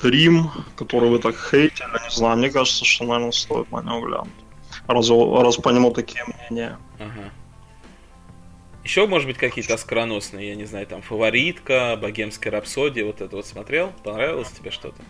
Трим, 0.00 0.50
который 0.76 1.08
вы 1.08 1.18
так 1.18 1.36
хейтили, 1.36 2.04
не 2.04 2.14
знаю, 2.14 2.36
мне 2.36 2.50
кажется, 2.50 2.84
что, 2.84 3.04
наверное, 3.04 3.32
стоит 3.32 3.70
на 3.72 3.80
него 3.80 4.00
глянуть. 4.00 4.30
Раз, 4.86 5.08
раз 5.08 5.56
по 5.56 5.70
нему 5.70 5.90
такие 5.90 6.22
мнения. 6.24 6.78
Ага. 7.00 7.30
Еще, 8.84 9.06
может 9.06 9.26
быть, 9.26 9.38
какие-то 9.38 9.74
оскароносные, 9.74 10.50
я 10.50 10.54
не 10.54 10.64
знаю, 10.64 10.86
там, 10.86 11.02
«Фаворитка», 11.02 11.98
«Богемская 12.00 12.52
рапсодия», 12.52 13.04
вот 13.04 13.20
это 13.20 13.34
вот 13.34 13.46
смотрел? 13.46 13.92
Понравилось 14.04 14.50
тебе 14.50 14.70
что-то? 14.70 15.02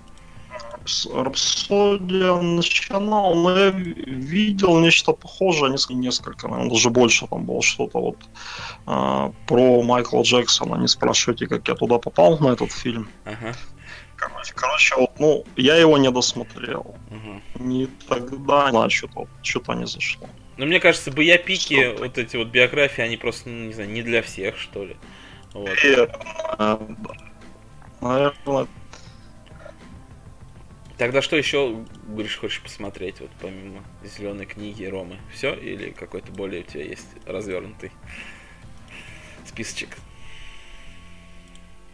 Рапсодия 1.15 2.35
начинал, 2.35 3.35
но 3.35 3.59
я 3.59 3.71
ви- 3.71 3.95
видел 4.07 4.79
нечто 4.81 5.13
похожее, 5.13 5.71
несколько, 5.71 5.95
несколько 5.95 6.49
наверное, 6.49 6.71
даже 6.73 6.91
больше 6.91 7.27
там 7.27 7.45
было 7.45 7.63
что-то 7.63 7.99
вот 8.01 8.17
а, 8.87 9.33
про 9.47 9.83
Майкла 9.83 10.23
Джексона. 10.23 10.77
Не 10.77 10.89
спрашивайте, 10.89 11.47
как 11.47 11.69
я 11.69 11.75
туда 11.75 11.99
попал 11.99 12.39
на 12.39 12.49
этот 12.53 12.73
фильм. 12.73 13.09
Ага. 13.25 13.55
Короче, 14.17 14.55
короче, 14.55 14.95
вот, 14.97 15.21
ну, 15.21 15.45
я 15.57 15.77
его 15.77 15.99
не 15.99 16.11
досмотрел. 16.11 16.95
ага. 17.11 17.41
Не 17.65 17.87
тогда, 18.09 18.71
знаю, 18.71 18.91
что-то, 18.91 19.27
что-то 19.43 19.75
не 19.75 19.87
зашло. 19.87 20.29
Ну, 20.57 20.65
мне 20.67 20.81
кажется, 20.81 21.11
боепики, 21.13 21.93
Что? 21.93 22.03
вот 22.05 22.17
эти 22.19 22.37
вот 22.37 22.49
биографии, 22.49 23.03
они 23.03 23.17
просто, 23.19 23.51
ну, 23.51 23.67
не 23.67 23.75
знаю, 23.75 23.91
не 23.91 24.03
для 24.03 24.23
всех, 24.23 24.57
что 24.59 24.85
ли. 24.87 24.97
Вот. 25.53 25.69
И, 25.85 26.09
э, 26.59 26.79
наверное, 28.01 28.67
Тогда 30.99 31.21
что 31.21 31.37
еще, 31.37 31.85
говоришь, 32.07 32.39
хочешь 32.39 32.63
посмотреть, 32.63 33.21
вот 33.21 33.31
помимо 33.41 33.85
зеленой 34.03 34.47
книги 34.47 34.85
Ромы? 34.85 35.19
Все? 35.33 35.55
Или 35.55 35.91
какой-то 35.91 36.33
более 36.33 36.63
у 36.63 36.65
тебя 36.65 36.85
есть 36.85 37.09
развернутый 37.27 37.93
списочек? 39.47 39.91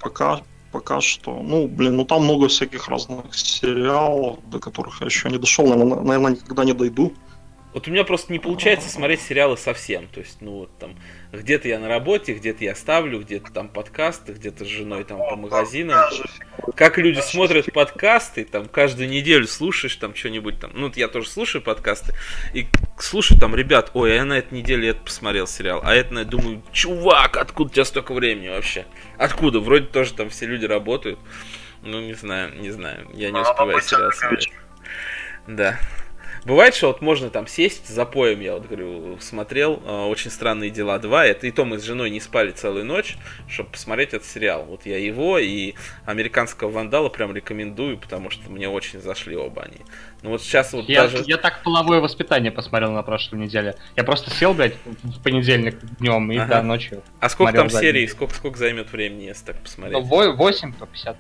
пока, 0.03 0.43
пока 0.73 1.01
что. 1.01 1.41
Ну, 1.43 1.69
блин, 1.69 1.97
ну 1.97 2.05
там 2.05 2.25
много 2.25 2.49
всяких 2.49 2.89
разных 2.89 3.35
сериалов, 3.35 4.39
до 4.51 4.59
которых 4.59 5.01
я 5.01 5.07
еще 5.07 5.31
не 5.31 5.39
дошел, 5.39 5.67
наверное, 5.67 6.01
наверное 6.01 6.33
никогда 6.33 6.65
не 6.65 6.73
дойду. 6.75 7.13
Вот 7.73 7.89
у 7.89 7.91
меня 7.91 8.05
просто 8.05 8.33
не 8.33 8.39
получается 8.39 8.89
смотреть 8.89 9.23
сериалы 9.23 9.57
совсем. 9.57 10.07
То 10.09 10.21
есть, 10.21 10.39
ну 10.41 10.59
вот 10.59 10.79
там, 10.79 10.97
где-то 11.33 11.69
я 11.69 11.79
на 11.79 11.89
работе, 11.89 12.35
где-то 12.35 12.65
я 12.65 12.75
ставлю, 12.75 13.21
где-то 13.21 13.53
там 13.53 13.69
подкасты, 13.69 14.33
где-то 14.33 14.65
с 14.65 14.69
женой 14.69 15.05
там 15.05 15.19
по 15.19 15.37
магазинам. 15.37 15.99
Как 16.77 16.99
люди 16.99 17.21
смотрят 17.21 17.73
подкасты, 17.73 18.45
там 18.45 18.69
каждую 18.69 19.09
неделю 19.09 19.47
слушаешь 19.47 19.97
там 19.97 20.15
что-нибудь 20.15 20.61
там. 20.61 20.73
Ну, 20.75 20.89
вот 20.89 20.97
я 20.97 21.09
тоже 21.09 21.29
слушаю 21.29 21.63
подкасты. 21.63 22.15
И 22.53 22.67
слушаю 22.99 23.41
там, 23.41 23.57
ребят, 23.57 23.91
ой, 23.95 24.13
а 24.13 24.15
я 24.17 24.25
на 24.25 24.39
этой 24.39 24.55
неделе 24.55 24.91
это 24.91 25.01
посмотрел 25.01 25.47
сериал. 25.47 25.81
А 25.83 25.95
это, 25.95 26.15
я 26.15 26.25
думаю, 26.25 26.63
чувак, 26.73 27.37
откуда 27.39 27.71
у 27.71 27.73
тебя 27.73 27.85
столько 27.85 28.13
времени 28.13 28.49
вообще? 28.49 28.85
Откуда? 29.17 29.61
Вроде 29.61 29.87
тоже 29.87 30.13
там 30.13 30.29
все 30.29 30.47
люди 30.47 30.67
работают. 30.67 31.19
Ну, 31.83 32.01
не 32.01 32.15
знаю, 32.15 32.55
не 32.61 32.71
знаю. 32.71 33.09
Я 33.15 33.31
не 33.31 33.41
успеваю 33.41 33.81
сериал 33.81 34.13
смотреть. 34.13 34.53
Да. 35.47 35.79
Бывает, 36.45 36.75
что 36.75 36.89
вот 36.89 37.01
можно 37.01 37.31
там 37.31 37.47
сесть 37.47 37.87
за 37.89 38.05
поем, 38.05 38.41
я 38.41 38.55
вот 38.55 38.67
говорю, 38.67 39.17
смотрел 39.21 39.81
э, 39.85 40.07
«Очень 40.07 40.31
странные 40.33 40.71
дела 40.71 40.99
2», 40.99 41.23
это 41.25 41.47
и 41.47 41.53
то 41.53 41.65
мы 41.65 41.79
с 41.79 41.85
женой 41.85 42.11
не 42.11 42.19
спали 42.19 42.51
целую 42.51 42.85
ночь, 42.85 43.17
чтобы 43.47 43.71
посмотреть 43.71 44.09
этот 44.09 44.27
сериал. 44.27 44.65
Вот 44.65 44.85
я 44.85 44.99
его 44.99 45.39
и 45.39 45.75
«Американского 46.05 46.71
вандала» 46.71 47.11
прям 47.11 47.33
рекомендую, 47.33 47.97
потому 47.97 48.31
что 48.31 48.51
мне 48.51 48.69
очень 48.69 49.01
зашли 49.01 49.37
оба 49.37 49.63
они. 49.63 49.79
Ну 50.23 50.31
вот 50.31 50.43
сейчас 50.43 50.73
вот 50.73 50.89
я, 50.89 51.03
даже... 51.03 51.23
Я 51.27 51.37
так 51.37 51.63
половое 51.63 52.01
воспитание 52.01 52.51
посмотрел 52.51 52.91
на 52.91 53.05
прошлой 53.05 53.39
неделе. 53.39 53.77
Я 53.95 54.03
просто 54.03 54.31
сел, 54.31 54.53
блядь, 54.53 54.75
в 54.85 55.23
понедельник 55.23 55.79
днем 56.01 56.31
и 56.33 56.39
Ага. 56.39 56.57
до 56.57 56.63
ночью. 56.63 57.03
А 57.21 57.29
сколько 57.29 57.53
там 57.53 57.71
серий, 57.71 58.09
сколько, 58.09 58.35
сколько 58.35 58.59
займет 58.59 58.91
времени, 58.91 59.25
если 59.27 59.47
так 59.47 59.63
посмотреть? 59.63 59.97
Ну, 59.99 60.05
во- 60.05 60.33
8 60.33 60.73
по 60.73 60.87
50. 60.87 61.17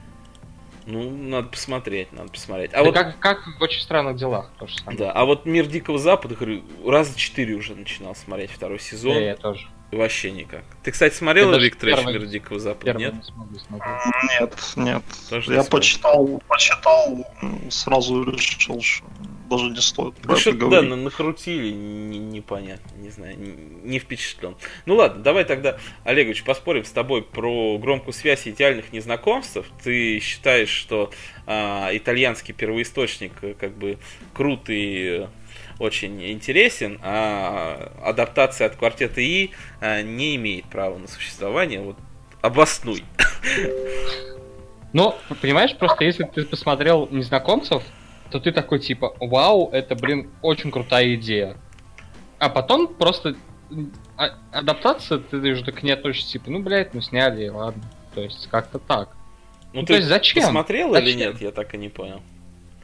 Ну, 0.86 1.10
надо 1.10 1.48
посмотреть, 1.48 2.12
надо 2.12 2.30
посмотреть. 2.30 2.72
А 2.74 2.78
Да 2.78 2.82
вот, 2.84 2.94
как, 2.94 3.18
как 3.18 3.46
в 3.58 3.62
очень 3.62 3.80
странных 3.80 4.16
делах, 4.16 4.50
то 4.58 4.66
же 4.66 4.76
самое. 4.78 4.98
да, 4.98 5.12
а 5.12 5.24
вот 5.24 5.46
«Мир 5.46 5.66
Дикого 5.66 5.98
Запада», 5.98 6.34
говорю, 6.34 6.62
раза 6.84 7.16
четыре 7.16 7.54
уже 7.54 7.74
начинал 7.74 8.14
смотреть 8.14 8.50
второй 8.50 8.80
сезон. 8.80 9.14
Да, 9.14 9.20
я 9.20 9.36
тоже. 9.36 9.68
Вообще 9.92 10.30
никак. 10.30 10.64
Ты, 10.82 10.90
кстати, 10.90 11.14
смотрел 11.14 11.56
Виктор 11.58 11.90
первый- 11.90 12.14
«Мир 12.14 12.26
Дикого 12.26 12.58
Запада», 12.58 12.94
нет? 12.94 13.14
не. 13.14 13.78
Нет, 14.40 14.54
нет. 14.76 15.02
Тоже 15.28 15.50
не 15.50 15.56
я 15.56 15.62
смотрел. 15.62 15.64
почитал, 15.70 16.42
почитал, 16.48 17.26
сразу 17.70 18.24
решил, 18.24 18.80
что 18.80 19.04
даже 19.56 19.70
не 19.70 19.80
стоит 19.80 20.14
Ну 20.24 20.36
что-то, 20.36 20.68
да, 20.68 20.82
на- 20.82 20.96
накрутили, 20.96 21.70
не- 21.70 22.18
непонятно, 22.18 22.90
не 22.96 23.10
знаю, 23.10 23.38
не, 23.38 23.52
не 23.90 23.98
впечатлен. 23.98 24.56
Ну 24.86 24.96
ладно, 24.96 25.22
давай 25.22 25.44
тогда, 25.44 25.78
Олегович, 26.04 26.44
поспорим 26.44 26.84
с 26.84 26.90
тобой 26.90 27.22
про 27.22 27.78
громкую 27.78 28.12
связь 28.14 28.46
идеальных 28.48 28.92
незнакомцев. 28.92 29.66
Ты 29.82 30.18
считаешь, 30.20 30.68
что 30.70 31.10
а, 31.46 31.90
итальянский 31.92 32.54
первоисточник 32.54 33.32
э, 33.42 33.54
как 33.58 33.76
бы 33.76 33.98
крут 34.34 34.68
и 34.68 35.22
э, 35.22 35.26
очень 35.78 36.22
интересен, 36.30 36.98
а 37.02 37.92
адаптация 38.04 38.66
от 38.68 38.76
квартета 38.76 39.20
И 39.20 39.50
а, 39.80 40.02
не 40.02 40.36
имеет 40.36 40.64
права 40.66 40.98
на 40.98 41.08
существование. 41.08 41.80
Вот 41.80 41.96
обоснуй. 42.40 43.04
Ну, 44.92 45.14
понимаешь, 45.40 45.74
просто 45.76 46.04
если 46.04 46.24
ты 46.24 46.44
посмотрел 46.44 47.08
незнакомцев, 47.10 47.82
то 48.32 48.40
ты 48.40 48.50
такой 48.50 48.78
типа, 48.78 49.14
вау, 49.20 49.68
это, 49.72 49.94
блин, 49.94 50.30
очень 50.40 50.70
крутая 50.70 51.14
идея. 51.14 51.56
А 52.38 52.48
потом 52.48 52.88
просто 52.88 53.36
а- 54.16 54.34
адаптация, 54.50 55.18
ты 55.18 55.36
уже 55.52 55.62
так 55.64 55.82
не 55.82 55.92
относишься, 55.92 56.32
типа, 56.32 56.50
ну, 56.50 56.60
блядь, 56.62 56.94
ну 56.94 57.00
сняли, 57.00 57.48
ладно. 57.48 57.82
То 58.14 58.22
есть 58.22 58.48
как-то 58.50 58.78
так. 58.78 59.10
Ну, 59.72 59.80
Ну, 59.80 59.86
ты 59.86 59.94
то 59.94 59.96
есть 59.96 60.08
зачем? 60.08 60.42
посмотрел 60.44 60.94
или 60.94 61.12
Зачем? 61.12 61.18
нет, 61.32 61.40
я 61.42 61.50
так 61.50 61.72
и 61.74 61.78
не 61.78 61.88
понял. 61.88 62.20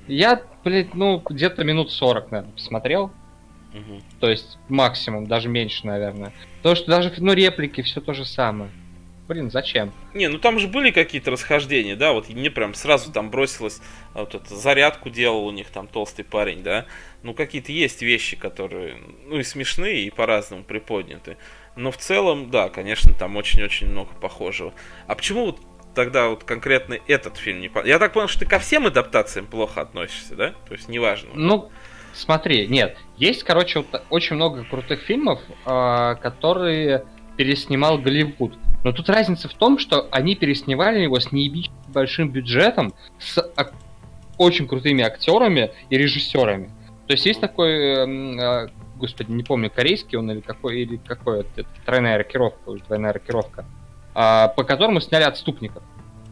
Я, 0.07 0.41
блядь, 0.65 0.95
ну, 0.95 1.23
где-то 1.29 1.65
минут 1.65 1.91
40, 1.93 2.31
наверное, 2.31 2.53
посмотрел. 2.55 3.11
Мгм. 3.75 4.03
То 4.21 4.31
есть 4.31 4.59
максимум, 4.69 5.27
даже 5.27 5.49
меньше, 5.49 5.87
наверное. 5.87 6.33
Потому 6.59 6.77
что 6.77 6.91
даже, 6.91 7.13
ну, 7.19 7.33
реплики, 7.35 7.83
все 7.83 8.01
то 8.01 8.15
же 8.15 8.25
самое. 8.25 8.71
Блин, 9.29 9.51
зачем? 9.51 9.93
Не, 10.15 10.29
ну 10.29 10.39
там 10.39 10.59
же 10.59 10.69
были 10.69 10.91
какие-то 10.91 11.31
расхождения, 11.31 11.97
да, 11.97 12.13
вот 12.13 12.31
мне 12.31 12.51
прям 12.51 12.73
сразу 12.73 13.13
там 13.13 13.31
бросилось, 13.31 13.83
а, 14.15 14.21
вот 14.21 14.35
это, 14.35 14.57
зарядку 14.57 15.11
делал 15.11 15.47
у 15.47 15.51
них 15.51 15.69
там 15.69 15.87
толстый 15.87 16.23
парень, 16.23 16.63
да, 16.63 16.87
ну 17.23 17.35
какие-то 17.35 17.71
есть 17.71 18.01
вещи, 18.01 18.37
которые, 18.39 18.97
ну 19.27 19.39
и 19.39 19.43
смешные, 19.43 20.05
и 20.05 20.11
по-разному 20.11 20.65
приподняты, 20.65 21.37
но 21.77 21.91
в 21.91 21.99
целом, 21.99 22.51
да, 22.51 22.71
конечно, 22.71 23.13
там 23.13 23.37
очень-очень 23.37 23.89
много 23.89 24.15
похожего. 24.15 24.73
А 25.07 25.15
почему 25.15 25.45
вот 25.45 25.61
тогда 25.95 26.29
вот 26.29 26.45
конкретно 26.45 26.97
этот 27.07 27.37
фильм 27.37 27.61
не... 27.61 27.71
Я 27.85 27.99
так 27.99 28.15
понял, 28.15 28.29
что 28.29 28.41
ты 28.41 28.47
ко 28.47 28.59
всем 28.59 28.87
адаптациям 28.87 29.47
плохо 29.47 29.83
относишься, 29.83 30.37
да? 30.37 30.55
То 30.67 30.73
есть 30.73 30.89
неважно. 30.89 31.31
Ну, 31.35 31.71
смотри, 32.15 32.67
нет. 32.67 32.97
Есть, 33.19 33.43
короче, 33.45 33.81
вот 33.81 34.03
очень 34.09 34.37
много 34.37 34.65
крутых 34.65 35.03
фильмов, 35.03 35.41
а, 35.67 36.15
которые 36.15 37.05
переснимал 37.37 37.99
Голливуд. 37.99 38.57
Но 38.85 38.93
тут 38.93 39.09
разница 39.09 39.49
в 39.49 39.55
том, 39.55 39.79
что 39.79 40.09
они 40.13 40.35
переснимали 40.37 41.01
его 41.01 41.19
с 41.21 41.33
неебически 41.33 41.75
большим 41.89 42.31
бюджетом, 42.31 42.95
с 43.19 43.39
очень 44.37 44.69
крутыми 44.69 45.03
актерами 45.03 45.73
и 45.91 45.99
режиссерами. 45.99 46.71
То 47.09 47.13
есть 47.15 47.27
есть 47.27 47.41
такой, 47.41 47.73
эм, 47.97 48.39
а, 48.41 48.67
господи, 48.97 49.31
не 49.33 49.43
помню, 49.43 49.71
корейский 49.71 50.17
он 50.17 50.31
или 50.31 50.41
какой, 50.41 50.81
или 50.83 50.97
какой, 50.99 51.41
это, 51.41 51.63
это 51.63 51.69
тройная 51.85 52.19
рокировка, 52.19 52.69
уж 52.69 52.81
двойная 52.83 53.13
рокировка, 53.13 53.65
а, 54.15 54.49
по 54.49 54.63
которому 54.63 55.01
сняли 55.01 55.25
отступников. 55.25 55.83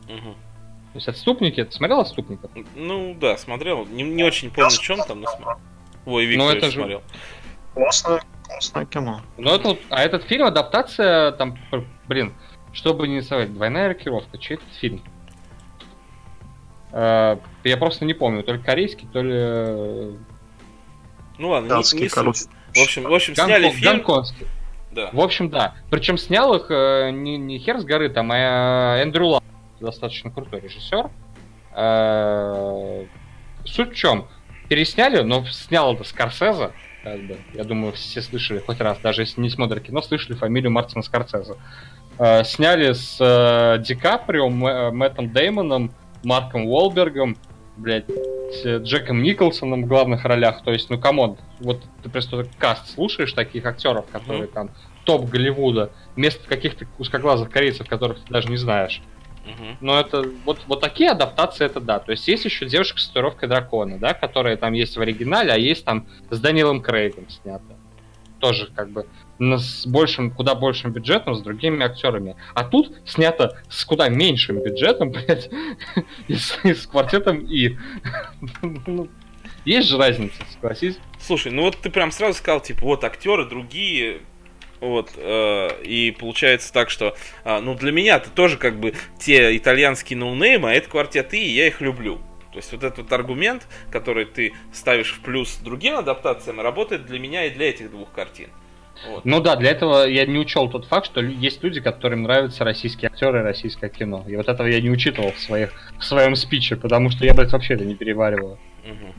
Мгм. 0.09 0.35
То 0.35 0.99
есть 0.99 1.09
отступники, 1.09 1.65
ты 1.65 1.73
смотрел 1.73 2.01
отступников? 2.01 2.51
Ну 2.77 3.15
да, 3.21 3.37
смотрел, 3.39 3.87
не, 3.87 4.03
не 4.05 4.23
очень 4.23 4.51
помню, 4.51 4.71
в 4.71 4.79
чем 4.79 4.99
там, 5.03 5.21
но 5.23 5.27
смотрел. 5.31 5.59
Ой, 6.07 6.37
Ну, 6.37 6.45
Виктор 6.45 6.57
это 6.59 6.67
же- 6.67 6.73
смотрел. 6.79 7.03
Классное, 7.75 8.23
классное 8.45 8.87
кино. 8.87 9.21
Ну, 9.37 9.51
это, 9.55 9.69
вот- 9.69 9.81
а 9.91 10.03
этот 10.03 10.23
фильм 10.25 10.45
адаптация, 10.47 11.33
там, 11.33 11.59
блин, 12.09 12.33
чтобы 12.73 13.09
не 13.09 13.23
совать, 13.23 13.53
двойная 13.53 13.89
рокировка, 13.89 14.39
чей 14.39 14.55
этот 14.55 14.69
фильм? 14.75 15.03
Э, 16.93 17.37
я 17.65 17.77
просто 17.77 18.05
не 18.05 18.15
помню, 18.15 18.43
то 18.43 18.53
ли 18.53 18.59
корейский, 18.63 19.09
то 19.13 19.23
ли... 19.23 19.33
э, 19.35 20.13
Ну 21.39 21.49
ладно, 21.49 21.67
не, 21.67 21.71
Датский, 21.71 22.03
не 22.03 22.09
короче. 22.09 22.45
В 22.75 22.83
общем, 22.83 23.03
в 23.05 23.15
общем, 23.15 23.35
сняли 23.35 23.69
Гонкон- 23.69 23.73
фильм. 23.73 23.93
гонконгский. 23.97 24.47
Да. 24.93 25.11
В 25.13 25.21
общем, 25.21 25.51
да. 25.51 25.75
Причем 25.91 26.17
снял 26.19 26.55
их 26.55 26.71
э, 26.71 27.11
не, 27.11 27.37
не 27.37 27.59
хер 27.59 27.79
с 27.79 27.85
горы, 27.85 28.09
там, 28.09 28.31
а 28.33 28.97
Эндрю 29.03 29.27
Лав, 29.27 29.45
достаточно 29.81 30.31
крутой 30.31 30.61
режиссер. 30.61 31.11
Э, 31.75 33.07
Суть 33.65 33.93
в 33.93 33.95
чем? 33.97 34.27
Пересняли, 34.69 35.23
но 35.23 35.45
снял 35.47 35.95
это 35.95 36.05
Скорсезе. 36.05 36.71
Как 37.03 37.21
бы, 37.25 37.37
я 37.55 37.65
думаю, 37.65 37.93
все 37.93 38.21
слышали 38.23 38.59
хоть 38.59 38.81
раз, 38.81 38.99
даже 38.99 39.23
если 39.23 39.41
не 39.41 39.51
смотрят 39.51 39.83
кино, 39.85 40.03
слышали 40.03 40.35
фамилию 40.37 40.71
Мартина 40.73 41.03
Скорсезе. 41.03 41.53
Э, 41.53 41.57
Сняли 42.19 42.93
с 42.93 43.19
э, 43.21 43.83
Ди 43.83 43.95
Каприо, 43.95 44.49
Мэ- 44.49 44.91
Мэттом 44.91 45.33
Деймоном, 45.33 45.93
Марком 46.25 46.67
Уолбергом, 46.67 47.37
блядь, 47.77 48.07
с 48.09 48.79
Джеком 48.79 49.23
Николсоном 49.23 49.85
в 49.85 49.87
главных 49.87 50.25
ролях. 50.25 50.63
То 50.65 50.73
есть, 50.73 50.89
ну, 50.89 50.99
come 50.99 51.20
on, 51.20 51.37
вот 51.61 51.83
ты 52.03 52.09
просто 52.09 52.47
каст 52.59 52.95
слушаешь 52.95 53.33
таких 53.33 53.67
актеров, 53.67 54.07
которые 54.11 54.45
Мгм. 54.45 54.53
там 54.53 54.71
топ 55.05 55.29
Голливуда, 55.29 55.91
вместо 56.17 56.49
каких-то 56.49 56.87
узкоглазых 56.99 57.51
корейцев, 57.51 57.87
которых 57.89 58.19
ты 58.25 58.33
даже 58.33 58.49
не 58.49 58.57
знаешь. 58.57 59.03
Но 59.81 60.01
это 60.01 60.25
вот, 60.45 60.59
вот 60.67 60.81
такие 60.81 61.11
адаптации 61.11 61.65
это 61.67 61.79
да. 61.81 62.01
То 62.01 62.11
есть 62.11 62.27
есть 62.27 62.45
еще 62.45 62.67
девушка 62.67 62.99
с 62.99 63.07
татуировкой 63.07 63.49
дракона, 63.49 63.97
да, 63.99 64.13
которая 64.13 64.57
там 64.57 64.73
есть 64.73 64.97
в 64.97 65.01
оригинале, 65.01 65.53
а 65.53 65.57
есть 65.57 65.85
там 65.85 66.07
с 66.31 66.41
Дэниелом 66.41 66.83
Крейгом 66.83 67.29
снято. 67.29 67.63
Тоже 68.39 68.69
как 68.75 68.91
бы 68.91 69.07
с 69.39 69.87
большим, 69.87 70.31
куда 70.31 70.55
большим 70.55 70.93
бюджетом, 70.93 71.35
с 71.35 71.43
другими 71.43 71.85
актерами. 71.85 72.37
А 72.55 72.65
тут 72.65 72.93
снято 73.07 73.59
с 73.69 73.85
куда 73.85 74.09
меньшим 74.09 74.63
бюджетом, 74.63 75.11
блядь, 75.13 75.51
и 76.29 76.35
с, 76.35 76.59
и 76.65 76.75
квартетом 76.75 77.39
И. 77.39 77.77
Ну, 78.87 79.09
Есть 79.65 79.89
же 79.89 79.99
разница, 79.99 80.43
согласись. 80.53 80.99
Слушай, 81.19 81.53
ну 81.53 81.63
вот 81.63 81.77
ты 81.79 81.91
прям 81.91 82.11
сразу 82.13 82.39
сказал, 82.39 82.61
типа, 82.61 82.83
вот 82.83 83.05
актеры 83.05 83.49
другие, 83.49 84.21
вот, 84.81 85.13
э, 85.17 85.83
и 85.83 86.11
получается 86.13 86.73
так, 86.73 86.91
что, 86.91 87.17
а, 87.45 87.61
ну, 87.61 87.75
для 87.75 87.93
меня 87.93 88.17
это 88.17 88.31
тоже 88.31 88.59
как 88.59 88.79
бы 88.79 88.95
те 89.19 89.57
итальянские 89.57 90.19
ноунеймы, 90.19 90.71
а 90.71 90.75
это 90.75 90.89
квартеты, 90.89 91.39
и 91.39 91.51
я 91.51 91.67
их 91.67 91.81
люблю. 91.81 92.21
То 92.57 92.61
есть 92.61 92.73
вот 92.73 92.85
этот 92.85 92.99
вот 93.01 93.13
аргумент, 93.13 93.69
который 93.91 94.25
ты 94.25 94.55
ставишь 94.73 95.13
в 95.13 95.21
плюс 95.21 95.59
другим 95.59 95.95
адаптациям, 95.95 96.59
работает 96.59 97.05
для 97.05 97.19
меня 97.19 97.45
и 97.45 97.51
для 97.51 97.69
этих 97.69 97.91
двух 97.91 98.11
картин. 98.13 98.49
Вот. 99.07 99.27
Ну 99.27 99.41
да, 99.41 99.57
для 99.57 99.73
этого 99.73 100.07
я 100.07 100.25
не 100.25 100.39
учел 100.39 100.71
тот 100.71 100.87
факт, 100.87 101.05
что 101.05 101.21
есть 101.21 101.63
люди, 101.63 101.83
которым 101.83 102.23
нравятся 102.23 102.65
российские 102.65 103.11
актеры 103.11 103.41
и 103.41 103.43
российское 103.43 103.91
кино. 103.91 104.25
И 104.27 104.37
вот 104.37 104.49
этого 104.49 104.67
я 104.69 104.81
не 104.81 104.89
учитывал 104.89 105.33
в, 105.33 105.39
своих, 105.39 105.71
в 105.99 106.03
своем 106.03 106.35
спиче, 106.35 106.77
потому 106.77 107.11
что 107.11 107.27
я, 107.27 107.35
блядь, 107.35 107.53
вообще 107.53 107.75
это 107.75 107.85
не 107.85 107.95
перевариваю. 107.95 108.59
Мгм. 108.87 109.13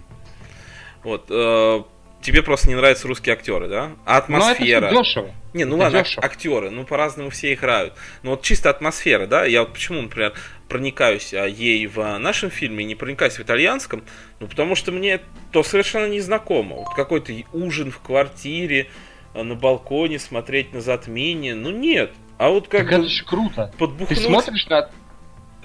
Вот. 1.04 1.26
э, 1.30 1.84
тебе 2.22 2.42
просто 2.42 2.70
не 2.70 2.76
нравятся 2.76 3.08
русские 3.08 3.34
актеры, 3.34 3.68
да? 3.68 3.92
А 4.04 4.18
атмосфера. 4.18 4.82
Но 4.82 4.88
это 4.88 5.04
дешево. 5.04 5.32
Не, 5.54 5.66
ну 5.66 5.76
Это 5.76 5.84
ладно, 5.84 6.02
дешево. 6.02 6.26
актеры, 6.26 6.70
ну 6.72 6.86
по-разному 6.86 7.30
все 7.30 7.54
играют. 7.54 7.94
Но 8.24 8.32
вот 8.32 8.42
чисто 8.42 8.72
атмосфера, 8.72 9.28
да, 9.28 9.46
я 9.46 9.62
вот 9.62 9.74
почему, 9.74 10.02
например, 10.02 10.34
проникаюсь 10.68 11.34
а, 11.34 11.46
ей 11.46 11.88
в 11.88 12.18
нашем 12.18 12.50
фильме, 12.50 12.86
не 12.86 12.96
проникаюсь 12.96 13.38
в 13.38 13.42
итальянском, 13.42 14.04
ну, 14.40 14.48
потому 14.48 14.76
что 14.76 14.92
мне 14.92 15.22
то 15.52 15.64
совершенно 15.64 16.08
незнакомо. 16.08 16.78
Вот 16.78 16.94
какой-то 16.96 17.34
ужин 17.54 17.92
в 17.92 18.00
квартире, 18.00 18.88
а, 19.34 19.44
на 19.44 19.56
балконе 19.56 20.20
смотреть 20.20 20.74
на 20.74 20.82
затмение, 20.82 21.56
ну 21.56 21.72
нет. 21.72 22.12
А 22.38 22.50
вот 22.50 22.68
как 22.68 22.90
так 22.90 23.00
это 23.00 23.10
же 23.10 23.24
круто. 23.26 23.74
Подбухнуть... 23.78 24.20
Ты 24.20 24.26
смотришь 24.26 24.68
на... 24.68 24.90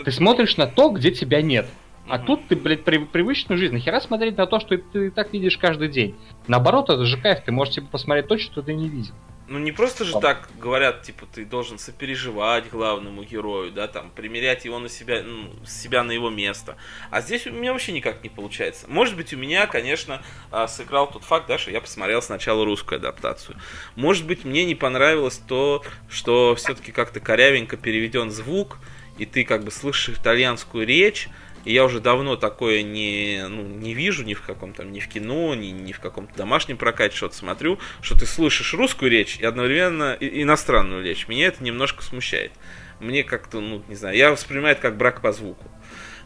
Ты 0.04 0.10
смотришь 0.10 0.56
на 0.56 0.66
то, 0.66 0.90
где 0.90 1.10
тебя 1.10 1.42
нет. 1.42 1.66
А 2.08 2.16
mm-hmm. 2.16 2.24
тут 2.24 2.48
ты, 2.48 2.56
блядь, 2.56 2.84
при, 2.84 2.98
привычную 2.98 3.58
жизнь. 3.58 3.74
Нахера 3.74 4.00
смотреть 4.00 4.36
на 4.36 4.46
то, 4.46 4.58
что 4.58 4.70
ты, 4.70 4.78
ты 4.78 5.10
так 5.10 5.32
видишь 5.32 5.56
каждый 5.58 5.88
день? 5.88 6.16
Наоборот, 6.48 6.90
это 6.90 7.04
же 7.04 7.20
кайф, 7.20 7.40
ты 7.44 7.52
можешь 7.52 7.74
типа 7.74 7.88
посмотреть 7.88 8.26
то, 8.26 8.38
что 8.38 8.62
ты 8.62 8.74
не 8.74 8.88
видел. 8.88 9.14
Ну 9.48 9.58
не 9.58 9.72
просто 9.72 10.04
же 10.04 10.18
так 10.20 10.48
говорят, 10.58 11.02
типа, 11.02 11.26
ты 11.26 11.44
должен 11.44 11.78
сопереживать 11.78 12.70
главному 12.70 13.24
герою, 13.24 13.72
да, 13.72 13.88
там, 13.88 14.10
примерять 14.10 14.64
его 14.64 14.78
на 14.78 14.88
себя, 14.88 15.22
ну, 15.22 15.52
себя 15.66 16.04
на 16.04 16.12
его 16.12 16.30
место. 16.30 16.76
А 17.10 17.20
здесь 17.20 17.46
у 17.46 17.50
меня 17.50 17.72
вообще 17.72 17.92
никак 17.92 18.22
не 18.22 18.28
получается. 18.28 18.86
Может 18.88 19.16
быть, 19.16 19.34
у 19.34 19.36
меня, 19.36 19.66
конечно, 19.66 20.22
а, 20.50 20.68
сыграл 20.68 21.10
тот 21.10 21.24
факт, 21.24 21.48
да, 21.48 21.58
что 21.58 21.70
я 21.72 21.80
посмотрел 21.80 22.22
сначала 22.22 22.64
русскую 22.64 22.98
адаптацию. 22.98 23.58
Может 23.96 24.26
быть, 24.26 24.44
мне 24.44 24.64
не 24.64 24.76
понравилось 24.76 25.38
то, 25.38 25.82
что 26.08 26.54
все-таки 26.54 26.92
как-то 26.92 27.18
корявенько 27.18 27.76
переведен 27.76 28.30
звук, 28.30 28.78
и 29.18 29.26
ты 29.26 29.44
как 29.44 29.64
бы 29.64 29.70
слышишь 29.70 30.16
итальянскую 30.18 30.86
речь, 30.86 31.28
и 31.64 31.72
я 31.72 31.84
уже 31.84 32.00
давно 32.00 32.36
такое 32.36 32.82
не, 32.82 33.44
ну, 33.48 33.62
не 33.62 33.94
вижу 33.94 34.24
ни 34.24 34.34
в 34.34 34.42
каком 34.42 34.72
там, 34.72 34.92
ни 34.92 35.00
в 35.00 35.08
кино, 35.08 35.54
ни, 35.54 35.66
ни 35.66 35.92
в 35.92 36.00
каком-то 36.00 36.34
домашнем 36.36 36.76
прокате 36.76 37.16
что-то 37.16 37.36
смотрю, 37.36 37.78
что 38.00 38.18
ты 38.18 38.26
слышишь 38.26 38.74
русскую 38.74 39.10
речь 39.10 39.38
и 39.38 39.44
одновременно 39.44 40.16
иностранную 40.20 41.04
речь. 41.04 41.28
Меня 41.28 41.46
это 41.46 41.62
немножко 41.62 42.02
смущает. 42.02 42.52
Мне 43.00 43.24
как-то, 43.24 43.60
ну, 43.60 43.82
не 43.88 43.94
знаю, 43.94 44.16
я 44.16 44.30
воспринимаю 44.30 44.72
это 44.72 44.82
как 44.82 44.96
брак 44.96 45.22
по 45.22 45.32
звуку. 45.32 45.70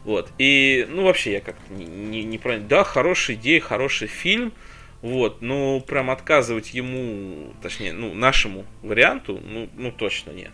Вот. 0.03 0.29
И, 0.37 0.87
ну, 0.89 1.03
вообще, 1.03 1.33
я 1.33 1.41
как-то 1.41 1.73
не, 1.73 1.85
не, 1.85 2.23
не 2.23 2.37
правильно. 2.37 2.67
Да, 2.67 2.83
хорошая 2.83 3.35
идея, 3.35 3.59
хороший 3.59 4.07
фильм. 4.07 4.53
Вот, 5.01 5.41
ну, 5.41 5.83
прям 5.85 6.09
отказывать 6.09 6.73
ему, 6.73 7.53
точнее, 7.61 7.93
ну, 7.93 8.13
нашему 8.15 8.65
варианту, 8.81 9.39
ну, 9.43 9.69
ну, 9.75 9.91
точно 9.91 10.31
нет. 10.31 10.51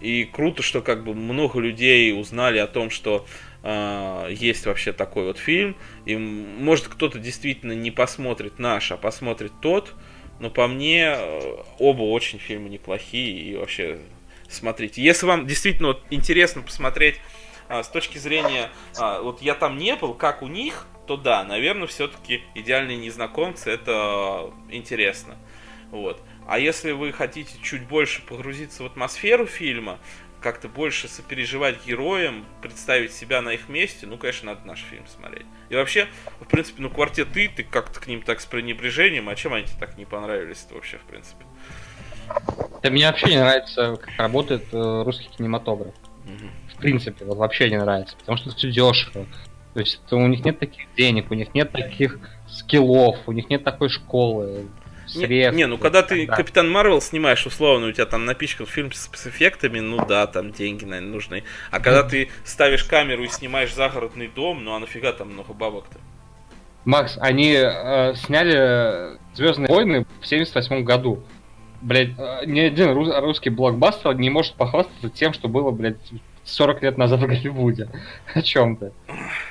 И 0.00 0.24
круто, 0.24 0.62
что 0.62 0.80
как 0.80 1.04
бы 1.04 1.14
много 1.14 1.60
людей 1.60 2.18
узнали 2.18 2.58
о 2.58 2.66
том, 2.66 2.90
что 2.90 3.26
э, 3.62 4.28
есть 4.30 4.66
вообще 4.66 4.92
такой 4.92 5.24
вот 5.24 5.38
фильм. 5.38 5.76
И 6.04 6.16
может 6.16 6.88
кто-то 6.88 7.18
действительно 7.18 7.72
не 7.72 7.90
посмотрит 7.90 8.58
наш, 8.58 8.92
а 8.92 8.96
посмотрит 8.96 9.52
тот. 9.60 9.94
Но 10.40 10.50
по 10.50 10.66
мне 10.68 11.14
э, 11.16 11.56
оба 11.78 12.02
очень 12.02 12.38
фильмы 12.38 12.68
неплохие 12.68 13.42
и 13.42 13.56
вообще 13.56 13.98
смотрите. 14.48 15.02
Если 15.02 15.26
вам 15.26 15.46
действительно 15.46 15.88
вот, 15.88 16.02
интересно 16.10 16.62
посмотреть 16.62 17.16
а, 17.68 17.82
с 17.82 17.88
точки 17.88 18.18
зрения, 18.18 18.70
а, 18.98 19.20
вот 19.20 19.42
я 19.42 19.54
там 19.54 19.76
не 19.76 19.94
был, 19.94 20.14
как 20.14 20.42
у 20.42 20.48
них, 20.48 20.86
то 21.06 21.16
да, 21.16 21.44
наверное, 21.44 21.86
все-таки 21.86 22.42
идеальные 22.54 22.96
незнакомцы 22.96 23.70
это 23.70 24.52
интересно. 24.70 25.36
Вот. 25.90 26.20
А 26.46 26.58
если 26.58 26.92
вы 26.92 27.12
хотите 27.12 27.52
чуть 27.62 27.86
больше 27.86 28.22
погрузиться 28.22 28.82
в 28.82 28.86
атмосферу 28.86 29.46
фильма, 29.46 29.98
как-то 30.40 30.68
больше 30.68 31.08
сопереживать 31.08 31.84
героям, 31.86 32.44
представить 32.62 33.12
себя 33.12 33.42
на 33.42 33.50
их 33.50 33.68
месте, 33.68 34.06
ну, 34.06 34.16
конечно, 34.16 34.52
надо 34.52 34.66
наш 34.66 34.80
фильм 34.80 35.06
смотреть. 35.06 35.46
И 35.68 35.74
вообще, 35.74 36.08
в 36.40 36.46
принципе, 36.46 36.82
ну, 36.82 36.90
квартеты, 36.90 37.50
ты 37.54 37.62
как-то 37.62 38.00
к 38.00 38.06
ним 38.06 38.22
так 38.22 38.40
с 38.40 38.46
пренебрежением, 38.46 39.28
а 39.28 39.34
чем 39.34 39.54
они 39.54 39.66
тебе 39.66 39.78
так 39.78 39.98
не 39.98 40.04
понравились-то 40.04 40.74
вообще, 40.74 40.98
в 40.98 41.02
принципе? 41.02 41.44
Да 42.82 42.90
мне 42.90 43.06
вообще 43.06 43.30
не 43.30 43.38
нравится, 43.38 43.96
как 43.96 44.10
работает 44.18 44.64
э, 44.72 45.02
русский 45.04 45.28
кинематограф. 45.28 45.94
Угу. 46.24 46.50
В 46.74 46.80
принципе, 46.80 47.24
вот 47.24 47.38
вообще 47.38 47.70
не 47.70 47.78
нравится, 47.78 48.16
потому 48.16 48.38
что 48.38 48.50
все 48.50 48.70
дешево. 48.70 49.26
То 49.74 49.80
есть 49.80 50.00
у 50.10 50.26
них 50.26 50.44
нет 50.44 50.58
таких 50.58 50.86
денег, 50.96 51.30
у 51.30 51.34
них 51.34 51.54
нет 51.54 51.72
таких 51.72 52.18
скиллов, 52.48 53.16
у 53.26 53.32
них 53.32 53.48
нет 53.50 53.64
такой 53.64 53.88
школы 53.88 54.68
средств. 55.08 55.56
Не, 55.56 55.62
не 55.62 55.66
ну 55.66 55.78
когда 55.78 56.02
ты 56.02 56.26
Капитан 56.26 56.70
Марвел 56.70 57.00
снимаешь, 57.00 57.46
условно, 57.46 57.88
у 57.88 57.92
тебя 57.92 58.06
там 58.06 58.24
напичкан 58.24 58.66
фильм 58.66 58.92
с 58.92 59.02
спецэффектами, 59.02 59.80
ну 59.80 60.04
да, 60.06 60.26
там 60.26 60.52
деньги, 60.52 60.84
наверное, 60.84 61.12
нужны. 61.12 61.44
А 61.70 61.80
когда 61.80 62.02
ты 62.02 62.30
ставишь 62.44 62.84
камеру 62.84 63.24
и 63.24 63.28
снимаешь 63.28 63.74
загородный 63.74 64.28
дом, 64.28 64.64
ну 64.64 64.74
а 64.74 64.78
нафига 64.78 65.12
там 65.12 65.32
много 65.32 65.52
бабок-то? 65.52 65.98
Макс, 66.84 67.18
они 67.20 67.54
э, 67.54 68.14
сняли 68.14 69.18
Звездные 69.34 69.68
войны 69.68 70.06
в 70.20 70.26
78 70.26 70.82
году. 70.82 71.22
Блять, 71.80 72.10
э, 72.18 72.44
ни 72.46 72.60
один 72.60 72.90
рус- 72.90 73.14
русский 73.20 73.50
блокбастер 73.50 74.14
не 74.14 74.30
может 74.30 74.54
похвастаться 74.54 75.10
тем, 75.10 75.32
что 75.32 75.48
было, 75.48 75.70
блядь, 75.70 75.96
40 76.48 76.82
лет 76.82 76.98
назад 76.98 77.20
в 77.20 77.26
Голливуде. 77.26 77.88
О 78.34 78.42
чем 78.42 78.76
ты? 78.76 78.92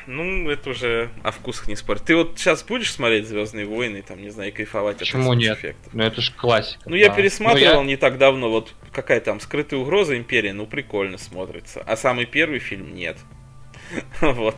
Ну, 0.08 0.50
это 0.50 0.72
уже 0.72 1.10
о 1.24 1.32
вкусах 1.32 1.68
не 1.68 1.76
спорить. 1.76 2.04
Ты 2.04 2.16
вот 2.16 2.34
сейчас 2.38 2.64
будешь 2.64 2.92
смотреть 2.92 3.28
Звездные 3.28 3.66
войны, 3.66 4.04
там, 4.06 4.22
не 4.22 4.30
знаю, 4.30 4.52
кайфовать 4.54 4.98
Почему 4.98 5.32
от 5.32 5.38
нет? 5.38 5.58
Эффектов? 5.58 5.94
Ну, 5.94 6.04
это 6.04 6.22
же 6.22 6.32
классика. 6.34 6.82
Ну, 6.86 6.92
да. 6.92 6.98
я 6.98 7.10
пересматривал 7.10 7.76
ну, 7.76 7.82
я... 7.82 7.88
не 7.88 7.98
так 7.98 8.18
давно, 8.18 8.50
вот 8.50 8.74
какая 8.92 9.20
там 9.20 9.40
скрытая 9.40 9.80
угроза 9.80 10.18
империи, 10.18 10.52
ну, 10.52 10.66
прикольно 10.66 11.18
смотрится. 11.18 11.84
А 11.86 11.96
самый 11.96 12.26
первый 12.26 12.60
фильм 12.60 12.96
нет. 12.96 13.18
вот. 14.22 14.56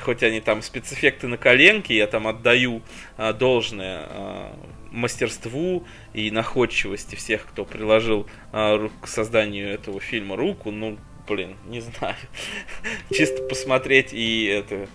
Хоть 0.00 0.22
они 0.22 0.40
там 0.40 0.62
спецэффекты 0.62 1.28
на 1.28 1.36
коленке, 1.36 1.96
я 1.96 2.06
там 2.06 2.26
отдаю 2.26 2.82
а, 3.16 3.32
должное 3.32 4.00
а, 4.08 4.58
мастерству 4.90 5.86
и 6.12 6.30
находчивости 6.30 7.14
всех, 7.14 7.46
кто 7.46 7.64
приложил 7.64 8.26
а, 8.52 8.88
к 9.00 9.06
созданию 9.06 9.68
этого 9.68 10.00
фильма 10.00 10.36
руку, 10.36 10.70
ну, 10.70 10.98
блин, 11.28 11.56
не 11.66 11.80
знаю. 11.80 12.16
Чисто 13.12 13.42
посмотреть 13.42 14.12
и 14.12 14.44
это 14.46 14.88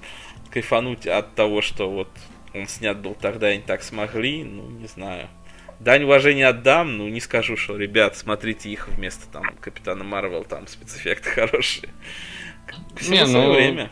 кайфануть 0.51 1.07
от 1.07 1.35
того, 1.35 1.61
что 1.61 1.89
вот 1.89 2.09
он 2.53 2.67
снят 2.67 2.99
был 2.99 3.15
тогда 3.15 3.51
и 3.51 3.57
не 3.57 3.63
так 3.63 3.83
смогли, 3.83 4.43
ну, 4.43 4.69
не 4.69 4.87
знаю. 4.87 5.29
Дань 5.79 6.03
уважения 6.03 6.47
отдам, 6.47 6.97
ну, 6.97 7.09
не 7.09 7.19
скажу, 7.19 7.57
что, 7.57 7.77
ребят, 7.77 8.15
смотрите 8.15 8.69
их 8.69 8.87
вместо 8.87 9.27
там 9.27 9.43
Капитана 9.59 10.03
Марвел, 10.03 10.43
там 10.43 10.67
спецэффекты 10.67 11.29
хорошие. 11.29 11.89
Все 12.95 13.11
не, 13.11 13.25
ну, 13.25 13.53
время. 13.53 13.91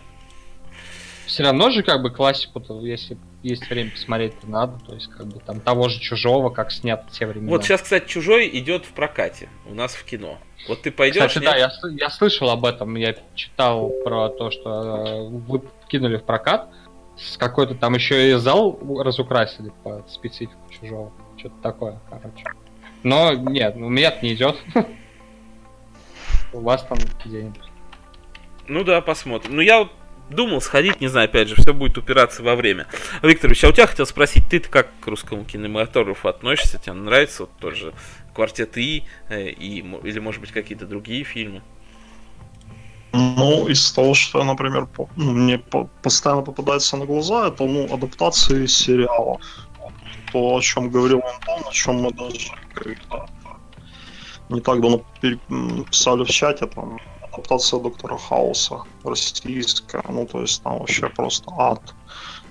Все 1.25 1.43
равно 1.43 1.69
же, 1.71 1.83
как 1.83 2.01
бы, 2.01 2.11
классику, 2.11 2.61
если 2.81 3.17
есть 3.43 3.69
время 3.69 3.91
посмотреть, 3.91 4.39
то 4.39 4.47
надо. 4.47 4.79
То 4.85 4.93
есть, 4.93 5.07
как 5.07 5.27
бы, 5.27 5.39
там, 5.39 5.59
того 5.59 5.89
же 5.89 5.99
Чужого, 5.99 6.49
как 6.49 6.71
снят 6.71 7.05
в 7.09 7.11
те 7.11 7.25
времена. 7.25 7.49
Вот 7.49 7.63
сейчас, 7.63 7.81
кстати, 7.81 8.07
Чужой 8.07 8.49
идет 8.53 8.85
в 8.85 8.89
прокате 8.89 9.49
у 9.65 9.73
нас 9.73 9.93
в 9.93 10.03
кино. 10.03 10.39
Вот 10.67 10.81
ты 10.81 10.91
пойдешь. 10.91 11.27
Кстати, 11.27 11.43
нет? 11.43 11.51
да, 11.51 11.57
я, 11.57 11.71
я 11.97 12.09
слышал 12.09 12.49
об 12.49 12.65
этом. 12.65 12.95
Я 12.95 13.15
читал 13.35 13.91
про 14.03 14.29
то, 14.29 14.51
что 14.51 15.05
э, 15.05 15.27
вы 15.29 15.61
кинули 15.87 16.17
в 16.17 16.23
прокат. 16.23 16.69
С 17.17 17.37
какой-то 17.37 17.75
там 17.75 17.93
еще 17.93 18.31
и 18.31 18.33
зал 18.33 18.79
разукрасили 19.03 19.71
по 19.83 20.05
специфику 20.07 20.61
чужого. 20.69 21.11
Что-то 21.37 21.55
такое, 21.61 21.99
короче. 22.09 22.45
Но 23.03 23.33
нет, 23.33 23.75
у 23.75 23.89
меня 23.89 24.13
не 24.21 24.33
идет. 24.33 24.57
У 26.53 26.59
вас 26.59 26.83
там 26.83 26.97
где-нибудь. 27.25 27.61
Ну 28.67 28.83
да, 28.83 29.01
посмотрим. 29.01 29.55
Ну 29.55 29.61
я 29.61 29.89
думал 30.31 30.61
сходить, 30.61 31.01
не 31.01 31.07
знаю, 31.07 31.25
опять 31.25 31.47
же, 31.47 31.55
все 31.55 31.73
будет 31.73 31.97
упираться 31.97 32.43
во 32.43 32.55
время. 32.55 32.87
Викторович, 33.21 33.63
а 33.65 33.69
у 33.69 33.71
тебя 33.71 33.87
хотел 33.87 34.05
спросить, 34.05 34.43
ты 34.49 34.59
как 34.59 34.87
к 34.99 35.07
русскому 35.07 35.45
кинематографу 35.45 36.27
относишься? 36.27 36.79
Тебе 36.79 36.93
нравится 36.93 37.43
вот 37.43 37.51
тоже 37.59 37.93
Квартет 38.33 38.77
И, 38.77 39.03
э, 39.29 39.49
и 39.49 39.79
или, 39.79 40.19
может 40.19 40.41
быть, 40.41 40.51
какие-то 40.51 40.85
другие 40.85 41.23
фильмы? 41.23 41.61
Ну, 43.13 43.67
из 43.67 43.91
того, 43.91 44.13
что, 44.13 44.43
например, 44.43 44.85
по, 44.85 45.09
ну, 45.17 45.31
мне 45.31 45.57
по, 45.57 45.89
постоянно 46.01 46.41
попадается 46.41 46.97
на 46.97 47.05
глаза, 47.05 47.47
это 47.47 47.65
ну, 47.65 47.93
адаптации 47.93 48.67
сериалов. 48.67 49.41
То, 50.31 50.55
о 50.55 50.61
чем 50.61 50.89
говорил 50.89 51.21
Антон, 51.25 51.67
о 51.67 51.71
чем 51.71 52.01
мы 52.03 52.11
даже 52.13 52.51
когда 52.73 53.27
не 54.49 54.61
так 54.61 54.81
давно 54.81 55.01
писали 55.89 56.23
в 56.23 56.29
чате, 56.29 56.67
там, 56.67 56.99
адаптация 57.21 57.79
Доктора 57.79 58.17
Хауса 58.17 58.81
российская, 59.03 60.03
ну, 60.09 60.25
то 60.25 60.41
есть 60.41 60.63
там 60.63 60.79
вообще 60.79 61.09
просто 61.09 61.51
ад. 61.57 61.93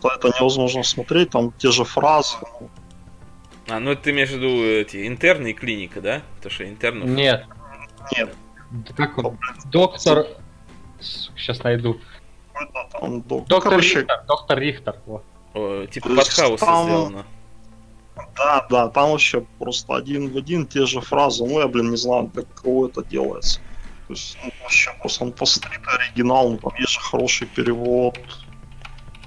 То 0.01 0.11
это 0.11 0.29
невозможно 0.29 0.83
смотреть, 0.83 1.31
там 1.31 1.53
те 1.53 1.71
же 1.71 1.85
фразы, 1.85 2.37
ну, 2.61 2.69
а, 3.71 3.81
ну 3.81 3.93
это 3.93 4.03
ты 4.03 4.11
имеешь 4.11 4.31
в 4.31 4.37
виду 4.37 4.65
эти 4.65 5.07
интерны 5.07 5.51
и 5.51 5.53
клиника, 5.53 6.01
да? 6.01 6.23
То, 6.43 6.51
что 6.51 6.69
интернов... 6.69 7.09
Нет. 7.09 7.47
Нет. 8.17 8.35
Как 8.97 9.19
он? 9.19 9.39
Доктор... 9.67 10.27
Сейчас 11.01 11.63
найду. 11.63 12.01
Он 12.95 13.23
док... 13.23 13.47
Доктор 13.47 13.73
Короче... 13.73 14.01
Рихтер. 14.01 14.25
Доктор 14.27 14.59
Рихтер. 14.59 14.97
Вот. 15.07 15.25
О, 15.55 15.87
типа 15.87 16.09
под 16.09 16.29
хаус 16.29 16.61
там... 16.61 16.85
сделано. 16.85 17.27
Да, 18.37 18.67
да, 18.69 18.89
там 18.89 19.11
вообще 19.11 19.47
просто 19.59 19.95
один 19.95 20.31
в 20.31 20.37
один 20.37 20.67
те 20.67 20.87
же 20.87 21.01
фразы. 21.01 21.45
Ну, 21.45 21.61
я, 21.61 21.69
блин, 21.69 21.91
не 21.91 21.97
знаю, 21.97 22.31
для 22.35 22.43
кого 22.43 22.87
это 22.89 23.03
делается. 23.05 23.61
То 24.07 24.15
есть, 24.15 24.37
ну, 24.43 24.51
вообще 24.63 24.91
просто 25.01 25.25
он 25.25 25.33
посмотрит 25.33 25.81
оригинал, 25.87 26.51
ну, 26.51 26.59
там 26.59 26.73
есть 26.79 26.93
же 26.93 27.01
хороший 27.01 27.47
перевод. 27.47 28.15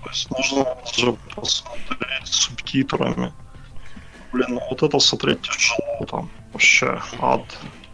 То 0.04 0.10
есть 0.10 0.30
нужно 0.30 0.78
же 0.94 1.16
посмотреть 1.36 2.28
с 2.28 2.44
субтитрами 2.44 3.34
блин, 4.34 4.48
ну 4.50 4.62
вот 4.70 4.84
это 4.84 5.00
смотреть 5.00 5.42
тяжело 5.42 6.06
там. 6.10 6.30
Вообще 6.52 7.02
ад. 7.20 7.44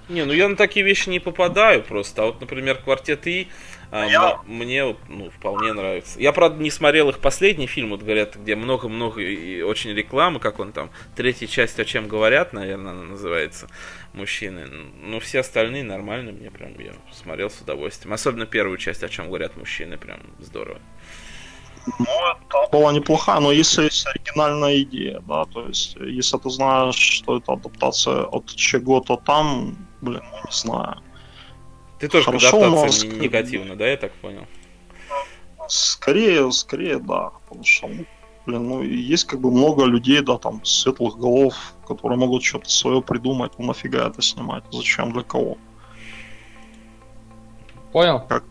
Не, 0.10 0.26
ну 0.26 0.34
я 0.34 0.48
на 0.50 0.56
такие 0.56 0.84
вещи 0.84 1.10
не 1.10 1.20
попадаю 1.20 1.84
просто. 1.84 2.24
А 2.24 2.26
вот, 2.28 2.42
например, 2.42 2.78
квартет 2.78 3.28
И 3.28 3.48
а, 3.92 4.06
Я- 4.06 4.40
м- 4.46 4.56
мне 4.58 4.84
вот, 4.86 4.98
ну, 5.08 5.30
вполне 5.32 5.74
нравится. 5.74 6.20
Я, 6.20 6.32
правда, 6.32 6.62
не 6.62 6.70
смотрел 6.70 7.10
их 7.10 7.20
последний 7.20 7.66
фильм, 7.68 7.90
вот 7.90 8.02
говорят, 8.04 8.36
где 8.36 8.56
много-много 8.56 9.20
и 9.22 9.62
очень 9.62 9.92
рекламы, 9.94 10.40
как 10.40 10.60
он 10.60 10.72
там, 10.74 10.92
третья 11.16 11.48
часть 11.48 11.80
о 11.80 11.86
чем 11.86 12.08
говорят, 12.08 12.54
наверное, 12.54 12.92
она 12.92 13.04
называется, 13.04 13.68
мужчины. 14.14 14.68
Ну, 14.68 15.20
все 15.20 15.40
остальные 15.40 15.84
нормально, 15.84 16.32
мне 16.32 16.52
прям, 16.52 16.78
я 16.80 16.94
смотрел 17.12 17.50
с 17.50 17.62
удовольствием. 17.62 18.14
Особенно 18.14 18.46
первую 18.46 18.78
часть, 18.78 19.04
о 19.04 19.10
чем 19.10 19.28
говорят 19.28 19.58
мужчины, 19.58 19.98
прям 19.98 20.20
здорово. 20.40 20.80
Ну, 21.98 22.06
это 22.06 22.72
была 22.72 22.92
неплохая, 22.92 23.40
но 23.40 23.52
если 23.52 23.84
есть 23.84 24.06
оригинальная 24.08 24.82
идея, 24.82 25.22
да, 25.22 25.46
то 25.46 25.68
есть, 25.68 25.96
если 25.96 26.38
ты 26.38 26.50
знаешь, 26.50 26.96
что 26.96 27.38
это 27.38 27.54
адаптация 27.54 28.24
от 28.24 28.46
чего-то 28.48 29.18
там, 29.18 29.76
блин, 30.02 30.22
ну, 30.32 30.38
не 30.46 30.52
знаю. 30.52 30.98
Ты 32.00 32.08
тоже 32.08 32.26
Хорошо, 32.26 32.52
к 32.52 32.64
адаптации 32.64 33.08
но 33.10 33.24
негативно, 33.24 33.76
да, 33.76 33.88
я 33.88 33.98
так 33.98 34.14
понял? 34.16 34.48
Скорее, 35.68 36.52
скорее, 36.52 37.00
да, 37.00 37.32
потому 37.48 37.64
что, 37.64 37.88
ну, 37.88 38.06
блин, 38.46 38.68
ну, 38.68 38.84
и 38.84 38.96
есть 38.96 39.26
как 39.26 39.40
бы 39.40 39.52
много 39.52 39.86
людей, 39.86 40.22
да, 40.22 40.38
там, 40.38 40.64
светлых 40.64 41.18
голов, 41.18 41.74
которые 41.88 42.18
могут 42.18 42.44
что-то 42.44 42.70
свое 42.70 43.02
придумать, 43.02 43.52
ну, 43.58 43.66
нафига 43.66 44.08
это 44.08 44.22
снимать, 44.22 44.64
зачем, 44.72 45.12
для 45.12 45.24
кого? 45.24 45.58
Понял? 47.92 48.24
За- 48.30 48.44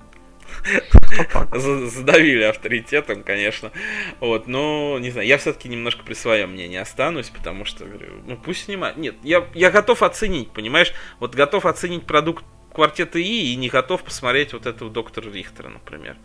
Задавили 1.55 2.43
авторитетом, 2.43 3.23
конечно. 3.23 3.73
Вот, 4.21 4.47
но 4.47 4.99
не 4.99 5.11
знаю, 5.11 5.27
я 5.27 5.39
все-таки 5.39 5.69
немножко 5.69 6.05
при 6.05 6.15
своем 6.15 6.53
мнении 6.53 6.79
останусь, 6.79 7.31
потому 7.31 7.65
что 7.65 7.85
говорю, 7.85 8.23
ну 8.27 8.37
пусть 8.37 8.65
снимают. 8.65 8.97
Нет, 8.97 9.17
я, 9.23 9.47
я 9.55 9.71
готов 9.71 10.03
оценить, 10.03 10.51
понимаешь? 10.51 10.93
Вот 11.21 11.35
готов 11.35 11.67
оценить 11.67 12.05
продукт 12.05 12.45
квартета 12.73 13.19
И 13.19 13.53
и 13.53 13.57
не 13.57 13.69
готов 13.69 14.05
посмотреть 14.05 14.53
вот 14.53 14.67
этого 14.67 14.91
доктора 14.91 15.31
Рихтера, 15.31 15.69
например. 15.69 16.17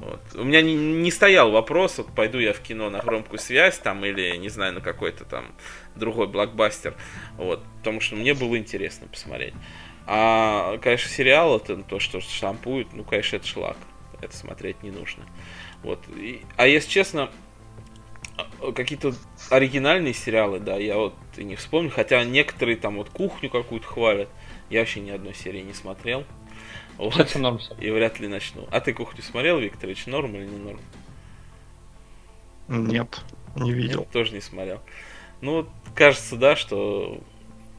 Вот. 0.00 0.20
У 0.34 0.44
меня 0.44 0.62
не, 0.62 0.74
не 0.74 1.10
стоял 1.10 1.50
вопрос, 1.50 1.98
вот 1.98 2.14
пойду 2.14 2.38
я 2.38 2.54
в 2.54 2.60
кино 2.60 2.88
на 2.88 3.00
громкую 3.00 3.38
связь 3.38 3.76
там 3.78 4.02
или, 4.06 4.34
не 4.36 4.48
знаю, 4.48 4.72
на 4.72 4.80
какой-то 4.80 5.26
там 5.26 5.52
другой 5.94 6.26
блокбастер. 6.26 6.94
Вот, 7.36 7.62
потому 7.78 8.00
что 8.00 8.16
мне 8.16 8.32
было 8.32 8.56
интересно 8.56 9.08
посмотреть. 9.08 9.52
А, 10.12 10.76
конечно, 10.78 11.08
сериал 11.08 11.56
это 11.56 11.76
то, 11.84 12.00
что 12.00 12.20
штампуют, 12.20 12.92
ну, 12.92 13.04
конечно, 13.04 13.36
это 13.36 13.46
шлак. 13.46 13.76
Это 14.20 14.36
смотреть 14.36 14.82
не 14.82 14.90
нужно. 14.90 15.24
Вот. 15.84 16.00
И- 16.08 16.42
а 16.56 16.66
если 16.66 16.90
честно, 16.90 17.30
какие-то 18.74 19.14
оригинальные 19.50 20.12
сериалы, 20.12 20.58
да, 20.58 20.76
я 20.78 20.96
вот 20.96 21.14
и 21.36 21.44
не 21.44 21.54
вспомню. 21.54 21.90
Хотя 21.90 22.24
некоторые 22.24 22.76
там 22.76 22.96
вот 22.96 23.10
кухню 23.10 23.50
какую-то 23.50 23.86
хвалят. 23.86 24.28
Я 24.68 24.80
вообще 24.80 24.98
ни 24.98 25.10
одной 25.10 25.32
серии 25.32 25.60
не 25.60 25.74
смотрел. 25.74 26.24
Вот. 26.98 27.12
Кстати, 27.12 27.38
норм. 27.38 27.60
И 27.78 27.88
вряд 27.90 28.18
ли 28.18 28.26
начну. 28.26 28.66
А 28.72 28.80
ты 28.80 28.92
кухню 28.92 29.22
смотрел, 29.22 29.60
Викторович, 29.60 30.06
норм 30.06 30.34
или 30.34 30.46
не 30.46 30.58
норм? 30.58 30.80
Нет, 32.66 33.20
не 33.54 33.72
видел. 33.72 34.00
Нет, 34.00 34.10
тоже 34.10 34.32
не 34.34 34.40
смотрел. 34.40 34.80
Ну, 35.40 35.58
вот 35.58 35.68
кажется, 35.94 36.34
да, 36.34 36.56
что 36.56 37.20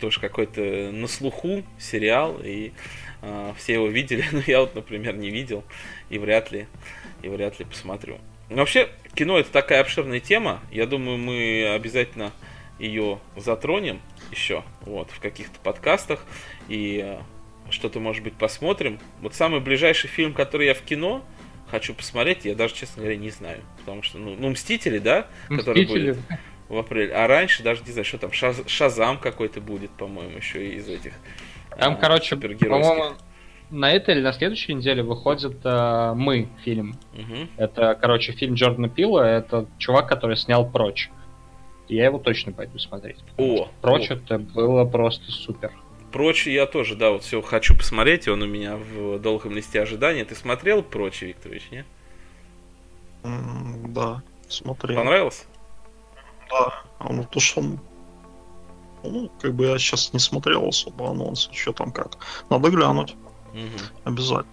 тоже 0.02 0.19
какой-то 0.19 0.91
на 0.91 1.07
слуху 1.07 1.64
сериал, 1.80 2.40
и 2.44 2.72
а, 3.22 3.53
все 3.57 3.73
его 3.73 3.88
видели, 3.88 4.26
но 4.32 4.41
я 4.45 4.60
вот, 4.61 4.76
например, 4.76 5.15
не 5.15 5.30
видел, 5.30 5.64
и 6.10 6.18
вряд 6.18 6.52
ли, 6.52 6.68
и 7.22 7.30
вряд 7.30 7.60
ли 7.60 7.65
посмотрю. 7.65 8.18
Но 8.49 8.57
вообще, 8.57 8.90
кино 9.15 9.40
это 9.40 9.52
такая 9.52 9.80
обширная 9.80 10.19
тема, 10.19 10.60
я 10.72 10.86
думаю, 10.86 11.18
мы 11.18 11.72
обязательно 11.73 12.34
ее 12.80 13.19
затронем 13.38 14.02
еще, 14.32 14.64
вот, 14.82 15.11
в 15.11 15.19
каких-то 15.19 15.60
подкастах, 15.60 16.26
и 16.68 16.99
а, 17.02 17.22
что-то, 17.69 17.99
может 17.99 18.23
быть, 18.23 18.34
посмотрим. 18.34 18.99
Вот 19.22 19.36
самый 19.36 19.61
ближайший 19.61 20.07
фильм, 20.07 20.34
который 20.34 20.68
я 20.68 20.73
в 20.73 20.82
кино 20.82 21.23
хочу 21.69 21.94
посмотреть, 21.94 22.44
я 22.44 22.56
даже, 22.56 22.73
честно 22.73 23.03
говоря, 23.03 23.18
не 23.18 23.30
знаю, 23.30 23.61
потому 23.78 24.03
что, 24.03 24.18
ну, 24.18 24.36
ну 24.38 24.49
Мстители, 24.49 24.98
да, 24.98 25.28
который 25.48 25.84
Мстители. 25.84 26.11
будет 26.14 26.18
в 26.72 26.77
апреле. 26.77 27.14
А 27.14 27.27
раньше 27.27 27.64
даже 27.64 27.81
не 27.85 27.91
знаю, 27.91 28.06
что 28.06 28.18
там, 28.18 28.31
Шаз- 28.31 28.68
Шазам 28.68 29.18
какой-то 29.18 29.60
будет, 29.60 29.91
по-моему, 29.91 30.38
еще 30.38 30.68
из 30.76 30.88
этих. 30.88 31.14
Там, 31.77 31.93
а, 31.93 31.95
короче, 31.98 32.35
по-моему, 32.35 33.15
на 33.69 33.91
этой 33.91 34.15
или 34.15 34.22
на 34.22 34.34
следующей 34.34 34.73
неделе 34.73 35.03
выходит 35.03 35.57
э, 35.64 36.14
«Мы» 36.15 36.48
фильм. 36.64 36.95
Мгм. 37.14 37.49
Это, 37.57 37.98
короче, 37.99 38.31
фильм 38.34 38.56
Джордана 38.56 38.89
Пила. 38.89 39.26
Это 39.30 39.65
чувак, 39.77 40.07
который 40.07 40.35
снял 40.38 40.69
«Прочь». 40.69 41.10
Я 41.88 42.06
его 42.06 42.19
точно 42.19 42.53
пойду 42.53 42.80
смотреть. 42.80 43.18
О, 43.38 43.68
«Прочь» 43.81 44.10
о. 44.10 44.15
это 44.15 44.39
было 44.39 44.85
просто 44.85 45.30
супер. 45.31 45.72
Прочь 46.11 46.45
я 46.48 46.65
тоже, 46.65 46.95
да, 46.95 47.11
вот 47.11 47.23
все 47.23 47.41
хочу 47.41 47.76
посмотреть, 47.76 48.27
и 48.27 48.30
он 48.30 48.41
у 48.41 48.45
меня 48.48 48.76
в 48.76 49.18
долгом 49.19 49.53
листе 49.53 49.81
ожидания. 49.81 50.26
Ты 50.26 50.35
смотрел 50.35 50.84
Прочь, 50.84 51.22
Викторович, 51.22 51.64
не? 51.72 51.85
М, 53.23 53.93
Да, 53.93 54.22
смотрел. 54.49 54.98
Понравился? 54.98 55.45
Да, 56.52 56.73
а 56.99 57.14
ну 57.14 57.23
то, 57.23 57.40
что 57.40 57.61
он- 57.61 57.80
ну, 59.03 59.32
как 59.41 59.53
бы 59.56 59.65
я 59.65 59.78
сейчас 59.80 60.14
не 60.14 60.19
смотрел 60.19 60.68
особо 60.68 61.10
анонсы, 61.10 61.49
что 61.53 61.72
там 61.73 61.91
как. 61.91 62.18
Надо 62.49 62.69
глянуть, 62.69 63.15
Мгм. 63.53 63.69
обязательно. 64.03 64.45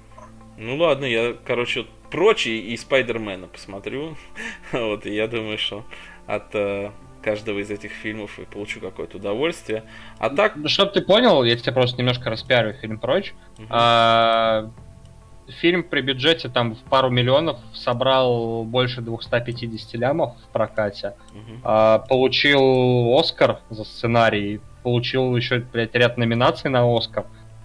Ну 0.57 0.77
ладно, 0.77 1.05
я, 1.05 1.35
короче, 1.45 1.87
Прочь 2.11 2.47
и, 2.47 2.75
Спайдермена 2.79 3.49
посмотрю. 3.49 4.16
вот, 4.73 5.05
и 5.05 5.15
я 5.15 5.29
думаю, 5.29 5.59
что 5.59 5.85
от 6.27 6.55
э, 6.55 6.91
каждого 7.23 7.59
из 7.59 7.70
этих 7.70 7.93
фильмов 7.93 8.39
и 8.39 8.47
получу 8.47 8.81
какое-то 8.81 9.19
удовольствие. 9.19 9.85
А 10.19 10.31
так... 10.31 10.57
Ну, 10.57 10.69
Чтоб 10.69 10.91
ты 10.93 11.03
понял, 11.03 11.45
я 11.45 11.55
тебе 11.57 11.73
просто 11.73 11.99
немножко 11.99 12.31
распиарю 12.31 12.73
фильм 12.73 12.99
«Прочь». 12.99 13.35
мгм. 13.59 13.66
А, 13.70 14.70
Фильм 15.61 15.83
при 15.83 16.01
бюджете 16.01 16.49
там 16.49 16.75
в 16.75 16.79
пару 16.79 17.11
миллионов 17.11 17.59
собрал 17.75 18.65
больше 18.65 19.01
250 19.01 19.95
лямов 19.95 20.37
в 20.45 20.53
прокате. 20.53 21.15
Мгм. 21.33 21.61
А, 21.65 21.99
Получил 22.01 23.19
Оскар 23.19 23.61
за 23.70 23.85
сценарий. 23.85 24.61
Получил 24.83 25.37
еще, 25.37 25.61
блядь, 25.61 25.95
ряд 25.95 26.19
номинаций 26.19 26.70
на 26.70 26.85
Оскар. 26.85 27.25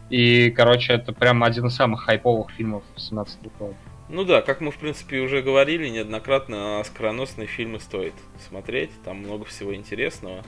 И, 0.10 0.52
короче, 0.52 0.94
это 0.94 1.14
прям 1.14 1.44
один 1.44 1.68
из 1.68 1.76
самых 1.76 2.04
хайповых 2.04 2.52
фильмов 2.52 2.84
17 2.96 3.40
года. 3.60 3.76
Ну 4.10 4.26
да, 4.26 4.42
как 4.42 4.62
мы, 4.62 4.72
в 4.72 4.78
принципе, 4.78 5.20
уже 5.20 5.42
говорили 5.42 5.88
неоднократно, 5.90 6.80
оскароносные 6.80 7.48
фильмы 7.48 7.80
стоит 7.80 8.14
смотреть. 8.48 8.92
Там 9.04 9.18
много 9.18 9.46
всего 9.46 9.74
интересного. 9.74 10.44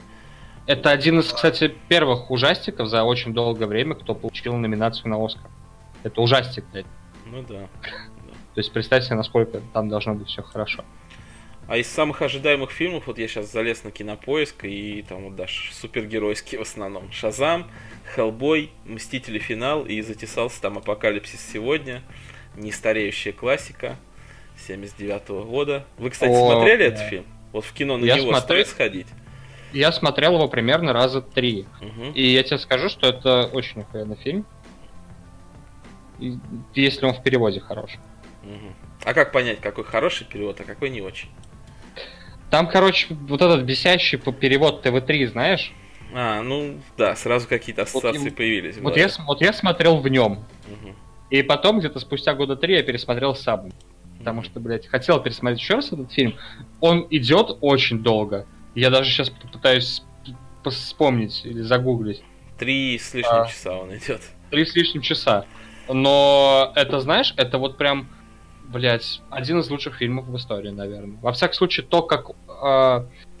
Это 0.66 0.90
один 0.90 1.20
из, 1.20 1.32
кстати, 1.32 1.72
первых 1.88 2.30
ужастиков 2.30 2.88
за 2.88 3.04
очень 3.04 3.32
долгое 3.32 3.66
время, 3.66 3.94
кто 3.94 4.14
получил 4.14 4.54
номинацию 4.56 5.08
на 5.08 5.24
Оскар. 5.24 5.50
Это 6.02 6.20
ужастик, 6.20 6.64
блядь. 6.72 6.86
Ну 7.26 7.42
да. 7.42 7.68
То 8.54 8.60
есть 8.60 8.72
представь 8.72 9.04
себе, 9.04 9.16
насколько 9.16 9.60
там 9.72 9.88
должно 9.88 10.14
быть 10.14 10.28
все 10.28 10.42
хорошо. 10.42 10.84
А 11.68 11.76
из 11.76 11.88
самых 11.88 12.22
ожидаемых 12.22 12.70
фильмов, 12.70 13.08
вот 13.08 13.18
я 13.18 13.26
сейчас 13.26 13.50
залез 13.50 13.82
на 13.82 13.90
кинопоиск, 13.90 14.64
и 14.64 15.04
там 15.08 15.24
вот 15.24 15.36
даже 15.36 15.72
супергеройские 15.72 16.60
в 16.60 16.62
основном. 16.62 17.10
Шазам, 17.10 17.68
Хеллбой, 18.14 18.70
Мстители 18.84 19.40
финал, 19.40 19.84
и 19.84 20.00
затесался 20.00 20.62
там 20.62 20.78
Апокалипсис 20.78 21.40
сегодня, 21.40 22.02
нестареющая 22.56 23.32
классика 23.32 23.96
79 24.66 25.28
года. 25.46 25.84
Вы, 25.98 26.10
кстати, 26.10 26.30
О, 26.30 26.52
смотрели 26.52 26.78
да. 26.78 26.84
этот 26.84 27.00
фильм? 27.08 27.24
Вот 27.52 27.64
в 27.64 27.72
кино 27.72 27.96
на 27.98 28.04
Я 28.04 28.14
него 28.14 28.28
смотрел. 28.28 28.42
стоит 28.42 28.68
сходить? 28.68 29.06
Я 29.72 29.90
смотрел 29.90 30.34
его 30.34 30.48
примерно 30.48 30.92
раза 30.92 31.20
три. 31.20 31.66
Мгм. 31.80 32.12
И 32.12 32.22
я 32.28 32.44
тебе 32.44 32.58
скажу, 32.58 32.88
что 32.88 33.08
это 33.08 33.50
очень 33.52 33.82
охуенный 33.82 34.16
фильм. 34.16 34.46
Если 36.74 37.04
он 37.06 37.14
в 37.14 37.22
переводе 37.22 37.60
хорош. 37.60 37.92
А 39.04 39.14
как 39.14 39.32
понять, 39.32 39.60
какой 39.60 39.84
хороший 39.84 40.26
перевод, 40.26 40.60
а 40.60 40.64
какой 40.64 40.90
не 40.90 41.00
очень? 41.00 41.28
Там, 42.50 42.68
короче, 42.68 43.08
вот 43.14 43.42
этот 43.42 43.62
бесящий 43.64 44.18
перевод 44.18 44.82
ТВ-3, 44.82 45.26
знаешь? 45.28 45.72
А, 46.14 46.40
ну 46.42 46.78
да, 46.96 47.16
сразу 47.16 47.48
какие-то 47.48 47.82
ассоциации 47.82 48.28
им- 48.28 48.34
появились. 48.34 48.76
Вот 48.78 48.96
я, 48.96 49.08
вот 49.26 49.40
я 49.40 49.52
смотрел 49.52 49.98
в 49.98 50.08
нем. 50.08 50.44
Мгм. 50.68 50.94
И 51.30 51.42
потом, 51.42 51.80
где-то 51.80 51.98
спустя 51.98 52.34
года 52.34 52.56
три, 52.56 52.74
я 52.76 52.82
пересмотрел 52.82 53.34
сам. 53.34 53.72
Потому 54.18 54.42
что, 54.44 54.60
блядь, 54.60 54.86
хотел 54.86 55.20
пересмотреть 55.20 55.60
еще 55.60 55.74
раз 55.74 55.92
этот 55.92 56.12
фильм. 56.12 56.34
Он 56.80 57.06
идет 57.10 57.58
очень 57.60 57.98
долго. 58.02 58.46
Я 58.74 58.90
даже 58.90 59.10
сейчас 59.10 59.30
пытаюсь 59.30 60.02
вспомнить 60.64 61.42
или 61.44 61.60
загуглить. 61.62 62.22
Три 62.58 62.98
с 62.98 63.12
лишним 63.14 63.42
А. 63.42 63.46
часа 63.46 63.76
он 63.78 63.94
идет. 63.96 64.22
Три 64.50 64.64
с 64.64 64.74
лишним 64.74 65.02
часа. 65.02 65.44
Но 65.88 66.72
это, 66.74 67.00
знаешь, 67.00 67.34
это 67.36 67.58
вот 67.58 67.76
прям, 67.76 68.08
блядь, 68.64 69.20
один 69.30 69.60
из 69.60 69.70
лучших 69.70 69.96
фильмов 69.96 70.26
в 70.26 70.36
истории, 70.36 70.70
наверное. 70.70 71.18
Во 71.22 71.32
всяком 71.32 71.54
случае, 71.54 71.86
то, 71.86 72.02
как 72.02 72.30
э, 72.30 72.32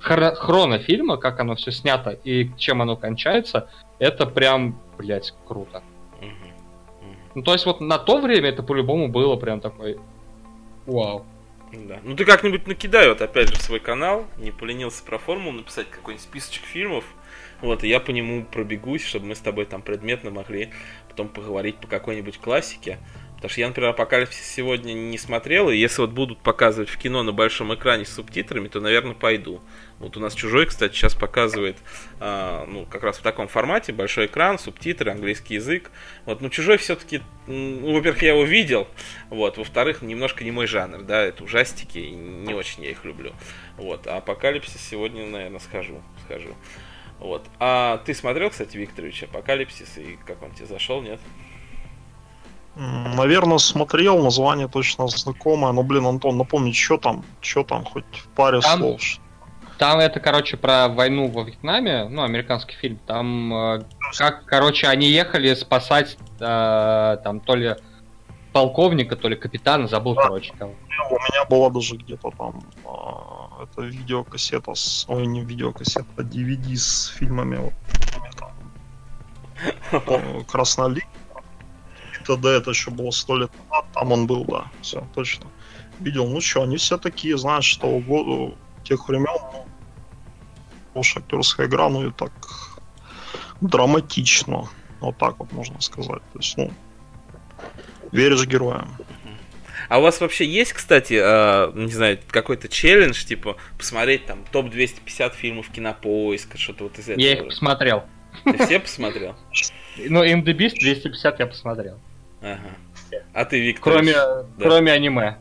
хро- 0.00 0.34
хроно 0.34 0.78
фильма, 0.78 1.16
как 1.16 1.40
оно 1.40 1.56
все 1.56 1.72
снято 1.72 2.10
и 2.10 2.50
чем 2.56 2.82
оно 2.82 2.96
кончается, 2.96 3.68
это 3.98 4.26
прям, 4.26 4.80
блядь, 4.98 5.34
круто. 5.46 5.82
Ну, 7.34 7.42
то 7.42 7.52
есть 7.52 7.66
вот 7.66 7.82
на 7.82 7.98
то 7.98 8.18
время 8.18 8.48
это 8.48 8.62
по-любому 8.62 9.08
было 9.08 9.36
прям 9.36 9.60
такой, 9.60 9.98
вау. 10.86 11.26
Да. 11.70 11.98
Ну 12.02 12.16
ты 12.16 12.24
как-нибудь 12.24 12.66
накидай 12.66 13.08
вот 13.08 13.20
опять 13.20 13.48
же 13.48 13.56
в 13.56 13.60
свой 13.60 13.78
канал, 13.80 14.24
не 14.38 14.52
поленился 14.52 15.04
про 15.04 15.18
формулу 15.18 15.58
написать 15.58 15.90
какой-нибудь 15.90 16.22
списочек 16.24 16.62
фильмов, 16.64 17.04
Вот, 17.60 17.84
и 17.84 17.88
я 17.88 18.00
по 18.00 18.12
нему 18.12 18.44
пробегусь, 18.44 19.04
чтобы 19.04 19.26
мы 19.26 19.34
с 19.34 19.40
тобой 19.40 19.66
там 19.66 19.82
предметно 19.82 20.30
могли 20.30 20.70
потом 21.16 21.28
поговорить 21.28 21.76
по 21.76 21.86
какой-нибудь 21.86 22.36
классике. 22.36 22.98
Потому 23.36 23.50
что 23.50 23.60
я, 23.60 23.68
например, 23.68 23.90
Апокалипсис 23.90 24.46
сегодня 24.46 24.92
не 24.92 25.18
смотрел, 25.18 25.68
и 25.70 25.76
если 25.76 26.00
вот 26.02 26.10
будут 26.10 26.38
показывать 26.40 26.88
в 26.88 26.96
кино 26.96 27.22
на 27.22 27.32
большом 27.32 27.74
экране 27.74 28.04
с 28.04 28.14
субтитрами, 28.14 28.68
то, 28.68 28.80
наверное, 28.80 29.14
пойду. 29.14 29.60
Вот 29.98 30.16
у 30.16 30.20
нас 30.20 30.34
Чужой, 30.34 30.66
кстати, 30.66 30.94
сейчас 30.94 31.14
показывает, 31.14 31.76
а, 32.18 32.64
ну, 32.66 32.86
как 32.86 33.02
раз 33.02 33.18
в 33.18 33.22
таком 33.22 33.46
формате, 33.46 33.92
большой 33.92 34.26
экран, 34.26 34.58
субтитры, 34.58 35.10
английский 35.10 35.54
язык. 35.54 35.90
Вот, 36.24 36.40
ну, 36.40 36.48
Чужой 36.48 36.78
все-таки, 36.78 37.20
ну, 37.46 37.94
во-первых, 37.94 38.22
я 38.22 38.30
его 38.30 38.44
видел, 38.44 38.88
вот, 39.28 39.58
во-вторых, 39.58 40.00
немножко 40.00 40.42
не 40.42 40.50
мой 40.50 40.66
жанр, 40.66 41.02
да, 41.02 41.22
это 41.22 41.44
ужастики, 41.44 41.98
и 41.98 42.10
не 42.10 42.54
очень 42.54 42.84
я 42.84 42.90
их 42.90 43.04
люблю. 43.04 43.32
Вот, 43.76 44.06
а 44.06 44.16
Апокалипсис 44.16 44.80
сегодня, 44.80 45.26
наверное, 45.26 45.60
схожу, 45.60 46.02
схожу. 46.24 46.54
Вот. 47.18 47.46
А 47.58 47.98
ты 47.98 48.14
смотрел, 48.14 48.50
кстати, 48.50 48.76
Викторович, 48.76 49.24
Апокалипсис, 49.24 49.98
и 49.98 50.18
как 50.26 50.42
он 50.42 50.52
тебе 50.52 50.66
зашел, 50.66 51.02
нет? 51.02 51.20
Наверное, 52.76 53.56
смотрел, 53.56 54.22
название 54.22 54.68
точно 54.68 55.08
знакомое, 55.08 55.72
но, 55.72 55.82
блин, 55.82 56.06
Антон, 56.06 56.36
напомни, 56.36 56.72
что 56.72 56.98
там, 56.98 57.24
что 57.40 57.64
там, 57.64 57.84
хоть 57.84 58.04
в 58.12 58.28
паре 58.28 58.60
там, 58.60 58.78
слов. 58.78 59.00
Там 59.78 59.98
это, 59.98 60.20
короче, 60.20 60.58
про 60.58 60.88
войну 60.88 61.28
во 61.28 61.42
Вьетнаме, 61.42 62.04
ну, 62.08 62.22
американский 62.22 62.76
фильм. 62.76 62.98
Там, 63.06 63.52
э, 63.54 63.84
как, 64.18 64.44
короче, 64.44 64.88
они 64.88 65.08
ехали 65.08 65.54
спасать, 65.54 66.18
э, 66.38 67.16
там, 67.24 67.40
то 67.40 67.54
ли 67.54 67.76
полковника, 68.52 69.16
то 69.16 69.28
ли 69.28 69.36
капитана, 69.36 69.86
забыл, 69.86 70.14
да. 70.14 70.22
короче, 70.22 70.52
кого. 70.58 70.72
У 71.10 71.14
меня 71.14 71.44
была 71.48 71.70
даже 71.70 71.96
где-то 71.96 72.30
там, 72.36 72.62
э, 72.84 73.45
это 73.62 73.82
видеокассета 73.82 74.74
с, 74.74 75.04
ой, 75.08 75.26
не 75.26 75.42
видеокассета, 75.42 76.06
а 76.16 76.22
DVD 76.22 76.76
с 76.76 77.06
фильмами, 77.06 77.56
вот, 77.56 77.74
там, 80.06 80.44
Красная 80.44 80.88
Лига, 80.88 81.06
т.д. 82.26 82.48
это 82.48 82.70
еще 82.70 82.90
было 82.90 83.10
сто 83.10 83.36
лет 83.36 83.50
назад, 83.70 83.86
там 83.92 84.12
он 84.12 84.26
был, 84.26 84.44
да, 84.44 84.70
все, 84.82 85.06
точно. 85.14 85.46
Видел, 86.00 86.28
ну 86.28 86.40
что, 86.40 86.62
они 86.62 86.76
все 86.76 86.98
такие, 86.98 87.38
знаешь, 87.38 87.64
что 87.64 87.98
году 87.98 88.56
тех 88.84 89.08
времен, 89.08 89.26
ну, 89.52 89.66
хорошая 90.92 91.22
актерская 91.22 91.66
игра, 91.66 91.88
ну 91.88 92.08
и 92.08 92.12
так 92.12 92.32
драматично, 93.60 94.68
вот 95.00 95.16
так 95.18 95.38
вот 95.38 95.52
можно 95.52 95.80
сказать. 95.80 96.22
То 96.32 96.38
есть, 96.38 96.56
ну, 96.56 96.70
веришь 98.12 98.46
героям. 98.46 98.96
А 99.88 99.98
у 99.98 100.02
вас 100.02 100.20
вообще 100.20 100.44
есть, 100.44 100.72
кстати, 100.72 101.20
э, 101.22 101.72
не 101.74 101.92
знаю, 101.92 102.18
какой-то 102.28 102.68
челлендж, 102.68 103.24
типа, 103.24 103.56
посмотреть 103.78 104.26
там 104.26 104.44
топ-250 104.52 105.34
фильмов 105.34 105.70
кинопоиска, 105.70 106.58
что-то 106.58 106.84
вот 106.84 106.98
из 106.98 107.08
этого? 107.08 107.20
Я 107.20 107.34
их 107.34 107.44
посмотрел. 107.46 108.04
Ты 108.44 108.64
все 108.64 108.80
посмотрел? 108.80 109.36
Ну, 109.96 110.24
МДБ 110.24 110.74
250 110.78 111.40
я 111.40 111.46
посмотрел. 111.46 112.00
Ага. 112.40 112.76
А 113.32 113.44
ты, 113.44 113.60
Виктор? 113.60 113.92
Кроме, 113.92 114.12
да. 114.12 114.46
кроме 114.58 114.92
аниме. 114.92 115.38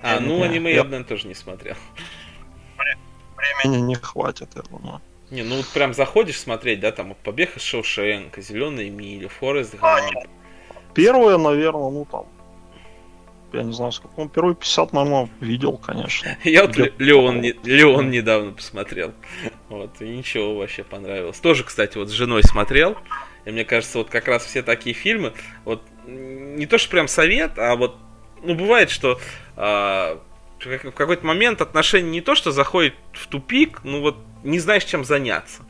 А, 0.00 0.20
ну 0.20 0.42
аниме 0.42 0.70
я, 0.70 0.76
я, 0.78 0.84
наверное, 0.84 1.06
тоже 1.06 1.26
не 1.28 1.34
смотрел. 1.34 1.76
Времени 3.62 3.80
не 3.80 3.94
хватит, 3.94 4.50
я 4.54 4.62
думаю. 4.62 5.00
Не, 5.30 5.42
ну 5.42 5.56
вот 5.56 5.66
прям 5.68 5.94
заходишь 5.94 6.38
смотреть, 6.38 6.80
да, 6.80 6.92
там 6.92 7.08
вот 7.08 7.18
Побег 7.18 7.56
из 7.56 7.62
Шоушенка, 7.62 8.42
Зеленая 8.42 8.90
миля, 8.90 9.28
Форест 9.28 9.74
Гамп. 9.74 10.28
Первое, 10.94 11.38
наверное, 11.38 11.90
ну 11.90 12.06
там, 12.10 12.26
я 13.58 13.64
не 13.64 13.72
знаю, 13.72 13.92
сколько, 13.92 14.14
ну, 14.16 14.28
первые 14.28 14.54
50, 14.54 14.92
наверное, 14.92 15.28
видел, 15.40 15.76
конечно. 15.76 16.36
Я 16.44 16.66
вот 16.66 16.76
Леон, 16.98 17.42
Леон 17.42 18.10
недавно 18.10 18.52
посмотрел. 18.52 19.12
Вот, 19.68 20.00
и 20.00 20.08
ничего 20.08 20.56
вообще 20.56 20.84
понравилось. 20.84 21.38
Тоже, 21.38 21.64
кстати, 21.64 21.98
вот 21.98 22.08
с 22.08 22.12
женой 22.12 22.42
смотрел. 22.42 22.96
И 23.44 23.50
мне 23.50 23.64
кажется, 23.64 23.98
вот 23.98 24.10
как 24.10 24.28
раз 24.28 24.44
все 24.44 24.62
такие 24.62 24.94
фильмы, 24.94 25.32
вот 25.64 25.82
не 26.06 26.66
то, 26.66 26.78
что 26.78 26.90
прям 26.90 27.08
совет, 27.08 27.58
а 27.58 27.76
вот, 27.76 27.96
ну, 28.42 28.54
бывает, 28.54 28.90
что 28.90 29.20
а, 29.56 30.20
в 30.64 30.90
какой-то 30.92 31.26
момент 31.26 31.60
отношения 31.60 32.10
не 32.10 32.20
то, 32.20 32.34
что 32.34 32.52
заходит 32.52 32.94
в 33.12 33.26
тупик, 33.26 33.80
ну 33.84 34.00
вот 34.00 34.16
не 34.42 34.58
знаешь, 34.58 34.84
чем 34.84 35.04
заняться. 35.04 35.62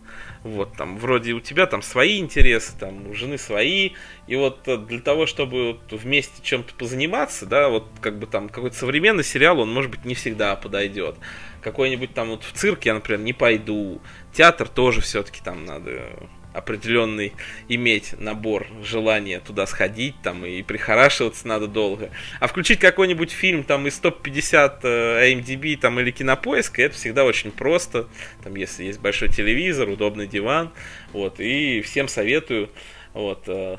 Вот, 0.44 0.76
там, 0.76 0.98
вроде 0.98 1.32
у 1.32 1.40
тебя 1.40 1.64
там 1.64 1.80
свои 1.80 2.18
интересы, 2.20 2.72
там, 2.78 3.08
у 3.08 3.14
жены 3.14 3.38
свои, 3.38 3.92
и 4.26 4.36
вот 4.36 4.68
э, 4.68 4.76
для 4.76 5.00
того, 5.00 5.24
чтобы 5.24 5.78
вместе 5.90 6.42
чем-то 6.42 6.74
позаниматься, 6.74 7.46
да, 7.46 7.70
вот 7.70 7.86
как 8.02 8.18
бы 8.18 8.26
там 8.26 8.50
какой-то 8.50 8.76
современный 8.76 9.24
сериал, 9.24 9.58
он, 9.60 9.72
может 9.72 9.90
быть, 9.90 10.04
не 10.04 10.14
всегда 10.14 10.54
подойдет. 10.54 11.16
Какой-нибудь 11.62 12.12
там 12.12 12.28
вот 12.28 12.44
в 12.44 12.52
цирк 12.52 12.84
я, 12.84 12.92
например, 12.92 13.20
не 13.22 13.32
пойду. 13.32 14.02
Театр 14.34 14.68
тоже 14.68 15.00
все-таки 15.00 15.40
там 15.42 15.64
надо 15.64 16.12
определенный 16.55 17.32
иметь 17.68 18.18
набор 18.18 18.66
желания 18.82 19.40
туда 19.40 19.66
сходить, 19.66 20.14
там, 20.22 20.47
и 20.47 20.62
прихорашиваться 20.62 21.47
надо 21.48 21.66
долго. 21.66 22.10
А 22.40 22.47
включить 22.47 22.78
какой-нибудь 22.78 23.32
фильм 23.32 23.64
там 23.64 23.86
из 23.89 23.98
топ-50 23.98 24.78
э, 24.82 25.32
AMDB 25.32 25.76
там, 25.76 25.98
или 26.01 26.12
кинопоиска, 26.12 26.82
это 26.82 26.94
всегда 26.94 27.24
очень 27.24 27.51
просто. 27.51 28.06
Там, 28.43 28.55
если 28.55 28.85
есть 28.85 29.01
большой 29.01 29.28
телевизор, 29.28 29.89
удобный 29.89 30.28
диван. 30.28 30.70
Вот, 31.12 31.40
и 31.40 31.82
всем 31.82 32.09
советую 32.09 32.70
вот, 33.12 33.44
э, 33.48 33.76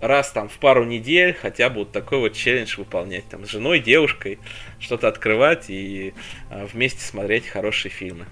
раз 0.00 0.30
там 0.30 0.48
в 0.48 0.58
пару 0.58 0.84
недель 0.84 1.34
хотя 1.34 1.70
бы 1.70 1.80
вот 1.80 1.92
такой 1.92 2.18
вот 2.18 2.34
челлендж 2.34 2.76
выполнять. 2.78 3.28
Там, 3.28 3.44
с 3.46 3.50
женой, 3.50 3.80
девушкой 3.80 4.38
что-то 4.78 5.08
открывать 5.08 5.70
и 5.70 6.14
э, 6.50 6.66
вместе 6.72 7.00
смотреть 7.00 7.46
хорошие 7.48 7.90
фильмы. 7.90 8.26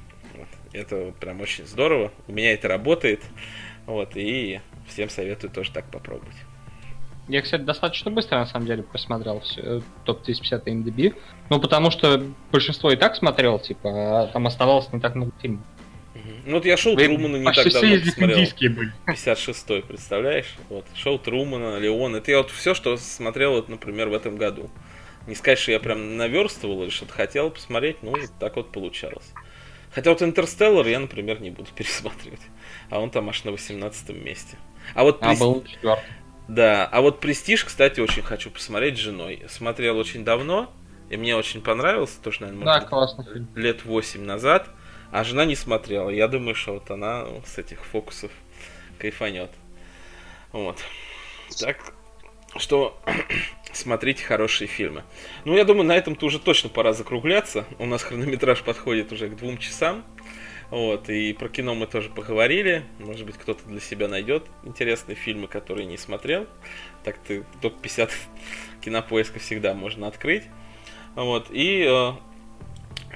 Это 0.73 1.15
прям 1.21 1.41
очень 1.41 1.67
здорово. 1.67 2.13
У 2.27 2.33
меня 2.33 2.53
это 2.53 2.67
работает. 2.67 3.23
Вот, 3.86 4.16
и 4.16 4.61
всем 4.89 5.09
советую 5.09 5.51
тоже 5.51 5.70
так 5.73 5.90
попробовать. 5.90 6.36
Я, 7.28 7.40
кстати, 7.40 7.62
достаточно 7.62 8.11
быстро, 8.11 8.36
на 8.39 8.47
самом 8.47 8.66
деле, 8.66 8.85
э, 9.56 9.81
топ-350 10.05 10.65
MDB. 10.65 11.15
Ну, 11.48 11.59
потому 11.59 11.90
что 11.90 12.23
большинство 12.52 12.90
и 12.90 12.97
так 12.97 13.16
смотрел, 13.16 13.59
типа, 13.59 14.24
а 14.24 14.27
там 14.27 14.47
оставалось 14.47 14.93
не 14.93 15.01
так 15.01 15.15
много 15.15 15.32
фильмов. 15.40 15.65
Ну 16.47 16.56
вот 16.56 16.66
я 16.66 16.77
шоу 16.77 16.94
Вы 16.94 17.05
Трумана 17.05 17.36
не 17.36 17.44
так 17.44 17.73
давно 17.73 17.98
посмотрел. 17.98 18.74
были. 18.77 18.93
56-й, 19.06 19.82
представляешь? 19.82 20.55
Вот, 20.69 20.85
шоу 20.94 21.19
Трумана, 21.19 21.78
Леон. 21.78 22.16
Это 22.16 22.31
я 22.31 22.39
вот 22.39 22.51
все, 22.51 22.74
что 22.74 22.97
смотрел, 22.98 23.52
вот, 23.52 23.69
например, 23.69 24.09
в 24.09 24.15
этом 24.15 24.36
году. 24.36 24.70
Не 25.27 25.35
сказать, 25.35 25.59
что 25.59 25.73
я 25.73 25.81
прям 25.81 26.19
наверстывал 26.19 26.82
или 26.82 26.90
что-то 26.90 27.15
хотел 27.15 27.51
посмотреть, 27.51 28.02
ну, 28.02 28.15
так 28.39 28.56
вот 28.56 28.73
получалось. 28.73 29.32
Хотя 29.90 30.11
вот 30.11 30.23
Интерстеллар 30.23 30.86
я, 30.86 30.98
например, 30.98 31.40
не 31.40 31.51
буду 31.51 31.70
пересматривать. 31.74 32.40
А 32.90 33.01
он 33.01 33.11
там 33.11 33.28
аж 33.28 33.44
на 33.44 33.51
18 33.51 34.11
месте. 34.11 34.56
А 34.94 35.02
вот 35.02 35.19
а, 35.23 35.35
был 35.35 35.65
четвертый. 35.65 36.05
Да, 36.48 36.86
а 36.86 37.01
вот 37.01 37.20
Престиж, 37.20 37.65
кстати, 37.65 38.01
очень 38.01 38.23
хочу 38.23 38.51
посмотреть 38.51 38.97
с 38.97 39.01
женой. 39.01 39.43
Смотрел 39.48 39.97
очень 39.97 40.24
давно, 40.24 40.70
и 41.09 41.16
мне 41.16 41.36
очень 41.36 41.62
понравился, 41.62 42.20
тоже, 42.20 42.43
наверное, 42.43 42.65
да, 42.65 42.81
классный 42.81 43.24
фильм. 43.24 43.48
лет 43.55 43.85
8 43.85 44.23
назад. 44.23 44.69
А 45.11 45.23
жена 45.23 45.44
не 45.44 45.55
смотрела. 45.55 46.11
Я 46.11 46.27
думаю, 46.28 46.55
что 46.55 46.74
вот 46.74 46.90
она 46.90 47.27
с 47.47 47.56
этих 47.56 47.85
фокусов 47.85 48.32
кайфанет. 48.98 49.51
Вот. 50.52 50.78
Так 51.61 51.94
что 52.56 53.01
смотрите 53.73 54.24
хорошие 54.24 54.69
фильмы. 54.69 55.05
Ну, 55.44 55.56
я 55.56 55.65
думаю, 55.65 55.86
на 55.86 55.97
этом-то 55.97 56.27
уже 56.27 56.39
точно 56.39 56.69
пора 56.69 56.93
закругляться. 56.93 57.65
У 57.78 57.86
нас 57.86 58.02
хронометраж 58.02 58.62
подходит 58.62 59.12
уже 59.12 59.28
к 59.28 59.36
двум 59.36 59.59
часам. 59.59 60.05
Вот, 60.70 61.09
и 61.09 61.32
про 61.32 61.49
кино 61.49 61.74
мы 61.74 61.86
тоже 61.86 62.11
поговорили. 62.11 62.85
Может 62.99 63.27
быть, 63.27 63.36
кто-то 63.36 63.65
для 63.66 63.81
себя 63.81 64.09
найдет 64.09 64.47
интересные 64.65 65.15
фильмы, 65.15 65.47
которые 65.47 65.86
не 65.86 65.97
смотрел. 65.97 66.47
Так 67.05 67.19
ты 67.19 67.45
топ-50 67.61 68.11
кинопоиска 68.81 69.39
всегда 69.39 69.74
можно 69.74 70.07
открыть. 70.07 70.45
Вот, 71.15 71.47
и 71.51 71.86
э, 71.89 72.12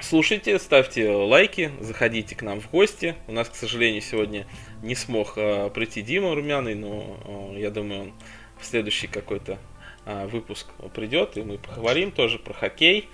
слушайте, 0.00 0.58
ставьте 0.58 1.10
лайки, 1.10 1.72
заходите 1.80 2.36
к 2.36 2.42
нам 2.42 2.60
в 2.60 2.70
гости. 2.70 3.16
У 3.26 3.32
нас, 3.32 3.48
к 3.48 3.56
сожалению, 3.56 4.02
сегодня 4.02 4.46
не 4.82 4.94
смог 4.94 5.32
э, 5.36 5.70
прийти 5.70 6.02
Дима 6.02 6.34
Румяный, 6.34 6.74
но 6.74 7.52
э, 7.54 7.60
я 7.60 7.70
думаю, 7.70 8.02
он 8.02 8.12
в 8.60 8.64
следующий 8.64 9.06
какой-то 9.06 9.58
а, 10.04 10.26
выпуск 10.26 10.66
придет, 10.94 11.36
и 11.36 11.42
мы 11.42 11.58
поговорим 11.58 12.12
тоже 12.12 12.38
про 12.38 12.54
хоккей, 12.54 13.08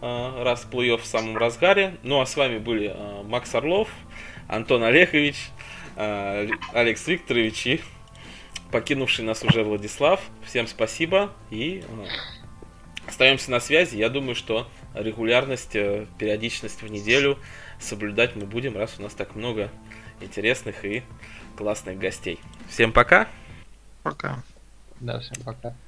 раз 0.00 0.66
плей-офф 0.70 0.98
в 0.98 1.06
самом 1.06 1.36
разгаре. 1.36 1.96
Ну 2.02 2.20
а 2.20 2.26
с 2.26 2.36
вами 2.36 2.58
были 2.58 2.92
а, 2.94 3.22
Макс 3.22 3.54
Орлов, 3.54 3.88
Антон 4.48 4.82
Олегович, 4.82 5.50
Алекс 5.96 7.06
Викторович 7.06 7.66
и 7.66 7.80
покинувший 8.70 9.24
нас 9.24 9.42
уже 9.42 9.64
Владислав. 9.64 10.20
Всем 10.44 10.66
спасибо 10.66 11.32
и 11.50 11.82
остаемся 13.06 13.50
на 13.50 13.60
связи. 13.60 13.96
Я 13.96 14.08
думаю, 14.08 14.34
что 14.34 14.68
регулярность, 14.94 15.76
э, 15.76 16.06
периодичность 16.18 16.82
в 16.82 16.90
неделю 16.90 17.38
соблюдать 17.78 18.36
мы 18.36 18.46
будем, 18.46 18.76
раз 18.76 18.96
у 18.98 19.02
нас 19.02 19.14
так 19.14 19.34
много 19.34 19.70
интересных 20.20 20.84
и 20.84 21.02
классных 21.56 21.98
гостей. 21.98 22.40
Всем 22.68 22.92
пока! 22.92 23.28
Пока! 24.02 24.42
Да, 25.00 25.20
всем 25.20 25.42
пока. 25.44 25.76